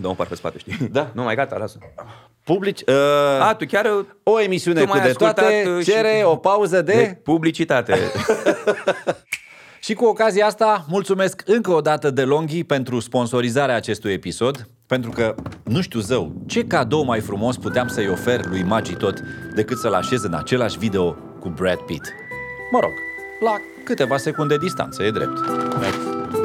Dă 0.00 0.08
un 0.08 0.14
par 0.14 0.26
pe 0.26 0.34
spate, 0.34 0.58
știi? 0.58 0.88
Da. 0.92 1.10
Nu, 1.14 1.22
mai 1.22 1.34
gata, 1.34 1.56
lasă. 1.56 1.78
Publici, 2.44 2.80
uh, 2.80 2.94
A, 3.40 3.54
tu 3.54 3.64
chiar 3.66 3.84
uh, 3.84 4.04
o 4.22 4.40
emisiune 4.40 4.80
tu 4.80 4.86
cu 4.86 4.92
mai 4.92 5.02
de 5.02 5.08
ascultat, 5.08 5.34
toate, 5.34 5.68
uh, 5.68 5.82
și- 5.82 5.90
cere 5.90 6.22
o 6.24 6.36
pauză 6.36 6.82
de... 6.82 6.92
de 6.92 7.20
publicitate. 7.22 7.94
Și 9.80 9.94
cu 9.94 10.04
ocazia 10.04 10.46
asta, 10.46 10.84
mulțumesc 10.88 11.42
încă 11.44 11.70
o 11.70 11.80
dată 11.80 12.10
de 12.10 12.22
Longhi 12.22 12.64
pentru 12.64 13.00
sponsorizarea 13.00 13.74
acestui 13.76 14.12
episod. 14.12 14.68
Pentru 14.86 15.10
că, 15.10 15.34
nu 15.64 15.80
știu 15.80 16.00
zău, 16.00 16.32
ce 16.46 16.64
cadou 16.64 17.04
mai 17.04 17.20
frumos 17.20 17.56
puteam 17.56 17.88
să-i 17.88 18.08
ofer 18.08 18.44
lui 18.46 18.62
Magi 18.62 18.94
tot 18.94 19.20
decât 19.54 19.78
să-l 19.78 19.92
așez 19.94 20.22
în 20.22 20.34
același 20.34 20.78
video 20.78 21.12
cu 21.40 21.48
Brad 21.48 21.78
Pitt. 21.78 22.12
Mă 22.72 22.78
rog, 22.80 22.90
la 23.44 23.56
câteva 23.84 24.16
secunde 24.16 24.56
distanță, 24.56 25.02
e 25.02 25.10
drept. 25.10 25.40
DeLonghi, 25.78 26.35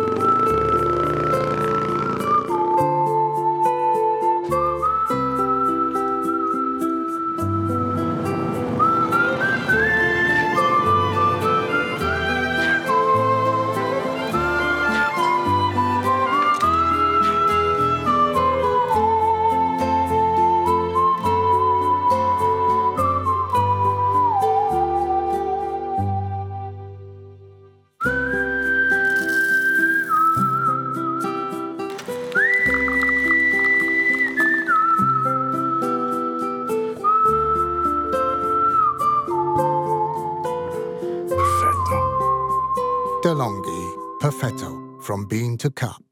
to 45.62 45.68
cup. 45.86 46.06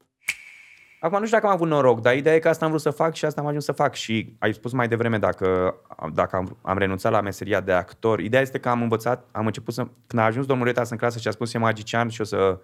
Acum 1.00 1.18
nu 1.18 1.24
știu 1.24 1.36
dacă 1.36 1.48
am 1.48 1.56
avut 1.56 1.68
noroc, 1.68 2.00
dar 2.00 2.16
ideea 2.16 2.34
e 2.34 2.38
că 2.38 2.48
asta 2.48 2.64
am 2.64 2.70
vrut 2.70 2.82
să 2.82 2.90
fac 2.90 3.14
și 3.14 3.24
asta 3.24 3.40
am 3.40 3.46
ajuns 3.46 3.64
să 3.64 3.72
fac. 3.72 3.94
Și 3.94 4.34
ai 4.38 4.54
spus 4.54 4.72
mai 4.72 4.88
devreme 4.88 5.18
dacă, 5.18 5.74
dacă 6.14 6.36
am, 6.36 6.56
am 6.62 6.78
renunțat 6.78 7.12
la 7.12 7.20
meseria 7.20 7.60
de 7.60 7.72
actor. 7.72 8.18
Ideea 8.20 8.42
este 8.42 8.58
că 8.58 8.68
am 8.68 8.82
învățat, 8.82 9.28
am 9.32 9.46
început 9.46 9.74
să... 9.74 9.86
Când 10.06 10.22
a 10.22 10.24
ajuns 10.24 10.46
domnul 10.46 10.66
Retas 10.66 10.90
în 10.90 10.96
clasă 10.96 11.18
și 11.18 11.28
a 11.28 11.30
spus 11.30 11.50
că 11.50 11.56
e 11.56 11.60
magician 11.60 12.08
și 12.08 12.20
o 12.20 12.24
să, 12.24 12.58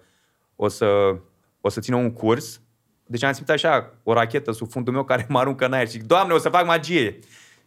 o 0.55 0.67
să, 0.67 1.17
o 1.61 1.69
să 1.69 1.79
țină 1.79 1.95
un 1.95 2.13
curs, 2.13 2.61
deci 3.05 3.23
am 3.23 3.31
simțit 3.31 3.53
așa 3.53 3.93
o 4.03 4.13
rachetă 4.13 4.51
sub 4.51 4.69
fundul 4.69 4.93
meu 4.93 5.03
care 5.03 5.25
mă 5.29 5.39
aruncă 5.39 5.65
în 5.65 5.73
aer 5.73 5.85
și 5.85 5.91
zic, 5.91 6.03
Doamne, 6.03 6.33
o 6.33 6.37
să 6.37 6.49
fac 6.49 6.65
magie! 6.65 7.19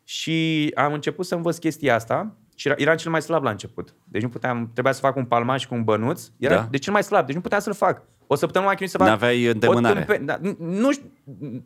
Și 0.05 0.71
am 0.75 0.93
început 0.93 1.27
să 1.27 1.35
învăț 1.35 1.57
chestia 1.59 1.95
asta 1.95 2.35
și 2.55 2.69
era- 2.69 2.77
eram 2.79 2.97
cel 2.97 3.11
mai 3.11 3.23
slab 3.23 3.43
la 3.43 3.51
început. 3.51 3.95
Deci 4.05 4.23
nu 4.23 4.29
puteam, 4.29 4.71
trebuia 4.73 4.93
să 4.93 5.01
fac 5.01 5.17
un 5.17 5.25
palmaș 5.25 5.67
cu 5.67 5.75
un 5.75 5.85
bănuț. 5.85 6.23
Era 6.39 6.55
Da. 6.55 6.67
de 6.71 6.79
cel 6.79 6.93
mai 6.93 7.03
slab, 7.03 7.27
deci 7.27 7.35
nu 7.35 7.41
puteam 7.41 7.61
să-l 7.61 7.75
fac. 7.75 8.03
O 8.33 8.35
săptămână 8.35 8.71
m-a 8.71 8.77
chinuit 8.77 8.93
să 8.93 8.99
fac... 8.99 9.07
N-aveai 9.09 9.47
o 9.49 9.51
îndemânare. 9.51 10.05
tâmpe- 10.05 10.25
da, 10.25 10.39
n- 10.39 10.57
nu 10.59 10.93
știu, 10.93 11.11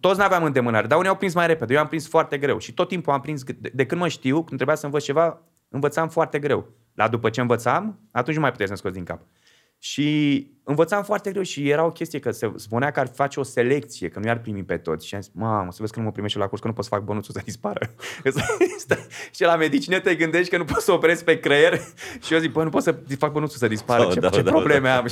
toți 0.00 0.18
n-aveam 0.18 0.44
îndemânare, 0.44 0.86
dar 0.86 0.98
unii 0.98 1.10
au 1.10 1.16
prins 1.16 1.34
mai 1.34 1.46
repede. 1.46 1.74
Eu 1.74 1.80
am 1.80 1.86
prins 1.86 2.08
foarte 2.08 2.38
greu 2.38 2.58
și 2.58 2.72
tot 2.74 2.88
timpul 2.88 3.12
am 3.12 3.20
prins, 3.20 3.42
de, 3.44 3.70
de 3.74 3.86
când 3.86 4.00
mă 4.00 4.08
știu, 4.08 4.34
când 4.36 4.54
trebuia 4.56 4.76
să 4.76 4.84
învăț 4.84 5.04
ceva, 5.04 5.40
învățam 5.68 6.08
foarte 6.08 6.38
greu. 6.38 6.68
Dar 6.94 7.08
după 7.08 7.30
ce 7.30 7.40
învățam, 7.40 7.98
atunci 8.12 8.34
nu 8.36 8.40
mai 8.42 8.50
puteai 8.50 8.66
să-mi 8.68 8.78
scoți 8.80 8.94
din 8.94 9.04
cap. 9.04 9.20
Și 9.84 10.46
învățam 10.62 11.02
foarte 11.02 11.30
greu 11.30 11.42
și 11.42 11.68
era 11.70 11.84
o 11.84 11.90
chestie 11.90 12.18
că 12.18 12.30
se 12.30 12.52
spunea 12.56 12.90
că 12.90 13.00
ar 13.00 13.08
face 13.14 13.40
o 13.40 13.42
selecție, 13.42 14.08
că 14.08 14.18
nu 14.18 14.26
i-ar 14.26 14.38
primi 14.38 14.62
pe 14.62 14.76
toți. 14.76 15.06
Și 15.06 15.14
am 15.14 15.20
zis, 15.20 15.30
mamă, 15.34 15.70
să 15.72 15.76
vezi 15.80 15.92
că 15.92 15.98
nu 15.98 16.04
mă 16.04 16.10
primește 16.12 16.38
la 16.38 16.46
curs, 16.46 16.60
că 16.60 16.66
nu 16.66 16.72
pot 16.72 16.84
să 16.84 16.90
fac 16.94 17.02
bănuțul 17.04 17.34
să 17.34 17.40
dispară. 17.44 17.90
Stai- 18.78 19.06
și 19.34 19.42
la 19.42 19.56
medicină 19.56 19.98
te 19.98 20.14
gândești 20.14 20.50
că 20.50 20.56
nu 20.56 20.64
poți 20.64 20.84
să 20.84 20.92
operezi 20.92 21.24
pe 21.24 21.38
creier 21.40 21.80
și 22.22 22.32
eu 22.34 22.38
zic, 22.38 22.52
bă, 22.52 22.62
nu 22.62 22.70
pot 22.70 22.82
să 22.82 22.94
fac 23.18 23.32
bănuțul 23.32 23.58
să 23.58 23.66
dispară, 23.68 24.04
Da, 24.04 24.10
ce, 24.14 24.20
da, 24.20 24.28
ce 24.28 24.42
da, 24.42 24.50
probleme 24.50 24.88
da. 24.88 24.96
am. 24.96 25.06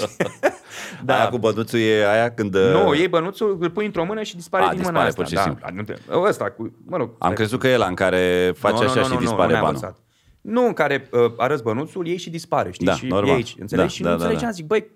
Da. 1.04 1.14
Aia 1.18 1.28
cu 1.28 1.38
bănuțul 1.38 1.78
e 1.78 2.10
aia 2.10 2.32
când... 2.34 2.54
uh, 2.54 2.70
Nu, 2.72 2.94
iei 2.94 3.08
bănuțul, 3.08 3.56
îl 3.60 3.70
pui 3.70 3.84
într-o 3.84 4.04
mână 4.04 4.22
și 4.22 4.36
dispare 4.36 4.64
A, 4.64 4.68
din 4.68 4.76
dispare 4.76 4.96
mâna 4.96 5.08
asta. 5.08 5.20
pur 5.22 5.30
și 5.30 5.34
da, 5.36 5.42
simplu. 5.42 5.60
da, 5.66 5.72
nu 5.74 5.82
te, 5.82 5.94
ăsta 6.28 6.50
cu, 6.50 6.74
mă 6.86 6.96
rog. 6.96 7.08
Am 7.08 7.14
stai- 7.18 7.34
crezut 7.34 7.60
că 7.60 7.68
e 7.68 7.74
ăla 7.74 7.86
în 7.86 7.94
care 7.94 8.52
faci 8.56 8.72
Nu, 8.72 8.78
nu, 8.82 8.84
așa 8.84 8.98
nu, 8.98 9.02
și 9.04 9.08
nu, 9.08 9.14
nu, 9.14 9.20
dispare 9.20 9.46
nu, 9.46 9.52
n-am 9.60 9.64
banul. 9.64 10.00
Învățat. 10.42 10.62
Nu, 10.62 10.66
în 10.66 10.72
care 10.72 11.08
uh, 11.12 11.32
arăți 11.36 11.62
bănuțul, 11.62 12.06
iei 12.06 12.16
și 12.16 12.30
dispare, 12.30 12.70
știi? 12.70 12.86
Da, 12.86 12.94
și 12.94 13.06
normal. 13.06 13.26
iei 13.26 13.36
aici, 13.36 13.54
înțelegi? 13.58 13.88
Da, 13.88 13.94
și 13.94 14.02
da, 14.02 14.10
nu 14.10 14.16
da, 14.16 14.22
înțelegeam, 14.22 14.50
da. 14.50 14.56
zic, 14.56 14.66
băi, 14.66 14.90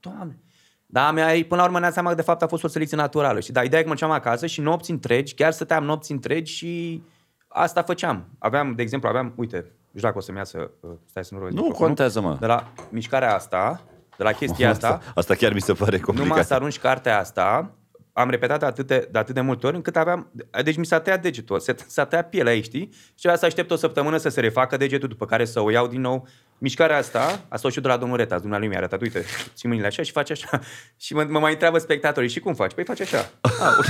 doamne. 0.00 0.38
Da, 0.86 1.10
mea, 1.12 1.26
până 1.48 1.60
la 1.60 1.66
urmă 1.66 1.78
ne-am 1.78 1.92
seama 1.92 2.08
că 2.08 2.14
de 2.14 2.22
fapt 2.22 2.42
a 2.42 2.46
fost 2.46 2.64
o 2.64 2.68
selecție 2.68 2.96
naturală. 2.96 3.40
Și 3.40 3.52
da, 3.52 3.62
ideea 3.62 3.80
e 3.80 3.82
că 3.82 3.88
mă 3.88 3.94
duceam 3.94 4.10
acasă 4.10 4.46
și 4.46 4.60
nopți 4.60 4.90
întregi, 4.90 5.34
chiar 5.34 5.52
stăteam 5.52 5.84
nopți 5.84 6.12
întregi 6.12 6.52
și 6.52 7.02
asta 7.48 7.82
făceam. 7.82 8.24
Aveam, 8.38 8.74
de 8.74 8.82
exemplu, 8.82 9.08
aveam, 9.08 9.32
uite, 9.36 9.56
nu 9.56 9.98
știu 9.98 10.00
dacă 10.00 10.18
o 10.18 10.20
să-mi 10.20 10.36
iasă, 10.36 10.70
uh, 10.80 10.90
stai 11.06 11.24
să 11.24 11.34
nu 11.34 11.40
rog 11.40 11.50
Nu 11.50 11.62
contează, 11.68 12.20
mă. 12.20 12.36
De 12.40 12.46
la 12.46 12.72
mișcarea 12.88 13.34
asta, 13.34 13.80
de 14.16 14.22
la 14.22 14.32
chestia 14.32 14.70
asta, 14.70 14.88
Asta, 14.88 15.12
asta 15.14 15.34
chiar 15.34 15.52
mi 15.52 15.60
se 15.60 15.72
pare 15.72 15.96
numai 15.96 16.16
complicat. 16.16 16.46
să 16.46 16.54
arunci 16.54 16.78
cartea 16.78 17.18
asta, 17.18 17.74
am 18.12 18.30
repetat 18.30 18.58
de 18.58 18.66
atât 18.66 18.86
de, 18.86 19.08
de 19.12 19.18
atât 19.18 19.34
de 19.34 19.40
multe 19.40 19.66
ori 19.66 19.76
încât 19.76 19.96
aveam... 19.96 20.30
Deci 20.62 20.76
mi 20.76 20.86
s-a 20.86 21.00
tăiat 21.00 21.22
degetul, 21.22 21.60
se, 21.60 21.74
s-a 21.86 22.04
tăiat 22.04 22.28
pielea 22.28 22.52
aici, 22.52 22.64
știi? 22.64 22.88
Și 22.92 23.14
trebuia 23.16 23.38
să 23.38 23.46
aștept 23.46 23.70
o 23.70 23.76
săptămână 23.76 24.16
să 24.16 24.28
se 24.28 24.40
refacă 24.40 24.76
degetul, 24.76 25.08
după 25.08 25.26
care 25.26 25.44
să 25.44 25.60
o 25.60 25.70
iau 25.70 25.86
din 25.86 26.00
nou. 26.00 26.28
Mișcarea 26.58 26.96
asta, 26.96 27.44
asta 27.48 27.66
o 27.66 27.70
știu 27.70 27.82
de 27.82 27.88
la 27.88 27.96
domnul 27.96 28.16
Retas, 28.16 28.40
dumnealui 28.40 28.68
mi-a 28.68 28.78
arătat, 28.78 29.00
uite, 29.00 29.24
ții 29.54 29.68
mâinile 29.68 29.86
așa 29.88 30.02
și 30.02 30.12
faci 30.12 30.30
așa. 30.30 30.60
Și 30.96 31.14
mă, 31.14 31.26
mă 31.28 31.38
mai 31.38 31.52
întreabă 31.52 31.78
spectatorii, 31.78 32.28
și 32.28 32.40
cum 32.40 32.54
faci? 32.54 32.72
Păi 32.72 32.84
faci 32.84 33.00
așa. 33.00 33.18
Ah, 33.60 33.74
ok. 33.78 33.84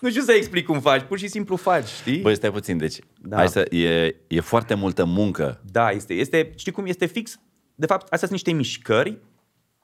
nu 0.00 0.08
știu 0.10 0.22
să 0.22 0.32
explic 0.32 0.66
cum 0.66 0.80
faci, 0.80 1.02
pur 1.02 1.18
și 1.18 1.28
simplu 1.28 1.56
faci, 1.56 1.88
știi? 1.88 2.18
Băi, 2.18 2.34
stai 2.34 2.50
puțin, 2.50 2.76
deci 2.78 2.98
Da. 3.20 3.36
hai 3.36 3.48
să, 3.48 3.60
e, 3.70 4.14
e 4.26 4.40
foarte 4.40 4.74
multă 4.74 5.04
muncă. 5.04 5.60
Da, 5.70 5.90
este, 5.90 6.14
este, 6.14 6.52
știi 6.56 6.72
cum 6.72 6.86
este 6.86 7.06
fix? 7.06 7.40
De 7.74 7.86
fapt, 7.86 8.02
astea 8.02 8.18
sunt 8.18 8.30
niște 8.30 8.52
mișcări, 8.52 9.18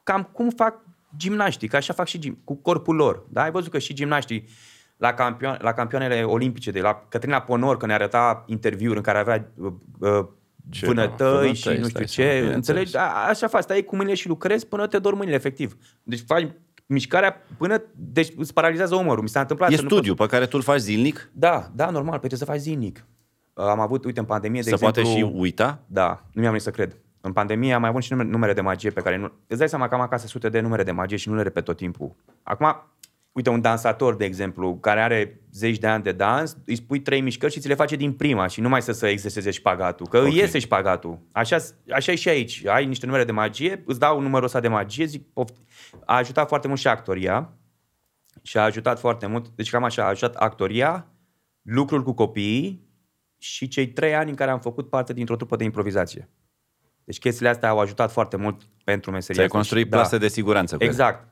cam 0.03 0.23
cum 0.33 0.51
fac 0.51 0.85
gimnaștii, 1.17 1.69
că 1.69 1.77
așa 1.77 1.93
fac 1.93 2.07
și 2.07 2.19
gim, 2.19 2.39
cu 2.45 2.55
corpul 2.55 2.95
lor. 2.95 3.23
Da? 3.29 3.43
Ai 3.43 3.51
văzut 3.51 3.71
că 3.71 3.79
și 3.79 3.95
gimnaștii 3.95 4.49
la, 4.97 5.13
campion, 5.15 5.59
la 5.61 5.73
campioanele 5.73 6.23
olimpice, 6.23 6.71
de 6.71 6.81
la 6.81 7.07
Cătrina 7.09 7.41
Ponor, 7.41 7.77
că 7.77 7.87
ne 7.87 7.93
arăta 7.93 8.45
interviuri 8.47 8.97
în 8.97 9.03
care 9.03 9.19
avea 9.19 9.53
uh, 9.57 9.73
uh, 9.99 10.27
Ce, 10.71 10.87
vânătăi 10.87 11.27
vânătăi, 11.29 11.55
și 11.55 11.69
nu 11.69 11.75
știu 11.75 11.89
stai 11.89 12.05
ce, 12.05 12.23
seama, 12.23 12.41
bineînțeles. 12.41 12.81
înțelegi? 12.83 12.97
A, 12.97 13.29
așa 13.29 13.47
faci, 13.47 13.63
stai 13.63 13.83
cu 13.83 13.95
mâinile 13.97 14.17
și 14.17 14.29
lucrezi 14.29 14.67
până 14.67 14.87
te 14.87 14.99
dor 14.99 15.15
mâinile, 15.15 15.37
efectiv. 15.37 15.77
Deci 16.03 16.23
faci 16.27 16.49
mișcarea 16.87 17.37
până, 17.59 17.83
deci 17.95 18.33
îți 18.37 18.53
paralizează 18.53 18.95
umărul. 18.95 19.23
Mi 19.23 19.29
s-a 19.29 19.41
întâmplat 19.41 19.71
E 19.71 19.75
să 19.77 19.83
nu 19.83 19.89
pot- 19.89 19.97
studiu 19.97 20.15
pe 20.15 20.27
care 20.27 20.45
tu 20.45 20.57
îl 20.57 20.63
faci 20.63 20.81
zilnic, 20.81 21.31
Da, 21.33 21.71
da, 21.75 21.91
normal, 21.91 22.19
pe 22.19 22.27
trebuie 22.27 22.39
să 22.39 22.45
faci 22.45 22.61
zilnic. 22.61 23.05
Uh, 23.55 23.65
Am 23.65 23.81
avut, 23.81 24.05
uite, 24.05 24.21
în 24.21 24.27
pandemie, 24.27 24.61
de 24.61 24.69
se 24.69 24.73
exemplu... 24.75 25.03
poate 25.03 25.17
și 25.19 25.33
uita. 25.35 25.83
Da, 25.87 26.09
nu 26.09 26.41
mi-am 26.41 26.51
venit 26.51 26.63
să 26.63 26.71
cred. 26.71 26.97
În 27.21 27.33
pandemie 27.33 27.73
am 27.73 27.81
mai 27.81 27.91
avut 27.91 28.03
și 28.03 28.13
numere, 28.13 28.31
numere 28.31 28.53
de 28.53 28.61
magie 28.61 28.91
pe 28.91 29.01
care 29.01 29.17
nu... 29.17 29.33
Îți 29.47 29.59
dai 29.59 29.69
seama 29.69 29.89
că 29.89 29.95
am 29.95 30.01
acasă 30.01 30.27
sute 30.27 30.49
de 30.49 30.61
numere 30.61 30.83
de 30.83 30.91
magie 30.91 31.17
și 31.17 31.29
nu 31.29 31.35
le 31.35 31.43
repet 31.43 31.65
tot 31.65 31.77
timpul. 31.77 32.15
Acum, 32.43 32.83
uite, 33.33 33.51
un 33.51 33.61
dansator, 33.61 34.17
de 34.17 34.25
exemplu, 34.25 34.77
care 34.77 35.01
are 35.01 35.41
zeci 35.53 35.79
de 35.79 35.87
ani 35.87 36.03
de 36.03 36.13
dans, 36.13 36.57
îi 36.67 36.77
spui 36.77 37.01
trei 37.01 37.21
mișcări 37.21 37.53
și 37.53 37.61
ți 37.61 37.69
le 37.69 37.75
face 37.75 37.97
din 37.97 38.13
prima 38.13 38.47
și 38.47 38.61
nu 38.61 38.69
mai 38.69 38.83
să, 38.83 38.93
să 38.93 39.07
exerseze 39.07 39.51
șpagatul, 39.51 40.07
că 40.07 40.19
okay. 40.19 40.31
îi 40.31 40.37
iese 40.37 40.59
șpagatul. 40.59 41.19
Așa, 41.33 41.57
așa 41.91 42.13
e 42.13 42.15
și 42.15 42.29
aici. 42.29 42.67
Ai 42.67 42.87
niște 42.87 43.07
numere 43.07 43.25
de 43.25 43.33
magie, 43.33 43.83
îți 43.87 43.99
dau 43.99 44.21
numărul 44.21 44.47
ăsta 44.47 44.61
de 44.61 44.69
magie, 44.69 45.05
zic, 45.05 45.27
poft... 45.33 45.57
A 46.05 46.17
ajutat 46.17 46.49
foarte 46.49 46.69
mult 46.69 46.81
și 46.81 46.89
actoria 46.89 47.53
și 48.43 48.59
a 48.59 48.63
ajutat 48.63 48.99
foarte 48.99 49.27
mult, 49.27 49.49
deci 49.49 49.71
cam 49.71 49.85
așa, 49.85 50.05
a 50.05 50.09
ajutat 50.09 50.35
actoria, 50.35 51.07
lucrul 51.63 52.03
cu 52.03 52.13
copiii 52.13 52.89
și 53.39 53.69
cei 53.69 53.89
trei 53.89 54.15
ani 54.15 54.31
în 54.31 54.37
care 54.37 54.51
am 54.51 54.61
făcut 54.61 54.89
parte 54.89 55.13
dintr-o 55.13 55.37
trupă 55.37 55.57
de 55.57 55.65
improvizație. 55.65 56.29
Deci 57.11 57.19
chestiile 57.19 57.49
astea 57.51 57.69
au 57.69 57.79
ajutat 57.79 58.13
foarte 58.13 58.37
mult 58.37 58.61
pentru 58.85 59.11
meseria 59.11 59.35
Ți-ai 59.35 59.45
asta. 59.47 59.57
construit 59.57 59.85
Și- 59.85 59.91
plase 59.91 60.19
de 60.19 60.29
siguranță 60.29 60.77
cu 60.77 60.83
ele. 60.83 60.91
Exact. 60.91 61.29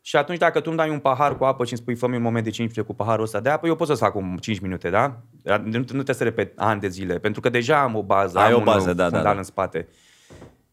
Și 0.00 0.16
atunci 0.16 0.38
dacă 0.38 0.58
tu 0.60 0.64
îmi 0.68 0.76
dai 0.76 0.90
un 0.90 0.98
pahar 0.98 1.36
cu 1.36 1.44
apă 1.44 1.64
și 1.64 1.72
îmi 1.72 1.80
spui 1.80 1.94
fă 1.94 2.06
un 2.06 2.22
moment 2.22 2.44
de 2.44 2.50
5 2.50 2.58
minute 2.68 2.80
cu 2.92 2.94
paharul 2.94 3.24
ăsta 3.24 3.40
de 3.40 3.48
apă, 3.48 3.66
eu 3.66 3.74
pot 3.76 3.86
să 3.86 3.94
fac 3.94 4.14
un 4.14 4.36
5 4.36 4.58
minute, 4.58 4.90
da? 4.90 5.16
Dar 5.42 5.58
Nu, 5.60 5.78
nu 5.78 5.82
trebuie 5.84 6.14
să 6.14 6.24
repet 6.24 6.52
ani 6.56 6.80
de 6.80 6.88
zile, 6.88 7.18
pentru 7.18 7.40
că 7.40 7.48
deja 7.48 7.82
am 7.82 7.94
o 7.96 8.02
bază, 8.02 8.38
Ai 8.38 8.46
am 8.48 8.54
o 8.54 8.58
un 8.58 8.64
bază, 8.64 8.92
da, 8.94 9.02
fundal 9.04 9.22
da, 9.22 9.32
da. 9.32 9.36
în 9.38 9.42
spate. 9.44 9.88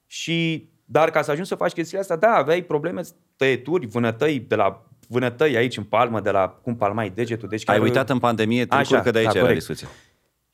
Și, 0.05 0.69
dar 0.85 1.09
ca 1.09 1.21
să 1.21 1.31
ajungi 1.31 1.49
să 1.49 1.55
faci 1.55 1.71
chestiile 1.73 2.01
astea, 2.01 2.15
da, 2.15 2.29
aveai 2.29 2.61
probleme, 2.61 3.01
tăieturi, 3.35 3.85
vânătăi, 3.85 4.39
de 4.39 4.55
la 4.55 4.85
vânătăi 5.07 5.55
aici 5.57 5.77
în 5.77 5.83
palmă, 5.83 6.19
de 6.19 6.31
la 6.31 6.47
cum 6.61 6.75
palmai 6.75 7.09
degetul. 7.09 7.49
Deci 7.49 7.69
Ai 7.69 7.75
chiar- 7.75 7.85
uitat 7.85 8.09
în 8.09 8.19
pandemie 8.19 8.65
tricuri, 8.65 8.81
Așa, 8.93 9.01
că 9.01 9.11
de 9.11 9.17
aici 9.17 9.25
da, 9.27 9.31
era 9.33 9.41
corect. 9.47 9.59
discuția. 9.67 9.87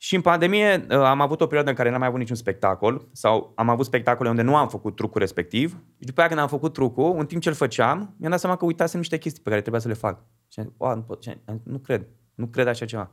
Și 0.04 0.14
în 0.14 0.20
pandemie 0.20 0.86
uh, 0.90 0.96
am 0.96 1.20
avut 1.20 1.40
o 1.40 1.44
perioadă 1.44 1.70
în 1.70 1.76
care 1.76 1.90
n-am 1.90 1.98
mai 1.98 2.08
avut 2.08 2.20
niciun 2.20 2.36
spectacol 2.36 3.08
sau 3.12 3.52
am 3.56 3.68
avut 3.68 3.86
spectacole 3.86 4.28
unde 4.28 4.42
nu 4.42 4.56
am 4.56 4.68
făcut 4.68 4.96
trucul 4.96 5.20
respectiv. 5.20 5.70
Și 5.98 6.06
după 6.06 6.20
aia 6.20 6.28
când 6.28 6.40
am 6.40 6.48
făcut 6.48 6.72
trucul, 6.72 7.14
în 7.18 7.26
timp 7.26 7.42
ce 7.42 7.48
îl 7.48 7.54
făceam, 7.54 8.14
mi-am 8.18 8.30
dat 8.30 8.40
seama 8.40 8.56
că 8.56 8.64
uitasem 8.64 8.98
niște 8.98 9.18
chestii 9.18 9.42
pe 9.42 9.48
care 9.48 9.60
trebuia 9.60 9.80
să 9.80 9.88
le 9.88 9.94
fac. 9.94 10.24
Și 10.48 10.58
am 10.60 10.64
zis, 10.64 10.74
"Oa, 10.76 10.94
nu, 10.94 11.02
pot, 11.02 11.22
și 11.22 11.28
am 11.28 11.56
zis, 11.56 11.64
nu 11.64 11.78
cred, 11.78 12.06
nu 12.34 12.46
cred 12.46 12.66
așa 12.66 12.84
ceva. 12.84 13.10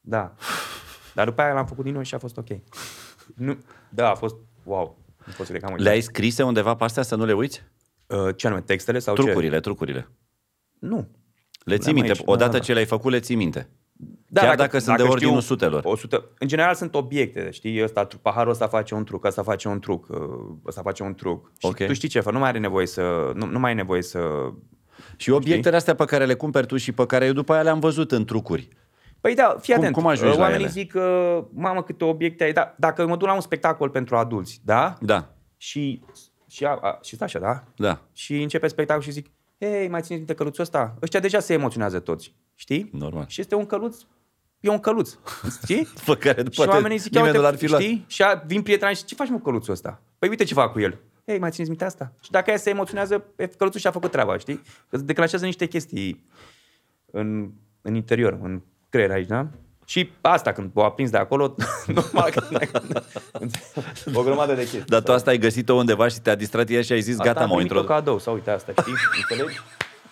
Da. 0.00 0.34
Dar 1.14 1.28
după 1.28 1.40
aia 1.42 1.52
l-am 1.52 1.66
făcut 1.66 1.84
din 1.84 1.92
nou 1.92 2.02
și 2.02 2.14
a 2.14 2.18
fost 2.18 2.36
ok. 2.36 2.48
Nu, 3.34 3.58
da, 3.88 4.10
a 4.10 4.14
fost 4.14 4.36
wow. 4.64 4.98
Nu 5.26 5.32
pot 5.36 5.46
să 5.46 5.52
cred 5.52 5.60
că 5.60 5.66
am 5.66 5.72
uitat. 5.72 5.86
Le-ai 5.86 6.00
scrise 6.00 6.42
undeva 6.42 6.74
pe 6.74 6.84
astea 6.84 7.02
să 7.02 7.14
nu 7.16 7.24
le 7.24 7.32
uiți? 7.32 7.62
Uh, 8.06 8.36
ce 8.36 8.46
anume, 8.46 8.62
textele 8.62 8.98
sau 8.98 9.14
ce? 9.14 9.22
Trucurile, 9.22 9.60
trucurile. 9.60 10.08
Nu. 10.78 11.08
Le 11.64 11.76
ții 11.76 11.84
Le-am 11.84 11.94
minte. 11.94 12.10
aici, 12.10 12.22
Odată 12.24 12.50
da, 12.50 12.58
da. 12.58 12.64
ce 12.64 12.72
le-ai 12.72 12.86
făcut, 12.86 13.12
le 13.12 13.20
ții 13.20 13.36
minte. 13.36 13.68
Da, 14.32 14.40
Chiar 14.40 14.56
dacă 14.56 14.78
sunt 14.78 14.96
de 14.96 15.02
ordinul 15.02 15.40
știu 15.40 15.40
sutelor. 15.40 15.82
100, 15.84 16.24
în 16.38 16.48
general 16.48 16.74
sunt 16.74 16.94
obiecte, 16.94 17.50
știi, 17.50 17.82
ăsta, 17.82 18.06
paharul 18.22 18.50
ăsta 18.52 18.66
face 18.66 18.94
un 18.94 19.04
truc, 19.04 19.24
ăsta 19.24 19.42
face 19.42 19.68
un 19.68 19.80
truc, 19.80 20.06
uh, 20.08 20.18
ăsta 20.66 20.82
face 20.82 21.02
un 21.02 21.14
truc. 21.14 21.52
Și 21.58 21.66
Ok. 21.66 21.76
tu 21.86 21.92
știi 21.92 22.08
ce 22.08 22.20
fă, 22.20 22.30
nu 22.30 22.38
mai 22.38 22.48
are 22.48 22.58
nevoie 22.58 22.86
să, 22.86 23.30
nu, 23.34 23.46
nu 23.46 23.58
mai 23.58 23.70
ai 23.70 23.76
nevoie 23.76 24.02
să... 24.02 24.20
Și 25.16 25.30
obiectele 25.30 25.76
astea 25.76 25.94
pe 25.94 26.04
care 26.04 26.24
le 26.26 26.34
cumperi 26.34 26.66
tu 26.66 26.76
și 26.76 26.92
pe 26.92 27.06
care 27.06 27.24
eu 27.26 27.32
după 27.32 27.52
aia 27.52 27.62
le-am 27.62 27.80
văzut 27.80 28.12
în 28.12 28.24
trucuri. 28.24 28.68
Păi 29.20 29.34
da, 29.34 29.56
fii 29.60 29.72
Cum- 29.72 29.82
atent. 29.82 29.96
cum 29.96 30.06
ajungi 30.06 30.36
la 30.36 30.42
Oamenii 30.42 30.62
ele? 30.64 30.72
zic 30.72 30.90
că, 30.90 31.34
mamă, 31.54 31.82
câte 31.82 32.04
obiecte 32.04 32.44
ai. 32.44 32.52
Da, 32.52 32.74
dacă 32.78 33.06
mă 33.06 33.16
duc 33.16 33.26
la 33.28 33.34
un 33.34 33.40
spectacol 33.40 33.88
pentru 33.90 34.16
adulți, 34.16 34.60
da? 34.64 34.94
Da, 35.00 35.28
Și, 35.56 36.02
și, 36.48 36.64
a, 36.64 36.78
a, 36.82 36.98
și 37.02 37.14
stai 37.14 37.26
așa, 37.26 37.38
da? 37.38 37.64
da. 37.76 38.00
Și 38.12 38.42
începe 38.42 38.68
spectacolul 38.68 39.06
și 39.06 39.12
zic, 39.12 39.26
hei, 39.58 39.88
mai 39.88 40.00
țineți 40.00 40.12
minte 40.12 40.34
căluțul 40.34 40.62
ăsta? 40.62 40.94
Ăștia 41.02 41.20
deja 41.20 41.38
se 41.40 41.52
emoționează 41.52 41.98
toți, 41.98 42.34
știi? 42.54 42.88
Normal. 42.92 43.24
Și 43.28 43.40
este 43.40 43.54
un 43.54 43.66
căluț, 43.66 43.96
e 44.62 44.68
un 44.68 44.78
căluț, 44.78 45.14
știi? 45.62 45.88
Pe 46.06 46.16
care 46.16 46.42
și 46.50 46.56
poate 46.56 46.70
oamenii 46.72 46.98
zic, 46.98 47.14
ia 47.14 47.20
nimeni 47.20 47.36
uite, 47.36 47.46
nu 47.46 47.50
l-ar 47.50 47.56
fi 47.58 47.66
luat. 47.68 47.80
știi? 47.80 48.04
Și 48.06 48.22
a, 48.22 48.42
vin 48.46 48.62
prieteni 48.62 48.94
și 48.96 49.04
ce 49.04 49.14
faci 49.14 49.28
mă 49.28 49.36
cu 49.36 49.42
căluțul 49.42 49.72
ăsta? 49.72 50.00
Păi 50.18 50.28
uite 50.28 50.44
ce 50.44 50.54
fac 50.54 50.72
cu 50.72 50.80
el. 50.80 50.98
Hei, 51.26 51.38
mai 51.38 51.50
țineți 51.50 51.70
minte 51.70 51.84
asta? 51.84 52.12
Și 52.22 52.30
dacă 52.30 52.50
ea 52.50 52.56
se 52.56 52.70
emoționează, 52.70 53.24
e, 53.36 53.46
căluțul 53.46 53.80
și-a 53.80 53.90
făcut 53.90 54.10
treaba, 54.10 54.38
știi? 54.38 54.60
Că 54.88 54.96
îți 54.96 55.04
declanșează 55.04 55.44
niște 55.44 55.66
chestii 55.66 56.24
în, 57.10 57.50
în 57.82 57.94
interior, 57.94 58.38
în 58.42 58.62
creier 58.88 59.10
aici, 59.10 59.26
da? 59.28 59.46
Și 59.84 60.10
asta, 60.20 60.52
când 60.52 60.70
o 60.74 60.84
aprins 60.84 61.10
de 61.10 61.16
acolo, 61.16 61.54
normal 61.86 62.30
că 62.30 62.42
o 64.14 64.22
grămadă 64.22 64.54
de 64.54 64.60
chestii. 64.60 64.84
Dar 64.86 65.02
tu 65.02 65.12
asta 65.12 65.30
ai 65.30 65.38
găsit-o 65.38 65.74
undeva 65.74 66.08
și 66.08 66.20
te-a 66.20 66.34
distrat 66.34 66.70
ea 66.70 66.82
și 66.82 66.92
ai 66.92 67.00
zis, 67.00 67.12
Asta 67.12 67.24
gata, 67.24 67.40
am 67.40 67.46
m-au 67.48 67.56
primit-o 67.56 67.78
introdus. 67.78 67.96
cadou, 67.96 68.18
sau 68.18 68.34
uite 68.34 68.50
asta, 68.50 68.72
știi? 68.80 68.92
Înțelegi? 69.30 69.60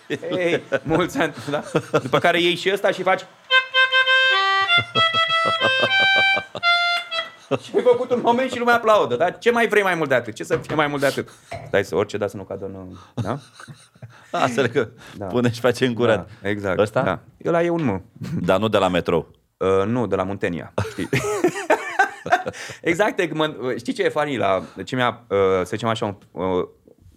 Ei, 0.44 0.62
mulți 0.82 1.18
ani, 1.18 1.34
da? 1.50 1.62
După 2.02 2.18
care 2.18 2.40
iei 2.40 2.54
și 2.54 2.70
ăsta 2.72 2.90
și 2.90 3.02
faci... 3.02 3.20
și 7.62 7.70
ai 7.76 7.82
făcut 7.82 8.10
un 8.10 8.20
moment 8.22 8.50
și 8.50 8.58
lumea 8.58 8.74
aplaudă, 8.74 9.16
da? 9.16 9.30
Ce 9.30 9.50
mai 9.50 9.68
vrei 9.68 9.82
mai 9.82 9.94
mult 9.94 10.08
de 10.08 10.14
atât? 10.14 10.34
Ce 10.34 10.44
să 10.44 10.56
fie 10.56 10.74
mai 10.74 10.86
mult 10.86 11.00
de 11.00 11.06
atât? 11.06 11.28
Stai 11.66 11.84
să 11.84 11.96
orice, 11.96 12.16
da 12.16 12.26
să 12.26 12.36
nu 12.36 12.42
cadă, 12.42 12.66
nu... 12.66 12.96
Da? 13.14 13.38
Asta 14.44 14.68
că 14.68 14.88
Da. 15.16 15.26
pune 15.26 15.50
și 15.50 15.60
face 15.60 15.86
în 15.86 15.94
curat. 15.94 16.30
Da, 16.42 16.48
exact. 16.48 16.78
Ăsta? 16.78 17.02
Da. 17.02 17.18
Ăla 17.44 17.62
e 17.62 17.70
un 17.70 17.84
mă. 17.84 18.00
Dar 18.40 18.58
nu 18.58 18.68
de 18.68 18.78
la 18.78 18.88
metrou. 18.88 19.30
Uh, 19.56 19.84
nu, 19.86 20.06
de 20.06 20.16
la 20.16 20.22
Muntenia, 20.22 20.72
știi? 20.90 21.08
exact, 22.90 23.18
e 23.18 23.28
că 23.28 23.34
mă, 23.34 23.74
știi 23.76 23.92
ce 23.92 24.02
e 24.02 24.08
funny 24.08 24.36
la, 24.36 24.62
ce 24.84 24.96
mi-a, 24.96 25.24
uh, 25.28 25.36
să 25.38 25.62
zicem 25.64 25.88
așa, 25.88 26.06
un, 26.06 26.16
uh, 26.42 26.68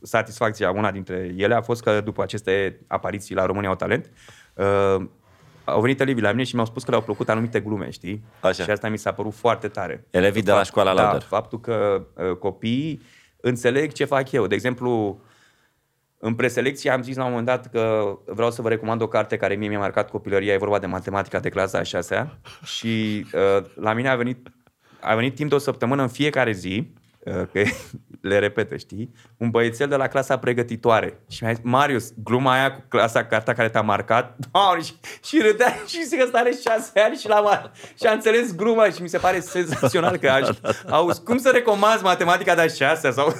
satisfacția, 0.02 0.72
una 0.72 0.92
dintre 0.92 1.34
ele 1.38 1.56
a 1.56 1.62
fost 1.62 1.84
că 1.84 2.02
după 2.02 2.22
aceste 2.22 2.80
apariții 2.88 3.36
la 3.36 3.46
România 3.46 3.70
au 3.70 3.76
Talent, 3.76 4.10
uh, 4.54 5.06
au 5.66 5.82
venit 5.82 6.00
elevii 6.00 6.22
la 6.22 6.32
mine 6.32 6.44
și 6.44 6.54
mi-au 6.56 6.68
spus 6.68 6.84
că 6.84 6.90
le-au 6.92 7.04
plăcut 7.04 7.30
anumite 7.30 7.60
glume, 7.60 7.90
știi? 7.90 8.24
Așa. 8.40 8.64
Și 8.64 8.70
asta 8.70 8.90
mi 8.90 8.98
s-a 8.98 9.12
părut 9.14 9.34
foarte 9.34 9.68
tare. 9.68 10.08
Elevii 10.10 10.42
de 10.42 10.52
la 10.52 10.58
Fapt- 10.58 10.66
școala 10.68 10.94
da, 10.94 11.02
Lauder. 11.02 11.22
faptul 11.22 11.60
că 11.60 12.06
uh, 12.16 12.36
copiii 12.36 13.02
înțeleg 13.42 13.92
ce 13.92 14.06
fac 14.06 14.32
eu. 14.32 14.48
De 14.48 14.56
exemplu, 14.56 15.22
în 16.20 16.34
preselecție 16.36 16.90
am 16.92 17.02
zis 17.04 17.16
la 17.16 17.24
un 17.24 17.30
moment 17.30 17.48
dat 17.48 17.70
că 17.70 18.04
vreau 18.26 18.52
să 18.52 18.62
vă 18.62 18.70
recomand 18.70 19.02
o 19.02 19.08
carte 19.08 19.38
care 19.38 19.56
mie 19.56 19.68
mi-a 19.70 19.80
marcat 19.80 20.10
copilăria, 20.10 20.54
e 20.54 20.58
vorba 20.58 20.80
de 20.80 20.86
matematica 20.86 21.40
de 21.40 21.50
clasa 21.50 21.78
a 21.78 21.84
șasea 21.84 22.40
și 22.64 23.26
uh, 23.34 23.66
la 23.76 23.94
mine 23.94 24.10
a 24.10 24.16
venit, 24.16 24.48
a 25.02 25.16
venit 25.16 25.36
timp 25.36 25.50
de 25.50 25.56
o 25.56 25.58
săptămână 25.58 26.02
în 26.02 26.08
fiecare 26.08 26.52
zi, 26.52 26.78
uh, 26.78 27.02
că 27.54 27.62
le 28.22 28.40
repetă, 28.40 28.76
știi, 28.78 29.14
un 29.38 29.50
băiețel 29.50 29.88
de 29.88 29.96
la 29.96 30.08
clasa 30.08 30.38
pregătitoare. 30.38 31.20
Și 31.30 31.44
mi-a 31.44 31.54
zis, 31.54 31.64
Marius, 31.64 32.14
gluma 32.24 32.54
aia 32.54 32.74
cu 32.74 32.82
clasa, 32.88 33.26
cartea 33.26 33.54
care 33.54 33.70
te-a 33.70 33.82
marcat, 33.82 34.36
Doamne, 34.52 34.84
și, 34.84 34.94
și 35.24 35.42
râdea 35.42 35.74
și 35.88 36.04
zic 36.04 36.18
că 36.18 36.24
ăsta 36.26 36.38
are 36.38 36.52
șase 36.52 37.00
ani 37.00 37.16
și, 37.16 37.28
la 37.28 37.72
și 38.00 38.06
a 38.06 38.12
înțeles 38.12 38.56
gluma 38.56 38.90
și 38.90 39.02
mi 39.02 39.10
se 39.10 39.18
pare 39.18 39.40
senzațional 39.40 40.18
că 40.18 40.30
aș, 40.30 40.50
auzi, 40.90 41.24
cum 41.24 41.38
să 41.38 41.50
recomanzi 41.54 42.04
matematica 42.04 42.56
de 42.56 42.62
a 42.62 42.68
șasea 42.68 43.12
sau... 43.12 43.34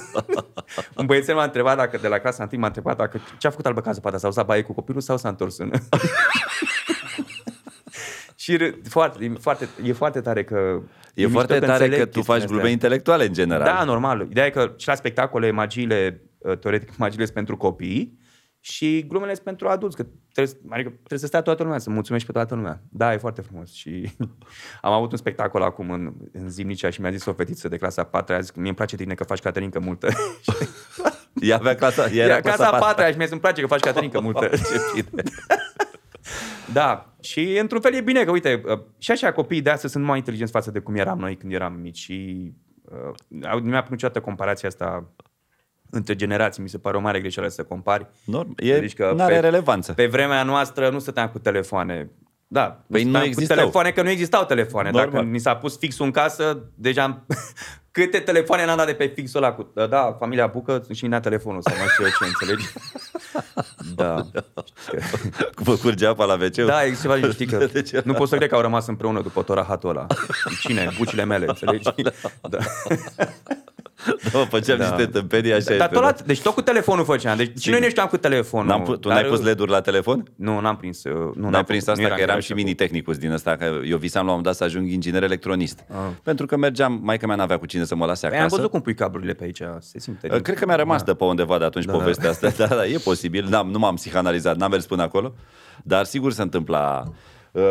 un 0.96 1.06
băiețel 1.06 1.34
m-a 1.34 1.44
întrebat 1.44 1.76
dacă, 1.76 1.98
de 2.00 2.08
la 2.08 2.18
clasa 2.18 2.42
întâi 2.42 2.58
m-a 2.58 2.66
întrebat 2.66 2.96
dacă 2.96 3.20
ce 3.38 3.46
a 3.46 3.50
făcut 3.50 3.66
albăcază 3.66 4.00
poate 4.00 4.18
s-a 4.18 4.28
usat 4.28 4.46
baie 4.46 4.62
cu 4.62 4.72
copilul 4.72 5.00
sau 5.00 5.16
s-a 5.16 5.28
întors 5.28 5.58
în... 5.58 5.72
și 8.44 8.56
râ- 8.56 8.88
foarte, 8.88 9.24
e 9.24 9.32
foarte, 9.40 9.68
e 9.82 9.92
foarte 9.92 10.20
tare 10.20 10.44
că... 10.44 10.80
E 11.14 11.22
mișto 11.22 11.30
foarte 11.32 11.58
tare 11.58 11.72
înțeleg 11.72 11.98
că 11.98 12.04
tu 12.04 12.10
chestiile 12.10 12.38
faci 12.38 12.46
glume 12.46 12.60
astea. 12.60 12.72
intelectuale 12.72 13.26
în 13.26 13.32
general. 13.32 13.64
Da, 13.64 13.84
normal. 13.84 14.26
Ideea 14.30 14.46
e 14.46 14.50
că 14.50 14.74
și 14.76 14.88
la 14.88 14.94
spectacole 14.94 15.50
magiile, 15.50 16.22
uh, 16.38 16.58
teoretic, 16.58 16.96
magiile 17.04 17.24
sunt 17.24 17.36
pentru 17.36 17.56
copii 17.56 18.18
și 18.60 19.04
glumele 19.08 19.32
sunt 19.32 19.44
pentru 19.44 19.68
adulți, 19.68 19.96
că 19.96 20.06
trebuie, 20.32 20.54
adică 20.70 20.88
trebuie 20.88 21.18
să 21.18 21.26
stea 21.26 21.42
toată 21.42 21.62
lumea, 21.62 21.78
să 21.78 21.90
mulțumești 21.90 22.26
pe 22.26 22.32
toată 22.32 22.54
lumea. 22.54 22.82
Da, 22.88 23.12
e 23.12 23.16
foarte 23.16 23.40
frumos. 23.40 23.72
Și 23.72 24.10
am 24.82 24.92
avut 24.92 25.10
un 25.10 25.18
spectacol 25.18 25.62
acum 25.62 25.90
în, 25.90 26.12
în 26.32 26.50
Zimnicea 26.50 26.90
și 26.90 27.00
mi-a 27.00 27.10
zis 27.10 27.24
o 27.24 27.32
fetiță 27.32 27.68
de 27.68 27.76
clasa 27.76 28.04
4 28.04 28.34
a 28.34 28.40
zis 28.40 28.50
că 28.50 28.58
mie 28.58 28.68
îmi 28.68 28.76
place 28.76 28.96
de 28.96 29.02
tine 29.02 29.14
că 29.14 29.24
faci 29.24 29.40
Caterinca 29.40 29.78
multă. 29.78 30.08
Ea 31.40 31.56
avea 31.56 31.74
clasa, 31.74 32.02
ea 32.02 32.24
Era 32.24 32.32
era 32.32 32.40
clasa 32.40 32.56
clasa 32.56 32.78
4 32.78 33.10
și 33.10 33.16
mie 33.16 33.28
îmi 33.30 33.40
place 33.40 33.60
că 33.60 33.66
faci 33.66 33.80
Caterinca 33.80 34.20
multă. 34.20 34.48
Ce 34.48 35.04
bine. 35.10 35.22
Da, 36.74 37.14
și 37.20 37.58
într-un 37.60 37.80
fel 37.80 37.94
e 37.94 38.00
bine 38.00 38.24
că, 38.24 38.30
uite, 38.30 38.62
uh, 38.66 38.78
și 38.98 39.10
așa 39.10 39.32
copiii 39.32 39.62
de 39.62 39.70
astăzi 39.70 39.92
sunt 39.92 40.04
mai 40.04 40.18
inteligenți 40.18 40.52
față 40.52 40.70
de 40.70 40.78
cum 40.78 40.94
eram 40.94 41.18
noi 41.18 41.36
când 41.36 41.52
eram 41.52 41.72
mici 41.72 41.98
și 41.98 42.50
uh, 42.84 43.46
au- 43.48 43.58
nu 43.58 43.64
mi-a 43.64 43.70
plăcut 43.72 43.90
niciodată 43.90 44.20
comparația 44.20 44.68
asta 44.68 45.10
între 45.90 46.14
generații, 46.14 46.62
mi 46.62 46.68
se 46.68 46.78
pare 46.78 46.96
o 46.96 47.00
mare 47.00 47.20
greșeală 47.20 47.48
să 47.48 47.62
compari. 47.64 48.06
Norm, 48.24 48.52
e, 48.56 48.78
Deci 48.78 48.94
că 48.94 49.12
nu 49.16 49.22
are 49.22 49.34
pe- 49.34 49.40
relevanță. 49.40 49.92
Pe 49.92 50.06
vremea 50.06 50.42
noastră 50.42 50.90
nu 50.90 50.98
stăteam 50.98 51.28
cu 51.28 51.38
telefoane. 51.38 52.10
Da, 52.46 52.84
Păi 52.90 53.02
nu 53.02 53.08
stăteam 53.08 53.24
existau. 53.26 53.56
cu 53.56 53.60
telefoane, 53.60 53.90
că 53.90 54.02
nu 54.02 54.08
existau 54.10 54.44
telefoane. 54.44 54.90
Normal. 54.90 55.10
Dacă 55.10 55.24
ni 55.24 55.38
s-a 55.38 55.56
pus 55.56 55.78
fixul 55.78 56.04
în 56.04 56.10
casă, 56.10 56.58
deja 56.74 57.02
am... 57.02 57.26
Câte 57.94 58.20
telefoane 58.20 58.64
n-am 58.64 58.76
dat 58.76 58.86
de 58.86 58.92
pe 58.94 59.12
fixul 59.14 59.42
ăla 59.42 59.52
cu... 59.52 59.72
Da, 59.88 60.16
familia 60.18 60.46
Bucă 60.46 60.86
și 60.92 61.06
mi 61.06 61.20
telefonul 61.20 61.62
sau 61.62 61.76
mai 61.76 61.86
știu 61.88 62.04
eu 62.04 62.10
ce, 62.10 62.24
înțelegi? 62.32 62.66
Da. 63.94 64.26
Cum 65.64 65.76
curge 65.76 66.06
apa 66.06 66.24
la 66.24 66.34
wc 66.34 66.54
Da, 66.54 66.84
e 66.84 66.96
ceva, 67.00 67.30
știi 67.30 67.46
că 67.46 67.56
De 67.72 67.82
ce? 67.82 68.02
nu 68.04 68.12
pot 68.12 68.28
să 68.28 68.36
cred 68.36 68.48
că 68.48 68.54
au 68.54 68.60
rămas 68.60 68.86
împreună 68.86 69.20
după 69.22 69.42
torahatul 69.42 69.88
ăla. 69.90 70.06
Cine? 70.60 70.88
Bucile 70.98 71.24
mele, 71.24 71.46
înțelegi? 71.48 71.88
Da. 72.50 72.58
Da, 74.32 74.38
mă, 74.38 74.44
făceam 74.44 74.78
Da. 74.78 74.88
niște 74.88 75.06
tâmpenii 75.06 75.52
așa. 75.52 75.76
Dar 75.76 75.88
e 75.90 75.94
tot 75.94 76.02
la, 76.02 76.12
pe- 76.12 76.22
deci 76.26 76.40
tot 76.40 76.54
cu 76.54 76.60
telefonul 76.62 77.04
făceam. 77.04 77.36
Deci 77.36 77.58
și 77.60 77.70
noi 77.70 77.80
nu 77.80 77.88
știam 77.88 78.06
cu 78.06 78.16
telefonul. 78.16 78.66
N-am 78.66 78.82
pu- 78.82 78.96
tu 78.96 79.08
dar- 79.08 79.20
n-ai 79.20 79.30
pus 79.30 79.40
LED-uri 79.42 79.70
la 79.70 79.80
telefon? 79.80 80.24
Nu, 80.36 80.60
n-am 80.60 80.76
prins. 80.76 81.04
uh, 81.04 81.12
Nu, 81.12 81.18
Nu 81.34 81.42
n-am 81.42 81.50
n-am 81.50 81.64
prins 81.64 81.84
făcut- 81.84 81.98
asta, 81.98 82.08
nu 82.08 82.14
că 82.14 82.20
eram 82.20 82.22
eram 82.22 82.34
eu 82.34 82.40
și 82.40 82.46
ce 82.46 82.54
mini-tehnicus 82.54 83.16
din 83.18 83.30
ăsta, 83.32 83.56
că 83.56 83.64
eu 83.84 83.96
visam 83.96 84.26
la 84.26 84.32
un 84.32 84.36
moment 84.36 84.44
dat 84.44 84.54
să 84.54 84.64
ajung 84.64 84.90
inginer 84.90 85.22
electronist. 85.22 85.84
Pentru 86.22 86.46
că 86.46 86.56
mergeam, 86.56 87.00
mai 87.02 87.18
că 87.18 87.26
mea 87.26 87.36
n-avea 87.36 87.58
cu 87.58 87.66
cine 87.66 87.84
să 87.84 87.94
mă 87.94 88.04
lase 88.06 88.26
Păi 88.26 88.36
am 88.36 88.40
acasă. 88.42 88.56
văzut 88.56 88.70
cum 88.70 88.80
pui 88.80 88.94
cablurile 88.94 89.32
pe 89.32 89.44
aici, 89.44 89.60
se 89.78 89.98
simte. 89.98 90.28
Uh, 90.32 90.40
Cred 90.40 90.58
că 90.58 90.66
mi-a 90.66 90.76
rămas 90.76 91.02
de 91.02 91.14
pe 91.14 91.24
undeva 91.24 91.58
de 91.58 91.64
atunci 91.64 91.84
Da, 91.84 91.92
povestea 91.92 92.30
asta. 92.30 92.48
Da, 92.56 92.66
da, 92.66 92.86
e 92.86 92.98
posibil. 93.04 93.46
N-am, 93.48 93.70
nu 93.70 93.78
m-am 93.78 93.94
psihanalizat, 93.94 94.56
n-am 94.56 94.70
mers 94.70 94.86
până 94.86 95.02
acolo. 95.02 95.34
Dar 95.82 96.04
sigur 96.04 96.32
se 96.32 96.42
întâmpla... 96.42 97.02
Uh, 97.52 97.62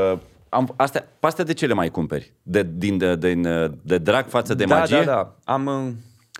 am, 0.49 0.73
astea, 0.75 1.07
pe 1.19 1.27
astea 1.27 1.43
de 1.43 1.53
ce 1.53 1.65
le 1.65 1.73
mai 1.73 1.89
cumperi? 1.89 2.33
De, 2.43 2.67
din, 2.75 2.97
de, 2.97 3.15
din, 3.15 3.45
uh, 3.45 3.71
de 3.81 3.97
drag 3.97 4.27
față 4.27 4.53
de 4.53 4.63
da, 4.63 4.77
magie? 4.77 4.97
Da, 4.97 5.03
da, 5.05 5.35
Am... 5.53 5.95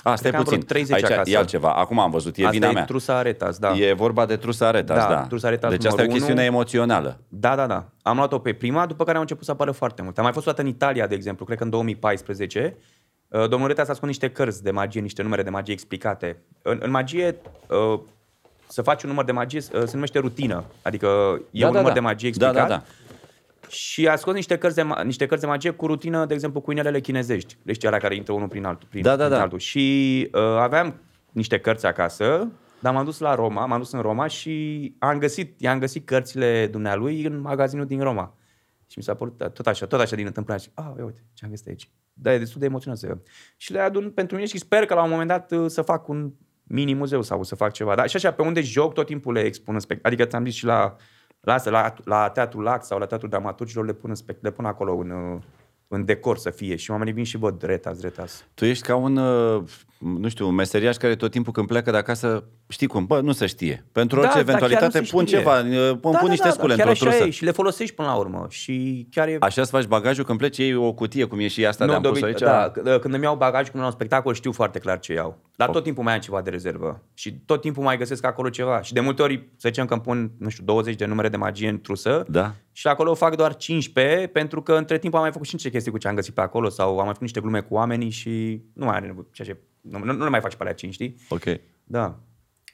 uh, 0.06 0.12
Asta 0.12 0.30
cred 0.30 0.32
e 0.32 0.32
că 0.32 0.38
am 0.38 0.44
puțin. 0.44 0.60
vreo 0.60 0.68
30 0.68 0.96
Aici 0.96 1.12
acasă. 1.12 1.30
e 1.30 1.38
altceva. 1.38 1.72
Acum 1.74 2.00
am 2.00 2.12
văzut, 2.12 2.38
e 2.38 2.42
Asta 2.42 2.52
vina 2.52 2.70
e 2.70 2.72
mea. 2.74 2.86
trusa 2.86 3.18
Aretas, 3.18 3.58
da. 3.58 3.74
E 3.78 3.94
vorba 3.94 4.26
de 4.26 4.36
trusa 4.36 4.68
aretas, 4.68 4.98
Da, 4.98 5.08
da. 5.10 5.22
trusa 5.22 5.48
Aretas 5.48 5.70
deci 5.70 5.86
asta 5.86 6.02
e 6.02 6.04
o 6.04 6.08
numărul 6.08 6.14
chestiune 6.20 6.48
unu. 6.48 6.56
emoțională. 6.56 7.20
Da, 7.28 7.56
da, 7.56 7.68
da. 7.68 7.86
Am 8.02 8.16
luat-o 8.18 8.40
pe 8.40 8.54
prima, 8.54 8.86
după 8.86 9.04
care 9.04 9.16
au 9.16 9.22
început 9.22 9.46
să 9.46 9.52
apară 9.52 9.72
foarte 9.72 10.02
multe. 10.02 10.18
Am 10.20 10.24
mai 10.26 10.34
fost 10.34 10.48
o 10.48 10.50
dată 10.50 10.62
în 10.62 10.68
Italia, 10.68 11.08
de 11.08 11.16
exemplu, 11.16 11.46
cred 11.46 11.58
că 11.58 11.64
în 11.64 11.70
2014. 11.70 12.76
Uh, 13.28 13.50
Domnul 13.50 13.68
Reta 13.68 13.84
s-a 13.84 13.94
scos 13.94 14.08
niște 14.08 14.30
cărți 14.30 14.64
de 14.64 14.72
magie, 14.72 15.02
niște 15.02 15.22
numere 15.22 15.44
de 15.44 15.50
magie 15.50 15.74
explicate. 15.74 16.38
În, 16.62 16.80
în 16.84 16.92
magie, 16.92 17.36
uh, 17.94 18.00
să 18.68 18.82
faci 18.82 19.04
un 19.04 19.10
număr 19.10 19.26
de 19.26 19.32
magie 19.32 19.60
uh, 19.74 19.82
se 19.84 19.92
numește 19.94 20.20
rutină. 20.20 20.64
Adică 20.82 21.08
e 21.52 21.60
Da, 21.60 21.68
un 21.68 21.72
da, 21.74 21.78
număr 21.78 21.88
da. 21.88 21.94
de 21.94 22.00
magie 22.00 22.30
Da, 22.38 22.48
explicat. 22.48 22.70
da, 22.70 22.76
da. 22.76 22.84
Și 23.74 24.08
a 24.08 24.16
scos 24.16 24.34
niște 24.34 24.58
cărți, 24.58 24.76
de, 24.76 24.82
ma- 24.82 25.04
niște 25.04 25.26
cărți 25.26 25.44
de 25.44 25.50
magie 25.50 25.70
cu 25.72 25.86
rutină, 25.88 26.26
de 26.26 26.34
exemplu, 26.34 26.62
cu 26.62 26.72
inelele 26.72 27.00
chinezești. 27.00 27.58
Le 27.64 27.74
știi 27.74 27.88
alea 27.88 28.00
care 28.00 28.16
intră 28.16 28.34
unul 28.34 28.48
prin 28.48 28.66
altul. 28.66 28.88
Prin, 28.90 29.02
Da, 29.02 29.16
da, 29.16 29.24
prin 29.24 29.38
da. 29.38 29.42
Altul. 29.42 29.60
Și 29.60 30.30
uh, 30.34 30.42
aveam 30.42 30.96
niște 31.32 31.60
cărți 31.60 31.86
acasă, 31.86 32.52
dar 32.80 32.94
m-am 32.94 33.06
dus 33.06 33.20
la 33.20 33.36
Roma, 33.36 33.66
m-am 33.66 33.78
dus 33.78 33.92
în 33.92 34.02
Roma 34.02 34.28
și 34.28 34.96
am 35.00 35.18
găsit, 35.18 35.62
i-am 35.62 35.80
găsit 35.80 36.06
cărțile 36.06 36.68
dumnealui 36.68 37.26
în 37.26 37.40
magazinul 37.40 37.86
din 37.86 38.02
Roma. 38.02 38.38
Și 38.88 38.98
mi 38.98 39.04
s-a 39.04 39.14
părut 39.14 39.38
tot 39.54 39.68
așa, 39.68 39.86
tot 39.86 40.00
așa 40.00 40.16
din 40.16 40.26
întâmplare. 40.26 40.62
Și, 40.62 40.70
ah, 40.74 40.86
ia 40.98 41.06
uite, 41.06 41.24
ce 41.34 41.46
am 41.46 41.50
găsit 41.52 41.68
aici. 41.68 41.90
Da, 42.14 42.34
e 42.34 42.38
destul 42.38 42.60
de 42.60 42.66
emoționant. 42.66 43.22
Și 43.58 43.72
le 43.72 43.80
adun 43.80 44.12
pentru 44.12 44.36
mine 44.36 44.48
și 44.48 44.58
sper 44.58 44.86
că 44.86 44.94
la 44.94 45.04
un 45.04 45.10
moment 45.10 45.28
dat 45.28 45.52
uh, 45.52 45.66
să 45.68 45.82
fac 45.82 46.08
un 46.08 46.32
mini 46.64 46.94
muzeu 46.94 47.22
sau 47.22 47.44
să 47.44 47.56
fac 47.56 47.72
ceva. 47.72 47.96
Da? 47.96 48.06
Și 48.06 48.16
așa, 48.16 48.32
pe 48.32 48.42
unde 48.42 48.62
joc, 48.62 48.94
tot 48.94 49.06
timpul 49.06 49.34
le 49.34 49.40
expun 49.40 49.74
în 49.74 49.80
spect. 49.80 50.06
Adică 50.06 50.26
ți-am 50.26 50.46
zis 50.46 50.54
și 50.54 50.66
la, 50.66 50.96
la, 51.46 51.54
asta, 51.54 51.70
la, 51.70 51.94
la 52.04 52.30
Teatrul 52.30 52.64
Lac 52.64 52.84
sau 52.84 53.00
la 53.00 53.06
Teatrul 53.06 53.30
Dramaturgilor 53.30 53.86
le 53.86 53.94
pun, 53.94 54.10
în 54.10 54.16
spect, 54.16 54.44
le 54.44 54.52
pun 54.52 54.66
acolo 54.66 54.96
în, 54.96 55.10
uh, 55.10 55.42
în 55.88 56.06
decor 56.06 56.38
să 56.38 56.50
fie 56.50 56.76
și 56.76 56.92
oamenii 56.92 57.14
vin 57.14 57.24
și 57.24 57.38
văd 57.38 57.62
retas, 57.62 58.02
retas. 58.02 58.46
Tu 58.54 58.66
ești 58.66 58.84
ca 58.88 58.96
un, 58.96 59.18
uh, 59.18 59.64
nu 60.04 60.30
știu, 60.30 60.48
un 60.48 60.56
meseriaș 60.56 60.96
care 60.96 61.16
tot 61.16 61.32
timpul 61.32 61.54
când 61.54 61.68
pleacă 61.68 61.92
de 61.92 61.98
acasă, 61.98 62.44
știi 62.68 62.88
cum, 62.88 63.06
bă, 63.06 63.22
nu 63.22 63.32
se 63.32 63.46
știe. 63.46 63.86
Pentru 63.92 64.20
orice 64.20 64.34
dar 64.34 64.44
chiar 64.44 64.50
eventualitate 64.50 65.00
nu 65.00 65.06
se 65.06 65.12
pun 65.12 65.26
știe. 65.26 65.38
ceva, 65.38 65.60
uh, 65.60 65.98
pun, 66.02 66.16
pun 66.20 66.30
niște 66.30 66.50
scule 66.50 66.76
chiar 66.76 66.88
într-o 66.88 67.08
așa 67.08 67.16
trusă. 67.16 67.28
e, 67.28 67.30
și 67.30 67.44
le 67.44 67.52
folosești 67.52 67.96
până 67.96 68.08
la 68.08 68.14
urmă 68.16 68.46
și 68.50 69.08
chiar 69.12 69.28
e... 69.28 69.38
Așa 69.40 69.62
îți 69.62 69.72
faci 69.72 69.86
bagajul 69.86 70.24
când 70.24 70.38
pleci, 70.38 70.58
iei 70.58 70.76
o 70.76 70.94
cutie, 70.94 71.26
cum 71.26 71.40
e 71.40 71.48
și 71.48 71.66
asta 71.66 71.86
de-am 71.86 72.02
de 72.02 72.08
pus 72.08 72.20
obi- 72.20 72.24
aici. 72.24 72.40
Da, 72.40 72.72
c- 72.72 73.00
când 73.02 73.14
îmi 73.14 73.24
iau 73.24 73.36
bagaj 73.36 73.70
când 73.70 73.80
la 73.80 73.86
un 73.86 73.92
spectacol 73.92 74.34
știu 74.34 74.52
foarte 74.52 74.80
clar 74.80 75.00
ce 75.00 75.14
iau. 75.14 75.38
Dar 75.56 75.70
tot 75.70 75.84
timpul 75.84 76.04
mai 76.04 76.14
am 76.14 76.20
ceva 76.20 76.42
de 76.42 76.50
rezervă. 76.50 77.04
Și 77.14 77.34
tot 77.46 77.62
timpul 77.62 77.84
mai 77.84 77.98
găsesc 77.98 78.26
acolo 78.26 78.50
ceva. 78.50 78.82
Și 78.82 78.94
de 78.94 79.00
multe 79.00 79.22
ori, 79.22 79.48
să 79.58 79.68
zicem 79.68 79.86
că 79.86 79.94
îmi 79.94 80.02
pun, 80.02 80.32
nu 80.38 80.50
știu, 80.50 80.64
20 80.66 80.96
de 80.96 81.06
numere 81.06 81.30
de 81.30 81.38
magie 81.38 81.70
în 81.70 81.82
trusă. 81.82 82.26
Da. 82.28 82.54
Și 82.72 82.88
acolo 82.88 83.14
fac 83.14 83.36
doar 83.36 83.56
15, 83.56 84.28
pentru 84.28 84.62
că 84.62 84.74
între 84.74 84.98
timp 84.98 85.14
am 85.14 85.22
mai 85.22 85.32
făcut 85.32 85.48
și 85.48 85.54
niște 85.54 85.70
chestii 85.70 85.92
cu 85.92 85.98
ce 85.98 86.08
am 86.08 86.16
găsit 86.16 86.34
pe 86.34 86.42
acolo 86.42 86.70
sau 86.70 86.90
am 86.90 86.96
mai 86.96 87.06
făcut 87.06 87.22
niște 87.22 87.40
glume 87.40 87.60
cu 87.60 87.74
oamenii 87.74 88.10
și 88.10 88.62
nu 88.74 88.86
mai 88.86 88.96
are 88.96 89.06
nevoie, 89.06 89.26
ceea 89.32 89.48
ce, 89.48 89.58
nu, 89.84 90.00
nu, 90.04 90.14
nu 90.14 90.24
le 90.24 90.30
mai 90.30 90.42
fac 90.42 90.52
și 90.52 90.58
pe 90.58 90.64
alea 90.64 90.76
5, 90.76 90.94
știi? 90.94 91.16
Ok. 91.30 91.44
Da. 91.84 92.16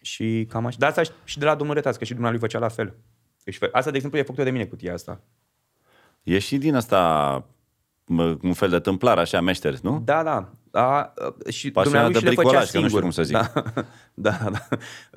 Și 0.01 0.45
cam 0.49 0.65
așa. 0.65 0.77
De 0.79 0.85
asta 0.85 1.03
și- 1.03 1.11
și 1.23 1.39
de 1.39 1.45
la 1.45 1.55
domnul 1.55 1.75
Retas, 1.75 1.97
că 1.97 2.03
și 2.03 2.13
dumnealui 2.13 2.39
făcea 2.39 2.59
la 2.59 2.67
fel. 2.67 2.95
Își 3.43 3.57
fă... 3.57 3.69
Asta, 3.71 3.89
de 3.89 3.95
exemplu, 3.95 4.19
e 4.19 4.23
făcută 4.23 4.43
de 4.43 4.49
mine 4.49 4.65
cutia 4.65 4.93
asta. 4.93 5.21
E 6.23 6.39
și 6.39 6.57
din 6.57 6.75
asta 6.75 7.45
mă, 8.05 8.37
un 8.41 8.53
fel 8.53 8.69
de 8.69 8.79
tâmplar, 8.79 9.17
așa, 9.17 9.41
meșter, 9.41 9.79
nu? 9.79 10.01
Da, 10.05 10.23
da. 10.23 10.53
A, 10.71 10.81
a, 10.81 11.13
și 11.49 11.71
Pasionat 11.71 12.11
dumnealui 12.11 12.13
de 12.13 12.19
și 12.19 12.25
le 12.25 12.31
făcea 12.31 12.41
bricolaj, 12.41 12.71
că 12.71 12.79
nu 12.79 12.87
știu 12.87 12.99
singur. 12.99 13.01
cum 13.01 13.11
să 13.11 13.23
zic. 13.23 13.35
Da, 13.37 13.71
da, 14.29 14.49
da. 14.51 14.67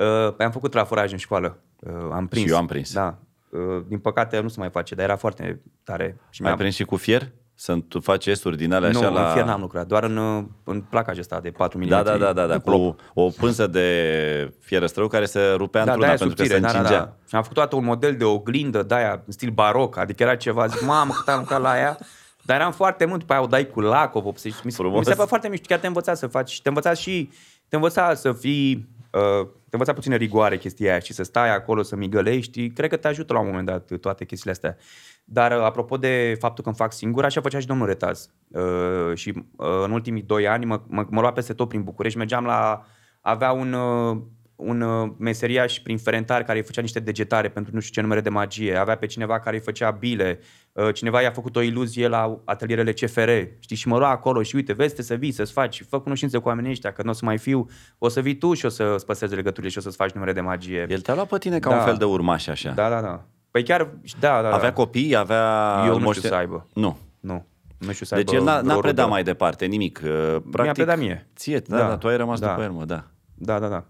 Uh, 0.04 0.34
păi 0.34 0.44
am 0.46 0.52
făcut 0.52 0.70
traforaj 0.70 1.12
în 1.12 1.18
școală. 1.18 1.58
Uh, 1.80 1.92
am 2.12 2.26
prins. 2.26 2.50
eu 2.50 2.56
am 2.56 2.66
prins. 2.66 2.92
Da. 2.92 3.18
Uh, 3.50 3.84
din 3.88 3.98
păcate 3.98 4.40
nu 4.40 4.48
se 4.48 4.58
mai 4.60 4.70
face, 4.70 4.94
dar 4.94 5.04
era 5.04 5.16
foarte 5.16 5.60
tare. 5.84 6.16
Și 6.30 6.42
Mai 6.42 6.50
mi-a- 6.50 6.58
prins 6.60 6.74
și 6.74 6.84
cu 6.84 6.96
fier? 6.96 7.32
Să 7.62 7.76
tu 7.88 8.00
faci 8.00 8.26
esturi 8.26 8.56
din 8.56 8.72
alea 8.72 8.90
Nu, 8.90 8.98
așa 8.98 9.08
în 9.08 9.14
la... 9.14 9.30
fier 9.32 9.44
n-am 9.44 9.60
lucrat, 9.60 9.86
doar 9.86 10.04
în, 10.04 10.16
uh, 10.16 10.44
în 10.64 10.80
placaj 10.80 11.18
ăsta 11.18 11.40
de 11.40 11.50
4 11.50 11.78
mm. 11.78 11.86
Da, 11.86 12.02
da, 12.02 12.16
da, 12.16 12.32
da, 12.32 12.46
da, 12.46 12.58
cu 12.58 12.96
o 13.14 13.28
pânză 13.28 13.66
de 13.66 14.54
fierăstrău 14.60 15.08
care 15.08 15.24
se 15.24 15.40
rupea 15.56 15.84
Da, 15.84 15.92
într-una 15.92 16.14
de-aia 16.14 16.18
pentru 16.18 16.36
că 16.36 16.42
se 16.42 16.48
subțire, 16.48 16.72
da, 16.72 16.78
încingea. 16.78 16.98
da, 16.98 17.04
da. 17.04 17.16
Și 17.28 17.34
am 17.34 17.42
făcut 17.42 17.56
toată 17.56 17.76
un 17.76 17.84
model 17.84 18.16
de 18.16 18.24
oglindă 18.24 18.82
de 18.82 18.94
aia, 18.94 19.22
în 19.26 19.32
stil 19.32 19.50
baroc, 19.50 19.96
adică 19.96 20.22
era 20.22 20.36
ceva, 20.36 20.66
zic, 20.66 20.86
mamă, 20.86 21.12
cât 21.12 21.28
am 21.28 21.38
lucrat 21.38 21.60
la 21.60 21.70
aia. 21.70 21.98
Dar 22.42 22.60
eram 22.60 22.72
foarte 22.72 23.04
mult, 23.04 23.20
după 23.20 23.32
aia 23.32 23.42
o 23.42 23.46
dai 23.46 23.66
cu 23.66 23.80
lac, 23.80 24.14
o 24.14 24.20
vopsești. 24.20 24.60
Mi, 24.64 24.70
se- 24.70 24.76
Frumos. 24.76 24.98
mi 24.98 25.04
se 25.04 25.14
pare 25.14 25.28
foarte 25.28 25.48
mișto, 25.48 25.66
chiar 25.68 25.78
te 25.78 25.86
învăța 25.86 26.14
să 26.14 26.26
faci, 26.26 26.62
te 26.62 26.68
învăța 26.68 26.92
și, 26.94 27.30
te 27.68 27.76
învăța 27.76 28.14
să 28.14 28.32
fii, 28.32 28.88
uh, 29.10 29.46
te 29.46 29.70
învăța 29.70 29.92
puțină 29.92 30.16
rigoare 30.16 30.58
chestia 30.58 30.90
aia 30.90 30.98
și 30.98 31.12
să 31.12 31.22
stai 31.22 31.54
acolo, 31.54 31.82
să 31.82 31.96
migălești, 31.96 32.70
cred 32.70 32.90
că 32.90 32.96
te 32.96 33.08
ajută 33.08 33.32
la 33.32 33.38
un 33.40 33.46
moment 33.46 33.66
dat 33.66 33.90
toate 34.00 34.24
chestiile 34.24 34.52
astea. 34.52 34.76
Dar 35.24 35.52
uh, 35.52 35.62
apropo 35.62 35.96
de 35.96 36.36
faptul 36.38 36.62
că 36.62 36.68
îmi 36.68 36.78
fac 36.78 36.92
singur, 36.92 37.24
așa 37.24 37.40
făcea 37.40 37.58
și 37.58 37.66
domnul 37.66 37.86
Retaz. 37.86 38.30
Uh, 38.48 39.14
și 39.14 39.32
uh, 39.56 39.66
în 39.84 39.90
ultimii 39.90 40.22
doi 40.22 40.48
ani 40.48 40.64
mă, 40.64 40.80
mă, 40.86 41.06
mă 41.10 41.20
lua 41.20 41.32
peste 41.32 41.52
tot 41.52 41.68
prin 41.68 41.82
București, 41.82 42.18
mergeam 42.18 42.44
la, 42.44 42.84
avea 43.20 43.52
un, 43.52 43.72
uh, 43.72 44.16
un 44.56 44.80
uh, 44.80 45.10
meseriaș 45.18 45.80
prin 45.80 45.98
Ferentar 45.98 46.42
care 46.42 46.58
îi 46.58 46.64
făcea 46.64 46.80
niște 46.80 47.00
degetare 47.00 47.48
pentru 47.48 47.74
nu 47.74 47.80
știu 47.80 47.92
ce 47.94 48.00
numere 48.00 48.20
de 48.20 48.28
magie, 48.28 48.76
avea 48.76 48.96
pe 48.96 49.06
cineva 49.06 49.40
care 49.40 49.56
îi 49.56 49.62
făcea 49.62 49.90
bile, 49.90 50.38
uh, 50.72 50.94
cineva 50.94 51.20
i-a 51.20 51.30
făcut 51.30 51.56
o 51.56 51.60
iluzie 51.60 52.08
la 52.08 52.40
atelierele 52.44 52.92
CFR, 52.92 53.30
știi, 53.58 53.76
și 53.76 53.88
mă 53.88 53.98
lua 53.98 54.08
acolo 54.10 54.42
și 54.42 54.56
uite, 54.56 54.72
vezi 54.72 55.02
să 55.02 55.14
vii, 55.14 55.32
să-ți 55.32 55.52
faci, 55.52 55.84
fă 55.88 56.00
cunoștințe 56.00 56.38
cu 56.38 56.48
oamenii 56.48 56.70
ăștia, 56.70 56.92
că 56.92 57.02
nu 57.02 57.10
o 57.10 57.12
să 57.12 57.24
mai 57.24 57.38
fiu, 57.38 57.66
o 57.98 58.08
să 58.08 58.20
vii 58.20 58.36
tu 58.36 58.54
și 58.54 58.66
o 58.66 58.68
să-ți 58.68 59.06
păstrezi 59.06 59.34
legăturile 59.34 59.70
și 59.70 59.78
o 59.78 59.80
să-ți 59.80 59.96
faci 59.96 60.10
numere 60.10 60.32
de 60.32 60.40
magie. 60.40 60.86
El 60.88 61.00
te-a 61.00 61.14
luat 61.14 61.28
pe 61.28 61.38
tine 61.38 61.58
ca 61.58 61.70
Da. 61.70 61.76
un 61.76 61.82
fel 61.82 61.96
de 61.96 62.04
urmaș 62.04 62.46
așa. 62.46 62.70
Da, 62.70 62.88
da, 62.88 63.00
da. 63.00 63.24
Păi 63.52 63.62
chiar, 63.64 63.90
da, 64.20 64.42
da, 64.42 64.48
da. 64.48 64.54
Avea 64.54 64.72
copii, 64.72 65.16
avea... 65.16 65.74
Eu 65.78 65.86
nu 65.86 65.92
știu 65.94 66.04
moște- 66.04 66.26
să 66.26 66.34
aibă. 66.34 66.66
Nu. 66.74 66.98
Nu. 67.20 67.46
Nu 67.78 67.92
știu 67.92 68.06
să 68.06 68.14
Deci 68.14 68.32
aibă 68.32 68.40
el 68.40 68.46
n-a, 68.46 68.52
vreo 68.58 68.66
n-a 68.66 68.74
rudă. 68.74 68.86
predat 68.86 69.08
mai 69.08 69.22
departe 69.22 69.66
nimic. 69.66 70.00
uh, 70.04 70.36
Practic, 70.50 70.74
predat 70.74 70.98
mie. 70.98 71.28
Ție, 71.36 71.58
da, 71.58 71.76
Da, 71.78 71.88
da, 71.88 71.96
tu 71.98 72.08
ai 72.08 72.16
rămas 72.16 72.40
da. 72.40 72.48
după 72.48 72.62
el, 72.62 72.70
mă, 72.70 72.84
da. 72.84 73.04
Da, 73.34 73.58
da, 73.58 73.68
da. 73.68 73.84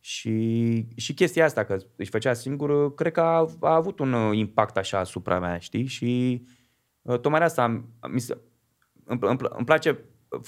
Și, 0.00 0.86
și 0.96 1.14
chestia 1.14 1.44
asta, 1.44 1.64
că 1.64 1.76
își 1.96 2.10
făcea 2.10 2.32
singur, 2.32 2.94
cred 2.94 3.12
că 3.12 3.20
a, 3.20 3.46
a 3.60 3.74
avut 3.74 3.98
un 3.98 4.12
uh, 4.12 4.36
impact 4.36 4.76
așa 4.76 4.98
asupra 4.98 5.38
mea, 5.38 5.58
știi? 5.58 5.86
Și 5.86 6.42
uh, 7.02 7.18
tocmai 7.20 7.38
de 7.38 7.44
asta 7.44 7.62
am- 7.62 7.88
mi 8.12 8.20
se, 8.20 8.36
îmi, 9.04 9.18
îmi, 9.22 9.38
îmi 9.56 9.64
place, 9.64 9.98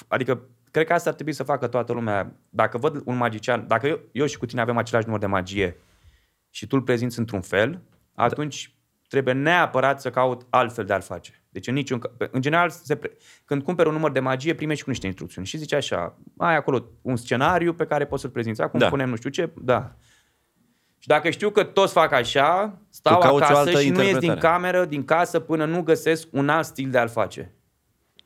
adică 0.08 0.40
cred 0.70 0.86
că 0.86 0.92
asta 0.92 1.08
ar 1.08 1.14
trebui 1.14 1.32
să 1.32 1.42
facă 1.42 1.66
toată 1.66 1.92
lumea. 1.92 2.36
Dacă 2.50 2.78
văd 2.78 3.02
un 3.04 3.16
magician, 3.16 3.66
dacă 3.66 3.86
eu, 3.86 3.98
eu 4.12 4.26
și 4.26 4.38
cu 4.38 4.46
tine 4.46 4.60
avem 4.60 4.76
același 4.76 5.04
număr 5.06 5.20
de 5.20 5.26
magie 5.26 5.76
și 6.50 6.66
tu 6.66 6.76
îl 6.76 6.82
prezinți 6.82 7.18
într-un 7.18 7.40
fel, 7.40 7.80
atunci 8.22 8.74
trebuie 9.08 9.34
neapărat 9.34 10.00
să 10.00 10.10
caut 10.10 10.46
altfel 10.50 10.84
de 10.84 10.92
a-l 10.92 11.00
face. 11.00 11.42
Deci 11.48 11.66
în 11.66 11.74
niciun 11.74 11.98
ca- 11.98 12.10
în 12.30 12.40
general, 12.40 12.70
se 12.70 12.96
pre... 12.96 13.10
când 13.44 13.62
cumperi 13.62 13.88
un 13.88 13.94
număr 13.94 14.10
de 14.10 14.20
magie, 14.20 14.54
primești 14.54 14.84
cu 14.84 14.90
niște 14.90 15.06
instrucțiuni 15.06 15.46
și 15.46 15.56
zice 15.58 15.76
așa, 15.76 16.18
ai 16.36 16.56
acolo 16.56 16.84
un 17.02 17.16
scenariu 17.16 17.72
pe 17.74 17.86
care 17.86 18.06
poți 18.06 18.20
să-l 18.22 18.30
prezinți. 18.30 18.62
Acum 18.62 18.78
Da. 18.78 18.88
punem 18.88 19.08
nu 19.08 19.16
știu 19.16 19.30
ce, 19.30 19.50
da. 19.56 19.96
Și 20.98 21.08
dacă 21.08 21.30
știu 21.30 21.50
că 21.50 21.64
toți 21.64 21.92
fac 21.92 22.12
așa, 22.12 22.78
stau 22.90 23.18
cauți 23.18 23.42
o 23.42 23.44
acasă 23.44 23.58
altă 23.58 23.80
și 23.80 23.90
nu 23.90 24.02
ies 24.02 24.06
din 24.06 24.14
interpretare. 24.14 24.54
cameră, 24.54 24.84
din 24.84 25.04
casă, 25.04 25.40
până 25.40 25.64
nu 25.64 25.82
găsesc 25.82 26.28
un 26.32 26.48
alt 26.48 26.64
stil 26.66 26.90
de 26.90 26.98
a-l 26.98 27.08
face. 27.08 27.54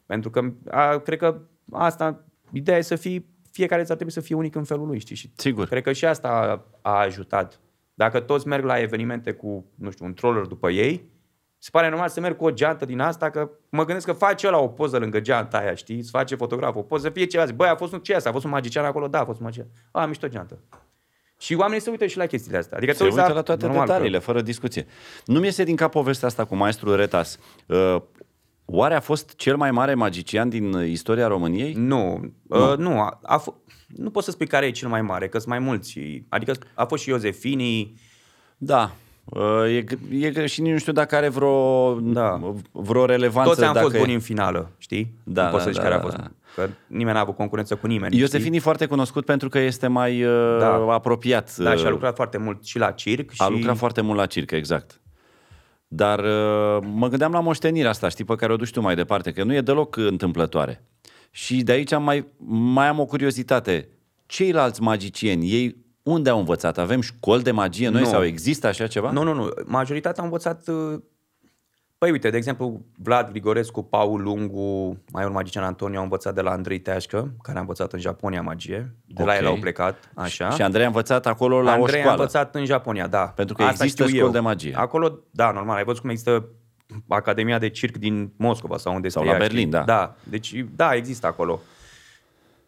Pentru 0.07 0.31
că 0.31 0.53
a, 0.71 0.99
cred 0.99 1.19
că 1.19 1.41
asta, 1.73 2.25
ideea 2.53 2.79
e 2.79 2.81
să 2.81 2.97
fii, 2.97 3.27
fiecare 3.51 3.83
ți 3.83 3.91
ar 3.91 3.97
trebui 3.97 4.13
să 4.13 4.21
fie 4.21 4.35
unic 4.35 4.55
în 4.55 4.65
felul 4.65 4.87
lui, 4.87 4.99
știi? 4.99 5.17
Și 5.17 5.33
Sigur. 5.37 5.67
Cred 5.67 5.83
că 5.83 5.93
și 5.93 6.05
asta 6.05 6.29
a, 6.29 6.91
a 6.91 6.99
ajutat. 6.99 7.61
Dacă 7.95 8.21
toți 8.21 8.47
merg 8.47 8.65
la 8.65 8.79
evenimente 8.81 9.33
cu, 9.33 9.65
nu 9.75 9.91
știu, 9.91 10.05
un 10.05 10.15
troller 10.15 10.45
după 10.47 10.71
ei, 10.71 11.11
se 11.59 11.69
pare 11.73 11.89
normal 11.89 12.09
să 12.09 12.21
merg 12.21 12.37
cu 12.37 12.45
o 12.45 12.51
geantă 12.51 12.85
din 12.85 13.01
asta, 13.01 13.31
că 13.31 13.51
mă 13.69 13.85
gândesc 13.85 14.07
că 14.07 14.13
face 14.13 14.47
ăla 14.47 14.59
o 14.59 14.69
poză 14.69 14.99
lângă 14.99 15.21
geanta 15.21 15.59
aia, 15.59 15.75
știi? 15.75 15.99
Îți 15.99 16.11
face 16.11 16.35
fotograf 16.35 16.75
o 16.77 16.83
poză, 16.83 17.11
fie 17.11 17.25
ceva, 17.25 17.45
zic, 17.45 17.55
băi, 17.55 17.69
a 17.69 17.75
fost 17.77 17.93
un 17.93 18.01
ce 18.01 18.15
asta? 18.15 18.29
A 18.29 18.33
fost 18.33 18.45
un 18.45 18.51
magician 18.51 18.85
acolo? 18.85 19.09
Da, 19.09 19.21
a 19.21 19.25
fost 19.25 19.39
un 19.39 19.45
magician. 19.45 19.67
A, 19.91 20.07
mișto 20.07 20.29
geantă. 20.29 20.59
Și 21.39 21.55
oamenii 21.55 21.83
se 21.83 21.91
uită 21.91 22.07
și 22.07 22.17
la 22.17 22.27
chestiile 22.27 22.59
astea. 22.59 22.77
Adică 22.77 22.93
Se 22.93 23.05
uiți 23.05 23.19
uită 23.19 23.33
la 23.33 23.43
toate 23.43 23.67
normal 23.67 23.87
că- 23.87 23.93
detaliile, 23.93 24.19
fără 24.19 24.41
discuție. 24.43 24.87
Nu-mi 25.25 25.45
iese 25.45 25.65
din 25.65 25.77
cap 25.77 25.91
povestea 25.91 26.29
asta 26.29 26.45
cu 26.45 26.57
maestrul 26.57 26.97
Retas. 26.97 27.39
Uh, 27.67 27.97
oare 28.65 28.95
a 28.95 29.01
fost 29.01 29.35
cel 29.37 29.57
mai 29.57 29.71
mare 29.71 29.95
magician 29.95 30.49
din 30.49 30.73
uh, 30.75 30.89
istoria 30.89 31.27
României? 31.27 31.73
Nu, 31.73 32.21
nu, 32.49 32.71
uh, 32.71 32.77
nu, 32.79 33.01
a, 33.01 33.19
a 33.23 33.41
f- 33.43 33.55
nu 33.97 34.11
poți 34.11 34.25
să 34.25 34.31
spui 34.31 34.47
care 34.47 34.67
e 34.67 34.71
cel 34.71 34.89
mai 34.89 35.03
mare, 35.03 35.29
că 35.29 35.39
sunt 35.39 35.51
mai 35.51 35.59
mulți. 35.59 36.01
Adică 36.29 36.53
a 36.75 36.85
fost 36.85 37.03
și 37.03 37.09
Iosefini, 37.11 37.95
Da. 38.57 38.91
Uh, 39.25 39.65
e, 39.77 39.85
g- 39.85 40.13
e, 40.21 40.31
g- 40.33 40.45
și 40.49 40.61
nici 40.61 40.73
nu 40.73 40.79
știu 40.79 40.93
dacă 40.93 41.17
are 41.17 41.29
vreo, 41.29 41.95
Da. 42.01 42.41
vreo 42.73 43.05
relevanță. 43.05 43.51
toți 43.51 43.65
am 43.65 43.73
dacă 43.75 43.87
fost 43.87 43.99
buni 43.99 44.15
în 44.15 44.21
finală, 44.21 44.71
știi? 44.79 45.15
Da, 45.25 45.45
nu 45.45 45.51
poți 45.51 45.65
da, 45.65 45.71
să 45.71 45.73
zici 45.75 45.83
da, 45.83 45.89
care 45.89 45.95
da, 45.95 46.01
a 46.01 46.03
fost. 46.05 46.17
da. 46.17 46.31
Că 46.55 46.69
nimeni 46.87 47.15
n-a 47.17 47.21
avut 47.23 47.37
concurență 47.37 47.75
cu 47.77 47.87
nimeni. 47.87 48.17
Iosefini 48.19 48.57
e 48.57 48.61
foarte 48.61 48.87
cunoscut 48.87 49.25
pentru 49.25 49.49
că 49.49 49.59
este 49.59 49.87
mai 49.87 50.25
uh, 50.25 50.57
Da. 50.61 50.75
apropiat. 50.75 51.51
știi? 51.51 51.65
Da, 51.65 51.75
și 51.75 51.83
a 51.83 51.87
uh, 51.87 51.91
lucrat 51.93 52.15
foarte 52.15 52.39
mult 52.39 52.65
și 52.65 52.79
la 52.79 52.91
circ. 52.91 53.31
A 53.37 53.45
și... 53.45 53.51
lucrat 53.51 53.77
foarte 53.77 54.01
mult 54.01 54.19
la 54.19 54.27
circ, 54.27 54.51
exact. 54.51 55.01
Dar 55.89 56.19
uh, 56.19 56.79
mă 56.93 57.09
gândeam 57.09 57.33
la 57.33 57.41
moștenirea 57.41 57.91
asta, 57.91 58.09
știi, 58.09 58.25
pe 58.25 58.35
care 58.35 58.53
o 58.53 58.57
duci 58.57 58.71
tu 58.71 58.81
mai 58.81 58.95
departe, 58.95 59.33
că 59.33 59.45
nu 59.45 59.55
e 59.55 59.61
deloc 59.61 59.97
întâmplătoare. 59.97 60.85
Și 61.35 61.63
de 61.63 61.73
aici 61.73 61.93
am 61.93 62.03
mai, 62.03 62.27
mai 62.75 62.87
am 62.89 62.99
o 62.99 63.05
curiozitate. 63.05 63.89
Ceilalți 64.27 64.83
magicieni, 64.83 65.51
ei 65.53 65.77
unde 66.03 66.31
au 66.31 66.39
învățat? 66.39 66.79
Avem 66.79 67.01
școli 67.01 67.43
de 67.43 67.51
magie 67.51 67.89
noi 67.89 68.01
Nu. 68.01 68.07
sau 68.09 68.25
există 68.25 68.67
așa 68.67 68.87
ceva? 68.87 69.11
Nu, 69.11 69.23
nu, 69.23 69.35
nu. 69.35 69.49
Majoritatea 69.67 70.19
au 70.23 70.25
învățat... 70.25 70.69
uh, 70.69 70.99
Păi 71.99 72.11
uite, 72.11 72.31
de 72.31 72.37
exemplu, 72.37 72.81
Vlad 72.97 73.31
Grigorescu, 73.31 73.83
Paul 73.83 74.23
Lungu, 74.23 74.97
mai 75.13 75.25
un 75.25 75.33
magician 75.33 75.65
Antonio 75.65 75.97
au 75.97 76.03
învățat 76.03 76.35
de 76.35 76.41
la 76.41 76.51
Andrei 76.51 76.81
Teașcă, 76.81 77.35
care 77.43 77.57
a 77.59 77.61
învățat 77.61 77.93
în 77.93 77.99
Japonia 78.01 78.43
magie. 78.43 78.95
De 79.07 79.23
la 79.23 79.33
Ok. 79.33 79.39
el 79.41 79.47
au 79.47 79.57
plecat, 79.57 80.11
așa. 80.15 80.51
Și 80.51 80.63
Andrei 80.63 80.85
a 80.85 80.87
învățat 80.87 81.27
acolo 81.27 81.63
la 81.63 81.73
Andrei 81.73 81.85
o 81.95 81.99
școală. 81.99 82.09
a 82.09 82.13
învățat 82.13 82.55
în 82.55 82.65
Japonia, 82.65 83.07
da. 83.07 83.19
Pentru 83.37 83.55
că 83.55 83.63
Asta 83.63 83.85
există 83.85 84.03
știu 84.03 84.15
școli 84.17 84.27
eu. 84.27 84.33
de 84.33 84.49
magie. 84.49 84.75
Acolo, 84.77 85.19
da, 85.31 85.51
normal. 85.51 85.77
Ai 85.77 85.85
văzut 85.85 86.01
cum 86.01 86.11
există 86.11 86.49
Academia 87.09 87.59
de 87.59 87.69
Circ 87.69 87.97
din 87.97 88.33
Moscova 88.37 88.77
sau 88.77 88.95
unde 88.95 89.09
Sau 89.09 89.23
este 89.23 89.35
la 89.35 89.41
ea, 89.43 89.49
Berlin, 89.49 89.67
știi? 89.67 89.79
da. 89.79 89.85
Da, 89.85 90.17
deci, 90.31 90.65
da, 90.77 90.95
există 90.95 91.27
acolo. 91.27 91.61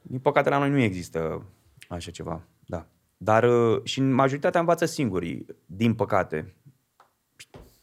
Din 0.03 0.18
păcate, 0.18 0.49
la 0.49 0.59
noi 0.59 0.70
nu 0.70 0.81
există 0.81 1.47
așa 1.89 2.11
ceva, 2.11 2.43
da. 2.66 2.87
Dar 3.16 3.45
uh, 3.45 3.81
și 3.85 3.99
în 3.99 4.12
majoritatea 4.12 4.61
învață 4.61 4.85
singurii, 4.85 5.47
din 5.66 5.95
păcate. 5.95 6.55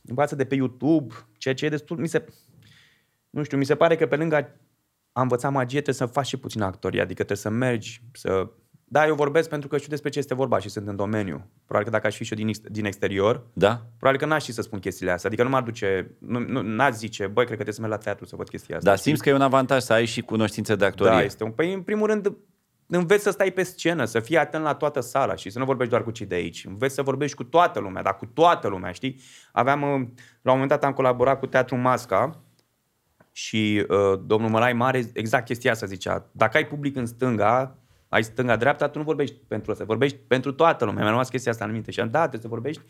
Învață 0.01 0.35
de 0.35 0.45
pe 0.45 0.55
YouTube, 0.55 1.13
ceea 1.37 1.53
ce 1.53 1.65
e 1.65 1.69
destul, 1.69 1.97
mi 1.97 2.07
se, 2.07 2.25
nu 3.29 3.43
știu, 3.43 3.57
mi 3.57 3.66
se 3.66 3.75
pare 3.75 3.95
că 3.95 4.07
pe 4.07 4.16
lângă 4.16 4.55
a 5.11 5.21
învăța 5.21 5.49
magie 5.49 5.82
trebuie 5.82 6.07
să 6.07 6.13
faci 6.13 6.28
și 6.28 6.37
puțin 6.37 6.61
actorie, 6.61 7.01
adică 7.01 7.24
trebuie 7.24 7.37
să 7.37 7.49
mergi, 7.49 8.01
să... 8.13 8.49
Da, 8.93 9.08
eu 9.08 9.16
vorbesc 9.16 9.50
pentru 9.50 9.68
că 9.68 9.78
știu 9.78 9.89
despre 9.89 10.09
ce 10.09 10.20
este 10.20 10.34
vorba 10.34 10.59
și 10.59 10.70
sunt 10.70 10.88
în 10.88 10.96
domeniu. 10.96 11.50
Probabil 11.66 11.89
că 11.89 11.96
dacă 11.96 12.08
aș 12.08 12.16
fi 12.16 12.24
și 12.24 12.32
eu 12.32 12.38
din, 12.38 12.47
ex- 12.47 12.59
din 12.59 12.86
exterior, 12.86 13.43
Da? 13.54 13.86
probabil 13.97 14.20
că 14.20 14.26
n-aș 14.26 14.42
ști 14.42 14.51
să 14.51 14.62
spun 14.62 14.80
chestiile 14.80 15.12
astea. 15.12 15.30
Adică 15.30 15.43
nu 15.43 15.50
m-ar 15.50 15.63
duce, 15.63 16.16
nu, 16.20 16.39
nu, 16.39 16.62
n-aș 16.62 16.93
zice, 16.93 17.24
băi, 17.24 17.46
cred 17.46 17.58
că 17.58 17.63
trebuie 17.63 17.74
să 17.74 17.82
merg 17.82 17.93
la 17.93 17.97
teatru 17.97 18.26
să 18.26 18.36
văd 18.36 18.50
chestia 18.50 18.76
asta. 18.76 18.89
Dar 18.89 18.97
știi? 18.97 19.12
simți 19.12 19.24
că 19.24 19.30
e 19.30 19.34
un 19.34 19.42
avantaj 19.42 19.82
să 19.82 19.93
ai 19.93 20.05
și 20.05 20.22
cunoștințe 20.22 20.76
de 20.76 20.86
actorie. 20.86 21.12
Da, 21.12 21.22
este 21.22 21.43
un... 21.43 21.51
Păi, 21.51 21.74
în 21.74 21.82
primul 21.82 22.08
rând, 22.08 22.38
înveți 22.88 23.24
să 23.24 23.30
stai 23.32 23.51
pe 23.51 23.63
scenă, 23.63 24.05
să 24.05 24.20
fii 24.20 24.38
atent 24.38 24.63
la 24.63 24.74
toată 24.74 25.00
sala 25.00 25.36
și 25.36 25.50
să 25.50 25.59
nu 25.59 25.66
vorbești 25.66 25.92
doar 25.92 26.04
cu 26.04 26.12
cei 26.12 26.26
de 26.26 26.36
aici. 26.36 26.66
Înveți 26.66 26.96
să 26.96 27.01
vorbești 27.01 27.36
cu 27.36 27.43
toată 27.43 27.80
lumea, 27.80 28.01
dar 28.01 28.18
cu 28.18 28.26
toată 28.26 28.68
lumea, 28.68 28.92
știi? 28.92 29.20
Aveam, 29.51 29.82
uh, 29.82 29.88
la 30.42 30.51
un 30.51 30.59
moment 30.59 30.70
dat 30.70 30.84
am 30.84 30.93
colaborat 30.93 31.39
cu 31.39 31.46
Teatru 31.46 31.76
Masca 31.76 32.42
Și 33.32 33.86
uh, 33.89 34.20
domnul 34.26 34.50
Mărai 34.50 34.74
Mare 34.74 35.09
exact 35.13 35.46
chestia 35.46 35.72
asta 35.72 35.86
zicea. 35.86 36.30
Dacă 36.32 36.58
ai 36.58 36.68
public 36.68 36.96
în 36.96 37.05
stânga, 37.05 37.76
ai 38.12 38.24
stânga-dreapta, 38.24 38.88
tu 38.88 38.97
nu 38.97 39.04
vorbești 39.04 39.36
pentru 39.47 39.71
asta, 39.71 39.83
vorbești 39.83 40.17
pentru 40.28 40.54
toată 40.54 40.86
lumea. 40.86 41.01
Mi-a 41.01 41.09
rămas 41.09 41.29
chestia 41.29 41.51
asta 41.51 41.66
în 41.66 41.71
minte 41.71 41.92
și 41.92 42.00
am 42.00 42.09
dat, 42.09 42.21
trebuie 42.21 42.42
să 42.42 42.47
vorbești 42.47 42.82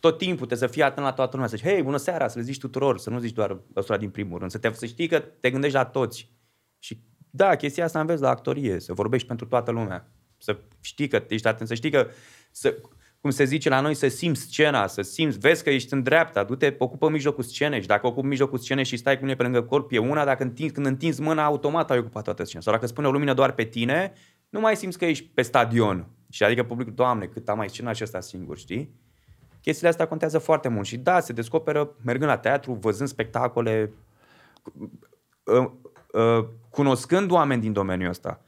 tot 0.00 0.18
timpul, 0.18 0.46
trebuie 0.46 0.68
să 0.68 0.74
fii 0.74 0.82
atent 0.82 1.06
la 1.06 1.12
toată 1.12 1.30
lumea, 1.32 1.48
să 1.48 1.56
zici, 1.56 1.66
hei, 1.66 1.82
bună 1.82 1.96
seara, 1.96 2.28
să 2.28 2.38
le 2.38 2.44
zici 2.44 2.58
tuturor, 2.58 2.98
să 2.98 3.10
nu 3.10 3.18
zici 3.18 3.32
doar 3.32 3.58
ăstora 3.76 3.98
din 3.98 4.10
primul 4.10 4.38
rând, 4.38 4.50
să, 4.50 4.58
te, 4.58 4.72
să 4.72 4.86
știi 4.86 5.08
că 5.08 5.18
te 5.18 5.50
gândești 5.50 5.76
la 5.76 5.84
toți. 5.84 6.30
Și 6.78 7.00
da, 7.30 7.56
chestia 7.56 7.84
asta 7.84 8.00
înveți 8.00 8.22
la 8.22 8.28
actorie, 8.28 8.80
să 8.80 8.92
vorbești 8.92 9.26
pentru 9.26 9.46
toată 9.46 9.70
lumea, 9.70 10.10
să 10.38 10.58
știi 10.80 11.08
că 11.08 11.24
ești 11.28 11.46
atent, 11.46 11.68
să 11.68 11.74
știi 11.74 11.90
că, 11.90 12.06
să, 12.50 12.76
cum 13.20 13.30
se 13.30 13.44
zice 13.44 13.68
la 13.68 13.80
noi, 13.80 13.94
să 13.94 14.08
simți 14.08 14.40
scena, 14.40 14.86
să 14.86 15.02
simți, 15.02 15.38
vezi 15.38 15.62
că 15.62 15.70
ești 15.70 15.92
în 15.92 16.02
dreapta, 16.02 16.44
du-te, 16.44 16.74
ocupă 16.78 17.08
mijlocul 17.08 17.44
scenei 17.44 17.80
și 17.80 17.86
dacă 17.86 18.06
ocupi 18.06 18.26
mijlocul 18.26 18.58
scenei 18.58 18.84
și 18.84 18.96
stai 18.96 19.16
cu 19.16 19.22
mine 19.22 19.36
pe 19.36 19.42
lângă 19.42 19.62
corp, 19.62 19.92
e 19.92 19.98
una, 19.98 20.24
dacă 20.24 20.42
întinzi, 20.42 20.72
când 20.72 20.86
întinzi 20.86 21.20
mâna, 21.20 21.44
automat 21.44 21.90
ai 21.90 21.98
ocupat 21.98 22.24
toată 22.24 22.44
scena. 22.44 22.62
Sau 22.62 22.72
dacă 22.72 22.86
spune 22.86 23.06
o 23.06 23.10
lumină 23.10 23.34
doar 23.34 23.52
pe 23.52 23.64
tine, 23.64 24.12
nu 24.56 24.62
mai 24.62 24.76
simți 24.76 24.98
că 24.98 25.04
ești 25.04 25.24
pe 25.34 25.42
stadion. 25.42 26.06
Și 26.30 26.44
adică 26.44 26.62
publicul, 26.62 26.92
doamne, 26.94 27.26
cât 27.26 27.48
am 27.48 27.56
mai 27.56 27.68
scenat 27.68 27.94
și 27.94 28.02
ăsta 28.02 28.20
singur, 28.20 28.58
știi? 28.58 28.94
Chestiile 29.60 29.88
astea 29.88 30.08
contează 30.08 30.38
foarte 30.38 30.68
mult 30.68 30.86
și 30.86 30.96
da, 30.96 31.20
se 31.20 31.32
descoperă 31.32 31.94
mergând 32.04 32.30
la 32.30 32.38
teatru, 32.38 32.72
văzând 32.72 33.08
spectacole, 33.08 33.92
uh, 35.44 35.70
uh, 36.12 36.46
cunoscând 36.70 37.30
oameni 37.30 37.60
din 37.60 37.72
domeniul 37.72 38.08
ăsta. 38.08 38.40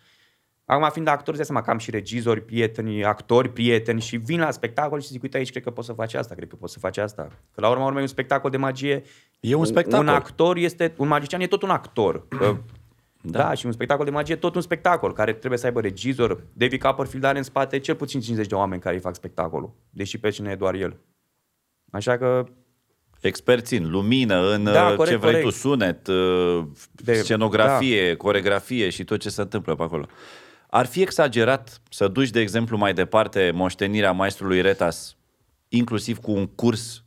Acum, 0.65 0.89
fiind 0.91 1.09
actor, 1.09 1.29
îți 1.29 1.37
dai 1.37 1.45
seama 1.45 1.63
că 1.63 1.71
am 1.71 1.79
și 1.79 1.91
regizori, 1.91 2.45
prieteni, 2.45 3.05
actori, 3.05 3.53
prieteni 3.53 4.01
și 4.01 4.17
vin 4.17 4.41
la 4.41 4.51
spectacol 4.51 5.01
și 5.01 5.09
zic, 5.09 5.23
uite 5.23 5.37
aici, 5.37 5.51
cred 5.51 5.63
că 5.63 5.71
poți 5.71 5.87
să 5.87 5.93
faci 5.93 6.15
asta, 6.15 6.35
cred 6.35 6.49
că 6.49 6.57
poți 6.57 6.73
să 6.73 6.79
faci 6.79 6.97
asta. 6.97 7.29
Că 7.55 7.61
la 7.61 7.69
urma 7.69 7.87
urmei, 7.87 8.03
un 8.03 8.09
spectacol 8.09 8.51
de 8.51 8.57
magie... 8.57 9.03
E 9.41 9.55
un 9.55 9.65
spectacol. 9.65 10.07
Un 10.07 10.13
actor 10.13 10.57
este, 10.57 10.95
un 10.97 11.09
magician 11.09 11.41
e 11.41 11.47
tot 11.47 11.63
un 11.63 11.71
actor. 11.71 12.27
Uh, 13.23 13.31
da. 13.31 13.39
da, 13.39 13.55
și 13.55 13.67
un 13.67 13.73
spectacol 13.73 14.05
de 14.05 14.11
magie 14.11 14.35
e 14.35 14.39
tot 14.39 14.55
un 14.55 14.61
spectacol 14.61 15.13
care 15.13 15.33
trebuie 15.33 15.59
să 15.59 15.67
aibă 15.67 15.81
regizor. 15.81 16.47
David 16.53 16.81
Copperfield 16.81 17.25
are 17.25 17.39
în 17.39 17.45
spate 17.45 17.79
cel 17.79 17.95
puțin 17.95 18.21
50 18.21 18.49
de 18.49 18.55
oameni 18.55 18.81
care 18.81 18.95
îi 18.95 19.01
fac 19.01 19.15
spectacolul, 19.15 19.75
deși 19.91 20.19
pe 20.19 20.31
cine 20.31 20.51
e 20.51 20.55
doar 20.55 20.75
el. 20.75 20.97
Așa 21.91 22.19
că 22.19 22.45
Experți 23.21 23.75
în 23.75 23.91
lumină, 23.91 24.53
în 24.53 24.65
Da, 24.65 24.89
uh, 24.89 24.95
corect, 24.97 25.11
ce 25.11 25.17
vrei 25.17 25.33
corect. 25.33 25.51
tu, 25.51 25.51
sunet, 25.51 26.07
uh, 26.07 26.65
De- 26.93 27.15
scenografie, 27.15 28.15
coregrafie 28.15 28.89
și 28.89 29.05
tot 29.05 29.21
ce 29.21 29.29
se 29.29 29.41
întâmplă 29.41 29.75
pe 29.75 29.83
acolo. 29.83 30.07
Ar 30.71 30.87
fi 30.87 31.01
exagerat 31.03 31.81
să 31.91 32.09
duci, 32.09 32.31
de 32.31 32.41
exemplu, 32.41 32.77
mai 32.77 32.95
departe 32.95 33.51
moștenirea 33.55 34.13
maestrului 34.13 34.61
Retas, 34.61 35.17
inclusiv 35.69 36.19
cu 36.19 36.31
un 36.31 36.47
curs 36.47 37.05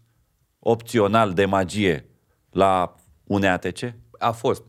opțional 0.59 1.33
de 1.33 1.45
magie 1.45 2.05
la 2.49 2.95
UNEATC? 3.23 3.79
a 4.17 4.31
fost. 4.31 4.63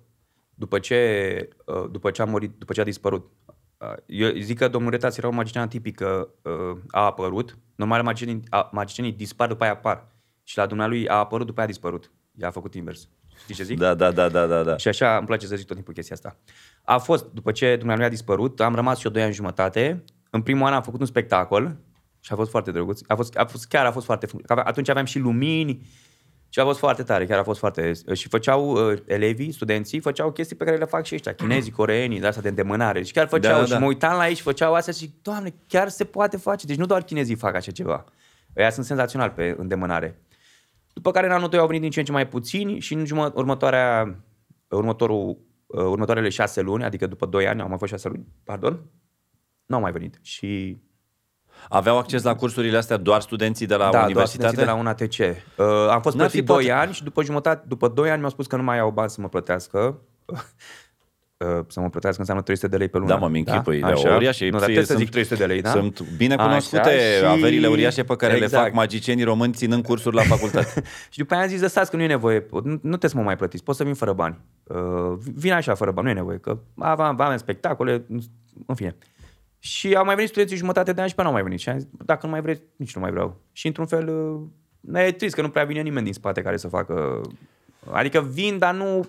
După 0.63 0.79
ce, 0.79 1.49
uh, 1.65 1.85
după 1.91 2.11
ce 2.11 2.23
a 2.23 2.25
murit, 2.25 2.53
după 2.59 2.73
ce 2.73 2.81
a 2.81 2.85
dispărut. 2.85 3.31
Uh, 3.79 3.93
Eu 4.07 4.31
zic 4.39 4.59
că 4.59 4.69
domnul 4.69 4.91
Retas 4.91 5.17
era 5.17 5.29
un 5.29 5.35
magician 5.35 5.69
tipic 5.69 5.97
că 5.97 6.29
uh, 6.43 6.79
a 6.91 7.05
apărut. 7.05 7.59
Normal, 7.75 8.03
magicienii, 8.03 8.43
a- 8.51 8.69
magicienii 8.73 9.13
dispar, 9.13 9.49
după 9.49 9.63
aia 9.63 9.73
apar. 9.73 10.07
Și 10.45 10.57
la 10.59 10.67
dumnealui 10.67 11.09
a 11.09 11.15
apărut, 11.15 11.47
după 11.47 11.59
aia 11.61 11.69
a 11.69 11.73
dispărut. 11.73 12.11
Ea 12.37 12.49
a 12.49 12.51
făcut 12.51 12.75
invers. 12.75 13.09
Știi 13.43 13.55
ce 13.55 13.63
zic? 13.63 13.79
Da, 13.79 13.95
da, 13.95 14.11
da, 14.11 14.29
da, 14.29 14.47
da. 14.47 14.63
da. 14.63 14.77
Și 14.77 14.89
așa 14.89 15.17
îmi 15.17 15.27
place 15.27 15.47
să 15.47 15.57
zic 15.57 15.67
tot 15.67 15.75
timpul 15.77 15.95
chestia 15.95 16.15
asta. 16.17 16.37
A 16.85 16.99
fost, 16.99 17.25
după 17.33 17.53
ce 17.53 17.77
dumnealui 17.77 18.05
a 18.05 18.09
dispărut, 18.09 18.61
am 18.61 18.75
rămas 18.75 18.99
și 18.99 19.07
eu 19.07 19.13
doi 19.13 19.23
ani 19.23 19.33
jumătate. 19.33 20.05
În 20.31 20.43
primul 20.43 20.67
an 20.67 20.73
am 20.73 20.83
făcut 20.83 21.01
un 21.01 21.07
spectacol 21.07 21.77
și 22.21 22.33
a 22.33 22.37
fost 22.37 22.51
foarte 22.51 22.71
drăguț. 22.71 23.01
A 23.07 23.15
fost, 23.15 23.37
a 23.37 23.45
fost, 23.45 23.67
chiar 23.69 23.87
a 23.87 23.91
fost 23.93 24.05
foarte 24.07 24.27
frumos. 24.27 24.47
Că 24.47 24.53
ave- 24.53 24.63
Atunci 24.69 24.89
aveam 24.89 25.05
și 25.05 25.19
lumini 25.19 25.87
și 26.53 26.61
a 26.61 26.65
fost 26.65 26.79
foarte 26.79 27.03
tare, 27.03 27.27
chiar 27.27 27.39
a 27.39 27.43
fost 27.43 27.59
foarte... 27.59 27.93
Și 28.13 28.29
făceau 28.29 28.91
uh, 28.91 28.99
elevii, 29.07 29.53
studenții, 29.53 30.01
făceau 30.01 30.33
chestii 30.33 30.57
pe 30.57 30.65
care 30.65 30.77
le 30.77 30.85
fac 30.85 31.05
și 31.05 31.15
ăștia, 31.15 31.35
chinezii, 31.35 31.73
coreenii, 31.73 32.21
de 32.21 32.27
asta 32.27 32.41
de 32.41 32.49
îndemânare. 32.49 33.03
Și 33.03 33.13
chiar 33.13 33.29
făceau 33.29 33.53
Da, 33.53 33.59
da, 33.59 33.65
și 33.65 33.71
da. 33.71 33.79
mă 33.79 33.87
uitam 33.87 34.17
la 34.17 34.29
ei 34.29 34.35
și 34.35 34.43
făceau 34.43 34.75
astea 34.75 34.93
și 34.93 34.99
zic, 34.99 35.23
doamne, 35.23 35.55
chiar 35.67 35.89
se 35.89 36.05
poate 36.05 36.37
face. 36.37 36.67
Deci 36.67 36.77
nu 36.77 36.87
doar 36.87 37.03
chinezii 37.03 37.35
fac 37.35 37.55
așa 37.55 37.71
ceva. 37.71 38.05
Ăia 38.57 38.71
sunt 38.71 38.87
senzațional 38.87 39.31
pe 39.31 39.55
îndemânare. 39.59 40.21
După 40.93 41.11
care 41.11 41.27
în 41.27 41.33
anul 41.33 41.49
2 41.49 41.59
au 41.59 41.67
venit 41.67 41.81
din 41.81 41.91
ce 41.91 41.99
în 41.99 42.05
ce 42.05 42.13
mai 42.13 42.29
puțini 42.29 42.81
și 42.81 42.95
în 42.95 43.05
jumă, 43.05 43.33
următoarea, 43.35 44.19
următorul, 44.69 45.39
uh, 45.67 45.85
următoarele 45.85 46.29
șase 46.29 46.61
luni, 46.61 46.85
adică 46.85 47.07
după 47.07 47.27
2 47.27 47.47
ani, 47.47 47.61
au 47.61 47.69
mai 47.69 47.79
fost 47.79 47.91
șase 47.91 48.09
luni, 48.09 48.27
pardon, 48.45 48.81
nu 49.67 49.75
au 49.75 49.81
mai 49.81 49.93
venit. 49.93 50.19
Și 50.23 50.79
Aveau 51.69 51.99
acces 51.99 52.23
la 52.23 52.35
cursurile 52.35 52.77
astea 52.77 52.97
doar 52.97 53.21
studenții 53.21 53.67
de 53.67 53.75
la 53.75 53.85
da, 53.85 53.91
doar 53.91 54.03
universitate? 54.05 54.33
studenții 54.33 54.59
de 54.59 54.71
la 54.71 54.75
un 54.75 54.87
ATC. 54.87 55.19
Uh, 55.57 55.91
am 55.91 56.01
fost 56.01 56.17
N-ar 56.17 56.27
plătit 56.27 56.31
fi 56.31 56.43
2 56.43 56.57
poate- 56.67 56.71
ani 56.81 56.93
și 56.93 57.03
după 57.05 57.23
jumătate, 57.23 57.65
după 57.69 57.89
2 57.89 58.09
ani 58.11 58.19
mi-au 58.19 58.31
spus 58.31 58.47
că 58.47 58.57
nu 58.57 58.63
mai 58.63 58.79
au 58.79 58.91
bani 58.91 59.11
să 59.11 59.21
mă 59.21 59.29
plătească. 59.29 59.99
Uh, 61.59 61.65
să 61.69 61.81
mă 61.81 61.89
plătească 61.89 62.21
înseamnă 62.21 62.43
300 62.43 62.69
de 62.69 62.77
lei 62.77 62.89
pe 62.89 62.99
lună. 62.99 63.11
Da, 63.11 63.17
mă, 63.17 63.29
mi-închipui. 63.29 63.81
Da? 63.81 63.87
Așa. 63.87 64.15
uriașe. 64.15 64.45
Nu, 64.45 64.51
dar 64.51 64.63
trebuie 64.63 64.85
să 64.85 64.95
zic 64.95 65.11
300 65.11 65.35
de 65.35 65.45
lei, 65.47 65.63
da? 65.63 65.71
Sunt 65.71 66.01
bine 66.17 66.37
cunoscute 66.37 66.79
Așa, 66.79 66.91
și- 67.19 67.25
averile 67.25 67.67
uriașe 67.67 68.03
pe 68.05 68.17
care 68.17 68.33
le 68.37 68.43
Exact. 68.45 68.63
fac 68.65 68.73
magicienii 68.73 69.25
români 69.25 69.53
ținând 69.53 69.85
cursuri 69.85 70.15
la 70.17 70.23
facultate. 70.23 70.83
Și 71.11 71.19
după 71.19 71.35
aia 71.35 71.43
am 71.43 71.49
zis, 71.49 71.61
lăsați 71.61 71.91
că 71.91 71.97
nu 71.97 72.03
e 72.03 72.07
nevoie, 72.07 72.47
nu, 72.51 72.61
nu 72.65 72.79
trebuie 72.79 73.11
să 73.11 73.17
mă 73.17 73.23
mai 73.23 73.37
plătiți, 73.37 73.63
pot 73.65 73.77
să 73.77 73.85
vin 73.85 73.95
fără 73.95 74.13
bani. 74.13 74.39
Uh, 74.65 74.79
vin 75.35 75.53
așa 75.53 75.75
fără 75.75 75.91
bani, 75.91 76.07
nu 76.07 76.13
e 76.13 76.17
nevoie, 76.17 76.39
că 76.39 76.59
aveam, 76.79 77.21
aveam 77.21 77.37
spectacole, 77.37 78.05
în 78.67 78.75
fine. 78.75 78.97
Și 79.65 79.95
au 79.95 80.05
mai 80.05 80.15
venit 80.15 80.31
studenții 80.31 80.57
jumătate 80.57 80.93
de 80.93 81.01
ani 81.01 81.11
și 81.11 81.15
pe 81.15 81.21
an 81.21 81.27
au 81.27 81.33
mai 81.33 81.43
venit. 81.43 81.59
Și 81.59 81.69
am 81.69 81.79
zis, 81.79 81.89
dacă 82.05 82.27
nu 82.27 82.33
mai 82.33 82.41
vreți, 82.41 82.63
nici 82.77 82.95
nu 82.95 83.01
mai 83.01 83.11
vreau. 83.11 83.41
Și 83.53 83.67
într-un 83.67 83.87
fel, 83.87 84.09
uh, 84.93 85.05
e 85.07 85.13
trist 85.13 85.35
că 85.35 85.43
nu 85.43 85.49
prea 85.49 85.65
vine 85.65 85.81
nimeni 85.81 86.05
din 86.05 86.15
spate 86.15 86.43
care 86.43 86.57
să 86.57 86.69
facă... 86.69 87.21
Adică 87.91 88.21
vin, 88.21 88.59
dar 88.59 88.75
nu, 88.75 89.07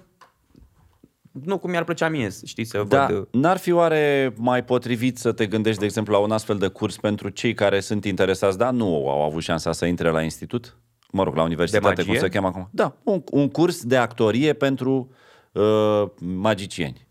nu 1.32 1.58
cum 1.58 1.70
mi-ar 1.70 1.84
plăcea 1.84 2.10
mie, 2.10 2.30
știi, 2.46 2.64
să 2.64 2.84
Da, 2.88 3.06
văd... 3.06 3.18
uh, 3.18 3.26
n-ar 3.32 3.58
fi 3.58 3.72
oare 3.72 4.34
mai 4.38 4.64
potrivit 4.64 5.18
să 5.18 5.32
te 5.32 5.46
gândești, 5.46 5.80
de 5.80 5.86
exemplu, 5.86 6.14
la 6.14 6.20
un 6.20 6.32
astfel 6.32 6.58
de 6.58 6.68
curs 6.68 6.98
pentru 6.98 7.30
cei 7.30 7.54
care 7.54 7.80
sunt 7.80 8.06
interesați, 8.06 8.58
dar 8.58 8.74
nu 8.74 9.10
au 9.10 9.24
avut 9.24 9.42
șansa 9.42 9.72
să 9.72 9.86
intre 9.86 10.10
la 10.10 10.22
institut? 10.22 10.78
Mă 11.12 11.24
rog, 11.24 11.36
la 11.36 11.44
universitate, 11.44 11.86
magie? 11.86 12.06
cum 12.06 12.16
se 12.16 12.30
cheamă 12.30 12.48
acum. 12.48 12.70
Da, 12.72 12.96
un, 13.04 13.24
un 13.32 13.50
curs 13.50 13.84
de 13.84 13.98
actorie 13.98 14.54
pentru 14.54 15.12
uh, 15.52 16.04
magicieni. 16.20 17.08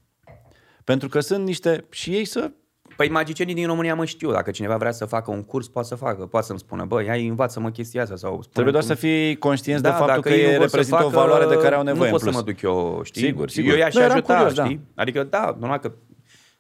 Pentru 0.85 1.09
că 1.09 1.21
sunt 1.21 1.45
niște... 1.45 1.85
și 1.91 2.15
ei 2.15 2.25
să... 2.25 2.51
Păi 2.97 3.09
magicienii 3.09 3.55
din 3.55 3.67
România 3.67 3.95
mă 3.95 4.05
știu. 4.05 4.33
Dacă 4.33 4.51
cineva 4.51 4.77
vrea 4.77 4.91
să 4.93 5.05
facă 5.05 5.31
un 5.31 5.43
curs, 5.45 5.69
poate 5.69 5.89
să 5.89 5.95
facă. 5.95 6.27
Poate 6.27 6.47
să-mi 6.47 6.59
spună, 6.59 6.85
băi, 6.85 7.07
hai, 7.07 7.27
învață-mă 7.27 7.71
chestia 7.71 8.03
asta. 8.03 8.17
Sau 8.17 8.31
spune 8.33 8.49
Trebuie 8.53 8.73
doar 8.73 8.85
cum- 8.85 8.95
să 8.95 9.01
fii 9.01 9.37
conștienți 9.37 9.83
de 9.83 9.89
Da, 9.89 9.95
faptul 9.95 10.15
dacă 10.17 10.29
că 10.29 10.35
ei 10.35 10.43
nu 10.47 10.53
e 10.53 10.57
vor 10.57 10.69
să 10.69 10.77
reprezintă 10.77 11.05
o 11.05 11.09
facă, 11.11 11.21
valoare 11.21 11.47
de 11.55 11.57
care 11.63 11.75
au 11.75 11.83
nevoie 11.83 12.11
Nu 12.11 12.15
în 12.17 12.21
pot 12.21 12.21
plus. 12.21 12.35
să 12.35 12.39
mă 12.41 12.51
duc 12.53 12.63
eu, 12.63 13.01
știi? 13.05 13.23
Sigur, 13.23 13.49
sigur. 13.51 13.73
Eu 13.73 13.79
i-aș 13.79 13.95
Nu, 13.95 14.01
eram 14.01 14.13
ajuta, 14.17 14.35
curios, 14.35 14.55
da. 14.55 14.65
știi? 14.65 14.81
Adică, 14.95 15.23
da, 15.31 15.57
normal 15.59 15.79
că 15.79 15.93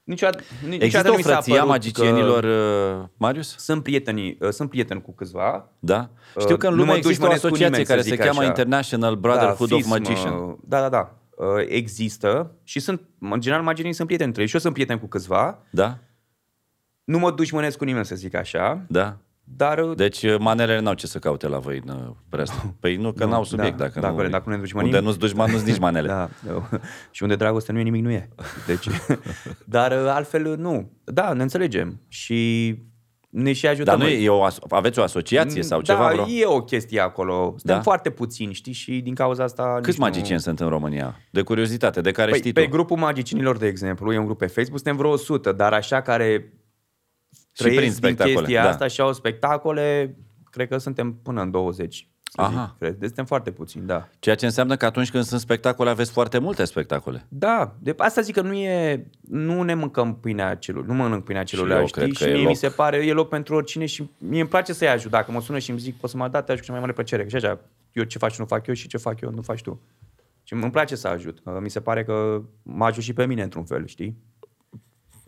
niciodată, 0.04 0.42
niciodată 0.60 0.84
Există 0.84 1.06
nu 1.08 1.12
o 1.12 1.16
mi 1.16 1.22
s-a 1.22 1.32
frăție 1.32 1.52
a 1.52 1.56
părut 1.56 1.70
magicienilor, 1.70 2.40
că 2.40 2.96
uh, 3.00 3.08
Marius? 3.16 3.56
Sunt 3.58 3.82
prieteni, 3.82 4.36
uh, 4.40 4.48
sunt 4.48 4.68
prieteni 4.70 5.02
cu 5.02 5.12
câțiva. 5.14 5.68
Da? 5.78 6.10
Știu 6.38 6.56
că 6.56 6.66
în 6.66 6.72
nu 6.72 6.78
lume 6.78 6.90
mă 6.90 6.96
există 6.96 7.24
o 7.24 7.28
dușmănesc 7.28 7.40
cu 7.40 7.46
asociație 7.46 7.66
nimeni, 7.66 7.86
să 7.86 7.92
care 7.92 8.02
se 8.02 8.08
zic 8.14 8.18
cheamă 8.20 8.38
așa. 8.40 8.48
International 8.48 9.14
Brotherhood 9.14 9.68
da, 9.68 9.74
of 9.74 9.80
FISM, 9.80 9.88
Magicians. 9.90 10.40
uh, 10.40 10.54
Da, 10.60 10.80
da, 10.80 10.88
da. 10.88 11.14
Uh, 11.36 11.46
Există 11.66 12.50
și 12.64 12.80
sunt, 12.80 13.00
în 13.20 13.40
general, 13.40 13.62
magicienii 13.64 13.94
sunt 13.94 14.06
prieteni 14.06 14.28
între 14.28 14.42
ei. 14.42 14.48
Și 14.48 14.54
eu 14.54 14.60
sunt 14.60 14.72
prieten 14.74 14.98
cu 14.98 15.06
câțiva. 15.06 15.58
Da? 15.70 15.98
Nu 17.04 17.18
mă 17.18 17.30
dușmănesc 17.30 17.78
cu 17.78 17.84
nimeni, 17.84 18.04
să 18.04 18.14
zic 18.14 18.34
așa. 18.34 18.84
Da? 18.88 19.16
Dar 19.44 19.78
uh, 19.78 19.96
Deci 19.96 20.22
uh, 20.22 20.36
manelele 20.38 20.80
n-au 20.80 20.94
ce 20.94 21.06
să 21.06 21.18
caute 21.18 21.48
la 21.48 21.58
voi 21.58 21.82
în 21.86 21.94
uh, 21.94 22.10
Brest. 22.28 22.52
Păi 22.80 22.96
nu, 22.96 23.12
că 23.12 23.24
Nu, 23.24 23.30
n-au 23.30 23.44
subiect. 23.44 23.76
da, 23.76 23.84
dacă, 23.84 24.00
dacă- 24.00 24.22
nu, 24.22 24.28
dacă 24.28 24.42
nu 24.46 24.54
ne 24.54 24.60
dușmănim. 24.60 24.88
Unde 24.92 25.00
nu-ți 25.04 25.18
dușman, 25.18 25.50
nu-ți 25.50 25.64
nici 25.66 25.78
manele. 25.78 26.08
Da, 26.08 26.28
da. 26.46 26.68
și 27.10 27.22
unde 27.22 27.36
dragoste 27.36 27.72
nu 27.72 27.78
e, 27.78 27.82
nimic 27.82 28.02
nu 28.02 28.10
e. 28.10 28.28
Deci, 28.66 28.86
dar 29.64 29.90
uh, 29.92 30.08
altfel 30.08 30.46
uh, 30.46 30.56
nu. 30.56 30.90
Da, 31.04 31.32
ne 31.32 31.42
înțelegem. 31.42 32.00
Și 32.08 32.74
ne 33.28 33.52
și 33.52 33.66
ajutăm. 33.66 33.98
Dar 33.98 34.06
nu 34.06 34.12
e, 34.12 34.24
e 34.24 34.28
o, 34.28 34.46
aso- 34.46 34.66
aveți 34.68 34.98
o 34.98 35.02
asociație 35.02 35.62
sau 35.62 35.80
da, 35.80 35.92
ceva? 35.92 36.08
Vreo? 36.12 36.26
e 36.28 36.46
o 36.46 36.60
chestie 36.62 37.00
acolo. 37.00 37.44
Suntem 37.56 37.76
Da? 37.76 37.80
foarte 37.82 38.10
puțini, 38.10 38.52
știi? 38.52 38.72
Și 38.72 39.00
din 39.00 39.14
cauza 39.14 39.44
asta... 39.44 39.74
Câți 39.74 39.86
nici 39.88 39.96
nu- 39.98 40.04
magicieni 40.04 40.40
sunt 40.40 40.60
în 40.60 40.68
România? 40.68 41.16
De 41.30 41.42
curiozitate, 41.42 42.00
de 42.00 42.10
care 42.10 42.30
Păi, 42.30 42.38
știi 42.38 42.52
pe 42.52 42.62
tu? 42.62 42.68
grupul 42.70 42.96
magicienilor, 42.96 43.56
de 43.56 43.66
exemplu, 43.66 44.12
e 44.12 44.18
un 44.18 44.24
grup 44.24 44.38
pe 44.38 44.46
Facebook, 44.46 44.78
suntem 44.80 44.96
vreo 44.96 45.10
100, 45.10 45.52
dar 45.52 45.72
așa 45.72 46.00
care 46.02 46.26
prin 46.36 46.60
trăiesc 47.52 47.82
din 47.82 47.92
spectacole, 47.92 48.34
chestia 48.34 48.62
da. 48.62 48.68
asta 48.68 48.86
și 48.86 49.00
au 49.00 49.12
spectacole, 49.12 50.16
cred 50.50 50.68
că 50.68 50.78
suntem 50.78 51.12
până 51.22 51.42
în 51.42 51.50
20. 51.50 52.06
Să 52.34 52.40
Aha. 52.40 52.66
zic, 52.66 52.78
cred. 52.78 52.94
Deci 52.94 53.06
suntem 53.06 53.24
foarte 53.24 53.50
puțini, 53.50 53.86
da. 53.86 54.08
Ceea 54.18 54.34
ce 54.34 54.44
înseamnă 54.44 54.76
că 54.76 54.84
atunci 54.84 55.10
când 55.10 55.24
sunt 55.24 55.40
spectacole, 55.40 55.90
aveți 55.90 56.10
foarte 56.10 56.38
multe 56.38 56.64
spectacole. 56.64 57.26
Da, 57.28 57.74
de 57.78 57.94
asta 57.96 58.20
zic 58.20 58.34
că 58.34 58.40
nu 58.40 58.52
e, 58.52 59.06
nu 59.20 59.62
ne 59.62 59.74
mâncăm 59.74 60.16
pâinea 60.16 60.54
celor, 60.54 60.86
nu 60.86 60.94
mănânc 60.94 61.24
pâinea 61.24 61.44
celor, 61.44 61.70
eu 61.70 61.86
știi? 61.86 62.02
cred 62.02 62.12
că 62.16 62.24
și 62.24 62.30
e 62.30 62.32
mie 62.32 62.40
mi 62.40 62.46
loc. 62.46 62.56
se 62.56 62.68
pare, 62.68 62.96
e 62.96 63.12
loc 63.12 63.28
pentru 63.28 63.54
oricine 63.54 63.86
și 63.86 64.10
mie 64.18 64.40
îmi 64.40 64.48
place 64.48 64.72
să-i 64.72 64.88
ajut. 64.88 65.10
Dacă 65.10 65.32
mă 65.32 65.40
sună 65.40 65.58
și 65.58 65.70
îmi 65.70 65.78
zic, 65.78 65.96
poți 65.96 66.12
să 66.12 66.18
mă 66.18 66.28
date, 66.28 66.52
aș 66.52 66.58
cu 66.58 66.64
cea 66.64 66.72
mai 66.72 66.80
mare 66.80 66.92
plăcere. 66.92 67.28
Și 67.28 67.36
așa, 67.36 67.60
eu 67.92 68.04
ce 68.04 68.18
faci 68.18 68.38
nu 68.38 68.44
fac 68.44 68.66
eu 68.66 68.74
și 68.74 68.88
ce 68.88 68.96
fac 68.96 69.20
eu 69.20 69.30
nu 69.30 69.42
faci 69.42 69.62
tu. 69.62 69.80
Și 70.42 70.52
îmi 70.52 70.70
place 70.70 70.94
să 70.94 71.08
ajut. 71.08 71.40
că 71.44 71.58
Mi 71.62 71.70
se 71.70 71.80
pare 71.80 72.04
că 72.04 72.42
mă 72.62 72.84
ajut 72.84 73.02
și 73.02 73.12
pe 73.12 73.26
mine 73.26 73.42
într-un 73.42 73.64
fel, 73.64 73.86
știi? 73.86 74.16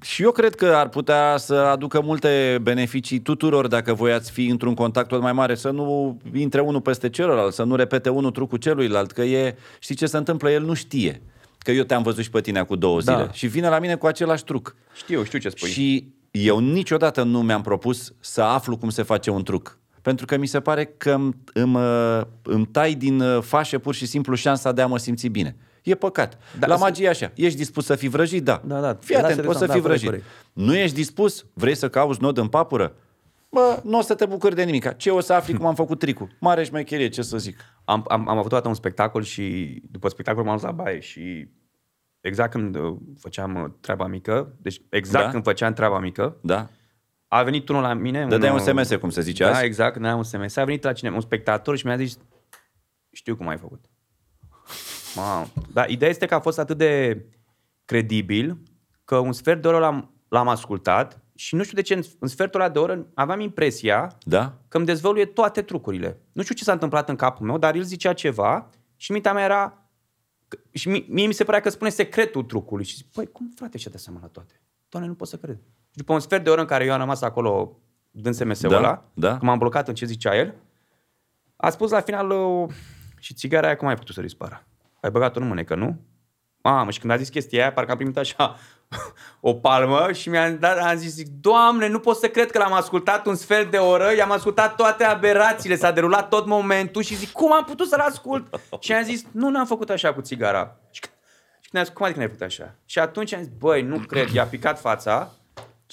Și 0.05 0.23
eu 0.23 0.31
cred 0.31 0.55
că 0.55 0.67
ar 0.67 0.89
putea 0.89 1.37
să 1.37 1.55
aducă 1.55 2.01
multe 2.01 2.59
beneficii 2.63 3.19
tuturor 3.19 3.67
dacă 3.67 3.95
voi 3.95 4.13
ați 4.13 4.31
fi 4.31 4.47
într-un 4.47 4.75
contact 4.75 5.09
tot 5.09 5.21
mai 5.21 5.33
mare, 5.33 5.55
să 5.55 5.71
nu 5.71 6.19
intre 6.35 6.61
unul 6.61 6.81
peste 6.81 7.11
celălalt, 7.11 7.55
să 7.55 7.63
nu 7.63 7.75
repete 7.77 8.09
unul 8.09 8.31
trucul 8.31 8.59
celuilalt, 8.59 9.11
că 9.13 9.23
e, 9.23 9.57
știi 9.79 9.95
ce 9.95 10.07
se 10.07 10.17
întâmplă, 10.17 10.51
el 10.51 10.63
nu 10.65 10.75
știe. 10.75 11.23
că 11.59 11.71
eu 11.71 11.83
te-am 11.83 12.03
văzut 12.03 12.23
și 12.23 12.31
pe 12.31 12.41
tine 12.41 12.63
cu 12.63 12.77
două 12.77 13.01
Da. 13.03 13.13
zile 13.17 13.29
și 13.33 13.47
vine 13.47 13.69
la 13.69 13.79
mine 13.79 13.95
cu 13.95 14.07
același 14.07 14.45
truc. 14.45 14.77
Știu, 14.95 15.25
știu 15.25 15.39
ce 15.39 15.49
spui. 15.49 15.69
Și 15.69 16.07
eu 16.31 16.59
niciodată 16.59 17.23
nu 17.23 17.43
mi-am 17.43 17.63
propus 17.63 18.13
să 18.21 18.43
aflu 18.43 18.77
cum 18.77 18.89
se 18.91 19.03
face 19.03 19.31
un 19.31 19.43
truc. 19.43 19.79
Pentru 20.03 20.27
că 20.27 20.37
mi 20.37 20.47
se 20.47 20.61
pare 20.61 20.85
că 20.85 21.11
îmi, 21.11 21.35
îmi, 21.53 21.77
uh, 21.77 22.21
îmi 22.43 22.67
tai 22.67 22.95
din 22.95 23.21
uh, 23.21 23.43
fașe 23.43 23.79
pur 23.79 23.95
și 23.95 24.07
simplu 24.07 24.35
șansa 24.35 24.73
de 24.73 24.83
a 24.83 24.87
mă 24.87 24.99
simți 24.99 25.27
bine. 25.27 25.57
E 25.85 25.95
păcat. 25.95 26.39
Da, 26.59 26.67
La 26.67 26.77
să- 26.77 26.83
magie 26.83 27.05
e 27.07 27.09
așa. 27.09 27.31
Ești 27.35 27.59
dispus 27.59 27.85
să 27.85 27.95
fii 27.95 28.09
vrăjit? 28.09 28.45
Da. 28.45 28.63
Da, 28.65 28.81
da. 28.81 28.95
Fii 29.01 29.15
atent, 29.15 29.29
Lasă-le 29.29 29.47
poți 29.47 29.59
să 29.59 29.65
să- 29.67 29.73
fii 29.73 29.81
da, 29.81 29.87
corect, 29.87 30.03
vrăjit. 30.03 30.23
corect. 30.25 30.25
Nu 30.53 30.77
ești 30.77 30.95
dispus? 30.97 31.47
Vrei 31.53 31.75
să 31.75 31.89
cauți 31.89 32.23
nod 32.23 32.39
în 32.39 32.49
papură? 32.49 32.97
Bă, 33.51 33.81
nu 33.85 33.99
o 33.99 34.01
să 34.01 34.15
te 34.15 34.27
bucuri 34.27 34.55
de 34.55 34.63
nimic. 34.63 34.97
Ce 34.97 35.11
o 35.11 35.21
să 35.21 35.33
afli 35.33 35.55
cum 35.55 35.67
am 35.67 35.75
făcut 35.75 35.99
tricul? 35.99 36.29
Mare 36.41 36.65
șmecherie, 36.65 37.09
ce 37.09 37.23
să 37.23 37.39
zic. 37.39 37.61
Am, 37.85 38.05
am, 38.09 38.29
am 38.29 38.39
avut 38.39 38.53
odată 38.53 38.69
un 38.69 38.75
spectacol 38.75 39.23
și 39.23 39.79
după 39.91 40.09
spectacol 40.09 40.45
m-am 40.45 40.55
dus 40.55 40.65
la 40.65 40.71
baie 40.73 41.01
și 41.01 41.49
exact 42.21 42.51
când 42.51 42.77
uh, 42.77 42.97
făceam 43.19 43.55
uh, 43.55 43.71
treaba 43.81 44.07
mică, 44.07 44.55
deci 44.61 44.81
exact 44.89 45.25
Da? 45.25 45.31
când 45.31 45.43
făceam 45.45 45.73
treaba 45.73 45.99
mică, 45.99 46.37
Da? 46.43 46.69
a 47.29 47.43
venit 47.43 47.69
unul 47.69 47.83
la 47.83 47.93
mine. 47.95 48.27
Dădeai 48.27 48.53
unul- 48.53 48.69
un 48.69 48.85
SMS, 48.85 48.97
cum 49.01 49.11
se 49.11 49.21
zice 49.21 49.45
da, 49.45 49.51
azi? 49.55 49.65
exact, 49.65 49.99
ne 49.99 50.15
un 50.15 50.23
SMS. 50.23 50.57
A 50.57 50.65
venit 50.65 50.83
la 50.85 50.93
cine? 50.93 51.11
Un 51.11 51.21
spectator 51.21 51.77
și 51.77 51.87
mi-a 51.87 51.97
zis, 51.97 52.19
știu 53.13 53.37
cum 53.37 53.49
ai 53.49 53.57
făcut. 53.57 53.85
Mamă. 55.15 55.47
Da, 55.73 55.85
ideea 55.85 56.11
este 56.11 56.27
că 56.27 56.35
a 56.35 56.41
fost 56.41 56.59
atât 56.59 56.77
de 56.79 57.25
credibil 57.85 58.59
că 59.05 59.17
un 59.19 59.33
sfert 59.33 59.63
de 59.63 59.69
oră 59.69 59.79
l-am, 59.79 60.11
l-am 60.29 60.49
ascultat 60.49 61.23
și 61.35 61.55
nu 61.55 61.63
știu 61.63 61.77
de 61.77 61.83
ce 61.83 61.95
în, 61.95 62.03
în 62.19 62.29
sfertul 62.29 62.61
ăla 62.61 62.69
de 62.71 62.79
oră 62.79 63.07
aveam 63.15 63.41
impresia 63.41 64.17
Da? 64.23 64.59
că 64.69 64.77
îmi 64.77 64.87
dezvăluie 64.87 65.25
toate 65.27 65.63
trucurile. 65.63 66.21
Nu 66.33 66.43
știu 66.43 66.55
ce 66.55 66.65
s-a 66.65 66.73
întâmplat 66.73 67.09
în 67.09 67.17
capul 67.17 67.47
meu, 67.47 67.59
dar 67.59 67.75
el 67.75 67.83
zicea 67.83 68.13
ceva 68.13 68.71
și 68.97 69.13
mintea 69.13 69.33
mea 69.33 69.45
era... 69.45 69.83
că- 70.49 70.59
Și 70.73 70.89
mie, 70.89 71.05
mie 71.09 71.27
mi 71.27 71.33
se 71.33 71.45
părea 71.45 71.61
că 71.61 71.69
spune 71.69 71.91
secretul 71.91 72.43
trucului. 72.43 72.85
Și 72.85 72.97
zic, 72.97 73.07
păi, 73.13 73.27
cum 73.27 73.51
frate 73.57 73.79
și-a 73.79 73.91
dat 73.91 74.01
seama 74.01 74.19
la 74.23 74.27
toate? 74.27 74.61
Doamne, 74.89 75.09
nu 75.09 75.15
pot 75.17 75.29
să 75.29 75.37
cred. 75.37 75.57
Și 75.91 75.97
după 76.01 76.13
un 76.13 76.21
sfert 76.21 76.45
de 76.45 76.51
oră 76.51 76.61
în 76.61 76.67
care 76.67 76.85
eu 76.85 76.93
am 76.93 76.99
rămas 76.99 77.21
acolo 77.23 77.79
dând 78.11 78.35
SMS-ul 78.35 78.69
Da, 78.71 78.77
ăla, 78.77 79.05
da. 79.15 79.29
când 79.29 79.43
m-am 79.43 79.59
blocat 79.59 79.89
în 79.89 79.95
ce 79.95 80.07
zicea 80.07 80.37
el, 80.37 80.55
a 81.57 81.71
spus 81.71 81.91
la 81.91 82.01
final 82.01 82.31
uh, 82.31 82.71
și 83.19 83.35
țigara 83.35 83.67
aia 83.67 83.77
cum 83.77 83.89
ai 83.89 83.97
putut 83.97 84.15
să 84.15 84.21
dispară? 84.21 84.67
Ai 85.05 85.11
băgat-o 85.11 85.41
în 85.41 85.47
mânecă, 85.47 85.75
nu? 85.75 86.01
Mamă, 86.63 86.91
și 86.91 86.99
când 86.99 87.13
a 87.13 87.17
zis 87.17 87.29
chestia 87.29 87.61
aia, 87.61 87.73
parcă 87.73 87.91
am 87.91 87.97
primit 87.97 88.17
așa 88.17 88.57
o 89.41 89.55
palmă 89.55 90.13
și 90.13 90.29
mi-am 90.29 90.59
dat, 90.59 90.79
am 90.79 90.97
zis, 90.97 91.15
zic, 91.15 91.27
Doamne, 91.41 91.89
nu 91.89 91.99
pot 91.99 92.17
să 92.17 92.29
cred 92.29 92.51
că 92.51 92.59
l-am 92.59 92.73
ascultat 92.73 93.27
un 93.27 93.35
sfert 93.35 93.71
de 93.71 93.77
oră, 93.77 94.15
i-am 94.17 94.31
ascultat 94.31 94.75
toate 94.77 95.05
aberațiile, 95.05 95.77
s-a 95.77 95.91
derulat 95.91 96.29
tot 96.29 96.47
momentul 96.47 97.03
și 97.03 97.15
zic, 97.17 97.33
cum 97.33 97.53
am 97.53 97.65
putut 97.65 97.89
să-l 97.89 98.01
ascult? 98.01 98.61
Și 98.81 98.93
am 98.93 99.03
zis, 99.03 99.25
nu, 99.31 99.51
n-am 99.51 99.67
făcut 99.67 99.91
așa 99.91 100.15
cu 100.15 100.21
țigara. 100.21 100.77
Și, 100.91 101.01
c- 101.07 101.11
și 101.61 101.71
când 101.71 101.83
a 101.83 101.87
zis, 101.87 101.95
cum 101.95 102.05
adică 102.05 102.19
n-ai 102.19 102.29
făcut 102.29 102.45
așa? 102.47 102.75
Și 102.85 102.99
atunci 102.99 103.35
am 103.35 103.41
zis, 103.43 103.51
băi, 103.59 103.83
nu 103.83 103.99
cred, 103.99 104.29
i-a 104.29 104.45
picat 104.47 104.81
fața 104.81 105.31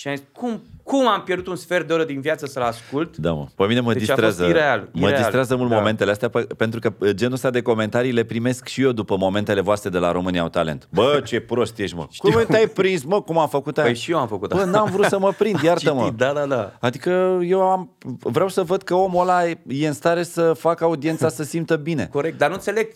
și 0.02 0.07
am 0.07 0.15
zis, 0.15 0.26
cum, 0.32 0.61
cum 0.84 1.07
am 1.07 1.23
pierdut 1.23 1.48
un 1.48 1.56
sfert 1.56 1.88
de 1.88 1.94
oră 1.94 2.03
din 2.03 2.22
viață 2.22 2.45
să-l 2.45 2.61
ascult? 2.61 3.18
Da, 3.18 3.32
mă. 3.32 3.48
Pe 3.56 3.65
mine 3.65 3.80
mă 3.80 3.94
Deci 3.94 4.10
a 4.10 4.15
fost 4.15 4.26
distrează, 4.26 4.45
ireal, 4.57 4.90
mă 4.91 5.07
ireal. 5.07 5.22
distrează 5.22 5.56
mult 5.56 5.69
Da. 5.69 5.76
momentele 5.76 6.11
astea 6.11 6.30
pe, 6.30 6.48
pentru 6.57 6.80
că 6.80 6.94
uh, 6.98 7.10
genul 7.10 7.34
ăsta 7.34 7.49
de 7.49 7.61
comentarii 7.61 8.11
le 8.11 8.23
primesc 8.23 8.68
și 8.68 8.82
eu 8.82 8.91
după 8.91 9.18
momentele 9.18 9.61
voastre 9.61 9.90
de 9.90 9.98
la 9.98 10.11
România 10.11 10.41
au 10.41 10.49
talent. 10.49 10.88
Bă, 10.94 11.22
ce 11.26 11.40
prost 11.40 11.80
ești, 11.80 11.95
mă. 11.95 12.07
Cum 12.18 12.44
te-ai 12.48 12.68
prins, 12.68 13.03
mă, 13.03 13.22
cum 13.22 13.38
am 13.38 13.48
făcut 13.48 13.78
aia? 13.78 13.86
Păi 13.88 13.95
și 13.95 14.11
eu 14.11 14.18
am 14.18 14.28
făcut 14.28 14.49
Bă, 14.49 14.56
asta. 14.56 14.69
n-am 14.69 14.91
vrut 14.91 15.06
să 15.06 15.19
mă 15.19 15.32
prind, 15.38 15.61
iartă-mă. 15.64 16.03
Citit, 16.03 16.18
da, 16.18 16.34
da, 16.34 16.45
da. 16.45 16.78
Adică 16.80 17.40
eu 17.44 17.61
am, 17.61 17.95
vreau 18.19 18.48
să 18.48 18.64
văd 18.64 18.82
că 18.82 18.94
omul 18.95 19.22
ăla 19.22 19.48
e 19.49 19.60
e 19.68 19.88
în 19.88 19.94
stare 19.94 20.23
să 20.23 20.53
facă 20.53 20.84
audiența 20.84 21.30
să 21.30 21.44
simtă 21.44 21.76
bine. 21.76 22.07
Corect, 22.11 22.38
dar 22.38 22.48
nu 22.49 22.56
înțeleg 22.56 22.91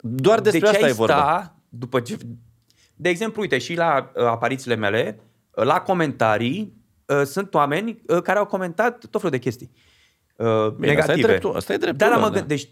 Doar 0.00 0.40
despre 0.40 0.60
de 0.60 0.66
ce 0.66 0.72
asta 0.72 0.84
ai 0.84 0.90
e 0.90 0.94
vorba. 0.94 1.14
sta 1.14 1.56
după 1.68 2.00
ce... 2.00 2.16
De 3.00 3.08
exemplu, 3.08 3.40
uite, 3.40 3.58
și 3.58 3.74
la 3.74 4.10
uh, 4.14 4.24
aparițiile 4.24 4.74
mele, 4.76 5.18
uh, 5.18 5.27
la 5.64 5.80
comentarii, 5.80 6.72
uh, 7.06 7.22
sunt 7.22 7.54
oameni 7.54 8.00
uh, 8.06 8.22
care 8.22 8.38
au 8.38 8.46
comentat 8.46 8.98
tot 8.98 9.20
felul 9.20 9.30
de 9.30 9.38
chestii 9.38 9.70
uh, 10.36 10.46
Bine, 10.46 10.86
negative. 10.86 11.00
asta 11.00 11.12
e 11.12 11.22
dreptul- 11.22 11.56
asta 11.56 11.72
e 11.72 11.76
dreptul 11.76 11.98
Da, 11.98 12.12
dar 12.12 12.14
lor, 12.18 12.24
mă 12.28 12.32
da. 12.34 12.38
gând- 12.38 12.48
Deci, 12.48 12.68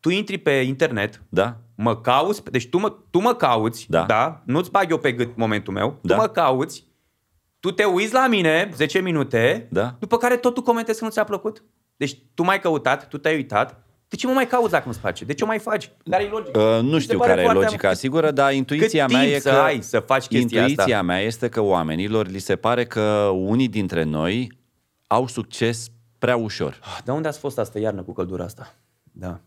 tu 0.00 0.08
intri 0.10 0.38
pe 0.38 0.50
internet, 0.50 1.22
Da? 1.28 1.56
mă 1.74 2.00
cauți, 2.00 2.44
deci 2.44 2.68
tu 2.68 2.78
mă, 2.78 2.96
tu 3.10 3.18
mă 3.20 3.34
cauți, 3.34 3.86
Da. 3.88 4.02
da. 4.04 4.42
nu-ți 4.46 4.70
bag 4.70 4.90
eu 4.90 4.98
pe 4.98 5.12
gât 5.12 5.36
momentul 5.36 5.72
meu, 5.72 5.98
Da. 6.02 6.14
tu 6.14 6.20
mă 6.20 6.26
cauți, 6.26 6.84
tu 7.60 7.70
te 7.70 7.84
uiți 7.84 8.12
la 8.12 8.26
mine 8.26 8.70
10 8.74 8.98
minute, 9.00 9.68
Da. 9.70 9.96
după 9.98 10.16
care 10.16 10.36
tot 10.36 10.54
tu 10.54 10.62
comentezi 10.62 10.98
că 10.98 11.04
nu 11.04 11.10
ți-a 11.10 11.24
plăcut. 11.24 11.64
Deci 11.96 12.18
tu 12.34 12.42
m-ai 12.42 12.60
căutat, 12.60 13.08
tu 13.08 13.18
te-ai 13.18 13.34
uitat, 13.34 13.82
de 14.08 14.16
ce 14.16 14.26
mă 14.26 14.32
mai 14.32 14.46
cauți 14.46 14.70
dacă 14.70 14.82
nu-ți 14.86 14.98
place? 15.00 15.24
De 15.24 15.34
ce 15.34 15.44
o 15.44 15.46
mai 15.46 15.58
faci? 15.58 15.90
Care 16.10 16.24
e 16.24 16.28
logica? 16.28 16.58
Uh, 16.60 16.78
Mi 16.82 16.88
nu 16.90 16.94
se 16.96 17.00
știu 17.04 17.18
pare 17.18 17.30
care 17.30 17.40
e 17.40 17.44
foarte 17.44 17.62
logica 17.64 17.88
am- 17.88 17.94
sigură, 17.94 18.30
dar 18.30 18.52
intuiția 18.52 19.04
Cât 19.04 19.14
mea 19.14 19.22
timp 19.22 19.34
e 19.34 19.38
să 19.40 19.48
că 19.50 19.56
ai 19.56 19.82
să 19.82 19.98
faci 20.00 20.26
chestia 20.26 20.60
intuiția 20.60 20.84
asta? 20.94 21.02
mea 21.06 21.20
este 21.20 21.48
că 21.48 21.60
oamenilor 21.60 22.28
li 22.28 22.38
se 22.38 22.56
pare 22.56 22.84
că 22.84 23.30
unii 23.34 23.68
dintre 23.68 24.02
noi 24.02 24.52
au 25.06 25.26
succes 25.26 25.86
prea 26.18 26.36
ușor. 26.36 26.78
Ah, 26.82 26.98
De 27.04 27.10
unde 27.10 27.28
ați 27.28 27.38
fost 27.38 27.58
asta 27.58 27.78
iarnă 27.78 28.02
cu 28.02 28.12
căldura 28.12 28.44
asta? 28.44 28.74
Da. 29.12 29.40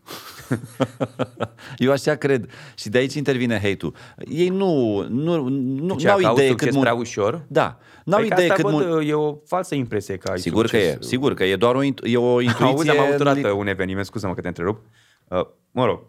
Eu 1.78 1.90
așa 1.92 2.14
cred. 2.14 2.50
Și 2.74 2.88
de 2.88 2.98
aici 2.98 3.14
intervine 3.14 3.54
hate-ul. 3.62 3.94
Ei 4.28 4.48
nu, 4.48 5.00
nu, 5.08 5.48
nu 5.48 5.94
Ce, 5.96 6.06
n-au 6.06 6.16
că 6.18 6.26
au 6.26 6.34
idee 6.34 6.48
succes 6.48 6.66
cât 6.66 6.74
mult... 6.76 6.86
prea 6.88 6.98
ușor? 6.98 7.44
Da. 7.48 7.78
N-au 8.04 8.18
Păi 8.18 8.28
că 8.28 8.34
idee 8.34 8.50
asta 8.50 8.62
cât 8.62 8.72
văd, 8.72 8.86
mult... 8.86 9.08
E 9.08 9.14
o 9.14 9.36
falsă 9.46 9.74
impresie 9.74 10.16
că 10.16 10.30
ai 10.30 10.38
Sigur 10.38 10.66
că 10.66 10.76
succes. 10.76 10.94
e, 10.94 10.98
sigur 11.00 11.34
că 11.34 11.44
e 11.44 11.56
doar 11.56 11.74
o, 11.74 11.82
intu- 11.82 12.06
e 12.06 12.16
o 12.16 12.40
intuiție... 12.50 12.66
Auzi, 12.66 12.90
am 12.90 12.98
avut 12.98 13.20
odată 13.20 13.50
un 13.50 13.66
eveniment, 13.66 14.06
scuză-mă 14.06 14.34
că 14.34 14.40
te 14.40 14.48
întrerup. 14.48 14.80
Uh, 15.28 15.46
mă 15.70 15.84
rog, 15.84 16.00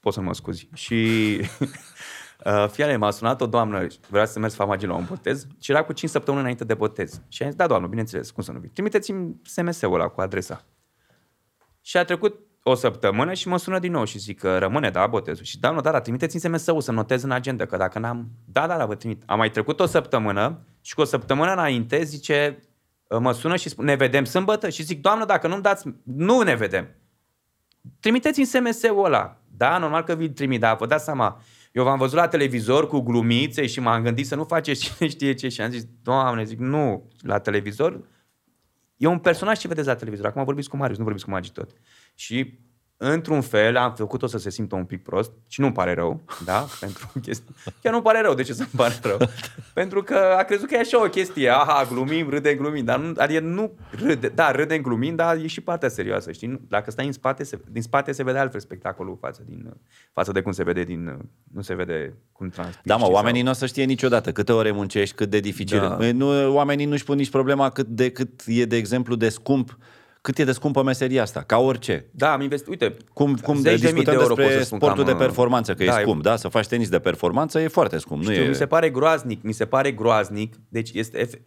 poți 0.00 0.14
să 0.14 0.20
mă 0.22 0.34
scuzi. 0.34 0.68
Și 0.74 0.94
uh, 2.44 2.68
fiale 2.70 2.96
m-a 2.96 3.10
sunat 3.10 3.40
o 3.40 3.46
doamnă, 3.46 3.86
vrea 4.08 4.24
să 4.24 4.38
merg 4.38 4.52
famagii 4.52 4.88
la 4.88 4.94
un 4.94 5.04
botez 5.08 5.46
și 5.60 5.70
era 5.70 5.84
cu 5.84 5.92
5 5.92 6.10
săptămâni 6.10 6.42
înainte 6.42 6.64
de 6.64 6.74
botez. 6.74 7.20
Și 7.28 7.42
am 7.42 7.48
zis, 7.48 7.58
da, 7.58 7.66
doamnă, 7.66 7.86
bineînțeles, 7.86 8.30
cum 8.30 8.42
să 8.42 8.52
nu 8.52 8.58
vii? 8.58 8.68
Trimiteți-mi 8.70 9.40
SMS-ul 9.42 9.94
ăla 9.94 10.08
cu 10.08 10.20
adresa. 10.20 10.64
Și 11.80 11.96
a 11.96 12.04
trecut 12.04 12.38
o 12.62 12.74
săptămână 12.74 13.32
și 13.32 13.48
mă 13.48 13.58
sună 13.58 13.78
din 13.78 13.92
nou 13.92 14.04
și 14.04 14.18
zic 14.18 14.38
că 14.38 14.58
rămâne, 14.58 14.90
da, 14.90 15.06
botezul. 15.06 15.44
Și 15.44 15.60
doamnă, 15.60 15.80
da, 15.80 15.90
da, 15.90 16.00
trimiteți-mi 16.00 16.40
SMS-ul 16.40 16.80
să 16.80 16.92
notez 16.92 17.22
în 17.22 17.30
agenda, 17.30 17.66
că 17.66 17.76
dacă 17.76 17.98
n-am... 17.98 18.28
Da, 18.44 18.66
da, 18.66 18.76
da, 18.76 18.86
vă 18.86 18.94
trimit. 18.94 19.22
A 19.26 19.34
mai 19.34 19.50
trecut 19.50 19.80
o 19.80 19.86
săptămână 19.86 20.64
și 20.84 20.94
cu 20.94 21.00
o 21.00 21.04
săptămână 21.04 21.52
înainte 21.52 22.02
zice, 22.02 22.58
mă 23.18 23.32
sună 23.32 23.56
și 23.56 23.68
spune, 23.68 23.90
ne 23.90 23.96
vedem 23.96 24.24
sâmbătă? 24.24 24.68
Și 24.68 24.82
zic, 24.82 25.00
doamnă, 25.00 25.24
dacă 25.24 25.48
nu-mi 25.48 25.62
dați, 25.62 25.88
nu 26.02 26.40
ne 26.40 26.54
vedem. 26.54 26.88
Trimiteți-mi 28.00 28.46
SMS-ul 28.46 29.04
ăla. 29.04 29.40
Da, 29.56 29.78
normal 29.78 30.02
că 30.02 30.14
vi-l 30.14 30.30
trimit, 30.30 30.60
dar 30.60 30.76
vă 30.76 30.86
dați 30.86 31.04
seama, 31.04 31.42
eu 31.72 31.84
v-am 31.84 31.98
văzut 31.98 32.16
la 32.16 32.28
televizor 32.28 32.86
cu 32.86 33.00
glumițe 33.00 33.66
și 33.66 33.80
m-am 33.80 34.02
gândit 34.02 34.26
să 34.26 34.34
nu 34.34 34.44
faceți 34.44 34.80
cine 34.84 35.08
știe 35.08 35.34
ce 35.34 35.48
și 35.48 35.60
am 35.60 35.70
zis, 35.70 35.86
doamne, 36.02 36.44
zic, 36.44 36.58
nu, 36.58 37.10
la 37.20 37.38
televizor 37.38 38.00
E 38.96 39.06
un 39.06 39.18
personaj 39.18 39.58
ce 39.58 39.68
vedeți 39.68 39.86
la 39.86 39.94
televizor. 39.94 40.26
Acum 40.26 40.44
vorbiți 40.44 40.68
cu 40.68 40.76
Marius, 40.76 40.98
nu 40.98 41.04
vorbiți 41.04 41.24
cu 41.24 41.30
Magi 41.30 41.52
tot. 41.52 41.70
Și 42.14 42.58
într-un 42.96 43.40
fel 43.40 43.76
am 43.76 43.94
făcut-o 43.96 44.26
să 44.26 44.38
se 44.38 44.50
simtă 44.50 44.74
un 44.74 44.84
pic 44.84 45.02
prost 45.02 45.32
și 45.48 45.60
nu-mi 45.60 45.72
pare 45.72 45.94
rău, 45.94 46.20
da? 46.44 46.66
Pentru 46.80 47.12
chestia. 47.22 47.54
Chiar 47.82 47.92
nu-mi 47.92 48.04
pare 48.04 48.20
rău. 48.20 48.34
De 48.34 48.42
ce 48.42 48.52
să-mi 48.52 48.68
pare 48.76 48.94
rău? 49.02 49.18
Pentru 49.74 50.02
că 50.02 50.14
a 50.38 50.42
crezut 50.42 50.68
că 50.68 50.74
e 50.74 50.78
așa 50.78 51.04
o 51.04 51.08
chestie. 51.08 51.48
Aha, 51.48 51.86
glumim, 51.92 52.30
râdem, 52.30 52.56
glumim. 52.56 52.84
Dar 52.84 52.98
nu, 52.98 53.12
adică 53.16 53.40
nu 53.40 53.72
râde, 53.90 54.28
da, 54.28 54.50
râdem, 54.50 54.82
glumim, 54.82 55.14
dar 55.14 55.36
e 55.36 55.46
și 55.46 55.60
partea 55.60 55.88
serioasă, 55.88 56.32
știi? 56.32 56.48
Nu- 56.48 56.60
Dacă 56.68 56.90
stai 56.90 57.06
în 57.06 57.12
spate, 57.12 57.44
se, 57.44 57.58
din 57.70 57.82
spate 57.82 58.12
se 58.12 58.22
vede 58.22 58.38
altfel 58.38 58.60
spectacolul 58.60 59.16
față, 59.20 59.42
din, 59.46 59.74
față 60.12 60.32
de 60.32 60.40
cum 60.40 60.52
se 60.52 60.62
vede 60.64 60.82
din... 60.82 61.18
Nu 61.52 61.62
se 61.62 61.74
vede 61.74 62.14
cum 62.32 62.48
transpiri. 62.48 62.86
Da, 62.86 62.94
mă, 62.96 63.00
știi, 63.02 63.14
oamenii 63.14 63.36
sau- 63.40 63.44
nu 63.46 63.50
o 63.50 63.54
să 63.58 63.66
știe 63.66 63.84
niciodată 63.84 64.32
câte 64.32 64.52
ore 64.52 64.70
muncești, 64.70 65.14
cât 65.14 65.30
de 65.30 65.40
dificil. 65.40 65.78
Da. 65.80 65.88
Da. 65.88 66.12
Nu, 66.12 66.54
oamenii 66.54 66.86
nu-și 66.86 67.04
pun 67.04 67.16
nici 67.16 67.30
problema 67.30 67.70
cât 67.70 67.86
de 67.86 68.10
cât 68.10 68.42
e, 68.46 68.64
de 68.64 68.76
exemplu, 68.76 69.14
de 69.14 69.28
scump, 69.28 69.78
cât 70.24 70.38
e 70.38 70.44
de 70.44 70.52
scumpă 70.52 70.82
meseria 70.82 71.22
asta, 71.22 71.42
ca 71.42 71.58
orice. 71.58 72.06
Da, 72.10 72.32
am 72.32 72.40
investit, 72.40 72.68
uite, 72.68 72.96
Cum, 73.12 73.34
cum 73.36 73.56
zeci 73.56 73.62
de 73.62 73.70
mii 73.70 73.80
discutăm 73.80 74.14
de 74.14 74.20
euro 74.20 74.34
despre 74.34 74.44
pot 74.44 74.52
să 74.52 74.64
spun 74.66 74.78
că 74.78 74.84
sportul 74.84 75.12
am, 75.12 75.18
de 75.18 75.24
performanță, 75.24 75.74
că 75.74 75.84
da, 75.84 75.98
e 75.98 76.02
scump, 76.02 76.22
da? 76.22 76.36
Să 76.36 76.48
faci 76.48 76.66
tenis 76.66 76.88
de 76.88 76.98
performanță 76.98 77.60
e 77.60 77.68
foarte 77.68 77.98
scump. 77.98 78.22
nu 78.22 78.30
Știu, 78.30 78.44
e... 78.44 78.48
mi 78.48 78.54
se 78.54 78.66
pare 78.66 78.90
groaznic, 78.90 79.42
mi 79.42 79.52
se 79.52 79.64
pare 79.64 79.92
groaznic, 79.92 80.54
deci 80.68 80.90
este 80.92 81.18
efe- 81.18 81.42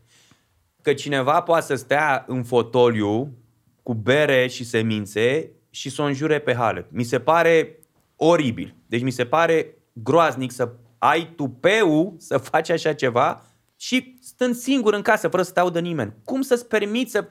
că 0.81 0.93
cineva 0.93 1.41
poate 1.41 1.65
să 1.65 1.75
stea 1.75 2.25
în 2.27 2.43
fotoliu 2.43 3.37
cu 3.83 3.93
bere 3.93 4.47
și 4.47 4.63
semințe 4.63 5.51
și 5.69 5.89
să 5.89 6.01
o 6.01 6.05
înjure 6.05 6.39
pe 6.39 6.53
halet. 6.53 6.85
Mi 6.89 7.03
se 7.03 7.19
pare 7.19 7.79
oribil. 8.15 8.75
Deci 8.87 9.01
mi 9.01 9.11
se 9.11 9.25
pare 9.25 9.77
groaznic 9.93 10.51
să 10.51 10.69
ai 10.97 11.33
tupeu 11.35 12.15
să 12.17 12.37
faci 12.37 12.69
așa 12.69 12.93
ceva 12.93 13.45
și 13.75 14.17
stând 14.21 14.55
singur 14.55 14.93
în 14.93 15.01
casă, 15.01 15.27
fără 15.27 15.43
să 15.43 15.51
te 15.51 15.59
audă 15.59 15.79
nimeni. 15.79 16.13
Cum 16.23 16.41
să-ți 16.41 16.67
permiți 16.67 17.11
să, 17.11 17.27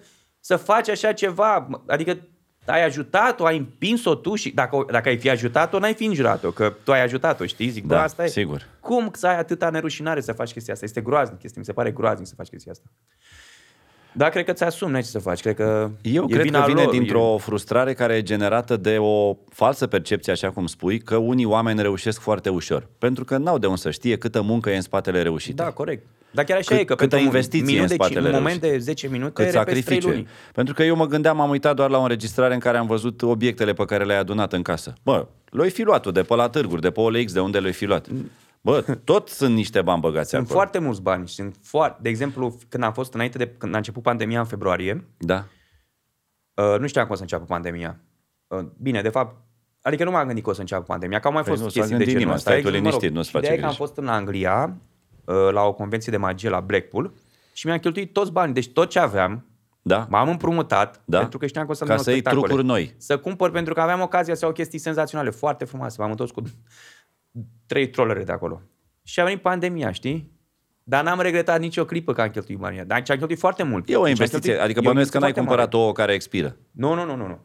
să 0.46 0.56
faci 0.56 0.88
așa 0.88 1.12
ceva? 1.12 1.68
Adică 1.86 2.18
ai 2.66 2.84
ajutat-o, 2.84 3.44
ai 3.44 3.56
împins-o 3.56 4.14
tu 4.14 4.34
și 4.34 4.50
dacă, 4.50 4.86
dacă 4.90 5.08
ai 5.08 5.16
fi 5.16 5.30
ajutat-o, 5.30 5.78
n-ai 5.78 5.94
fi 5.94 6.04
înjurat-o, 6.04 6.50
că 6.50 6.74
tu 6.84 6.92
ai 6.92 7.02
ajutat-o, 7.02 7.46
știi? 7.46 7.68
Zic, 7.68 7.86
Da, 7.86 7.94
da, 7.94 8.02
asta 8.02 8.24
e. 8.24 8.28
sigur. 8.28 8.62
Cum 8.80 9.10
să 9.12 9.26
ai 9.26 9.38
atâta 9.38 9.70
nerușinare 9.70 10.20
să 10.20 10.32
faci 10.32 10.52
chestia 10.52 10.72
asta? 10.72 10.84
Este 10.84 11.00
groaznic, 11.00 11.42
este, 11.42 11.58
mi 11.58 11.64
se 11.64 11.72
pare 11.72 11.90
groaznic 11.90 12.26
să 12.26 12.34
faci 12.36 12.48
chestia 12.48 12.72
asta. 12.72 12.84
Da, 14.12 14.28
cred 14.28 14.44
că 14.44 14.52
ți-asumi, 14.52 14.90
n-ai 14.92 15.02
ce 15.02 15.08
să 15.08 15.18
faci. 15.18 15.40
Cred 15.40 15.54
că 15.54 15.90
Eu 16.02 16.24
e 16.28 16.32
cred 16.32 16.42
vina 16.44 16.60
că 16.60 16.66
vine 16.66 16.82
lor. 16.82 16.92
dintr-o 16.92 17.36
frustrare 17.38 17.92
care 17.94 18.14
e 18.14 18.22
generată 18.22 18.76
de 18.76 18.98
o 18.98 19.36
falsă 19.48 19.86
percepție, 19.86 20.32
așa 20.32 20.50
cum 20.50 20.66
spui, 20.66 20.98
că 20.98 21.16
unii 21.16 21.44
oameni 21.44 21.82
reușesc 21.82 22.20
foarte 22.20 22.48
ușor. 22.48 22.88
Pentru 22.98 23.24
că 23.24 23.36
n-au 23.36 23.58
de 23.58 23.66
unde 23.66 23.80
să 23.80 23.90
știe 23.90 24.16
câtă 24.18 24.42
muncă 24.42 24.70
e 24.70 24.76
în 24.76 24.80
spatele 24.82 25.22
reușitei. 25.22 25.64
Da, 25.64 25.70
corect. 25.70 26.06
Dar 26.36 26.44
chiar 26.44 26.56
așa 26.58 26.74
Cât- 26.74 26.80
e, 26.80 26.84
că 26.84 26.94
câtă 26.94 26.96
pentru 27.00 27.18
un 27.18 27.24
investiție 27.24 27.66
minut 27.74 27.80
în 27.82 27.86
de, 27.88 27.94
spatele 27.94 28.18
un 28.28 28.34
moment 28.34 28.44
reușitei. 28.46 28.70
de 28.70 28.78
10 28.78 29.08
minute, 29.08 29.32
cât 29.32 29.44
repezi 29.44 29.64
trei 29.64 29.74
sacrificiu. 29.82 30.08
luni. 30.08 30.28
Pentru 30.52 30.74
că 30.74 30.82
eu 30.82 30.96
mă 30.96 31.06
gândeam, 31.06 31.40
am 31.40 31.50
uitat 31.50 31.76
doar 31.76 31.90
la 31.90 31.98
o 31.98 32.02
înregistrare 32.02 32.54
în 32.54 32.60
care 32.60 32.78
am 32.78 32.86
văzut 32.86 33.22
obiectele 33.22 33.72
pe 33.72 33.84
care 33.84 34.04
le-ai 34.04 34.18
adunat 34.18 34.52
în 34.52 34.62
casă. 34.62 34.92
Bă, 35.02 35.26
le-ai 35.50 35.70
fi 35.70 35.82
luat 35.82 36.12
de 36.12 36.22
pe 36.22 36.34
la 36.34 36.48
târguri, 36.48 36.80
de 36.80 36.90
pe 36.90 37.00
OLX, 37.00 37.32
de 37.32 37.40
unde 37.40 37.58
le-ai 37.58 37.72
fi 37.72 37.84
luat. 37.84 38.06
Bă, 38.60 38.84
tot 39.04 39.28
sunt 39.28 39.54
niște 39.54 39.82
bani 39.82 40.00
băgați 40.00 40.28
Sunt 40.28 40.40
acolo. 40.42 40.56
foarte 40.58 40.78
mulți 40.78 41.02
bani. 41.02 41.28
Sunt 41.28 41.56
foarte... 41.62 41.98
De 42.02 42.08
exemplu, 42.08 42.58
când 42.68 42.82
am 42.82 42.92
fost 42.92 43.14
înainte 43.14 43.38
de 43.38 43.48
când 43.58 43.74
a 43.74 43.76
început 43.76 44.02
pandemia 44.02 44.38
în 44.38 44.46
februarie, 44.46 45.04
Da. 45.18 45.44
uh, 46.54 46.78
nu 46.80 46.86
știam 46.86 47.04
cum 47.04 47.12
o 47.12 47.16
să 47.16 47.22
înceapă 47.22 47.44
pandemia. 47.44 48.00
Uh, 48.46 48.58
bine, 48.82 49.02
de 49.02 49.08
fapt, 49.08 49.36
adică 49.82 50.04
nu 50.04 50.10
m-am 50.10 50.26
gândit 50.26 50.44
că 50.44 50.50
o 50.50 50.52
să 50.52 50.60
înceapă 50.60 50.82
pandemia, 50.82 51.18
că 51.20 51.26
au 51.26 51.32
mai 51.32 51.42
Păi 51.42 51.50
fost 51.52 51.62
nu 51.64 51.68
s-a 51.68 51.78
chestii 51.80 51.96
de 51.98 52.04
gândit 52.04 52.20
genul 52.20 52.20
nimeni, 52.20 52.36
ăsta. 52.38 52.50
stai 52.50 52.62
tu 52.62 52.66
Exact, 52.68 52.84
liniștit, 52.84 53.12
nu-ți 53.16 53.30
face 53.30 53.44
ideea 53.44 53.58
e 53.58 53.60
că 53.60 53.66
am 53.66 53.74
griji. 53.74 53.84
fost 53.86 53.96
în 53.98 54.08
Anglia 54.08 54.64
uh, 54.64 54.74
la 55.52 55.62
o 55.62 55.72
convenție 55.72 56.12
de 56.12 56.18
magie 56.18 56.48
la 56.48 56.60
Blackpool 56.60 57.12
și 57.52 57.66
mi-am 57.66 57.78
cheltuit 57.78 58.12
toți 58.12 58.32
banii. 58.32 58.54
Deci 58.54 58.68
tot 58.72 58.88
ce 58.90 58.98
aveam, 58.98 59.46
Da. 59.82 60.06
m-am 60.10 60.28
împrumutat 60.28 61.00
Da. 61.04 61.18
pentru 61.18 61.38
că 61.38 61.46
știam 61.46 61.64
că 61.64 61.70
o 61.70 61.74
să 61.74 61.84
Ca 61.84 61.96
să 61.96 62.10
iei 62.10 62.22
trucuri 62.22 62.64
noi. 62.64 62.94
Să 62.98 63.18
cumpăr 63.18 63.50
pentru 63.50 63.74
că 63.74 63.80
aveam 63.80 64.00
ocazia 64.00 64.34
să 64.34 64.44
iau 64.44 64.52
chestii 64.54 64.78
senzaționale, 64.78 65.30
foarte 65.30 65.64
frumoase. 65.64 65.96
M-am 66.00 66.10
întors 66.10 66.30
cu 66.30 66.42
trei 67.66 67.88
trollere 67.90 68.24
de 68.24 68.32
acolo. 68.32 68.60
Și 69.02 69.20
a 69.20 69.24
venit 69.24 69.40
pandemia, 69.42 69.90
știi? 69.90 70.34
Dar 70.82 71.04
n-am 71.04 71.20
regretat 71.20 71.60
nicio 71.60 71.84
clipă 71.84 72.12
că 72.12 72.20
am 72.20 72.28
cheltuit 72.28 72.58
banii. 72.58 72.76
ăia. 72.76 72.86
Dar 72.86 72.96
am 72.96 73.16
cheltuit 73.16 73.38
foarte 73.38 73.62
mult. 73.62 73.88
E 73.88 73.92
o 73.92 73.98
Și 73.98 74.02
am 74.04 74.06
investiție, 74.08 74.40
cheltuit- 74.40 74.64
adică 74.64 74.78
e 74.78 74.82
o 74.82 74.86
bănuiesc 74.88 75.10
că 75.12 75.18
n-ai 75.18 75.28
investiție 75.28 75.54
foarte 75.54 75.66
cumpărat 75.70 75.74
ouă 75.86 75.92
care 75.92 76.12
expiră. 76.12 76.56
mare. 76.72 76.94
Nu, 76.94 77.04
nu, 77.04 77.16
nu, 77.16 77.26
nu. 77.26 77.26
nu. 77.26 77.38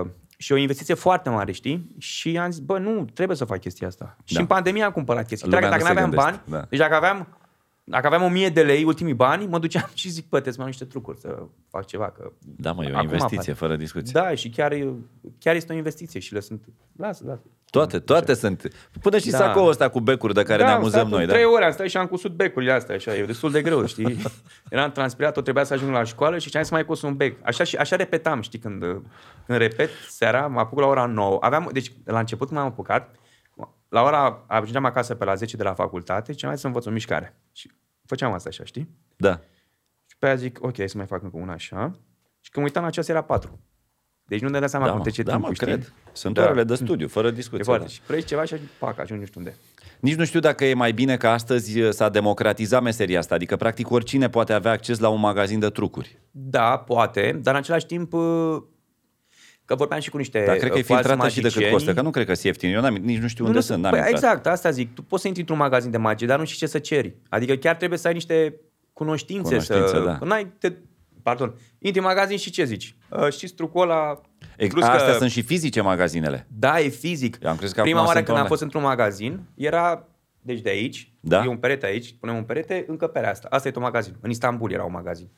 Uh, 0.00 0.06
și 0.36 0.52
o 0.52 0.56
investiție 0.56 0.94
foarte 0.94 1.28
mare, 1.30 1.52
știi? 1.52 1.94
Și 1.98 2.38
am 2.38 2.50
zis, 2.50 2.60
bă, 2.60 2.78
nu, 2.78 3.04
trebuie 3.04 3.36
să 3.36 3.44
fac 3.44 3.60
chestia 3.60 3.86
asta. 3.86 4.16
Și 4.24 4.34
Da. 4.34 4.40
în 4.40 4.46
pandemie 4.46 4.82
am 4.82 4.92
cumpărat 4.92 5.26
chestii. 5.26 5.48
Lumea 5.50 5.70
Dacă, 5.70 5.82
dacă 5.82 5.92
nu 5.92 5.98
nu 5.98 6.00
se 6.00 6.04
aveam 6.06 6.10
gândește, 6.26 6.50
bani, 6.50 6.60
da. 6.62 6.66
deci 6.70 6.78
dacă 6.78 6.94
aveam, 6.94 7.38
dacă 7.84 8.06
aveam 8.06 8.22
1000 8.22 8.48
de 8.48 8.62
lei, 8.62 8.84
ultimii 8.84 9.14
bani, 9.14 9.46
mă 9.46 9.58
duceam 9.58 9.90
și 10.00 10.08
zic, 10.08 10.22
bă, 10.28 10.40
trebuie 10.40 10.52
să 10.52 10.60
mai 10.60 10.68
iau 10.68 10.76
niște 10.78 10.84
trucuri, 10.84 11.18
să 11.18 11.42
fac 11.68 11.86
ceva. 11.86 12.10
Că 12.10 12.32
Da, 12.40 12.72
mă, 12.72 12.84
e 12.84 12.86
o 12.92 12.96
acum 12.96 13.02
investiție, 13.08 13.38
apare. 13.52 13.66
fără 13.66 13.76
discuție. 13.76 14.12
Da, 14.20 14.34
și 14.34 14.50
chiar, 14.50 14.72
e- 14.72 14.94
chiar 15.38 15.54
este 15.54 15.72
o 15.72 15.76
investiție 15.76 16.20
și 16.20 16.32
le 16.32 16.40
sunt... 16.40 16.64
Lasă, 16.96 17.24
lasă. 17.26 17.42
Toate, 17.76 17.98
toate 17.98 18.34
sunt. 18.34 18.68
Până 19.00 19.18
și 19.18 19.30
Da. 19.30 19.38
sacoul 19.38 19.68
ăsta 19.68 19.88
cu 19.88 20.00
becuri 20.00 20.34
de 20.34 20.42
care 20.42 20.58
da, 20.58 20.64
ne 20.64 20.70
am 20.70 20.78
amuzăm 20.78 21.00
stat 21.00 21.12
noi, 21.12 21.20
în 21.20 21.26
da? 21.26 21.32
Trei 21.32 21.44
ore 21.44 21.64
am 21.64 21.72
stat 21.72 21.86
și 21.86 21.96
am 21.96 22.06
cusut 22.06 22.32
becurile 22.32 22.72
astea, 22.72 22.94
așa, 22.94 23.16
e 23.16 23.24
destul 23.24 23.50
de 23.50 23.62
greu, 23.62 23.86
știi? 23.86 24.16
Eram 24.70 24.92
transpirat, 24.92 25.32
tot 25.32 25.42
trebuia 25.42 25.64
să 25.64 25.74
ajung 25.74 25.92
la 25.92 26.04
școală 26.04 26.38
și 26.38 26.48
știam 26.48 26.62
să 26.62 26.74
mai 26.74 26.84
cos 26.84 27.02
un 27.02 27.16
bec. 27.16 27.38
Așa, 27.42 27.64
și, 27.64 27.76
așa 27.76 27.96
repetam, 27.96 28.40
știi, 28.40 28.58
când, 28.58 28.80
când 29.46 29.58
repet 29.58 29.90
seara, 30.08 30.46
mă 30.46 30.60
apuc 30.60 30.78
la 30.80 30.86
ora 30.86 31.06
9. 31.06 31.38
Aveam, 31.40 31.68
deci, 31.72 31.92
la 32.04 32.18
început 32.18 32.46
când 32.48 32.60
m-am 32.60 32.68
apucat, 32.68 33.14
la 33.88 34.02
ora, 34.02 34.44
ajungeam 34.46 34.84
acasă 34.84 35.14
pe 35.14 35.24
la 35.24 35.34
10 35.34 35.56
de 35.56 35.62
la 35.62 35.74
facultate 35.74 36.32
și 36.32 36.44
mai 36.44 36.58
să 36.58 36.66
învăț 36.66 36.86
o 36.86 36.90
mișcare. 36.90 37.36
Și 37.52 37.70
făceam 38.06 38.32
asta 38.32 38.48
așa, 38.48 38.64
știi? 38.64 38.88
Da. 39.16 39.40
Și 40.06 40.16
pe 40.18 40.26
aia 40.26 40.34
zic, 40.34 40.58
ok, 40.62 40.76
să 40.84 40.96
mai 40.96 41.06
fac 41.06 41.22
încă 41.22 41.36
una 41.36 41.52
așa. 41.52 41.90
Și 42.40 42.50
când 42.50 42.56
mă 42.56 42.62
uitam 42.62 42.82
la 42.82 42.90
ceas 42.90 43.08
era 43.08 43.22
4. 43.22 43.60
Deci 44.28 44.40
nu 44.40 44.48
ne 44.48 44.58
dea 44.58 44.68
seama 44.68 44.84
Da, 44.84 44.90
cum 44.90 45.00
mă, 45.00 45.04
trece 45.06 45.22
da, 45.22 45.30
timpul, 45.30 45.48
mă, 45.48 45.54
știi? 45.54 45.66
cred. 45.66 45.92
Sunt 46.12 46.34
Da. 46.34 46.42
orele 46.44 46.64
de 46.64 46.74
studiu, 46.74 47.08
fără 47.08 47.26
E 47.28 47.30
discuție. 47.30 47.64
foarte. 47.64 47.82
da. 47.84 47.90
Și 47.90 48.00
vrei 48.06 48.22
ceva 48.24 48.44
și 48.44 48.54
pac, 48.78 48.98
ajungi 48.98 49.20
nu 49.20 49.26
știu 49.26 49.40
unde. 49.40 49.56
Nici 50.00 50.14
nu 50.14 50.24
știu 50.24 50.40
dacă 50.40 50.64
e 50.64 50.74
mai 50.74 50.92
bine 50.92 51.16
că 51.16 51.28
astăzi 51.28 51.80
uh, 51.80 51.90
s-a 51.92 52.08
democratizat 52.08 52.82
meseria 52.82 53.18
asta, 53.18 53.34
adică 53.34 53.56
practic 53.56 53.90
oricine 53.90 54.28
poate 54.28 54.52
avea 54.52 54.70
acces 54.70 54.98
la 54.98 55.08
un 55.08 55.20
magazin 55.20 55.58
de 55.58 55.68
trucuri. 55.70 56.18
Da, 56.30 56.78
poate, 56.78 57.38
dar 57.42 57.54
în 57.54 57.60
același 57.60 57.86
timp 57.86 58.12
uh, 58.12 58.56
că 59.64 59.74
vorbeam 59.74 60.00
și 60.00 60.10
cu 60.10 60.16
niște 60.16 60.44
Dar 60.46 60.56
cred 60.56 60.70
că 60.70 60.76
e 60.78 60.80
uh, 60.80 60.84
falsi 60.86 61.02
filtrată 61.02 61.28
și 61.28 61.34
de 61.34 61.40
cât 61.42 61.50
magicieni. 61.50 61.72
costă, 61.72 61.94
că 61.94 62.02
nu 62.02 62.10
cred 62.10 62.26
că 62.26 62.32
sunt 62.32 62.44
ieftin. 62.44 62.70
Eu 62.74 62.80
n-am, 62.80 62.94
nici 62.94 63.18
nu 63.20 63.28
știu 63.28 63.42
Nu, 63.44 63.50
unde 63.50 63.58
nu, 63.62 63.66
sunt, 63.66 63.82
n-am 63.82 63.90
păi, 63.90 64.00
intrat. 64.00 64.16
exact, 64.22 64.46
asta 64.46 64.70
zic. 64.70 64.94
Tu 64.94 65.02
poți 65.02 65.20
să 65.22 65.26
intri 65.26 65.42
într-un 65.42 65.60
magazin 65.60 65.90
de 65.90 65.96
magie, 65.96 66.26
dar 66.26 66.38
nu 66.38 66.44
știi 66.44 66.58
ce 66.58 66.66
să 66.66 66.78
ceri. 66.78 67.14
Adică 67.28 67.54
chiar 67.54 67.74
trebuie 67.76 67.98
să 67.98 68.06
ai 68.08 68.12
niște 68.14 68.54
cunoștințe. 68.92 69.48
Cunoștințe, 69.48 69.86
să... 69.86 69.98
da. 70.20 70.26
N-ai 70.26 70.52
te... 70.58 70.72
Pardon. 71.22 71.54
Intri 71.78 72.00
în 72.00 72.06
magazin 72.06 72.36
și 72.36 72.50
ce 72.50 72.64
zici? 72.64 72.95
Uh, 73.10 73.28
știți 73.30 73.54
trucul 73.54 73.82
ăla? 73.82 74.20
Ex- 74.56 74.72
Plus 74.72 74.84
Astea 74.84 75.12
că... 75.12 75.18
sunt 75.18 75.30
și 75.30 75.42
fizice 75.42 75.80
magazinele. 75.80 76.46
Da, 76.58 76.80
e 76.80 76.88
fizic. 76.88 77.38
Eu 77.42 77.50
am 77.50 77.56
crezut 77.56 77.74
că 77.76 77.82
Prima 77.82 77.96
acum 77.96 78.08
oară 78.08 78.18
sunt 78.18 78.28
când 78.28 78.38
am 78.38 78.44
online. 78.44 78.48
fost 78.48 78.62
într-un 78.62 78.82
magazin, 78.82 79.40
era, 79.54 80.08
deci 80.40 80.60
de 80.60 80.68
aici, 80.68 81.12
Da. 81.20 81.44
e 81.44 81.48
un 81.48 81.56
perete 81.56 81.86
aici, 81.86 82.14
punem 82.20 82.36
un 82.36 82.44
perete, 82.44 82.84
încăperea 82.88 83.30
asta. 83.30 83.48
Asta 83.50 83.68
e 83.68 83.70
tot 83.70 83.82
magazin. 83.82 84.16
În 84.20 84.30
Istanbul 84.30 84.72
era 84.72 84.84
un 84.84 84.92
magazin. 84.92 85.28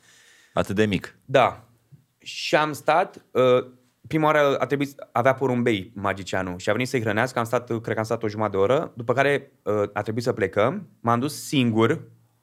Atât 0.53 0.75
de 0.75 0.85
mic. 0.85 1.17
Da. 1.25 1.63
Și 2.17 2.55
am 2.55 2.73
stat, 2.73 3.25
uh, 3.31 3.65
prima 4.07 4.25
oară 4.25 4.57
a 4.57 4.65
trebuit, 4.65 5.07
avea 5.11 5.33
porumbei 5.33 5.91
magicianul 5.95 6.57
și 6.57 6.69
a 6.69 6.71
venit 6.71 6.87
să-i 6.87 7.01
hrănească, 7.01 7.39
am 7.39 7.45
stat, 7.45 7.65
cred 7.67 7.93
că 7.93 7.97
am 7.99 8.03
stat 8.05 8.23
o 8.23 8.27
jumătate 8.27 8.55
de 8.57 8.61
oră, 8.63 8.91
după 8.95 9.13
care 9.13 9.51
uh, 9.63 9.73
a 9.93 10.01
trebuit 10.01 10.23
să 10.23 10.33
plecăm, 10.33 10.87
m-am 10.99 11.19
dus 11.19 11.43
singur, 11.47 12.01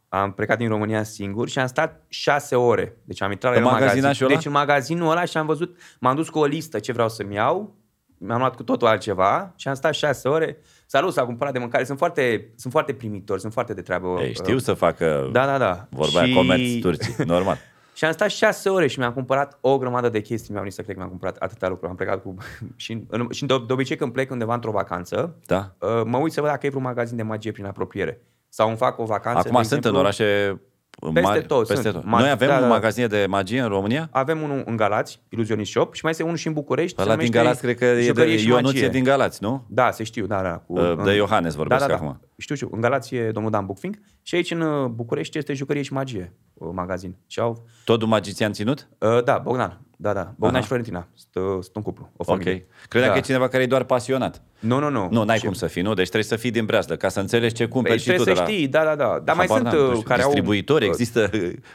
am 0.08 0.32
plecat 0.32 0.58
din 0.58 0.68
România 0.68 1.02
singur 1.02 1.48
și 1.48 1.58
am 1.58 1.66
stat 1.66 2.04
șase 2.08 2.56
ore. 2.56 2.96
Deci 3.04 3.22
am 3.22 3.30
intrat 3.30 3.52
În 3.56 3.58
la 3.62 3.64
magazin. 3.64 3.86
magazinașul 3.86 4.26
ăla? 4.26 4.34
Deci 4.34 4.46
în 4.46 4.52
magazinul 4.52 5.10
ăla 5.10 5.24
și 5.24 5.36
am 5.36 5.46
văzut, 5.46 5.76
m-am 6.00 6.14
dus 6.16 6.28
cu 6.28 6.38
o 6.38 6.44
listă 6.44 6.78
ce 6.78 6.92
vreau 6.92 7.08
să-mi 7.08 7.34
iau, 7.34 7.74
mi-am 8.18 8.38
luat 8.38 8.56
cu 8.56 8.62
totul 8.62 8.86
altceva 8.86 9.52
și 9.56 9.68
am 9.68 9.74
stat 9.74 9.94
șase 9.94 10.28
ore. 10.28 10.56
Salut, 10.86 11.12
s-a 11.12 11.24
cumpărat 11.24 11.52
de 11.52 11.58
mâncare. 11.58 11.84
Sunt 11.84 11.98
foarte, 11.98 12.52
sunt 12.56 12.72
foarte 12.72 12.92
primitori, 12.92 13.40
sunt 13.40 13.52
foarte 13.52 13.74
de 13.74 13.80
treabă. 13.82 14.18
Ei, 14.20 14.34
știu 14.34 14.54
Uh, 14.54 14.60
să 14.60 14.72
facă 14.74 15.28
Da, 15.32 15.46
da, 15.46 15.58
da. 15.58 15.86
vorba 15.90 16.22
Și- 16.22 16.28
și... 16.28 16.34
comerț 16.34 16.80
turcii, 16.80 17.14
normal. 17.24 17.56
și 17.96 18.04
am 18.04 18.12
stat 18.12 18.30
șase 18.30 18.68
ore 18.68 18.86
și 18.86 18.98
mi-am 18.98 19.12
cumpărat 19.12 19.58
o 19.60 19.78
grămadă 19.78 20.08
de 20.08 20.20
chestii. 20.20 20.48
Mi-am 20.50 20.60
venit 20.62 20.74
să 20.76 20.82
cred 20.82 20.92
că 20.94 20.98
mi-am 21.00 21.10
cumpărat 21.10 21.36
atâtea 21.36 21.68
lucruri. 21.68 21.90
Am 21.90 21.96
plecat 21.96 22.22
cu... 22.22 22.34
și, 22.76 23.04
în, 23.08 23.26
și 23.30 23.46
de, 23.46 23.54
de 23.66 23.72
obicei 23.72 23.96
când 23.96 24.12
plec 24.12 24.30
undeva 24.30 24.54
într-o 24.54 24.70
vacanță, 24.70 25.34
Da. 25.46 25.74
uh, 25.78 26.02
mă 26.04 26.18
uit 26.18 26.32
să 26.32 26.40
văd 26.40 26.50
dacă 26.50 26.66
e 26.66 26.68
vreun 26.68 26.84
magazin 26.84 27.16
de 27.16 27.22
magie 27.22 27.52
prin 27.52 27.64
apropiere. 27.64 28.20
Sau 28.56 28.68
îmi 28.68 28.76
fac 28.76 28.98
o 28.98 29.04
vacanță, 29.04 29.38
Acum 29.48 29.60
de 29.60 29.66
sunt 29.66 29.84
exemplu, 29.84 29.90
în 29.90 29.96
orașe 29.96 30.60
Peste 31.00 31.20
mari. 31.20 31.46
tot 31.46 31.66
Peste 31.66 31.82
sunt. 31.90 31.94
tot. 31.94 32.02
Ma- 32.04 32.18
Noi 32.20 32.30
avem 32.30 32.48
da, 32.48 32.54
un 32.54 32.60
da. 32.60 32.66
magazin 32.66 33.08
de 33.08 33.26
magie 33.28 33.60
în 33.60 33.68
România? 33.68 34.08
Avem 34.12 34.42
unul 34.42 34.62
în 34.66 34.76
Galați, 34.76 35.22
Illusionist 35.28 35.70
Shop, 35.70 35.94
și 35.94 36.00
mai 36.02 36.10
este 36.10 36.22
unul 36.22 36.36
și 36.36 36.46
în 36.46 36.52
București. 36.52 36.96
se 36.96 37.02
Ăla 37.02 37.16
din 37.16 37.24
numește 37.24 37.38
Galați, 37.38 37.60
cred 37.60 37.76
că 37.78 37.84
e 37.84 37.94
de 37.94 38.02
Jucărie 38.02 38.36
și 38.36 38.46
Ionuț 38.48 38.64
Magie. 38.64 38.84
e 38.84 38.88
din 38.88 39.04
Galați, 39.04 39.42
nu? 39.42 39.66
Da, 39.68 39.90
se 39.90 40.02
știu, 40.04 40.26
da, 40.26 40.42
da. 40.42 40.50
Cu, 40.66 40.78
Uh, 40.78 40.96
de 41.04 41.10
în- 41.10 41.16
Iohannes 41.16 41.54
vorbesc 41.54 41.80
da, 41.80 41.86
da, 41.86 41.94
acum. 41.94 42.06
Da. 42.20 42.26
Știu, 42.38 42.54
știu. 42.54 42.68
În 42.72 42.80
Galați 42.80 43.14
e 43.14 43.30
domnul 43.30 43.50
Dan 43.50 43.66
Bookfing 43.66 43.98
și 44.22 44.34
aici 44.34 44.50
în 44.50 44.60
uh, 44.60 44.86
București 44.88 45.38
este 45.38 45.52
Jucărie 45.52 45.82
și 45.82 45.92
Magie, 45.92 46.32
uh, 46.54 46.68
magazin. 46.72 47.16
Și 47.26 47.40
au 47.40 47.66
Tot 47.84 48.02
un 48.02 48.08
magician 48.08 48.52
ținut? 48.52 48.88
Uh, 48.98 49.24
da, 49.24 49.38
Bogdan. 49.38 49.80
Da, 49.98 50.12
da. 50.12 50.20
Bogdan 50.36 50.50
Aha. 50.54 50.60
și 50.60 50.66
Florentina. 50.66 51.08
Sunt, 51.14 51.44
uh, 51.44 51.52
sunt 51.62 51.76
un 51.76 51.82
cuplu, 51.82 52.08
o 52.12 52.14
Ok. 52.16 52.26
familie. 52.26 52.66
Credeam 52.88 53.10
da. 53.12 53.18
că 53.18 53.24
e 53.24 53.26
cineva 53.26 53.48
care 53.48 53.62
e 53.62 53.66
doar 53.66 53.84
pasionat. 53.84 54.42
Nu, 54.58 54.78
nu, 54.78 54.90
nu. 54.90 55.08
Nu, 55.10 55.24
n-ai 55.24 55.38
Și- 55.38 55.44
cum 55.44 55.52
să 55.52 55.66
fii, 55.66 55.82
nu? 55.82 55.94
Deci 55.94 56.04
trebuie 56.08 56.24
să 56.30 56.36
fii 56.36 56.50
din 56.50 56.64
breazdă, 56.64 56.96
ca 56.96 57.08
să 57.08 57.20
înțelegi 57.20 57.54
ce 57.54 57.62
Păi, 57.62 57.72
cumperi 57.72 57.98
și 57.98 58.04
tu 58.08 58.12
trebuie 58.12 58.34
de 58.34 58.40
să 58.40 58.46
la... 58.46 58.52
știi, 58.52 58.68
da, 58.68 58.84
da, 58.84 58.94
da. 58.96 59.20
Dar 59.24 59.36
mai 59.36 59.46
Habar 59.48 59.60
sunt 59.62 59.62
n-am, 59.72 59.76
nu 59.76 59.88
uh, 59.90 59.94
știu, 59.94 60.06
care 60.08 60.22
distribuitori, 60.22 60.84
au... 60.84 60.90
există, 60.90 61.30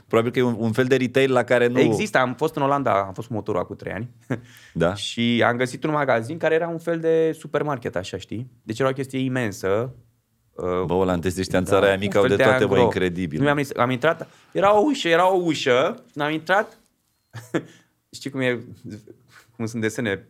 probabil 0.08 0.32
că 0.32 0.40
e 0.40 0.42
un, 0.42 0.56
un 0.60 0.72
fel 0.72 0.86
de 0.86 0.96
retail 0.96 1.32
la 1.32 1.44
care 1.44 1.68
nu... 1.68 1.80
Există, 1.80 2.18
am 2.18 2.34
fost 2.34 2.56
în 2.56 2.62
Olanda, 2.62 2.92
am 2.92 3.14
fost 3.14 3.28
cu 3.28 3.34
motorul 3.34 3.62
acum 3.62 3.76
trei 3.76 3.94
ani 3.94 4.10
Da. 4.74 4.94
și 4.94 5.44
am 5.48 5.56
găsit 5.58 5.84
un 5.84 5.92
magazin 5.92 6.38
care 6.38 6.56
era 6.56 6.68
un 6.68 6.78
fel 6.80 7.00
de 7.00 7.36
supermarket, 7.40 7.96
așa, 7.96 8.18
știi? 8.18 8.52
Deci 8.64 8.80
era 8.80 8.90
o 8.90 8.94
chestie 8.94 9.20
imensă. 9.20 9.94
Uh, 10.52 10.84
Bă, 10.86 10.94
olandezii 10.94 11.42
ăștia 11.42 11.60
în 11.60 11.66
țara 11.66 11.86
aia 11.86 11.94
un 11.94 12.00
mică 12.00 12.18
au 12.18 12.24
fel 12.26 12.36
de 12.38 12.44
toate, 12.44 12.58
bă, 12.66 12.70
angro. 12.72 12.82
incredibil. 12.82 13.38
Nu 13.38 13.44
mi-am, 13.44 13.58
zis- 13.58 13.76
am 13.78 13.90
intrat, 13.90 14.28
era 14.52 14.78
o 14.78 14.82
ușă, 14.86 15.08
era 15.08 15.34
o 15.34 15.40
ușă, 15.44 16.04
și 16.14 16.22
am 16.22 16.32
intrat, 16.32 16.80
știi 18.12 18.30
cum 18.30 18.40
e, 18.40 18.60
cum 19.56 19.66
sunt 19.66 19.82
desene, 19.82 20.28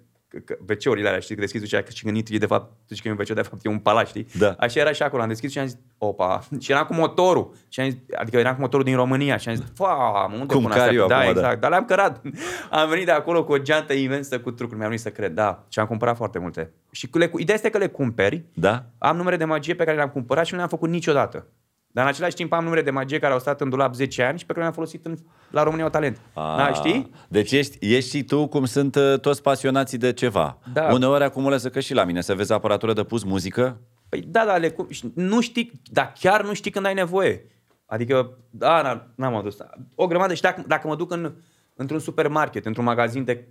WC-urile 0.69 1.07
alea, 1.07 1.19
știi, 1.19 1.35
că 1.35 1.41
deschizi 1.41 1.63
ușa 1.63 1.83
și 1.93 2.03
când 2.03 2.15
intri, 2.15 2.37
de 2.37 2.45
fapt, 2.45 2.71
tu 2.87 2.93
știi 2.93 3.01
că 3.01 3.07
e 3.07 3.11
un 3.11 3.17
WC, 3.19 3.27
de 3.35 3.41
fapt 3.41 3.65
e 3.65 3.69
un 3.69 3.79
palat, 3.79 4.07
știi? 4.07 4.27
Da. 4.37 4.55
Așa 4.59 4.79
era 4.79 4.91
și 4.91 5.03
acolo, 5.03 5.21
am 5.21 5.27
deschis 5.27 5.51
și 5.51 5.59
am 5.59 5.65
zis, 5.65 5.77
opa, 5.97 6.43
și 6.59 6.71
eram 6.71 6.85
cu 6.85 6.93
motorul, 6.93 7.53
și 7.69 7.79
am 7.79 7.89
zis, 7.89 7.99
adică 8.15 8.37
eram 8.37 8.53
cu 8.55 8.61
motorul 8.61 8.85
din 8.85 8.95
România 8.95 9.37
și 9.37 9.49
am 9.49 9.55
zis, 9.55 9.65
fa, 9.75 10.27
mă, 10.29 10.37
unde 10.39 10.53
Cum 10.53 10.61
pun 10.61 10.71
car 10.71 10.79
astea? 10.79 10.93
eu 10.93 11.07
da, 11.07 11.17
acum, 11.17 11.33
da. 11.33 11.39
exact, 11.39 11.61
dar 11.61 11.69
le-am 11.69 11.85
cărat. 11.85 12.21
Am 12.71 12.89
venit 12.89 13.05
de 13.05 13.11
acolo 13.11 13.43
cu 13.43 13.51
o 13.51 13.57
geantă 13.57 13.93
imensă 13.93 14.39
cu 14.39 14.51
trucuri, 14.51 14.77
mi-am 14.77 14.89
venit 14.89 15.03
să 15.03 15.09
cred, 15.11 15.31
da, 15.33 15.65
și 15.69 15.79
am 15.79 15.85
cumpărat 15.85 16.15
foarte 16.15 16.39
multe. 16.39 16.71
Și 16.91 17.07
cu 17.09 17.17
le, 17.17 17.31
ideea 17.37 17.55
este 17.57 17.69
că 17.69 17.77
le 17.77 17.87
cumperi, 17.87 18.43
Da? 18.53 18.85
am 18.97 19.15
numere 19.17 19.37
de 19.37 19.45
magie 19.45 19.75
pe 19.75 19.83
care 19.83 19.95
le-am 19.95 20.09
cumpărat 20.09 20.45
și 20.45 20.51
nu 20.51 20.57
le-am 20.57 20.69
făcut 20.69 20.89
niciodată. 20.89 21.45
Dar 21.93 22.03
în 22.03 22.09
același 22.09 22.35
timp 22.35 22.53
am 22.53 22.63
numere 22.63 22.81
de 22.81 22.91
magie 22.91 23.19
care 23.19 23.33
au 23.33 23.39
stat 23.39 23.61
în 23.61 23.69
dulap 23.69 23.93
10 23.93 24.23
ani 24.23 24.37
și 24.39 24.45
pe 24.45 24.51
care 24.51 24.61
le-am 24.63 24.73
folosit 24.75 25.05
în, 25.05 25.17
la 25.49 25.63
România 25.63 25.83
au 25.83 25.89
talent. 25.89 26.21
Da, 26.33 26.65
A, 26.65 26.73
știi? 26.73 27.11
Deci 27.29 27.51
ești, 27.51 27.95
ești 27.95 28.17
și 28.17 28.23
tu 28.23 28.47
cum 28.47 28.65
sunt 28.65 28.95
uh, 28.95 29.19
toți 29.19 29.41
pasionații 29.41 29.97
de 29.97 30.13
ceva. 30.13 30.57
Da. 30.73 30.83
Uneori 30.93 31.23
acumulează 31.23 31.69
că 31.69 31.79
și 31.79 31.93
la 31.93 32.03
mine, 32.03 32.21
să 32.21 32.35
vezi 32.35 32.53
aparatură 32.53 32.93
de 32.93 33.03
pus 33.03 33.23
muzică, 33.23 33.81
Păi 34.09 34.21
da, 34.27 34.43
da, 34.45 34.57
le, 34.57 34.69
cum- 34.69 34.89
și 34.89 35.11
nu 35.15 35.41
știi, 35.41 35.71
dar 35.83 36.13
chiar 36.19 36.43
nu 36.45 36.53
știi 36.53 36.71
când 36.71 36.85
ai 36.85 36.93
nevoie. 36.93 37.45
Adică, 37.85 38.37
da, 38.49 38.95
n- 38.95 39.15
n-am 39.15 39.35
adus. 39.35 39.57
O 39.95 40.07
grămadă 40.07 40.33
și 40.33 40.41
dacă, 40.41 40.63
dacă 40.67 40.87
mă 40.87 40.95
duc 40.95 41.11
în, 41.11 41.33
într-un 41.75 41.99
supermarket, 41.99 42.65
într-un 42.65 42.85
magazin 42.85 43.23
de 43.23 43.47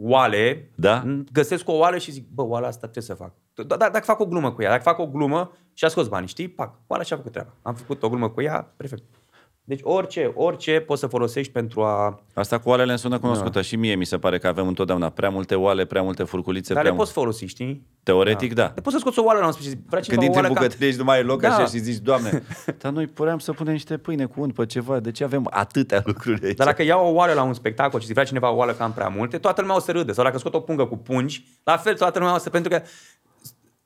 oale, 0.00 0.70
Da. 0.74 1.02
găsesc 1.32 1.68
o 1.68 1.72
oală 1.72 1.98
și 1.98 2.10
zic, 2.10 2.28
bă, 2.34 2.42
oala 2.42 2.66
asta 2.66 2.80
trebuie 2.88 3.02
să 3.02 3.14
fac. 3.14 3.32
Da, 3.54 3.76
da, 3.76 3.88
dacă 3.90 4.00
fac 4.04 4.20
o 4.20 4.26
glumă 4.26 4.52
cu 4.52 4.62
ea, 4.62 4.70
dacă 4.70 4.82
fac 4.82 4.98
o 4.98 5.06
glumă 5.06 5.52
și 5.78 5.84
a 5.84 5.88
scos 5.88 6.08
banii, 6.08 6.28
știi? 6.28 6.48
Pac, 6.48 6.74
oala 6.86 7.02
și-a 7.02 7.16
făcut 7.16 7.32
treaba. 7.32 7.50
Am 7.62 7.74
făcut 7.74 8.02
o 8.02 8.08
glumă 8.08 8.28
cu 8.28 8.40
ea, 8.42 8.72
perfect. 8.76 9.02
Deci 9.64 9.80
orice, 9.82 10.32
orice 10.34 10.80
poți 10.80 11.00
să 11.00 11.06
folosești 11.06 11.52
pentru 11.52 11.82
a... 11.82 12.22
Asta 12.34 12.58
cu 12.58 12.68
oalele 12.68 12.90
îmi 12.90 12.98
sună 12.98 13.18
cunoscută 13.18 13.62
și 13.62 13.76
mie 13.76 13.94
mi 13.94 14.04
se 14.04 14.18
pare 14.18 14.38
că 14.38 14.46
avem 14.46 14.66
întotdeauna 14.66 15.08
prea 15.10 15.28
multe 15.30 15.54
oale, 15.54 15.84
prea 15.84 16.02
multe 16.02 16.22
furculițe. 16.22 16.72
Dar 16.72 16.82
prea 16.82 16.92
le 16.94 16.98
poți 16.98 17.12
folosi, 17.12 17.44
știi? 17.44 17.86
Teoretic, 18.02 18.54
da. 18.54 18.72
Le 18.74 18.80
poți 18.80 18.94
să 18.94 19.00
scoți 19.00 19.18
o 19.18 19.22
oală 19.24 19.40
la 19.40 19.46
un 19.46 19.52
specific. 19.52 19.78
Vrea 19.86 20.00
Când 20.00 20.04
cineva 20.04 20.22
o 20.22 20.24
intri 20.26 20.38
în 20.40 20.44
oală 20.44 20.54
ca- 20.54 20.60
bucătărie 20.60 20.90
și 20.92 20.98
nu 20.98 21.04
mai 21.04 21.16
ai 21.16 21.24
loc 21.24 21.40
Da. 21.40 21.54
așa 21.54 21.64
și 21.66 21.78
zici, 21.78 21.96
Doamne, 22.02 22.42
dar 22.80 22.92
noi 22.92 23.06
puream 23.06 23.38
să 23.38 23.52
punem 23.52 23.72
niște 23.72 23.96
pâine 23.98 24.24
cu 24.24 24.40
unt 24.40 24.54
pe 24.54 24.66
ceva, 24.66 25.00
de 25.00 25.10
ce 25.10 25.24
avem 25.24 25.46
atâtea 25.50 26.02
lucruri 26.04 26.46
aici? 26.46 26.56
Dar 26.56 26.66
dacă 26.66 26.82
iau 26.82 27.06
o 27.06 27.12
oală 27.14 27.32
la 27.32 27.42
un 27.42 27.54
spectacol 27.54 27.98
și 28.00 28.06
zic, 28.06 28.14
vrea 28.14 28.26
cineva 28.26 28.50
o 28.50 28.56
oală 28.56 28.72
cam 28.72 28.92
prea 28.92 29.08
multe, 29.08 29.38
toată 29.38 29.60
lumea 29.60 29.76
o 29.76 29.80
să 29.80 29.92
râde. 29.92 30.12
Sau 30.12 30.24
dacă 30.24 30.38
scot 30.38 30.54
o 30.54 30.60
pungă 30.60 30.86
cu 30.86 30.96
pungi, 30.96 31.44
la 31.64 31.76
fel 31.76 31.94
toată 31.96 32.18
lumea 32.18 32.34
o 32.34 32.38
să... 32.38 32.50
Pentru 32.50 32.70
că, 32.70 32.82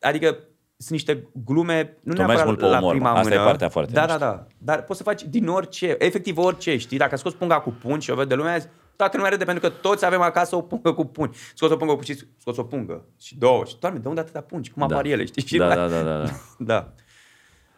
adică 0.01 0.39
sunt 0.82 0.90
niște 0.90 1.26
glume, 1.44 1.96
nu 2.02 2.12
Tu 2.14 2.20
mergi 2.22 2.34
neapărat 2.34 2.46
mult 2.46 2.59
pe 2.59 2.64
la 2.66 2.78
umor, 2.78 2.90
prima 2.92 3.12
mă. 3.12 3.18
Asta 3.18 3.32
e 3.32 3.36
mână. 3.36 3.48
partea 3.48 3.68
foarte 3.68 3.92
Da, 3.92 4.00
da, 4.00 4.12
mișto. 4.12 4.24
da. 4.24 4.46
Dar 4.59 4.82
poți 4.82 4.98
să 4.98 5.04
faci 5.04 5.22
din 5.24 5.48
orice, 5.48 5.96
efectiv 5.98 6.38
orice, 6.38 6.76
știi? 6.76 6.98
Dacă 6.98 7.16
scoți 7.16 7.36
punga 7.36 7.60
cu 7.60 7.70
pungi 7.70 8.04
și 8.04 8.10
o 8.10 8.14
vede 8.14 8.34
lumea, 8.34 8.70
toată 8.96 9.16
lumea 9.16 9.30
râde 9.30 9.44
pentru 9.44 9.68
că 9.68 9.74
toți 9.80 10.04
avem 10.04 10.20
acasă 10.20 10.56
o 10.56 10.60
pungă 10.60 10.92
cu 10.92 11.04
pungi. 11.04 11.38
Scoți 11.54 11.72
o 11.72 11.76
pungă 11.76 11.92
cu 11.94 12.02
pungi, 12.04 12.22
scoți 12.38 12.59
o 12.60 12.62
pungă 12.62 13.04
și 13.20 13.38
două. 13.38 13.64
Și, 13.64 13.76
doamne, 13.80 13.98
de 13.98 14.09
unde 14.09 14.20
atâtea 14.20 14.40
pungi? 14.40 14.70
Cum 14.70 14.82
apar 14.82 15.04
ele, 15.04 15.24
știi? 15.24 15.46
Și 15.46 15.56
Da, 15.56 15.66
la- 15.66 15.74
da, 15.74 15.86
da, 15.88 16.02
da, 16.02 16.18
da. 16.18 16.30
da. 16.72 16.92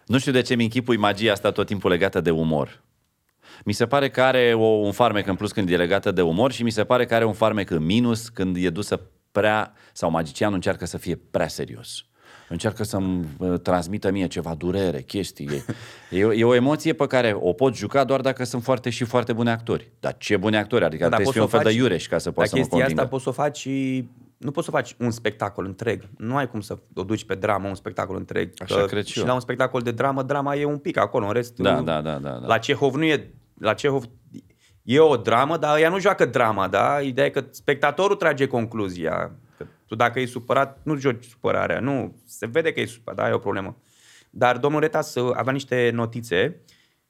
Nu 0.07 0.19
știu 0.19 0.33
de 0.33 0.41
ce 0.41 0.55
mi 0.55 0.63
închipui 0.63 0.97
magia 0.97 1.33
asta 1.33 1.51
tot 1.51 1.67
timpul 1.67 1.91
legată 1.91 2.21
de 2.21 2.31
umor. 2.31 2.83
Mi 3.65 3.73
se 3.73 3.87
pare 3.87 4.11
că 4.11 4.23
are 4.23 4.55
o, 4.55 4.65
un 4.65 4.93
farmec 4.93 5.27
în 5.27 5.35
plus 5.35 5.53
când 5.53 5.71
e 5.71 5.77
legată 5.77 6.11
de 6.13 6.23
umor 6.23 6.53
și 6.53 6.63
mi 6.63 6.71
se 6.71 6.85
pare 6.85 7.05
că 7.05 7.15
are 7.15 7.25
un 7.25 7.33
farmec 7.33 7.71
în 7.71 7.85
minus 7.85 8.29
când 8.29 8.57
e 8.57 8.71
dusă 8.71 9.01
prea, 9.33 9.73
sau 9.93 10.11
magicianul 10.11 10.55
încearcă 10.55 10.87
să 10.87 10.99
fie 10.99 11.21
prea 11.31 11.49
serios. 11.49 12.05
Încearcă 12.55 12.85
să-mi 12.85 13.29
uh, 13.39 13.61
transmită 13.61 14.11
mie 14.11 14.27
ceva 14.27 14.55
durere, 14.55 15.01
chestii. 15.03 15.49
E, 16.11 16.19
e, 16.19 16.25
o- 16.25 16.33
e 16.33 16.45
o 16.45 16.55
emoție 16.55 16.93
pe 16.93 17.07
care 17.07 17.37
o 17.41 17.53
pot 17.53 17.77
juca 17.77 18.05
doar 18.05 18.21
dacă 18.21 18.45
sunt 18.45 18.63
foarte 18.63 18.91
și 18.91 19.05
foarte 19.05 19.33
buni 19.33 19.49
actori. 19.51 19.93
Dar 20.01 20.17
ce 20.19 20.37
buni 20.37 20.57
actori? 20.57 20.85
Adică 20.85 21.03
Da, 21.03 21.09
dar 21.09 21.19
trebuie 21.21 21.27
să 21.27 21.33
fie 21.33 21.41
un 21.41 21.47
poți 21.49 21.63
fel 21.63 21.63
să 21.63 21.69
o 21.69 21.71
de 21.71 21.79
faci- 21.79 21.89
iureș 21.91 22.07
ca 22.09 22.19
să 22.19 22.25
Dar 22.25 22.33
poți 22.35 22.49
să 22.49 22.55
mă 22.57 22.61
chestia 22.61 22.79
convingă. 22.79 23.01
asta 23.01 23.11
poți 23.13 23.23
să 23.23 23.29
o 23.29 23.33
faci 23.33 23.59
și... 23.59 24.09
Nu 24.39 24.51
poți 24.51 24.65
să 24.65 24.71
faci 24.73 24.95
un 24.99 25.11
spectacol 25.11 25.65
întreg. 25.65 26.03
Nu 26.19 26.37
ai 26.37 26.49
cum 26.51 26.61
să 26.61 26.79
o 26.95 27.03
duci 27.03 27.25
pe 27.25 27.35
dramă 27.35 27.69
un 27.69 27.75
spectacol 27.75 28.17
întreg. 28.17 28.51
Așa 28.59 28.81
Că 28.81 28.85
cred 28.87 29.05
și 29.05 29.13
și 29.13 29.19
eu. 29.19 29.27
la 29.27 29.35
un 29.35 29.41
spectacol 29.41 29.81
de 29.81 29.91
dramă, 29.91 30.23
drama 30.23 30.55
e 30.55 30.65
un 30.65 30.79
pic 30.79 30.97
acolo. 30.99 31.27
În 31.27 31.33
rest, 31.33 31.57
Da, 31.57 31.75
nu- 31.75 31.83
da, 31.83 32.01
da, 32.01 32.13
da, 32.13 32.31
da. 32.31 32.47
La 32.47 32.59
Cehov 32.59 32.95
nu 32.95 33.05
e... 33.05 33.31
La 33.61 33.75
Cehov 33.75 34.05
e 34.83 34.99
o 35.01 35.17
dramă, 35.17 35.57
dar 35.57 35.79
ea 35.79 35.89
nu 35.89 35.99
joacă 35.99 36.25
drama, 36.25 36.69
da? 36.69 37.01
Ideea 37.01 37.27
e 37.27 37.31
că 37.31 37.45
spectatorul 37.51 38.17
trage 38.17 38.47
concluzia. 38.47 39.33
Că 39.85 39.95
tu 39.95 39.95
dacă 39.95 40.21
e 40.21 40.27
supărat, 40.27 40.81
nu 40.83 40.97
joci 40.97 41.25
supărarea. 41.25 41.81
Nu, 41.81 42.17
se 42.27 42.47
vede 42.47 42.73
că 42.73 42.81
e 42.81 42.87
supărat, 42.87 43.19
da, 43.19 43.29
e 43.29 43.33
o 43.33 43.39
problemă. 43.39 43.77
Dar 44.31 44.59
domnul 44.59 44.81
Retas 44.81 45.15
uh, 45.15 45.33
avea 45.35 45.53
niște 45.53 45.91
notițe 45.93 46.61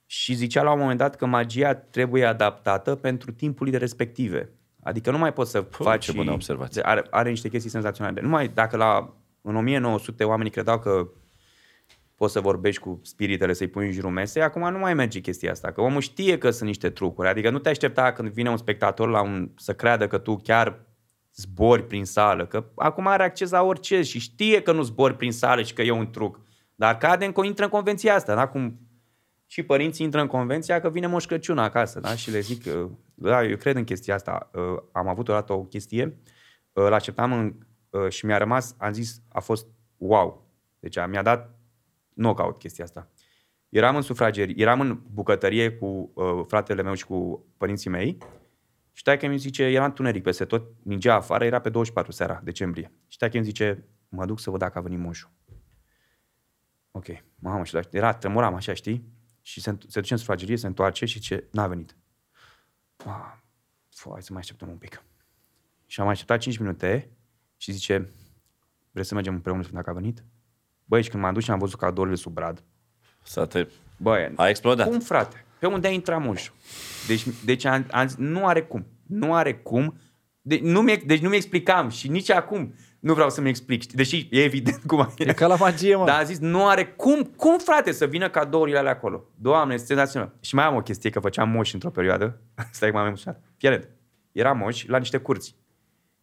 și 0.06 0.34
zicea 0.34 0.62
la 0.62 0.72
un 0.72 0.78
moment 0.78 0.98
dat 0.98 1.16
că 1.16 1.26
magia 1.26 1.74
trebuie 1.74 2.24
adaptată 2.24 2.94
pentru 2.94 3.32
timpurile 3.32 3.76
respective. 3.76 4.50
Adică 4.82 5.10
nu 5.10 5.18
mai 5.18 5.32
poți 5.32 5.50
să 5.50 5.62
Puh, 5.62 5.86
faci... 5.86 6.04
ce 6.04 6.12
bună 6.12 6.32
observație. 6.32 6.82
Are, 6.86 7.06
are 7.10 7.28
niște 7.28 7.48
chestii 7.48 7.70
senzaționale. 7.70 8.20
Numai 8.20 8.48
dacă 8.48 8.76
la, 8.76 9.14
în 9.40 9.56
1900 9.56 10.24
oamenii 10.24 10.52
credeau 10.52 10.78
că 10.78 11.08
poți 12.16 12.32
să 12.32 12.40
vorbești 12.40 12.80
cu 12.80 13.00
spiritele, 13.02 13.52
să-i 13.52 13.68
pui 13.68 13.86
în 13.86 13.92
jurul 13.92 14.10
mesei, 14.10 14.42
acum 14.42 14.70
nu 14.70 14.78
mai 14.78 14.94
merge 14.94 15.20
chestia 15.20 15.50
asta, 15.50 15.72
că 15.72 15.80
omul 15.80 16.00
știe 16.00 16.38
că 16.38 16.50
sunt 16.50 16.68
niște 16.68 16.90
trucuri, 16.90 17.28
adică 17.28 17.50
nu 17.50 17.58
te 17.58 17.68
aștepta 17.68 18.12
când 18.12 18.28
vine 18.28 18.50
un 18.50 18.56
spectator 18.56 19.08
la 19.08 19.22
un, 19.22 19.50
să 19.56 19.74
creadă 19.74 20.06
că 20.06 20.18
tu 20.18 20.36
chiar 20.36 20.80
zbori 21.34 21.86
prin 21.86 22.04
sală, 22.04 22.46
că 22.46 22.64
acum 22.74 23.06
are 23.06 23.22
acces 23.24 23.50
la 23.50 23.62
orice 23.62 24.02
și 24.02 24.18
știe 24.18 24.62
că 24.62 24.72
nu 24.72 24.82
zbori 24.82 25.16
prin 25.16 25.32
sală 25.32 25.62
și 25.62 25.72
că 25.72 25.82
e 25.82 25.90
un 25.90 26.10
truc, 26.10 26.40
dar 26.74 26.98
cade 26.98 27.24
în, 27.24 27.44
intră 27.44 27.64
în 27.64 27.70
convenția 27.70 28.14
asta, 28.14 28.34
da? 28.34 28.48
Cum 28.48 28.78
și 29.46 29.62
părinții 29.62 30.04
intră 30.04 30.20
în 30.20 30.26
convenția 30.26 30.80
că 30.80 30.90
vine 30.90 31.06
Moș 31.06 31.24
Crăciun 31.24 31.58
acasă, 31.58 32.00
da? 32.00 32.14
Și 32.16 32.30
le 32.30 32.40
zic, 32.40 32.64
uh, 32.66 32.90
da, 33.14 33.44
eu 33.44 33.56
cred 33.56 33.76
în 33.76 33.84
chestia 33.84 34.14
asta. 34.14 34.50
Uh, 34.52 34.82
Am 34.92 35.08
avut 35.08 35.28
odată 35.28 35.52
o 35.52 35.64
chestie, 35.64 36.16
uh, 36.72 36.86
l-așteptam 36.88 37.32
în, 37.32 37.54
uh, 37.90 38.08
și 38.08 38.26
mi-a 38.26 38.38
rămas, 38.38 38.74
am 38.78 38.92
zis, 38.92 39.22
a 39.28 39.40
fost 39.40 39.66
wow. 39.96 40.48
Deci 40.80 40.96
a- 40.96 41.06
mi-a 41.06 41.22
dat 41.22 41.58
knockout 42.14 42.58
chestia 42.58 42.84
asta. 42.84 43.08
Eram 43.68 43.96
în 43.96 44.02
sufragerie, 44.02 44.54
eram 44.58 44.80
în 44.80 45.00
bucătărie 45.12 45.72
cu 45.72 46.10
uh, 46.14 46.40
fratele 46.46 46.82
meu 46.82 46.94
și 46.94 47.06
cu 47.06 47.46
părinții 47.56 47.90
mei 47.90 48.18
și 48.96 49.02
taică 49.02 49.26
mi 49.26 49.38
zice, 49.38 49.62
era 49.64 49.84
întuneric 49.84 50.22
peste 50.22 50.44
tot, 50.44 50.66
ningea 50.82 51.14
afară, 51.14 51.44
era 51.44 51.60
pe 51.60 51.68
24 51.68 52.12
seara, 52.12 52.40
decembrie. 52.44 52.92
Și 53.08 53.18
taică 53.18 53.38
mi 53.38 53.44
zice, 53.44 53.84
mă 54.08 54.26
duc 54.26 54.40
să 54.40 54.50
văd 54.50 54.58
dacă 54.60 54.78
a 54.78 54.80
venit 54.80 54.98
moșul. 54.98 55.30
Ok, 56.90 57.04
mamă, 57.34 57.64
și 57.64 57.74
la, 57.74 57.80
era, 57.90 58.14
tremuram 58.14 58.54
așa, 58.54 58.74
știi? 58.74 59.04
Și 59.42 59.60
se, 59.60 59.76
se 59.88 60.00
duce 60.00 60.12
în 60.12 60.18
sufragerie, 60.18 60.56
se 60.56 60.66
întoarce 60.66 61.04
și 61.06 61.20
ce 61.20 61.48
n-a 61.52 61.66
venit. 61.66 61.96
Ah, 63.06 63.32
fă, 63.88 64.08
hai 64.12 64.22
să 64.22 64.32
mai 64.32 64.40
așteptăm 64.40 64.68
un 64.68 64.76
pic. 64.76 65.02
Și 65.86 66.00
am 66.00 66.08
așteptat 66.08 66.38
5 66.38 66.56
minute 66.58 67.10
și 67.56 67.72
zice, 67.72 68.08
vreți 68.90 69.08
să 69.08 69.14
mergem 69.14 69.34
împreună 69.34 69.62
să 69.62 69.68
vedem 69.68 69.82
dacă 69.84 69.98
a 69.98 70.00
venit? 70.00 70.24
Băi, 70.84 71.02
și 71.02 71.08
când 71.10 71.22
m-am 71.22 71.34
dus 71.34 71.44
și 71.44 71.50
am 71.50 71.58
văzut 71.58 71.78
cadourile 71.78 72.14
sub 72.16 72.32
brad, 72.32 72.62
Să 73.22 73.46
te... 73.46 73.66
băi, 73.96 74.32
A 74.36 74.48
explodat. 74.48 74.88
cum, 74.88 75.00
frate? 75.00 75.44
Pe 75.64 75.70
unde 75.70 75.86
a 75.86 75.90
intrat 75.90 76.22
moșul? 76.22 76.54
Deci, 77.06 77.26
deci 77.44 77.64
am, 77.64 77.86
am 77.90 78.06
zis, 78.06 78.16
nu 78.16 78.46
are 78.46 78.62
cum. 78.62 78.86
Nu 79.06 79.34
are 79.34 79.54
cum. 79.54 79.98
De, 80.40 80.60
nu 80.62 80.80
mi, 80.80 80.96
deci 80.96 81.20
nu 81.20 81.28
mi 81.28 81.36
explicam 81.36 81.88
și 81.88 82.08
nici 82.08 82.30
acum 82.30 82.74
nu 83.00 83.14
vreau 83.14 83.30
să-mi 83.30 83.48
explic. 83.48 83.82
știi? 83.82 83.96
Deși 83.96 84.28
e 84.30 84.42
evident 84.42 84.82
cum 84.86 85.12
E 85.18 85.32
ca 85.32 85.46
la 85.46 85.56
magie, 85.56 85.96
mă. 85.96 86.04
Dar 86.04 86.20
a 86.20 86.22
zis, 86.22 86.38
nu 86.38 86.66
are 86.66 86.86
cum, 86.86 87.22
cum 87.22 87.58
frate 87.58 87.92
să 87.92 88.06
vină 88.06 88.30
cadourile 88.30 88.78
alea 88.78 88.92
acolo. 88.92 89.24
Doamne, 89.34 89.74
este 89.74 89.86
senzațional. 89.86 90.34
Și 90.40 90.54
mai 90.54 90.64
am 90.64 90.74
o 90.74 90.82
chestie, 90.82 91.10
că 91.10 91.20
făceam 91.20 91.48
moși 91.48 91.74
într-o 91.74 91.90
perioadă. 91.90 92.40
Stai 92.72 92.90
că 92.90 92.96
m-am 92.96 93.06
emoționat. 93.06 93.42
Fierent. 93.56 93.88
Era 94.32 94.52
moși 94.52 94.88
la 94.88 94.98
niște 94.98 95.18
curți. 95.18 95.56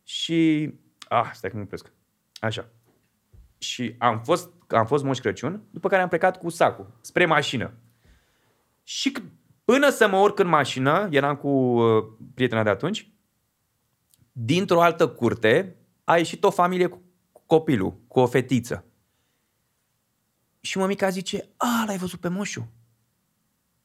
Și... 0.04 0.70
Ah, 1.08 1.30
stai 1.34 1.50
că 1.50 1.56
mă 1.56 1.64
opresc. 1.64 1.92
Așa. 2.40 2.70
Și 3.58 3.96
am 3.98 4.22
fost, 4.24 4.50
am 4.68 4.86
fost 4.86 5.04
moș 5.04 5.20
Crăciun, 5.20 5.62
după 5.72 5.88
care 5.88 6.02
am 6.02 6.08
plecat 6.08 6.38
cu 6.38 6.50
sacul 6.50 6.98
spre 7.02 7.26
mașină. 7.26 7.74
Și 8.92 9.12
c- 9.12 9.24
până 9.66 9.90
să 9.90 10.08
mă 10.08 10.18
urc 10.18 10.40
în 10.40 10.48
mașină, 10.48 11.08
eram 11.12 11.36
cu 11.36 11.48
uh, 11.48 12.04
prietena 12.34 12.64
de 12.64 12.70
atunci, 12.70 13.12
dintr-o 14.32 14.82
altă 14.82 15.08
curte 15.08 15.76
a 16.04 16.18
ieșit 16.18 16.44
o 16.44 16.50
familie 16.50 16.88
cu 16.88 17.02
cu 17.32 17.42
copilul, 17.46 18.00
cu 18.08 18.20
o 18.20 18.28
fetiță. 18.28 18.86
Și 20.60 20.78
mămica 20.78 21.10
zice, 21.10 21.50
a, 21.58 21.84
l-ai 21.86 21.98
văzut 21.98 22.20
pe 22.20 22.28
moșu? 22.28 22.72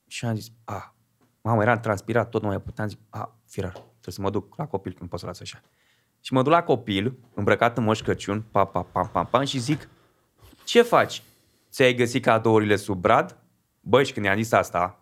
Și 0.06 0.24
am 0.24 0.34
zis, 0.34 0.52
a, 0.64 0.94
mamă, 1.40 1.62
eram 1.62 1.80
transpirat, 1.80 2.28
tot 2.30 2.42
nu 2.42 2.48
mai 2.48 2.60
puteam, 2.60 2.88
zic, 2.88 2.98
a, 3.08 3.38
firar, 3.46 3.72
trebuie 3.72 4.14
să 4.14 4.20
mă 4.20 4.30
duc 4.30 4.56
la 4.56 4.66
copil, 4.66 4.92
când 4.92 5.10
pot 5.10 5.18
să 5.18 5.26
las 5.26 5.40
așa. 5.40 5.60
Și 6.20 6.32
mă 6.32 6.42
duc 6.42 6.52
la 6.52 6.62
copil, 6.62 7.18
îmbrăcat 7.34 7.76
în 7.76 7.84
moș 7.84 8.02
Crăciun, 8.02 8.42
pa, 8.42 8.64
pa, 8.64 8.82
pam, 8.82 9.08
pam, 9.12 9.26
pam, 9.26 9.44
și 9.44 9.58
zic, 9.58 9.88
ce 10.64 10.82
faci? 10.82 11.22
Ți-ai 11.70 11.94
găsit 11.94 12.22
cadourile 12.22 12.76
sub 12.76 13.00
brad? 13.00 13.45
Băi, 13.88 14.04
și 14.04 14.12
când 14.12 14.26
i-am 14.26 14.36
zis 14.36 14.52
asta, 14.52 15.00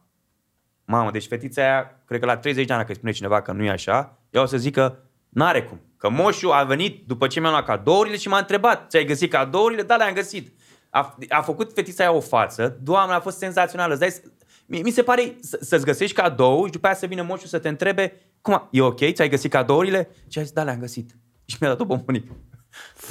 mamă, 0.85 1.11
deci 1.11 1.27
fetița 1.27 1.62
aia, 1.62 2.01
cred 2.06 2.20
că 2.20 2.27
la 2.27 2.36
30 2.36 2.66
de 2.66 2.73
ani, 2.73 2.81
dacă 2.81 2.93
îi 2.93 2.98
spune 2.98 3.12
cineva 3.12 3.43
că 3.43 3.52
nu 3.52 3.65
e 3.65 3.70
așa, 3.70 4.19
ea 4.31 4.43
o 4.43 4.47
să 4.47 4.56
zică, 4.56 4.98
n-are 5.28 5.62
cum. 5.65 5.81
Că 5.97 6.09
moșul 6.11 6.52
a 6.52 6.65
venit 6.65 7.06
după 7.06 7.27
ce 7.27 7.40
mi-am 7.40 7.52
luat 7.52 7.65
cadourile 7.65 8.16
și 8.16 8.28
m-a 8.28 8.39
întrebat, 8.39 8.90
ți-ai 8.90 9.05
găsit 9.05 9.31
cadourile? 9.31 9.82
Da, 9.82 9.97
le-am 9.97 10.12
găsit. 10.15 10.52
A, 10.90 11.16
a 11.28 11.40
făcut 11.43 11.73
fetița 11.73 12.02
aia 12.05 12.12
o 12.12 12.20
față, 12.20 12.78
doamne, 12.82 13.15
a 13.15 13.20
fost 13.20 13.39
senzațională. 13.39 13.90
Îți 13.93 14.01
dai, 14.01 14.11
s- 14.11 14.23
mi, 14.66 14.81
mi 14.81 14.90
se 14.90 15.02
pare 15.02 15.36
să, 15.40 15.59
să-ți 15.61 15.85
găsești 15.85 16.16
cadou 16.16 16.65
și 16.66 16.73
după 16.73 16.86
aia 16.86 16.94
să 16.94 17.06
vină 17.06 17.23
moșul 17.23 17.47
să 17.47 17.59
te 17.59 17.69
întrebe, 17.69 18.12
cum, 18.40 18.55
a- 18.55 18.69
e 18.70 18.81
ok, 18.82 19.12
ți-ai 19.12 19.28
găsit 19.28 19.51
cadourile? 19.51 20.09
Și 20.28 20.39
a 20.39 20.43
zis, 20.43 20.52
da, 20.52 20.62
le-am 20.62 20.78
găsit. 20.78 21.11
Și 21.44 21.56
mi-a 21.61 21.70
dat 21.70 21.81
o 21.81 21.85
bombonică. 21.85 22.32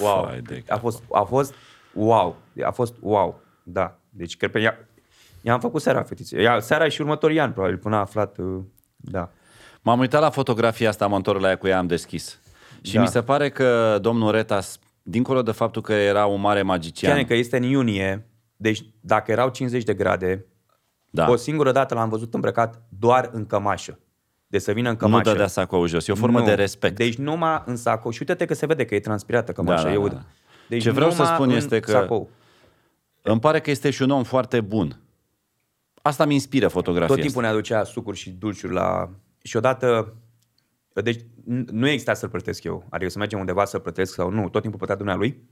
Wow. 0.01 0.23
Fai 0.23 0.41
de 0.41 0.63
A 0.67 0.77
fost, 0.77 1.03
a 1.11 1.21
fost 1.23 1.53
wow. 1.93 2.35
A 2.65 2.71
fost 2.71 2.95
wow. 3.01 3.39
Da. 3.63 3.99
Deci, 4.09 4.37
cred 4.37 4.51
că 4.51 4.59
ea, 4.59 4.87
i-am 5.43 5.59
făcut 5.59 5.81
seara 5.81 6.03
fetiței. 6.03 6.43
Ea, 6.43 6.59
seara 6.59 6.87
și 6.89 7.01
următorii 7.01 7.39
ani, 7.39 7.53
probabil, 7.53 7.77
până 7.77 7.95
a 7.95 7.99
aflat, 7.99 8.37
uh, 8.37 8.61
da. 8.95 9.29
M-am 9.81 9.99
uitat 9.99 10.21
la 10.21 10.29
fotografia 10.29 10.89
asta, 10.89 11.07
mă 11.07 11.15
întorc 11.15 11.39
la 11.41 11.49
ea 11.49 11.57
cu 11.57 11.67
ea, 11.67 11.77
am 11.77 11.87
deschis. 11.87 12.39
Și 12.81 12.93
Da. 12.93 13.01
mi 13.01 13.07
se 13.07 13.21
pare 13.21 13.49
că 13.49 13.97
domnul 14.01 14.31
Retas, 14.31 14.79
dincolo 15.01 15.41
de 15.41 15.51
faptul 15.51 15.81
că 15.81 15.93
era 15.93 16.25
un 16.25 16.41
mare 16.41 16.61
magician, 16.61 17.15
Chiar 17.15 17.23
că 17.23 17.33
este 17.33 17.57
în 17.57 17.63
iunie, 17.63 18.27
deci 18.55 18.85
dacă 18.99 19.31
erau 19.31 19.49
50 19.49 19.83
de 19.83 19.93
grade, 19.93 20.45
da, 21.09 21.29
o 21.29 21.35
singură 21.35 21.71
dată 21.71 21.93
l-am 21.93 22.09
văzut 22.09 22.33
îmbrăcat 22.33 22.81
doar 22.99 23.29
în 23.33 23.45
cămașă. 23.45 23.99
De 24.47 24.59
să 24.59 24.71
vină 24.71 24.87
în 24.89 24.93
nu 24.93 24.99
cămașă. 24.99 25.29
dădea 25.31 25.47
sacoul 25.47 25.87
jos. 25.87 26.07
E 26.07 26.11
o 26.11 26.15
formă 26.15 26.39
Nu. 26.39 26.45
de 26.45 26.53
respect. 26.53 26.95
Deci 26.95 27.15
numai 27.15 27.63
în 27.65 27.75
sacou. 27.75 28.11
Și 28.11 28.17
uite-te 28.21 28.45
că 28.45 28.53
se 28.53 28.65
vede 28.65 28.85
că 28.85 28.95
e 28.95 28.99
transpirată 28.99 29.51
cămașa. 29.51 29.81
Da, 29.83 29.87
da, 29.87 29.93
e 29.93 29.97
da, 29.97 29.99
udă. 30.03 30.13
da. 30.13 30.21
Deci 30.69 30.81
Ce 30.83 30.91
vreau 30.91 31.09
să 31.11 31.21
numai 31.21 31.35
spun 31.35 31.49
în 31.49 31.55
este 31.55 31.79
că- 31.79 31.91
Sacou. 31.91 32.29
Îmi 33.21 33.39
pare 33.39 33.59
că 33.59 33.69
este 33.69 33.89
și 33.89 34.01
un 34.01 34.09
om 34.09 34.23
foarte 34.23 34.61
bun. 34.61 34.99
Asta 36.05 36.25
mi 36.25 36.33
inspiră 36.33 36.67
fotografia 36.67 37.15
Tot 37.15 37.23
timpul 37.23 37.41
ne 37.41 37.47
aducea 37.47 37.83
sucuri 37.83 38.17
și 38.17 38.29
dulciuri 38.29 38.73
la... 38.73 39.09
Și 39.43 39.57
odată... 39.57 40.13
Deci 40.93 41.21
n- 41.21 41.65
nu 41.71 41.87
exista 41.87 42.13
să-l 42.13 42.29
plătesc 42.29 42.63
eu. 42.63 42.87
Adică 42.89 43.09
să 43.09 43.17
mergem 43.17 43.39
undeva 43.39 43.65
să-l 43.65 43.79
plătesc 43.79 44.13
sau 44.13 44.29
nu. 44.29 44.49
Tot 44.49 44.61
timpul 44.61 44.79
plătea 44.79 44.95
dumnealui. 44.95 45.43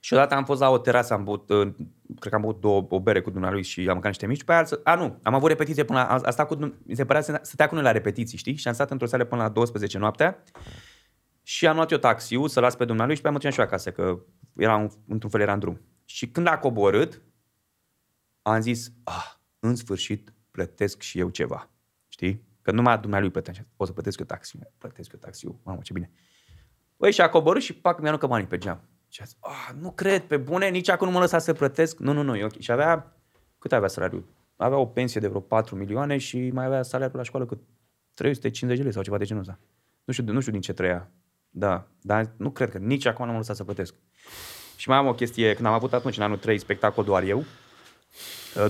Și 0.00 0.12
odată 0.12 0.34
am 0.34 0.44
fost 0.44 0.60
la 0.60 0.70
o 0.70 0.78
terasă, 0.78 1.14
am 1.14 1.24
băut, 1.24 1.50
uh, 1.50 1.72
cred 2.18 2.30
că 2.30 2.34
am 2.34 2.40
băut 2.40 2.60
două, 2.60 2.86
o 2.88 3.00
bere 3.00 3.20
cu 3.20 3.30
dumnealui 3.30 3.62
și 3.62 3.80
am 3.80 3.92
mâncat 3.92 4.06
niște 4.06 4.26
mici. 4.26 4.44
Pe 4.44 4.52
aia, 4.52 4.66
a, 4.82 4.94
nu, 4.94 5.18
am 5.22 5.34
avut 5.34 5.48
repetiție 5.48 5.84
până 5.84 5.98
la, 5.98 6.06
a, 6.06 6.20
a 6.22 6.30
stat 6.30 6.46
cu, 6.46 6.54
dum- 6.56 6.74
mi 6.86 6.96
se 6.96 7.04
părea 7.04 7.22
să 7.22 7.40
stătea 7.42 7.68
cu 7.68 7.74
noi 7.74 7.82
la 7.82 7.92
repetiții, 7.92 8.38
știi? 8.38 8.56
Și 8.56 8.68
am 8.68 8.74
stat 8.74 8.90
într-o 8.90 9.06
sală 9.06 9.24
până 9.24 9.42
la 9.42 9.48
12 9.48 9.98
noaptea 9.98 10.42
și 11.42 11.66
am 11.66 11.74
luat 11.74 11.90
eu 11.90 11.98
taxiul 11.98 12.48
să 12.48 12.60
las 12.60 12.76
pe 12.76 12.84
dumnealui 12.84 13.14
și 13.14 13.20
pe 13.20 13.26
aia 13.26 13.36
mă 13.36 13.42
duceam 13.42 13.54
și 13.54 13.60
eu 13.60 13.66
acasă, 13.66 13.90
că 13.90 14.18
era 14.56 14.76
un, 14.76 14.90
într-un 15.08 15.30
fel 15.30 15.40
era 15.40 15.52
în 15.52 15.58
drum. 15.58 15.80
Și 16.04 16.28
când 16.28 16.46
a 16.46 16.58
coborât, 16.58 17.22
am 18.52 18.60
zis, 18.60 18.92
ah, 19.04 19.34
în 19.58 19.74
sfârșit 19.74 20.32
plătesc 20.50 21.00
și 21.00 21.18
eu 21.18 21.28
ceva. 21.28 21.70
Știi? 22.08 22.42
Că 22.62 22.70
numai 22.70 22.98
dumnealui 22.98 23.30
plăteam. 23.30 23.66
O 23.76 23.84
să 23.84 23.92
plătesc 23.92 24.18
eu 24.18 24.26
taxiul. 24.26 24.72
Plătesc 24.78 25.12
eu 25.12 25.18
taxiul. 25.18 25.56
Mamă, 25.62 25.80
ce 25.82 25.92
bine. 25.92 26.10
Băi, 26.96 27.12
și 27.12 27.20
a 27.20 27.28
coborât 27.28 27.62
și 27.62 27.72
pac, 27.72 27.98
mi-a 27.98 28.06
aruncat 28.08 28.28
banii 28.28 28.46
pe 28.46 28.58
geam. 28.58 28.80
Și 29.08 29.20
a 29.22 29.24
zis, 29.24 29.36
ah, 29.40 29.70
nu 29.80 29.90
cred, 29.90 30.22
pe 30.22 30.36
bune, 30.36 30.68
nici 30.68 30.88
acum 30.88 31.06
nu 31.06 31.12
mă 31.12 31.18
lăsa 31.18 31.38
să 31.38 31.52
plătesc. 31.52 31.98
Nu, 31.98 32.12
nu, 32.12 32.22
nu, 32.22 32.36
e 32.36 32.44
ok. 32.44 32.58
Și 32.58 32.72
avea, 32.72 33.16
cât 33.58 33.72
avea 33.72 33.88
salariul? 33.88 34.24
Avea 34.56 34.78
o 34.78 34.86
pensie 34.86 35.20
de 35.20 35.28
vreo 35.28 35.40
4 35.40 35.76
milioane 35.76 36.18
și 36.18 36.50
mai 36.50 36.64
avea 36.64 36.82
salariul 36.82 37.18
la 37.18 37.24
școală 37.24 37.46
cât 37.46 37.58
350 38.14 38.78
de 38.78 38.82
lei 38.82 38.92
sau 38.92 39.02
ceva 39.02 39.18
de 39.18 39.24
genul 39.24 39.42
ăsta. 39.42 39.58
Nu 40.04 40.12
știu, 40.12 40.32
nu 40.32 40.40
știu 40.40 40.52
din 40.52 40.60
ce 40.60 40.72
trăia. 40.72 41.10
Da, 41.50 41.86
dar 42.00 42.30
nu 42.36 42.50
cred 42.50 42.70
că 42.70 42.78
nici 42.78 43.06
acum 43.06 43.24
nu 43.24 43.30
mă 43.30 43.38
lăsa 43.38 43.54
să 43.54 43.64
plătesc. 43.64 43.94
Și 44.76 44.88
mai 44.88 44.98
am 44.98 45.06
o 45.06 45.14
chestie, 45.14 45.54
când 45.54 45.66
am 45.66 45.72
avut 45.72 45.92
atunci, 45.92 46.16
în 46.16 46.22
anul 46.22 46.36
3, 46.38 46.58
spectacol 46.58 47.04
doar 47.04 47.22
eu, 47.22 47.38
Uh, 47.38 47.44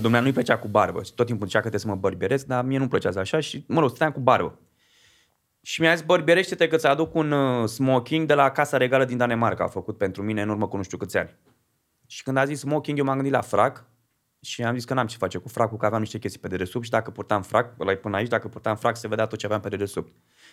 Domnul 0.01 0.21
nu-i 0.21 0.31
plăcea 0.31 0.57
cu 0.57 0.67
barbă. 0.67 1.03
Și 1.03 1.13
tot 1.13 1.25
timpul 1.25 1.45
zicea 1.45 1.59
că 1.61 1.69
trebuie 1.69 1.89
să 1.89 1.95
mă 1.95 2.01
bărbieresc, 2.01 2.45
dar 2.45 2.63
mie 2.63 2.77
nu-mi 2.77 2.89
plăcea 2.89 3.19
așa 3.19 3.39
și, 3.39 3.63
mă 3.67 3.79
rog, 3.79 3.89
stăteam 3.89 4.11
cu 4.11 4.19
barbă. 4.19 4.59
Și 5.61 5.81
mi-a 5.81 5.95
zis, 5.95 6.05
bărbierește-te 6.05 6.67
că 6.67 6.75
ți-aduc 6.75 7.15
un 7.15 7.31
uh, 7.31 7.67
smoking 7.67 8.27
de 8.27 8.33
la 8.33 8.51
Casa 8.51 8.77
Regală 8.77 9.05
din 9.05 9.17
Danemarca, 9.17 9.63
a 9.63 9.67
făcut 9.67 9.97
pentru 9.97 10.23
mine 10.23 10.41
în 10.41 10.49
urmă 10.49 10.67
cu 10.67 10.77
nu 10.77 10.83
știu 10.83 10.97
câți 10.97 11.17
ani. 11.17 11.35
Și 12.05 12.23
când 12.23 12.37
a 12.37 12.45
zis 12.45 12.59
smoking, 12.59 12.97
eu 12.97 13.03
m-am 13.03 13.15
gândit 13.15 13.33
la 13.33 13.41
frac 13.41 13.85
și 14.41 14.63
am 14.63 14.73
zis 14.73 14.85
că 14.85 14.93
n-am 14.93 15.07
ce 15.07 15.17
face 15.17 15.37
cu 15.37 15.47
fracul, 15.47 15.77
că 15.77 15.85
aveam 15.85 16.01
niște 16.01 16.19
chestii 16.19 16.39
pe 16.39 16.47
dedesubt 16.47 16.85
și 16.85 16.91
dacă 16.91 17.11
purtam 17.11 17.41
frac, 17.41 17.79
ăla 17.79 17.93
până 17.93 18.15
aici, 18.15 18.27
dacă 18.27 18.47
purtam 18.47 18.75
frac, 18.75 18.97
se 18.97 19.07
vedea 19.07 19.25
tot 19.25 19.39
ce 19.39 19.45
aveam 19.45 19.61
pe 19.61 19.69
dedesubt. 19.69 20.11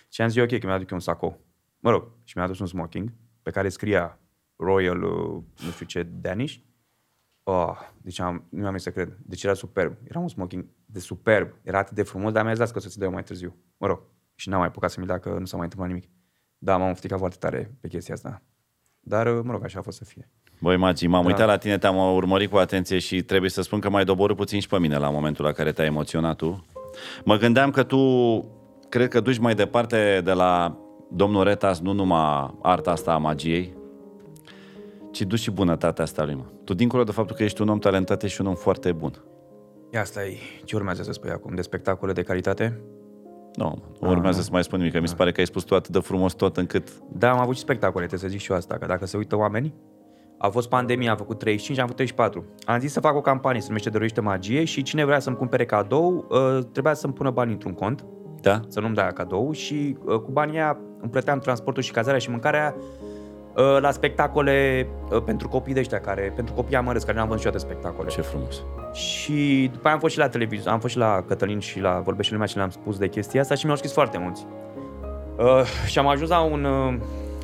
Și 0.09 0.21
am 0.21 0.27
zis, 0.27 0.41
ok, 0.41 0.59
că 0.59 0.67
mi-aduc 0.67 0.89
eu 0.89 0.97
un 0.97 1.03
sacou. 1.03 1.39
Mă 1.79 1.89
rog, 1.89 2.11
și 2.23 2.33
mi-a 2.35 2.45
adus 2.45 2.59
un 2.59 2.67
smoking 2.67 3.13
pe 3.41 3.51
care 3.51 3.69
scria 3.69 4.19
Royal, 4.55 5.03
uh, 5.03 5.43
nu 5.65 5.71
știu 5.71 5.85
ce, 5.85 6.03
Danish. 6.03 6.55
Oh, 7.47 7.71
deci 8.01 8.19
am, 8.19 8.43
nu 8.49 8.67
am 8.67 8.77
să 8.77 8.91
cred. 8.91 9.17
Deci 9.25 9.43
era 9.43 9.53
superb. 9.53 9.95
Era 10.03 10.19
un 10.19 10.27
smoking 10.27 10.65
de 10.85 10.99
superb. 10.99 11.47
Era 11.63 11.77
atât 11.77 11.95
de 11.95 12.03
frumos, 12.03 12.31
dar 12.31 12.43
mi-a 12.43 12.51
zis 12.51 12.59
"Las 12.61 12.71
că 12.71 12.77
o 12.77 12.81
să-ți 12.81 12.99
dau 12.99 13.11
mai 13.11 13.23
târziu. 13.23 13.55
Mă 13.77 13.87
rog. 13.87 13.99
Și 14.35 14.49
n-am 14.49 14.59
mai 14.59 14.67
apucat 14.67 14.89
să 14.91 14.99
mi 14.99 15.05
dea 15.05 15.17
că 15.19 15.29
nu 15.39 15.45
s-a 15.45 15.55
mai 15.55 15.63
întâmplat 15.65 15.87
nimic. 15.93 16.09
Da, 16.57 16.77
m-am 16.77 16.89
ofticat 16.91 17.17
foarte 17.19 17.35
tare 17.39 17.75
pe 17.81 17.87
chestia 17.87 18.13
asta. 18.13 18.41
Dar, 18.99 19.27
mă 19.27 19.51
rog, 19.51 19.63
așa 19.63 19.79
a 19.79 19.81
fost 19.81 19.97
să 19.97 20.03
fie. 20.05 20.29
Băi, 20.59 20.77
Magi, 20.77 21.07
m-am 21.07 21.21
Da. 21.21 21.27
uitat 21.27 21.47
la 21.47 21.57
tine, 21.57 21.77
te-am 21.77 22.13
urmărit 22.15 22.49
cu 22.49 22.57
atenție 22.57 22.99
și 22.99 23.23
trebuie 23.23 23.49
să 23.49 23.61
spun 23.61 23.79
că 23.79 23.89
m-ai 23.89 24.05
doborât 24.05 24.35
puțin 24.35 24.59
și 24.59 24.67
pe 24.67 24.79
mine 24.79 24.97
la 24.97 25.09
momentul 25.09 25.45
la 25.45 25.51
care 25.51 25.71
te-ai 25.71 25.87
emoționat 25.87 26.35
tu. 26.35 26.65
Mă 27.25 27.35
gândeam 27.37 27.71
că 27.71 27.83
tu, 27.83 27.99
cred 28.89 29.07
că 29.09 29.19
duci 29.19 29.37
mai 29.37 29.55
departe 29.55 30.21
de 30.23 30.31
la 30.31 30.77
domnul 31.11 31.43
Retas 31.43 31.79
nu 31.79 31.91
numai 31.91 32.57
arta 32.61 32.91
asta 32.91 33.13
a 33.13 33.17
magiei, 33.17 33.73
ci 35.15 35.21
duci 35.21 35.39
și 35.39 35.51
bunătatea 35.51 36.03
asta 36.03 36.23
lui, 36.23 36.33
mă. 36.33 36.43
Tu, 36.63 36.73
dincolo 36.73 37.03
de 37.03 37.11
faptul 37.11 37.35
că 37.35 37.43
ești 37.43 37.61
un 37.61 37.69
om 37.69 37.79
talentat, 37.79 38.23
ești 38.23 38.41
un 38.41 38.47
om 38.47 38.55
foarte 38.55 38.91
bun. 38.91 39.23
Ia 39.93 40.01
asta 40.01 40.25
e. 40.25 40.37
Ce 40.63 40.75
urmează 40.75 41.03
să 41.03 41.11
spui 41.11 41.29
acum? 41.29 41.55
De 41.55 41.61
spectacole 41.61 42.13
de 42.13 42.21
calitate? 42.21 42.81
Nu, 43.53 43.83
nu 44.01 44.09
urmează 44.09 44.41
să 44.41 44.49
mai 44.51 44.63
spun 44.63 44.77
nimic, 44.77 44.93
că 44.93 44.99
mi 44.99 45.07
se 45.07 45.15
pare 45.15 45.31
că 45.31 45.39
ai 45.39 45.45
spus 45.45 45.63
tu 45.63 45.75
atât 45.75 45.91
de 45.91 45.99
frumos 45.99 46.33
tot 46.33 46.57
încât... 46.57 46.89
Da, 47.11 47.31
am 47.31 47.39
avut 47.39 47.55
și 47.55 47.61
spectacole, 47.61 48.05
trebuie 48.05 48.29
să 48.29 48.35
zic 48.35 48.45
și 48.45 48.51
eu 48.51 48.57
asta, 48.57 48.77
că 48.77 48.85
dacă 48.85 49.05
se 49.05 49.17
uită 49.17 49.35
oameni, 49.35 49.73
a 50.37 50.47
fost 50.49 50.69
pandemia, 50.69 51.11
am 51.11 51.17
făcut 51.17 51.37
35, 51.37 51.79
am 51.79 51.87
făcut 51.87 51.97
34. 51.97 52.45
Am 52.65 52.79
zis 52.79 52.91
să 52.91 52.99
fac 52.99 53.15
o 53.15 53.21
campanie, 53.21 53.59
se 53.61 53.67
numește 53.67 53.89
Dăruiește 53.89 54.21
Magie 54.21 54.63
și 54.63 54.81
cine 54.81 55.05
vrea 55.05 55.19
să-mi 55.19 55.35
cumpere 55.35 55.65
cadou, 55.65 56.25
uh, 56.29 56.63
trebuia 56.71 56.93
să-mi 56.93 57.13
pună 57.13 57.29
bani 57.29 57.51
într-un 57.51 57.73
cont, 57.73 58.05
Da? 58.41 58.59
să 58.67 58.79
nu-mi 58.79 58.95
dea 58.95 59.11
cadou 59.11 59.51
și 59.51 59.97
uh, 60.05 60.19
cu 60.19 60.31
banii 60.31 60.55
aia 60.55 60.77
îmi 61.01 61.11
plăteam 61.11 61.39
transportul 61.39 61.83
și 61.83 61.91
cazarea 61.91 62.19
și 62.19 62.29
mâncarea 62.29 62.75
uh, 62.77 63.14
la 63.79 63.91
spectacole 63.91 64.87
uh, 65.11 65.21
pentru 65.25 65.47
copii 65.47 65.73
de 65.73 65.79
ăștia, 65.79 65.99
care, 65.99 66.31
pentru 66.35 66.53
copii 66.53 66.75
amărâți, 66.75 67.05
care 67.05 67.17
nu 67.17 67.23
am 67.23 67.29
văzut 67.29 67.45
niciodată 67.45 67.71
spectacole. 67.71 68.09
Ce 68.09 68.21
frumos. 68.21 68.63
Și 68.93 69.69
după 69.71 69.83
aia 69.83 69.93
am 69.93 69.99
fost 69.99 70.13
și 70.13 70.19
la 70.19 70.29
televizor, 70.29 70.71
am 70.71 70.79
fost 70.79 70.93
și 70.93 70.99
la 70.99 71.23
Cătălin 71.27 71.59
și 71.59 71.79
la 71.79 71.99
Vorbește 71.99 72.33
Lumea 72.33 72.47
și 72.47 72.55
le-am 72.55 72.69
spus 72.69 72.97
de 72.97 73.07
chestia 73.07 73.41
asta 73.41 73.55
și 73.55 73.65
mi-au 73.65 73.77
scris 73.77 73.93
foarte 73.93 74.17
mulți. 74.17 74.45
Uh, 75.37 75.63
și 75.87 75.99
am 75.99 76.07
ajuns 76.07 76.29
la 76.29 76.41
un, 76.41 76.63
uh, 76.63 76.97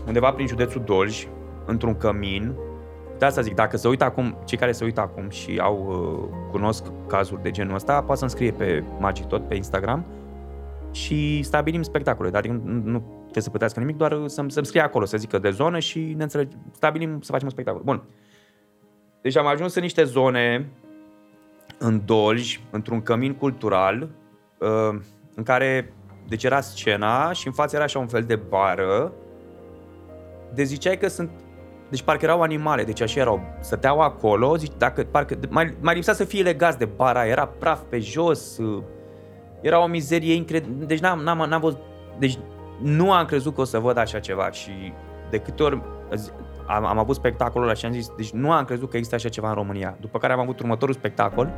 undeva 0.07 0.31
prin 0.31 0.47
județul 0.47 0.81
Dolj, 0.85 1.27
într-un 1.65 1.97
cămin. 1.97 2.53
De 3.17 3.25
asta 3.25 3.41
zic, 3.41 3.55
dacă 3.55 3.77
se 3.77 3.87
uită 3.87 4.03
acum, 4.03 4.37
cei 4.45 4.57
care 4.57 4.71
se 4.71 4.83
uită 4.83 5.01
acum 5.01 5.29
și 5.29 5.59
au 5.61 5.85
uh, 5.87 6.49
cunosc 6.51 6.83
cazuri 7.07 7.41
de 7.41 7.51
genul 7.51 7.75
ăsta, 7.75 8.01
poate 8.01 8.19
să-mi 8.19 8.31
scrie 8.31 8.51
pe 8.51 8.83
Magic 8.99 9.25
tot, 9.25 9.47
pe 9.47 9.55
Instagram 9.55 10.05
și 10.91 11.41
stabilim 11.43 11.81
spectacole. 11.81 12.29
Adică 12.33 12.61
nu, 12.63 12.81
nu 12.91 13.03
trebuie 13.31 13.43
să 13.43 13.49
plătească 13.49 13.79
nimic, 13.79 13.97
doar 13.97 14.17
să-mi, 14.25 14.51
să-mi 14.51 14.65
scrie 14.65 14.81
acolo, 14.81 15.05
să 15.05 15.17
zică 15.17 15.37
de 15.39 15.49
zonă 15.49 15.79
și 15.79 15.99
ne 15.99 16.23
înțelegi, 16.23 16.55
stabilim 16.71 17.21
să 17.21 17.31
facem 17.31 17.45
un 17.45 17.53
spectacol. 17.53 17.81
Bun. 17.83 18.03
Deci 19.21 19.37
am 19.37 19.47
ajuns 19.47 19.75
în 19.75 19.81
niște 19.81 20.03
zone 20.03 20.69
în 21.77 22.01
Dolj, 22.05 22.59
într-un 22.71 23.01
cămin 23.01 23.33
cultural, 23.33 24.09
uh, 24.59 24.99
în 25.35 25.43
care, 25.43 25.93
deci 26.27 26.43
era 26.43 26.61
scena 26.61 27.31
și 27.31 27.47
în 27.47 27.53
față 27.53 27.75
era 27.75 27.83
așa 27.85 27.99
un 27.99 28.07
fel 28.07 28.23
de 28.23 28.35
bară, 28.35 29.13
de 30.53 30.63
ziceai 30.63 30.97
că 30.97 31.07
sunt, 31.07 31.29
deci 31.89 32.01
parcă 32.01 32.25
erau 32.25 32.41
animale, 32.41 32.83
deci 32.83 33.01
așa 33.01 33.19
erau, 33.19 33.41
stăteau 33.59 33.99
acolo, 33.99 34.55
zici, 34.55 34.71
dacă, 34.77 35.03
parcă, 35.03 35.39
mai, 35.49 35.73
mai 35.79 35.93
lipsea 35.93 36.13
să 36.13 36.23
fie 36.23 36.43
legați 36.43 36.77
de 36.77 36.85
bara, 36.85 37.25
era 37.27 37.47
praf 37.47 37.81
pe 37.89 37.99
jos, 37.99 38.57
uh, 38.57 38.83
era 39.61 39.83
o 39.83 39.87
mizerie 39.87 40.33
incredibilă, 40.33 40.85
deci 40.85 40.99
n-am, 40.99 41.19
n-am, 41.19 41.49
n-am 41.49 41.61
văzut, 41.61 41.79
deci 42.19 42.37
nu 42.81 43.11
am 43.11 43.25
crezut 43.25 43.55
că 43.55 43.61
o 43.61 43.63
să 43.63 43.79
văd 43.79 43.97
așa 43.97 44.19
ceva 44.19 44.51
și 44.51 44.93
de 45.29 45.37
câte 45.37 45.63
ori 45.63 45.81
zi- 46.15 46.31
am, 46.67 46.85
am 46.85 46.97
avut 46.97 47.15
spectacolul 47.15 47.67
ăla 47.67 47.75
și 47.75 47.85
am 47.85 47.91
zis, 47.91 48.11
deci 48.17 48.31
nu 48.31 48.51
am 48.51 48.65
crezut 48.65 48.89
că 48.89 48.97
există 48.97 49.15
așa 49.15 49.29
ceva 49.29 49.47
în 49.49 49.55
România. 49.55 49.97
După 49.99 50.17
care 50.17 50.33
am 50.33 50.39
avut 50.39 50.59
următorul 50.59 50.93
spectacol 50.93 51.51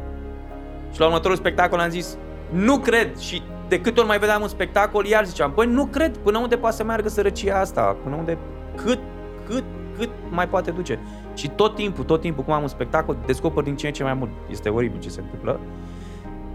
și 0.91 0.99
la 0.99 1.05
următorul 1.05 1.37
spectacol 1.37 1.79
am 1.79 1.89
zis, 1.89 2.17
nu 2.49 2.77
cred 2.77 3.17
și 3.17 3.41
de 3.67 3.81
câte 3.81 3.99
ori 3.99 4.07
mai 4.07 4.19
vedeam 4.19 4.41
un 4.41 4.47
spectacol, 4.47 5.05
iar 5.05 5.25
ziceam, 5.25 5.51
băi, 5.55 5.67
nu 5.67 5.85
cred, 5.85 6.17
până 6.17 6.37
unde 6.37 6.57
poate 6.57 6.75
să 6.75 6.83
meargă 6.83 7.09
sărăcia 7.09 7.59
asta, 7.59 7.95
până 8.03 8.15
unde, 8.15 8.37
cât, 8.75 8.99
cât, 9.47 9.63
cât 9.97 10.09
mai 10.29 10.47
poate 10.47 10.71
duce. 10.71 10.99
Și 11.33 11.49
tot 11.49 11.75
timpul, 11.75 12.03
tot 12.03 12.21
timpul, 12.21 12.43
cum 12.43 12.53
am 12.53 12.61
un 12.61 12.67
spectacol, 12.67 13.17
descoper 13.25 13.63
din 13.63 13.75
ce 13.75 13.87
în 13.87 13.93
ce 13.93 14.03
mai 14.03 14.13
mult. 14.13 14.29
Este 14.49 14.69
oribil 14.69 14.99
ce 14.99 15.09
se 15.09 15.21
întâmplă. 15.21 15.59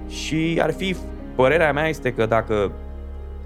Și 0.08 0.58
ar 0.62 0.72
fi, 0.72 0.96
părerea 1.34 1.72
mea 1.72 1.88
este 1.88 2.12
că 2.12 2.26
dacă 2.26 2.72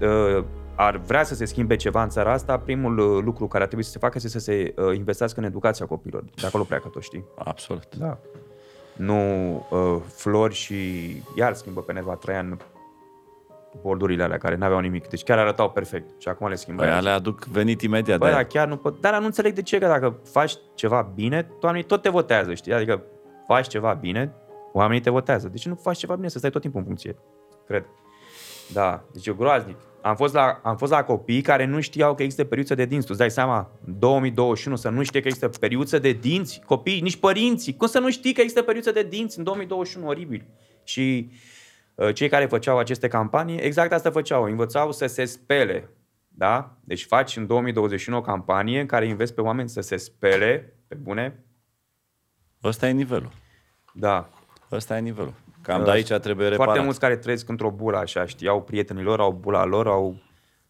uh, 0.01 0.43
ar 0.75 0.97
vrea 0.97 1.23
să 1.23 1.35
se 1.35 1.45
schimbe 1.45 1.75
ceva 1.75 2.03
în 2.03 2.09
țara 2.09 2.31
asta, 2.31 2.59
primul 2.59 2.97
uh, 2.97 3.23
lucru 3.23 3.47
care 3.47 3.61
ar 3.61 3.67
trebui 3.67 3.85
să 3.85 3.91
se 3.91 3.99
facă 3.99 4.13
este 4.15 4.29
să 4.29 4.39
se 4.39 4.73
uh, 4.77 4.95
investească 4.95 5.39
în 5.39 5.45
educația 5.45 5.85
copilor. 5.85 6.23
De 6.35 6.45
acolo 6.45 6.63
pleacă 6.63 6.87
tot, 6.87 7.01
știi? 7.01 7.25
Absolut. 7.37 7.95
Da. 7.95 8.17
Nu 8.97 9.55
uh, 9.69 10.01
flori 10.07 10.53
și 10.53 10.75
iar 11.35 11.53
schimbă 11.53 11.81
pe 11.81 11.93
Neva 11.93 12.15
Traian 12.15 12.57
bordurile 13.81 14.23
alea 14.23 14.37
care 14.37 14.55
n-aveau 14.55 14.79
nimic. 14.79 15.07
Deci 15.07 15.23
chiar 15.23 15.37
arătau 15.37 15.69
perfect 15.69 16.21
și 16.21 16.27
acum 16.27 16.47
le 16.47 16.55
schimbă. 16.55 16.81
Păi 16.81 16.89
iar. 16.89 16.99
alea 16.99 17.13
aduc 17.13 17.45
venit 17.45 17.81
imediat. 17.81 18.19
Bă, 18.19 18.25
de 18.25 18.31
dar 18.31 18.43
chiar 18.43 18.67
nu 18.67 18.77
pot. 18.77 19.01
Dar 19.01 19.19
nu 19.19 19.25
înțeleg 19.25 19.53
de 19.53 19.61
ce, 19.61 19.77
că 19.77 19.87
dacă 19.87 20.19
faci 20.23 20.57
ceva 20.75 21.11
bine, 21.15 21.49
oamenii 21.61 21.85
tot 21.85 22.01
te 22.01 22.09
votează, 22.09 22.53
știi? 22.53 22.73
Adică 22.73 23.03
faci 23.47 23.67
ceva 23.67 23.93
bine, 23.93 24.33
oamenii 24.71 25.01
te 25.01 25.09
votează. 25.09 25.47
De 25.47 25.57
ce 25.57 25.69
nu 25.69 25.75
faci 25.75 25.97
ceva 25.97 26.15
bine 26.15 26.27
să 26.27 26.37
stai 26.37 26.49
tot 26.49 26.61
timpul 26.61 26.79
în 26.79 26.85
funcție? 26.85 27.15
Cred. 27.65 27.85
Da, 28.73 29.03
deci 29.11 29.27
e 29.27 29.33
groaznic. 29.33 29.77
Am 30.03 30.15
fost, 30.15 30.33
la, 30.33 30.59
am 30.63 30.77
fost 30.77 30.91
la 30.91 31.03
copii 31.03 31.41
care 31.41 31.65
nu 31.65 31.81
știau 31.81 32.15
că 32.15 32.23
există 32.23 32.43
periuță 32.43 32.75
de 32.75 32.85
dinți. 32.85 33.05
Tu 33.05 33.11
îți 33.11 33.19
dai 33.19 33.31
seama, 33.31 33.71
în 33.85 33.99
2021 33.99 34.75
să 34.75 34.89
nu 34.89 35.03
știe 35.03 35.21
că 35.21 35.27
există 35.27 35.47
periuță 35.59 35.99
de 35.99 36.11
dinți? 36.11 36.61
Copii, 36.65 37.01
nici 37.01 37.15
părinții. 37.15 37.75
Cum 37.75 37.87
să 37.87 37.99
nu 37.99 38.11
știi 38.11 38.33
că 38.33 38.41
există 38.41 38.61
periuță 38.61 38.91
de 38.91 39.03
dinți 39.03 39.37
în 39.37 39.43
2021? 39.43 40.07
Oribil. 40.07 40.45
Și 40.83 41.31
uh, 41.95 42.13
cei 42.13 42.29
care 42.29 42.45
făceau 42.45 42.77
aceste 42.77 43.07
campanii, 43.07 43.57
exact 43.57 43.91
asta 43.91 44.11
făceau. 44.11 44.43
Învățau 44.43 44.91
să 44.91 45.05
se 45.05 45.25
spele. 45.25 45.89
Da? 46.27 46.77
Deci 46.83 47.05
faci 47.05 47.35
în 47.35 47.47
2021 47.47 48.17
o 48.17 48.21
campanie 48.21 48.79
în 48.79 48.85
care 48.85 49.09
înveți 49.09 49.33
pe 49.33 49.41
oameni 49.41 49.69
să 49.69 49.81
se 49.81 49.97
spele, 49.97 50.73
pe 50.87 50.95
bune. 50.95 51.43
Ăsta 52.63 52.87
e 52.87 52.91
nivelul. 52.91 53.31
Da. 53.93 54.29
Ăsta 54.71 54.97
e 54.97 54.99
nivelul. 54.99 55.33
Cam 55.63 55.83
de 55.83 55.91
aici 55.91 56.07
trebuie 56.07 56.47
reparat. 56.47 56.65
Foarte 56.65 56.83
mulți 56.83 56.99
care 56.99 57.15
trăiesc 57.15 57.49
într-o 57.49 57.69
bulă 57.69 57.97
așa, 57.97 58.25
știi, 58.25 58.47
au 58.47 58.61
prietenii 58.61 59.03
lor, 59.03 59.19
au 59.19 59.31
bula 59.31 59.65
lor, 59.65 59.87
au 59.87 60.15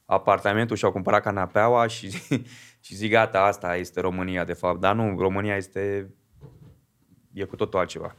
apartamentul 0.06 0.76
și 0.76 0.86
au 0.86 0.92
cumpărat 0.92 1.22
canapeaua 1.22 1.88
și, 1.88 2.10
și 2.86 2.96
zic 2.96 3.12
gata, 3.12 3.40
asta 3.40 3.76
este 3.76 4.02
România 4.02 4.44
de 4.44 4.54
fapt. 4.54 4.80
Dar 4.80 4.96
nu, 4.96 5.16
România 5.20 5.56
este 5.56 6.14
e 7.34 7.44
cu 7.44 7.56
totul 7.56 7.80
altceva. 7.80 8.16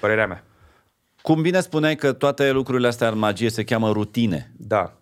Părerea 0.00 0.26
mea. 0.26 0.44
Cum 1.22 1.42
bine 1.42 1.60
spuneai 1.60 1.96
că 1.96 2.12
toate 2.12 2.50
lucrurile 2.50 2.86
astea 2.86 3.08
în 3.08 3.18
magie 3.18 3.50
se 3.50 3.64
cheamă 3.64 3.92
rutine. 3.92 4.52
Da. 4.56 4.98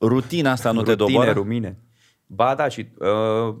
Rutina 0.00 0.50
asta 0.50 0.70
nu 0.70 0.82
te 0.82 0.90
Rutine, 0.90 1.12
doboară? 1.12 1.32
rumine. 1.32 1.78
Ba 2.26 2.54
da, 2.54 2.68
și 2.68 2.88
uh, 2.98 3.56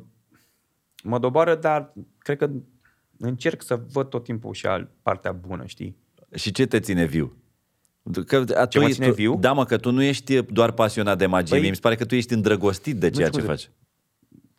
mă 1.02 1.18
doboară, 1.18 1.54
dar 1.54 1.92
cred 2.18 2.38
că 2.38 2.50
încerc 3.18 3.62
să 3.62 3.80
văd 3.92 4.08
tot 4.08 4.24
timpul 4.24 4.54
și 4.54 4.66
al 4.66 4.90
partea 5.02 5.32
bună, 5.32 5.66
știi? 5.66 5.96
Și 6.36 6.52
ce 6.52 6.66
te 6.66 6.80
ține 6.80 7.04
viu? 7.04 7.36
Că, 8.26 8.44
a, 8.54 8.66
Ce 8.66 8.78
tu, 8.78 8.84
mă 8.84 8.90
ține 8.90 9.06
tu, 9.08 9.14
viu? 9.14 9.36
Da, 9.36 9.52
mă, 9.52 9.64
că 9.64 9.76
tu 9.76 9.90
nu 9.90 10.02
ești 10.02 10.42
doar 10.42 10.72
pasionat 10.72 11.18
de 11.18 11.26
magie. 11.26 11.56
Păi- 11.56 11.60
Mie 11.60 11.68
mi 11.68 11.74
se 11.74 11.80
pare 11.80 11.94
că 11.94 12.04
tu 12.04 12.14
ești 12.14 12.32
îndrăgostit 12.32 12.96
de 12.96 13.10
ceea 13.10 13.26
ce 13.28 13.32
scuze. 13.32 13.46
faci. 13.46 13.70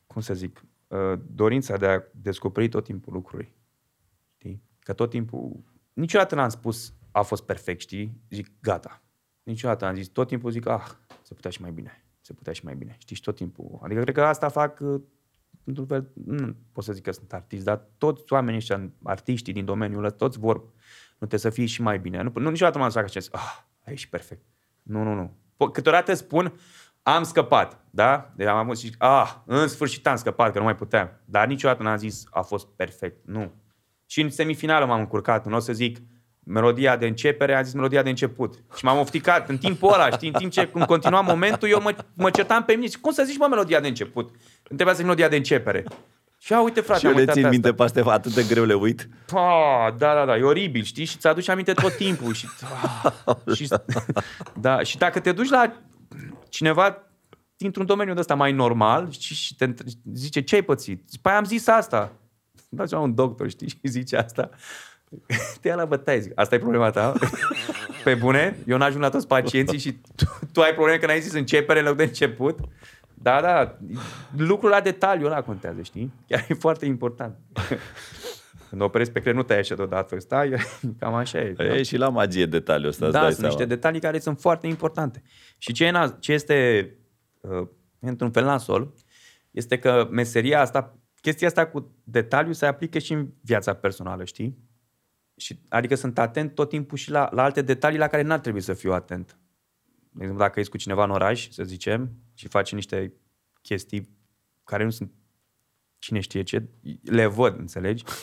cum 0.07 0.21
să 0.21 0.33
zic, 0.33 0.63
uh, 0.87 1.19
dorința 1.31 1.77
de 1.77 1.85
a 1.85 2.01
descoperi 2.21 2.69
tot 2.69 2.83
timpul 2.83 3.13
lucruri. 3.13 3.53
Știi? 4.37 4.61
Că 4.79 4.93
tot 4.93 5.09
timpul, 5.09 5.63
niciodată 5.93 6.35
n-am 6.35 6.49
spus 6.49 6.93
a 7.11 7.21
fost 7.21 7.43
perfect, 7.43 7.79
știi? 7.79 8.21
Zic, 8.29 8.51
gata. 8.61 9.01
Niciodată 9.43 9.85
am 9.85 9.95
zis, 9.95 10.07
tot 10.07 10.27
timpul 10.27 10.51
zic, 10.51 10.67
ah, 10.67 10.85
se 11.21 11.33
putea 11.33 11.51
și 11.51 11.61
mai 11.61 11.71
bine, 11.71 12.05
se 12.21 12.33
putea 12.33 12.53
și 12.53 12.65
mai 12.65 12.75
bine. 12.75 12.95
Știi, 12.99 13.15
și 13.15 13.21
tot 13.21 13.35
timpul. 13.35 13.79
Adică 13.83 14.01
cred 14.01 14.13
că 14.15 14.21
asta 14.23 14.49
fac, 14.49 14.79
uh, 14.81 15.01
într-un 15.63 15.85
fel, 15.85 16.11
nu 16.25 16.55
pot 16.71 16.83
să 16.83 16.93
zic 16.93 17.03
că 17.03 17.11
sunt 17.11 17.33
artist, 17.33 17.63
dar 17.63 17.87
toți 17.97 18.33
oamenii 18.33 18.57
ăștia, 18.57 18.91
artiștii 19.03 19.53
din 19.53 19.65
domeniul 19.65 20.03
ăsta, 20.03 20.17
toți 20.17 20.39
vor, 20.39 20.63
nu 21.19 21.27
trebuie 21.27 21.39
să 21.39 21.49
fie 21.49 21.65
și 21.65 21.81
mai 21.81 21.99
bine. 21.99 22.21
Nu, 22.21 22.31
nu 22.35 22.49
niciodată 22.49 22.77
m-am 22.77 22.87
zis 22.89 22.97
așa, 22.97 23.19
zis, 23.19 23.29
ah, 23.31 23.57
aici 23.85 23.99
și 23.99 24.09
perfect. 24.09 24.41
Nu, 24.83 25.03
nu, 25.03 25.13
nu. 25.13 25.31
Po- 25.55 25.71
Câteodată 25.71 26.13
spun, 26.13 26.53
am 27.03 27.23
scăpat, 27.23 27.79
da? 27.89 28.31
Deci 28.35 28.47
am 28.47 28.57
avut 28.57 28.77
și, 28.79 28.95
ah, 28.97 29.33
în 29.45 29.67
sfârșit 29.67 30.07
am 30.07 30.15
scăpat, 30.15 30.51
că 30.51 30.57
nu 30.57 30.63
mai 30.63 30.75
puteam. 30.75 31.09
Dar 31.25 31.47
niciodată 31.47 31.83
n-am 31.83 31.97
zis, 31.97 32.23
a 32.29 32.41
fost 32.41 32.67
perfect. 32.75 33.17
Nu. 33.25 33.51
Și 34.05 34.21
în 34.21 34.29
semifinală 34.29 34.85
m-am 34.85 34.99
încurcat. 34.99 35.45
Nu 35.45 35.55
o 35.55 35.59
să 35.59 35.73
zic 35.73 35.97
melodia 36.43 36.97
de 36.97 37.07
începere, 37.07 37.55
am 37.55 37.63
zis 37.63 37.73
melodia 37.73 38.01
de 38.03 38.09
început. 38.09 38.63
Și 38.75 38.85
m-am 38.85 38.97
ofticat 38.99 39.49
în 39.49 39.57
timpul 39.57 39.93
ăla, 39.93 40.09
știi, 40.09 40.27
în 40.27 40.33
timp 40.33 40.51
ce 40.51 40.67
când 40.67 40.85
continua 40.85 41.21
momentul, 41.21 41.69
eu 41.69 41.81
mă, 41.81 41.95
mă 42.13 42.29
certam 42.29 42.63
pe 42.63 42.73
mine. 42.73 42.87
Zic, 42.87 43.01
Cum 43.01 43.11
să 43.11 43.23
zici, 43.23 43.37
mă, 43.37 43.47
melodia 43.49 43.79
de 43.79 43.87
început? 43.87 44.29
Îmi 44.29 44.35
trebuia 44.63 44.87
să 44.87 44.95
zic 44.95 45.05
melodia 45.05 45.27
de 45.27 45.35
începere. 45.35 45.83
Și 46.39 46.53
a, 46.53 46.61
uite, 46.61 46.81
frate, 46.81 46.99
Și 46.99 47.05
eu 47.05 47.11
am 47.11 47.17
le 47.17 47.21
uitat 47.21 47.35
țin 47.35 47.45
asta. 47.45 47.57
minte 47.57 47.73
pe 47.73 47.83
astea 47.83 48.03
atât 48.05 48.33
de 48.33 48.43
greu 48.43 48.63
le 48.65 48.73
uit. 48.73 49.09
Pa, 49.25 49.95
da, 49.97 50.13
da, 50.13 50.25
da, 50.25 50.37
e 50.37 50.41
oribil, 50.43 50.83
știi? 50.83 51.05
Și 51.05 51.17
ți-aduci 51.17 51.47
aminte 51.49 51.73
tot 51.73 51.95
timpul. 51.95 52.33
Și, 52.33 52.47
ah, 53.25 53.35
și, 53.55 53.67
da, 54.59 54.83
și 54.83 54.97
dacă 54.97 55.19
te 55.19 55.31
duci 55.31 55.49
la 55.49 55.73
cineva 56.49 56.97
dintr-un 57.57 57.85
domeniu 57.85 58.13
de 58.13 58.19
ăsta 58.19 58.35
mai 58.35 58.51
normal 58.51 59.11
și, 59.11 59.33
și 59.35 59.55
te 59.55 59.63
între- 59.63 59.85
zice, 60.13 60.41
ce 60.41 60.55
ai 60.55 60.61
pățit? 60.61 61.03
Zici, 61.09 61.21
Păi 61.21 61.31
am 61.31 61.43
zis 61.43 61.67
asta. 61.67 62.11
Dați 62.69 62.93
un 62.93 63.15
doctor, 63.15 63.49
știi, 63.49 63.67
și 63.69 63.77
zice 63.83 64.17
asta. 64.17 64.49
Te 65.61 65.67
ia 65.67 65.75
la 65.75 65.85
bătaie, 65.85 66.19
zic, 66.19 66.31
asta 66.35 66.55
e 66.55 66.59
problema 66.59 66.89
ta? 66.89 67.13
Pe 68.03 68.13
bune? 68.15 68.57
Eu 68.67 68.77
n-ajung 68.77 69.01
la 69.01 69.09
toți 69.09 69.27
pacienții 69.27 69.77
și 69.79 69.91
tu, 70.15 70.25
tu 70.53 70.61
ai 70.61 70.73
probleme 70.73 70.97
că 70.97 71.05
n-ai 71.05 71.21
zis 71.21 71.33
începere 71.33 71.79
în 71.79 71.85
loc 71.85 71.95
de 71.97 72.03
început? 72.03 72.59
Da, 73.27 73.41
da, 73.41 73.77
lucrul 74.37 74.69
la 74.69 74.81
detaliu 74.81 75.25
ăla 75.25 75.41
contează, 75.41 75.81
știi? 75.81 76.13
Chiar 76.27 76.45
e 76.49 76.53
foarte 76.53 76.85
important. 76.85 77.35
Când 78.69 78.81
operezi 78.81 79.11
pe 79.11 79.19
creier, 79.19 79.37
nu 79.37 79.43
te-ai 79.43 79.59
așa 79.59 79.75
deodată. 79.75 80.19
Stai, 80.19 80.53
cam 80.99 81.13
așa 81.13 81.39
e. 81.39 81.55
E 81.59 81.83
și 81.83 81.97
la 81.97 82.09
magie 82.09 82.45
detaliul 82.45 82.89
ăsta, 82.89 83.05
îți 83.05 83.13
Da, 83.13 83.21
dai 83.21 83.31
sunt 83.31 83.43
niște 83.43 83.57
seama. 83.57 83.73
detalii 83.73 83.99
care 83.99 84.19
sunt 84.19 84.39
foarte 84.39 84.67
importante. 84.67 85.21
Și 85.57 85.73
ce, 85.73 85.85
e 85.85 85.91
na- 85.91 86.15
ce 86.19 86.33
este, 86.33 86.89
uh, 87.41 87.67
într-un 87.99 88.31
fel, 88.31 88.43
nasol, 88.43 88.93
este 89.51 89.79
că 89.79 90.07
meseria 90.11 90.61
asta, 90.61 90.97
chestia 91.21 91.47
asta 91.47 91.67
cu 91.67 91.95
detaliu 92.03 92.51
se 92.51 92.65
aplică 92.65 92.99
și 92.99 93.13
în 93.13 93.27
viața 93.41 93.73
personală, 93.73 94.23
știi? 94.23 94.57
Și, 95.35 95.59
adică 95.69 95.95
sunt 95.95 96.17
atent 96.19 96.55
tot 96.55 96.69
timpul 96.69 96.97
și 96.97 97.11
la, 97.11 97.29
la 97.31 97.43
alte 97.43 97.61
detalii 97.61 97.97
la 97.97 98.07
care 98.07 98.21
n-ar 98.23 98.39
trebui 98.39 98.61
să 98.61 98.73
fiu 98.73 98.91
atent. 98.91 99.37
De 100.11 100.23
exemplu, 100.23 100.43
dacă 100.43 100.59
ești 100.59 100.71
cu 100.71 100.77
cineva 100.77 101.03
în 101.03 101.09
oraș, 101.11 101.49
să 101.49 101.63
zicem, 101.63 102.11
și 102.37 102.47
faci 102.47 102.73
niște 102.73 103.13
chestii 103.61 104.09
care 104.63 104.83
nu 104.83 104.89
sunt 104.89 105.11
cine 105.99 106.19
știe 106.19 106.43
ce, 106.43 106.63
le 107.03 107.25
văd, 107.25 107.59
înțelegi? 107.59 108.03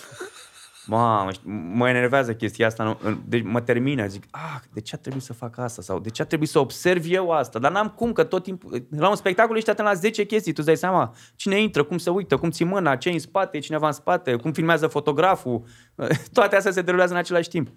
Mamă, 0.86 1.32
știi, 1.32 1.51
mă 1.51 1.89
enervează 1.89 2.35
chestia 2.35 2.66
asta, 2.66 2.85
nu- 2.85 2.99
în- 3.03 3.23
deci 3.27 3.43
mă 3.43 3.61
termină, 3.61 4.07
zic, 4.07 4.24
ah, 4.31 4.57
de 4.73 4.81
ce 4.81 4.95
a 4.95 4.99
trebuit 4.99 5.23
să 5.23 5.32
fac 5.32 5.59
asta? 5.59 5.82
Sau 5.82 5.99
de 6.01 6.11
ce 6.11 6.23
a 6.23 6.24
trebuit 6.24 6.49
să 6.49 6.59
observ 6.59 7.05
eu 7.09 7.31
asta? 7.31 7.59
Dar 7.59 7.73
n-am 7.73 7.89
cum, 7.89 8.12
că 8.12 8.24
tot 8.24 8.43
timpul, 8.43 8.86
la 8.91 9.09
un 9.09 9.16
spectacol 9.16 9.57
ești 9.57 9.70
atent 9.70 9.89
la 9.89 9.95
10 9.95 10.24
chestii, 10.24 10.51
tu 10.53 10.57
îți 10.59 10.66
dai 10.66 10.77
seama 10.77 11.15
cine 11.36 11.61
intră, 11.61 11.85
cum 11.85 11.99
se 11.99 12.11
uită, 12.11 12.36
cum 12.36 12.51
ții 12.51 12.65
mâna, 12.65 12.97
ce 12.97 13.11
în 13.11 13.19
spate, 13.19 13.57
e 13.57 13.61
cineva 13.61 13.86
în 13.86 13.93
spate, 13.93 14.36
cum 14.36 14.53
filmează 14.53 14.86
fotograful, 14.86 15.65
toate 16.32 16.57
astea 16.57 16.73
se 16.73 16.82
derulează 16.82 17.12
în 17.12 17.19
același 17.19 17.49
timp. 17.49 17.69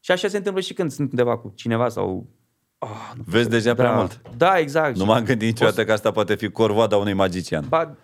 Și 0.00 0.10
așa 0.10 0.28
se 0.28 0.36
întâmplă 0.36 0.62
și 0.62 0.72
când 0.72 0.90
sunt 0.90 1.10
undeva 1.10 1.38
cu 1.38 1.52
cineva 1.54 1.88
sau... 1.88 2.38
Ah, 2.82 3.12
nu 3.16 3.22
Vezi 3.26 3.48
deja 3.48 3.74
prea 3.74 3.90
da, 3.90 3.96
mult. 3.96 4.20
Da, 4.36 4.58
exact. 4.58 4.96
Nu 4.96 5.04
m-am 5.04 5.24
gândit 5.24 5.48
niciodată 5.48 5.84
că 5.84 5.92
asta 5.92 6.10
poate 6.10 6.34
fi 6.34 6.50
corvoada 6.50 6.96
unui 6.96 7.12
magician. 7.12 7.64
Ba, 7.68 7.96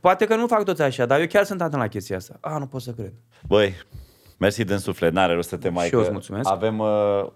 poate 0.00 0.26
că 0.26 0.36
nu 0.36 0.46
fac 0.46 0.64
toți 0.64 0.82
așa, 0.82 1.06
dar 1.06 1.20
eu 1.20 1.26
chiar 1.26 1.44
sunt 1.44 1.60
atent 1.60 1.80
la 1.80 1.88
chestia 1.88 2.16
asta. 2.16 2.36
Ah, 2.40 2.56
nu 2.58 2.66
pot 2.66 2.82
să 2.82 2.90
cred. 2.90 3.12
Băi, 3.46 3.74
mersi 4.38 4.64
din 4.64 4.78
suflet, 4.78 5.12
n-are 5.12 5.34
rost 5.34 5.48
să 5.48 5.56
te 5.56 5.68
mai... 5.68 5.86
Și 5.86 5.92
eu 5.92 5.98
că 5.98 6.04
îți 6.04 6.12
mulțumesc. 6.12 6.50
Avem 6.50 6.78
uh, 6.78 6.86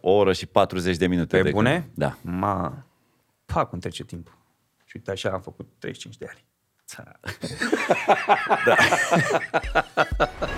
o 0.01 0.11
oră 0.11 0.33
și 0.33 0.47
40 0.47 0.97
de 0.97 1.07
minute. 1.07 1.37
Pe 1.37 1.43
de 1.43 1.51
bune? 1.51 1.73
când- 1.73 1.91
Da. 1.95 2.17
Ma, 2.21 2.85
pa, 3.45 3.65
cum 3.65 3.79
trece 3.79 4.05
timpul. 4.05 4.35
Și 4.85 4.97
uite, 4.97 5.11
așa 5.11 5.31
am 5.31 5.41
făcut 5.41 5.67
35 5.79 6.17
de 6.17 6.27
ani. 6.29 6.45
Ța. 6.87 7.13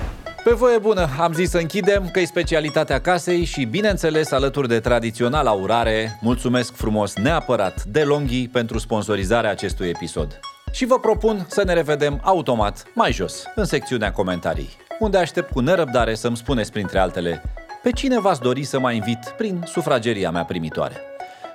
Pe 0.47 0.53
voie 0.53 0.79
bună, 0.79 1.09
am 1.19 1.33
zis 1.33 1.51
să 1.51 1.59
închidem, 1.59 2.09
că 2.13 2.21
e 2.21 2.25
specialitatea 2.25 3.01
casei 3.01 3.45
și, 3.45 3.65
bineînțeles, 3.65 4.31
alături 4.31 4.69
de 4.69 4.81
tradiționala 4.81 5.53
urare, 5.53 6.19
mulțumesc 6.21 6.75
frumos 6.75 7.15
neapărat 7.15 7.85
de 7.85 8.03
Longhi 8.03 8.49
pentru 8.49 8.79
sponsorizarea 8.79 9.51
acestui 9.51 9.89
episod. 9.89 10.41
Și 10.73 10.85
vă 10.85 10.99
propun 10.99 11.47
să 11.49 11.65
ne 11.65 11.73
revedem 11.73 12.21
automat 12.23 12.85
mai 12.95 13.13
jos, 13.13 13.45
în 13.55 13.65
secțiunea 13.65 14.13
comentarii, 14.13 14.71
unde 14.99 15.19
aștept 15.19 15.53
cu 15.53 15.61
nerăbdare 15.61 16.15
să-mi 16.15 16.37
spuneți, 16.37 16.73
printre 16.73 16.99
altele, 16.99 17.43
pe 17.83 17.91
cine 17.91 18.21
v-ați 18.21 18.41
dori 18.41 18.65
să 18.65 18.79
mă 18.79 18.93
invit 18.93 19.35
prin 19.37 19.63
sufrageria 19.65 20.31
mea 20.31 20.45
primitoare. 20.45 20.97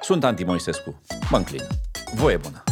Sunt 0.01 0.23
Anti 0.23 0.43
Moisescu. 0.43 1.01
Mă 1.30 1.38
înclin. 1.38 1.63
Voie 2.15 2.38
bună! 2.38 2.63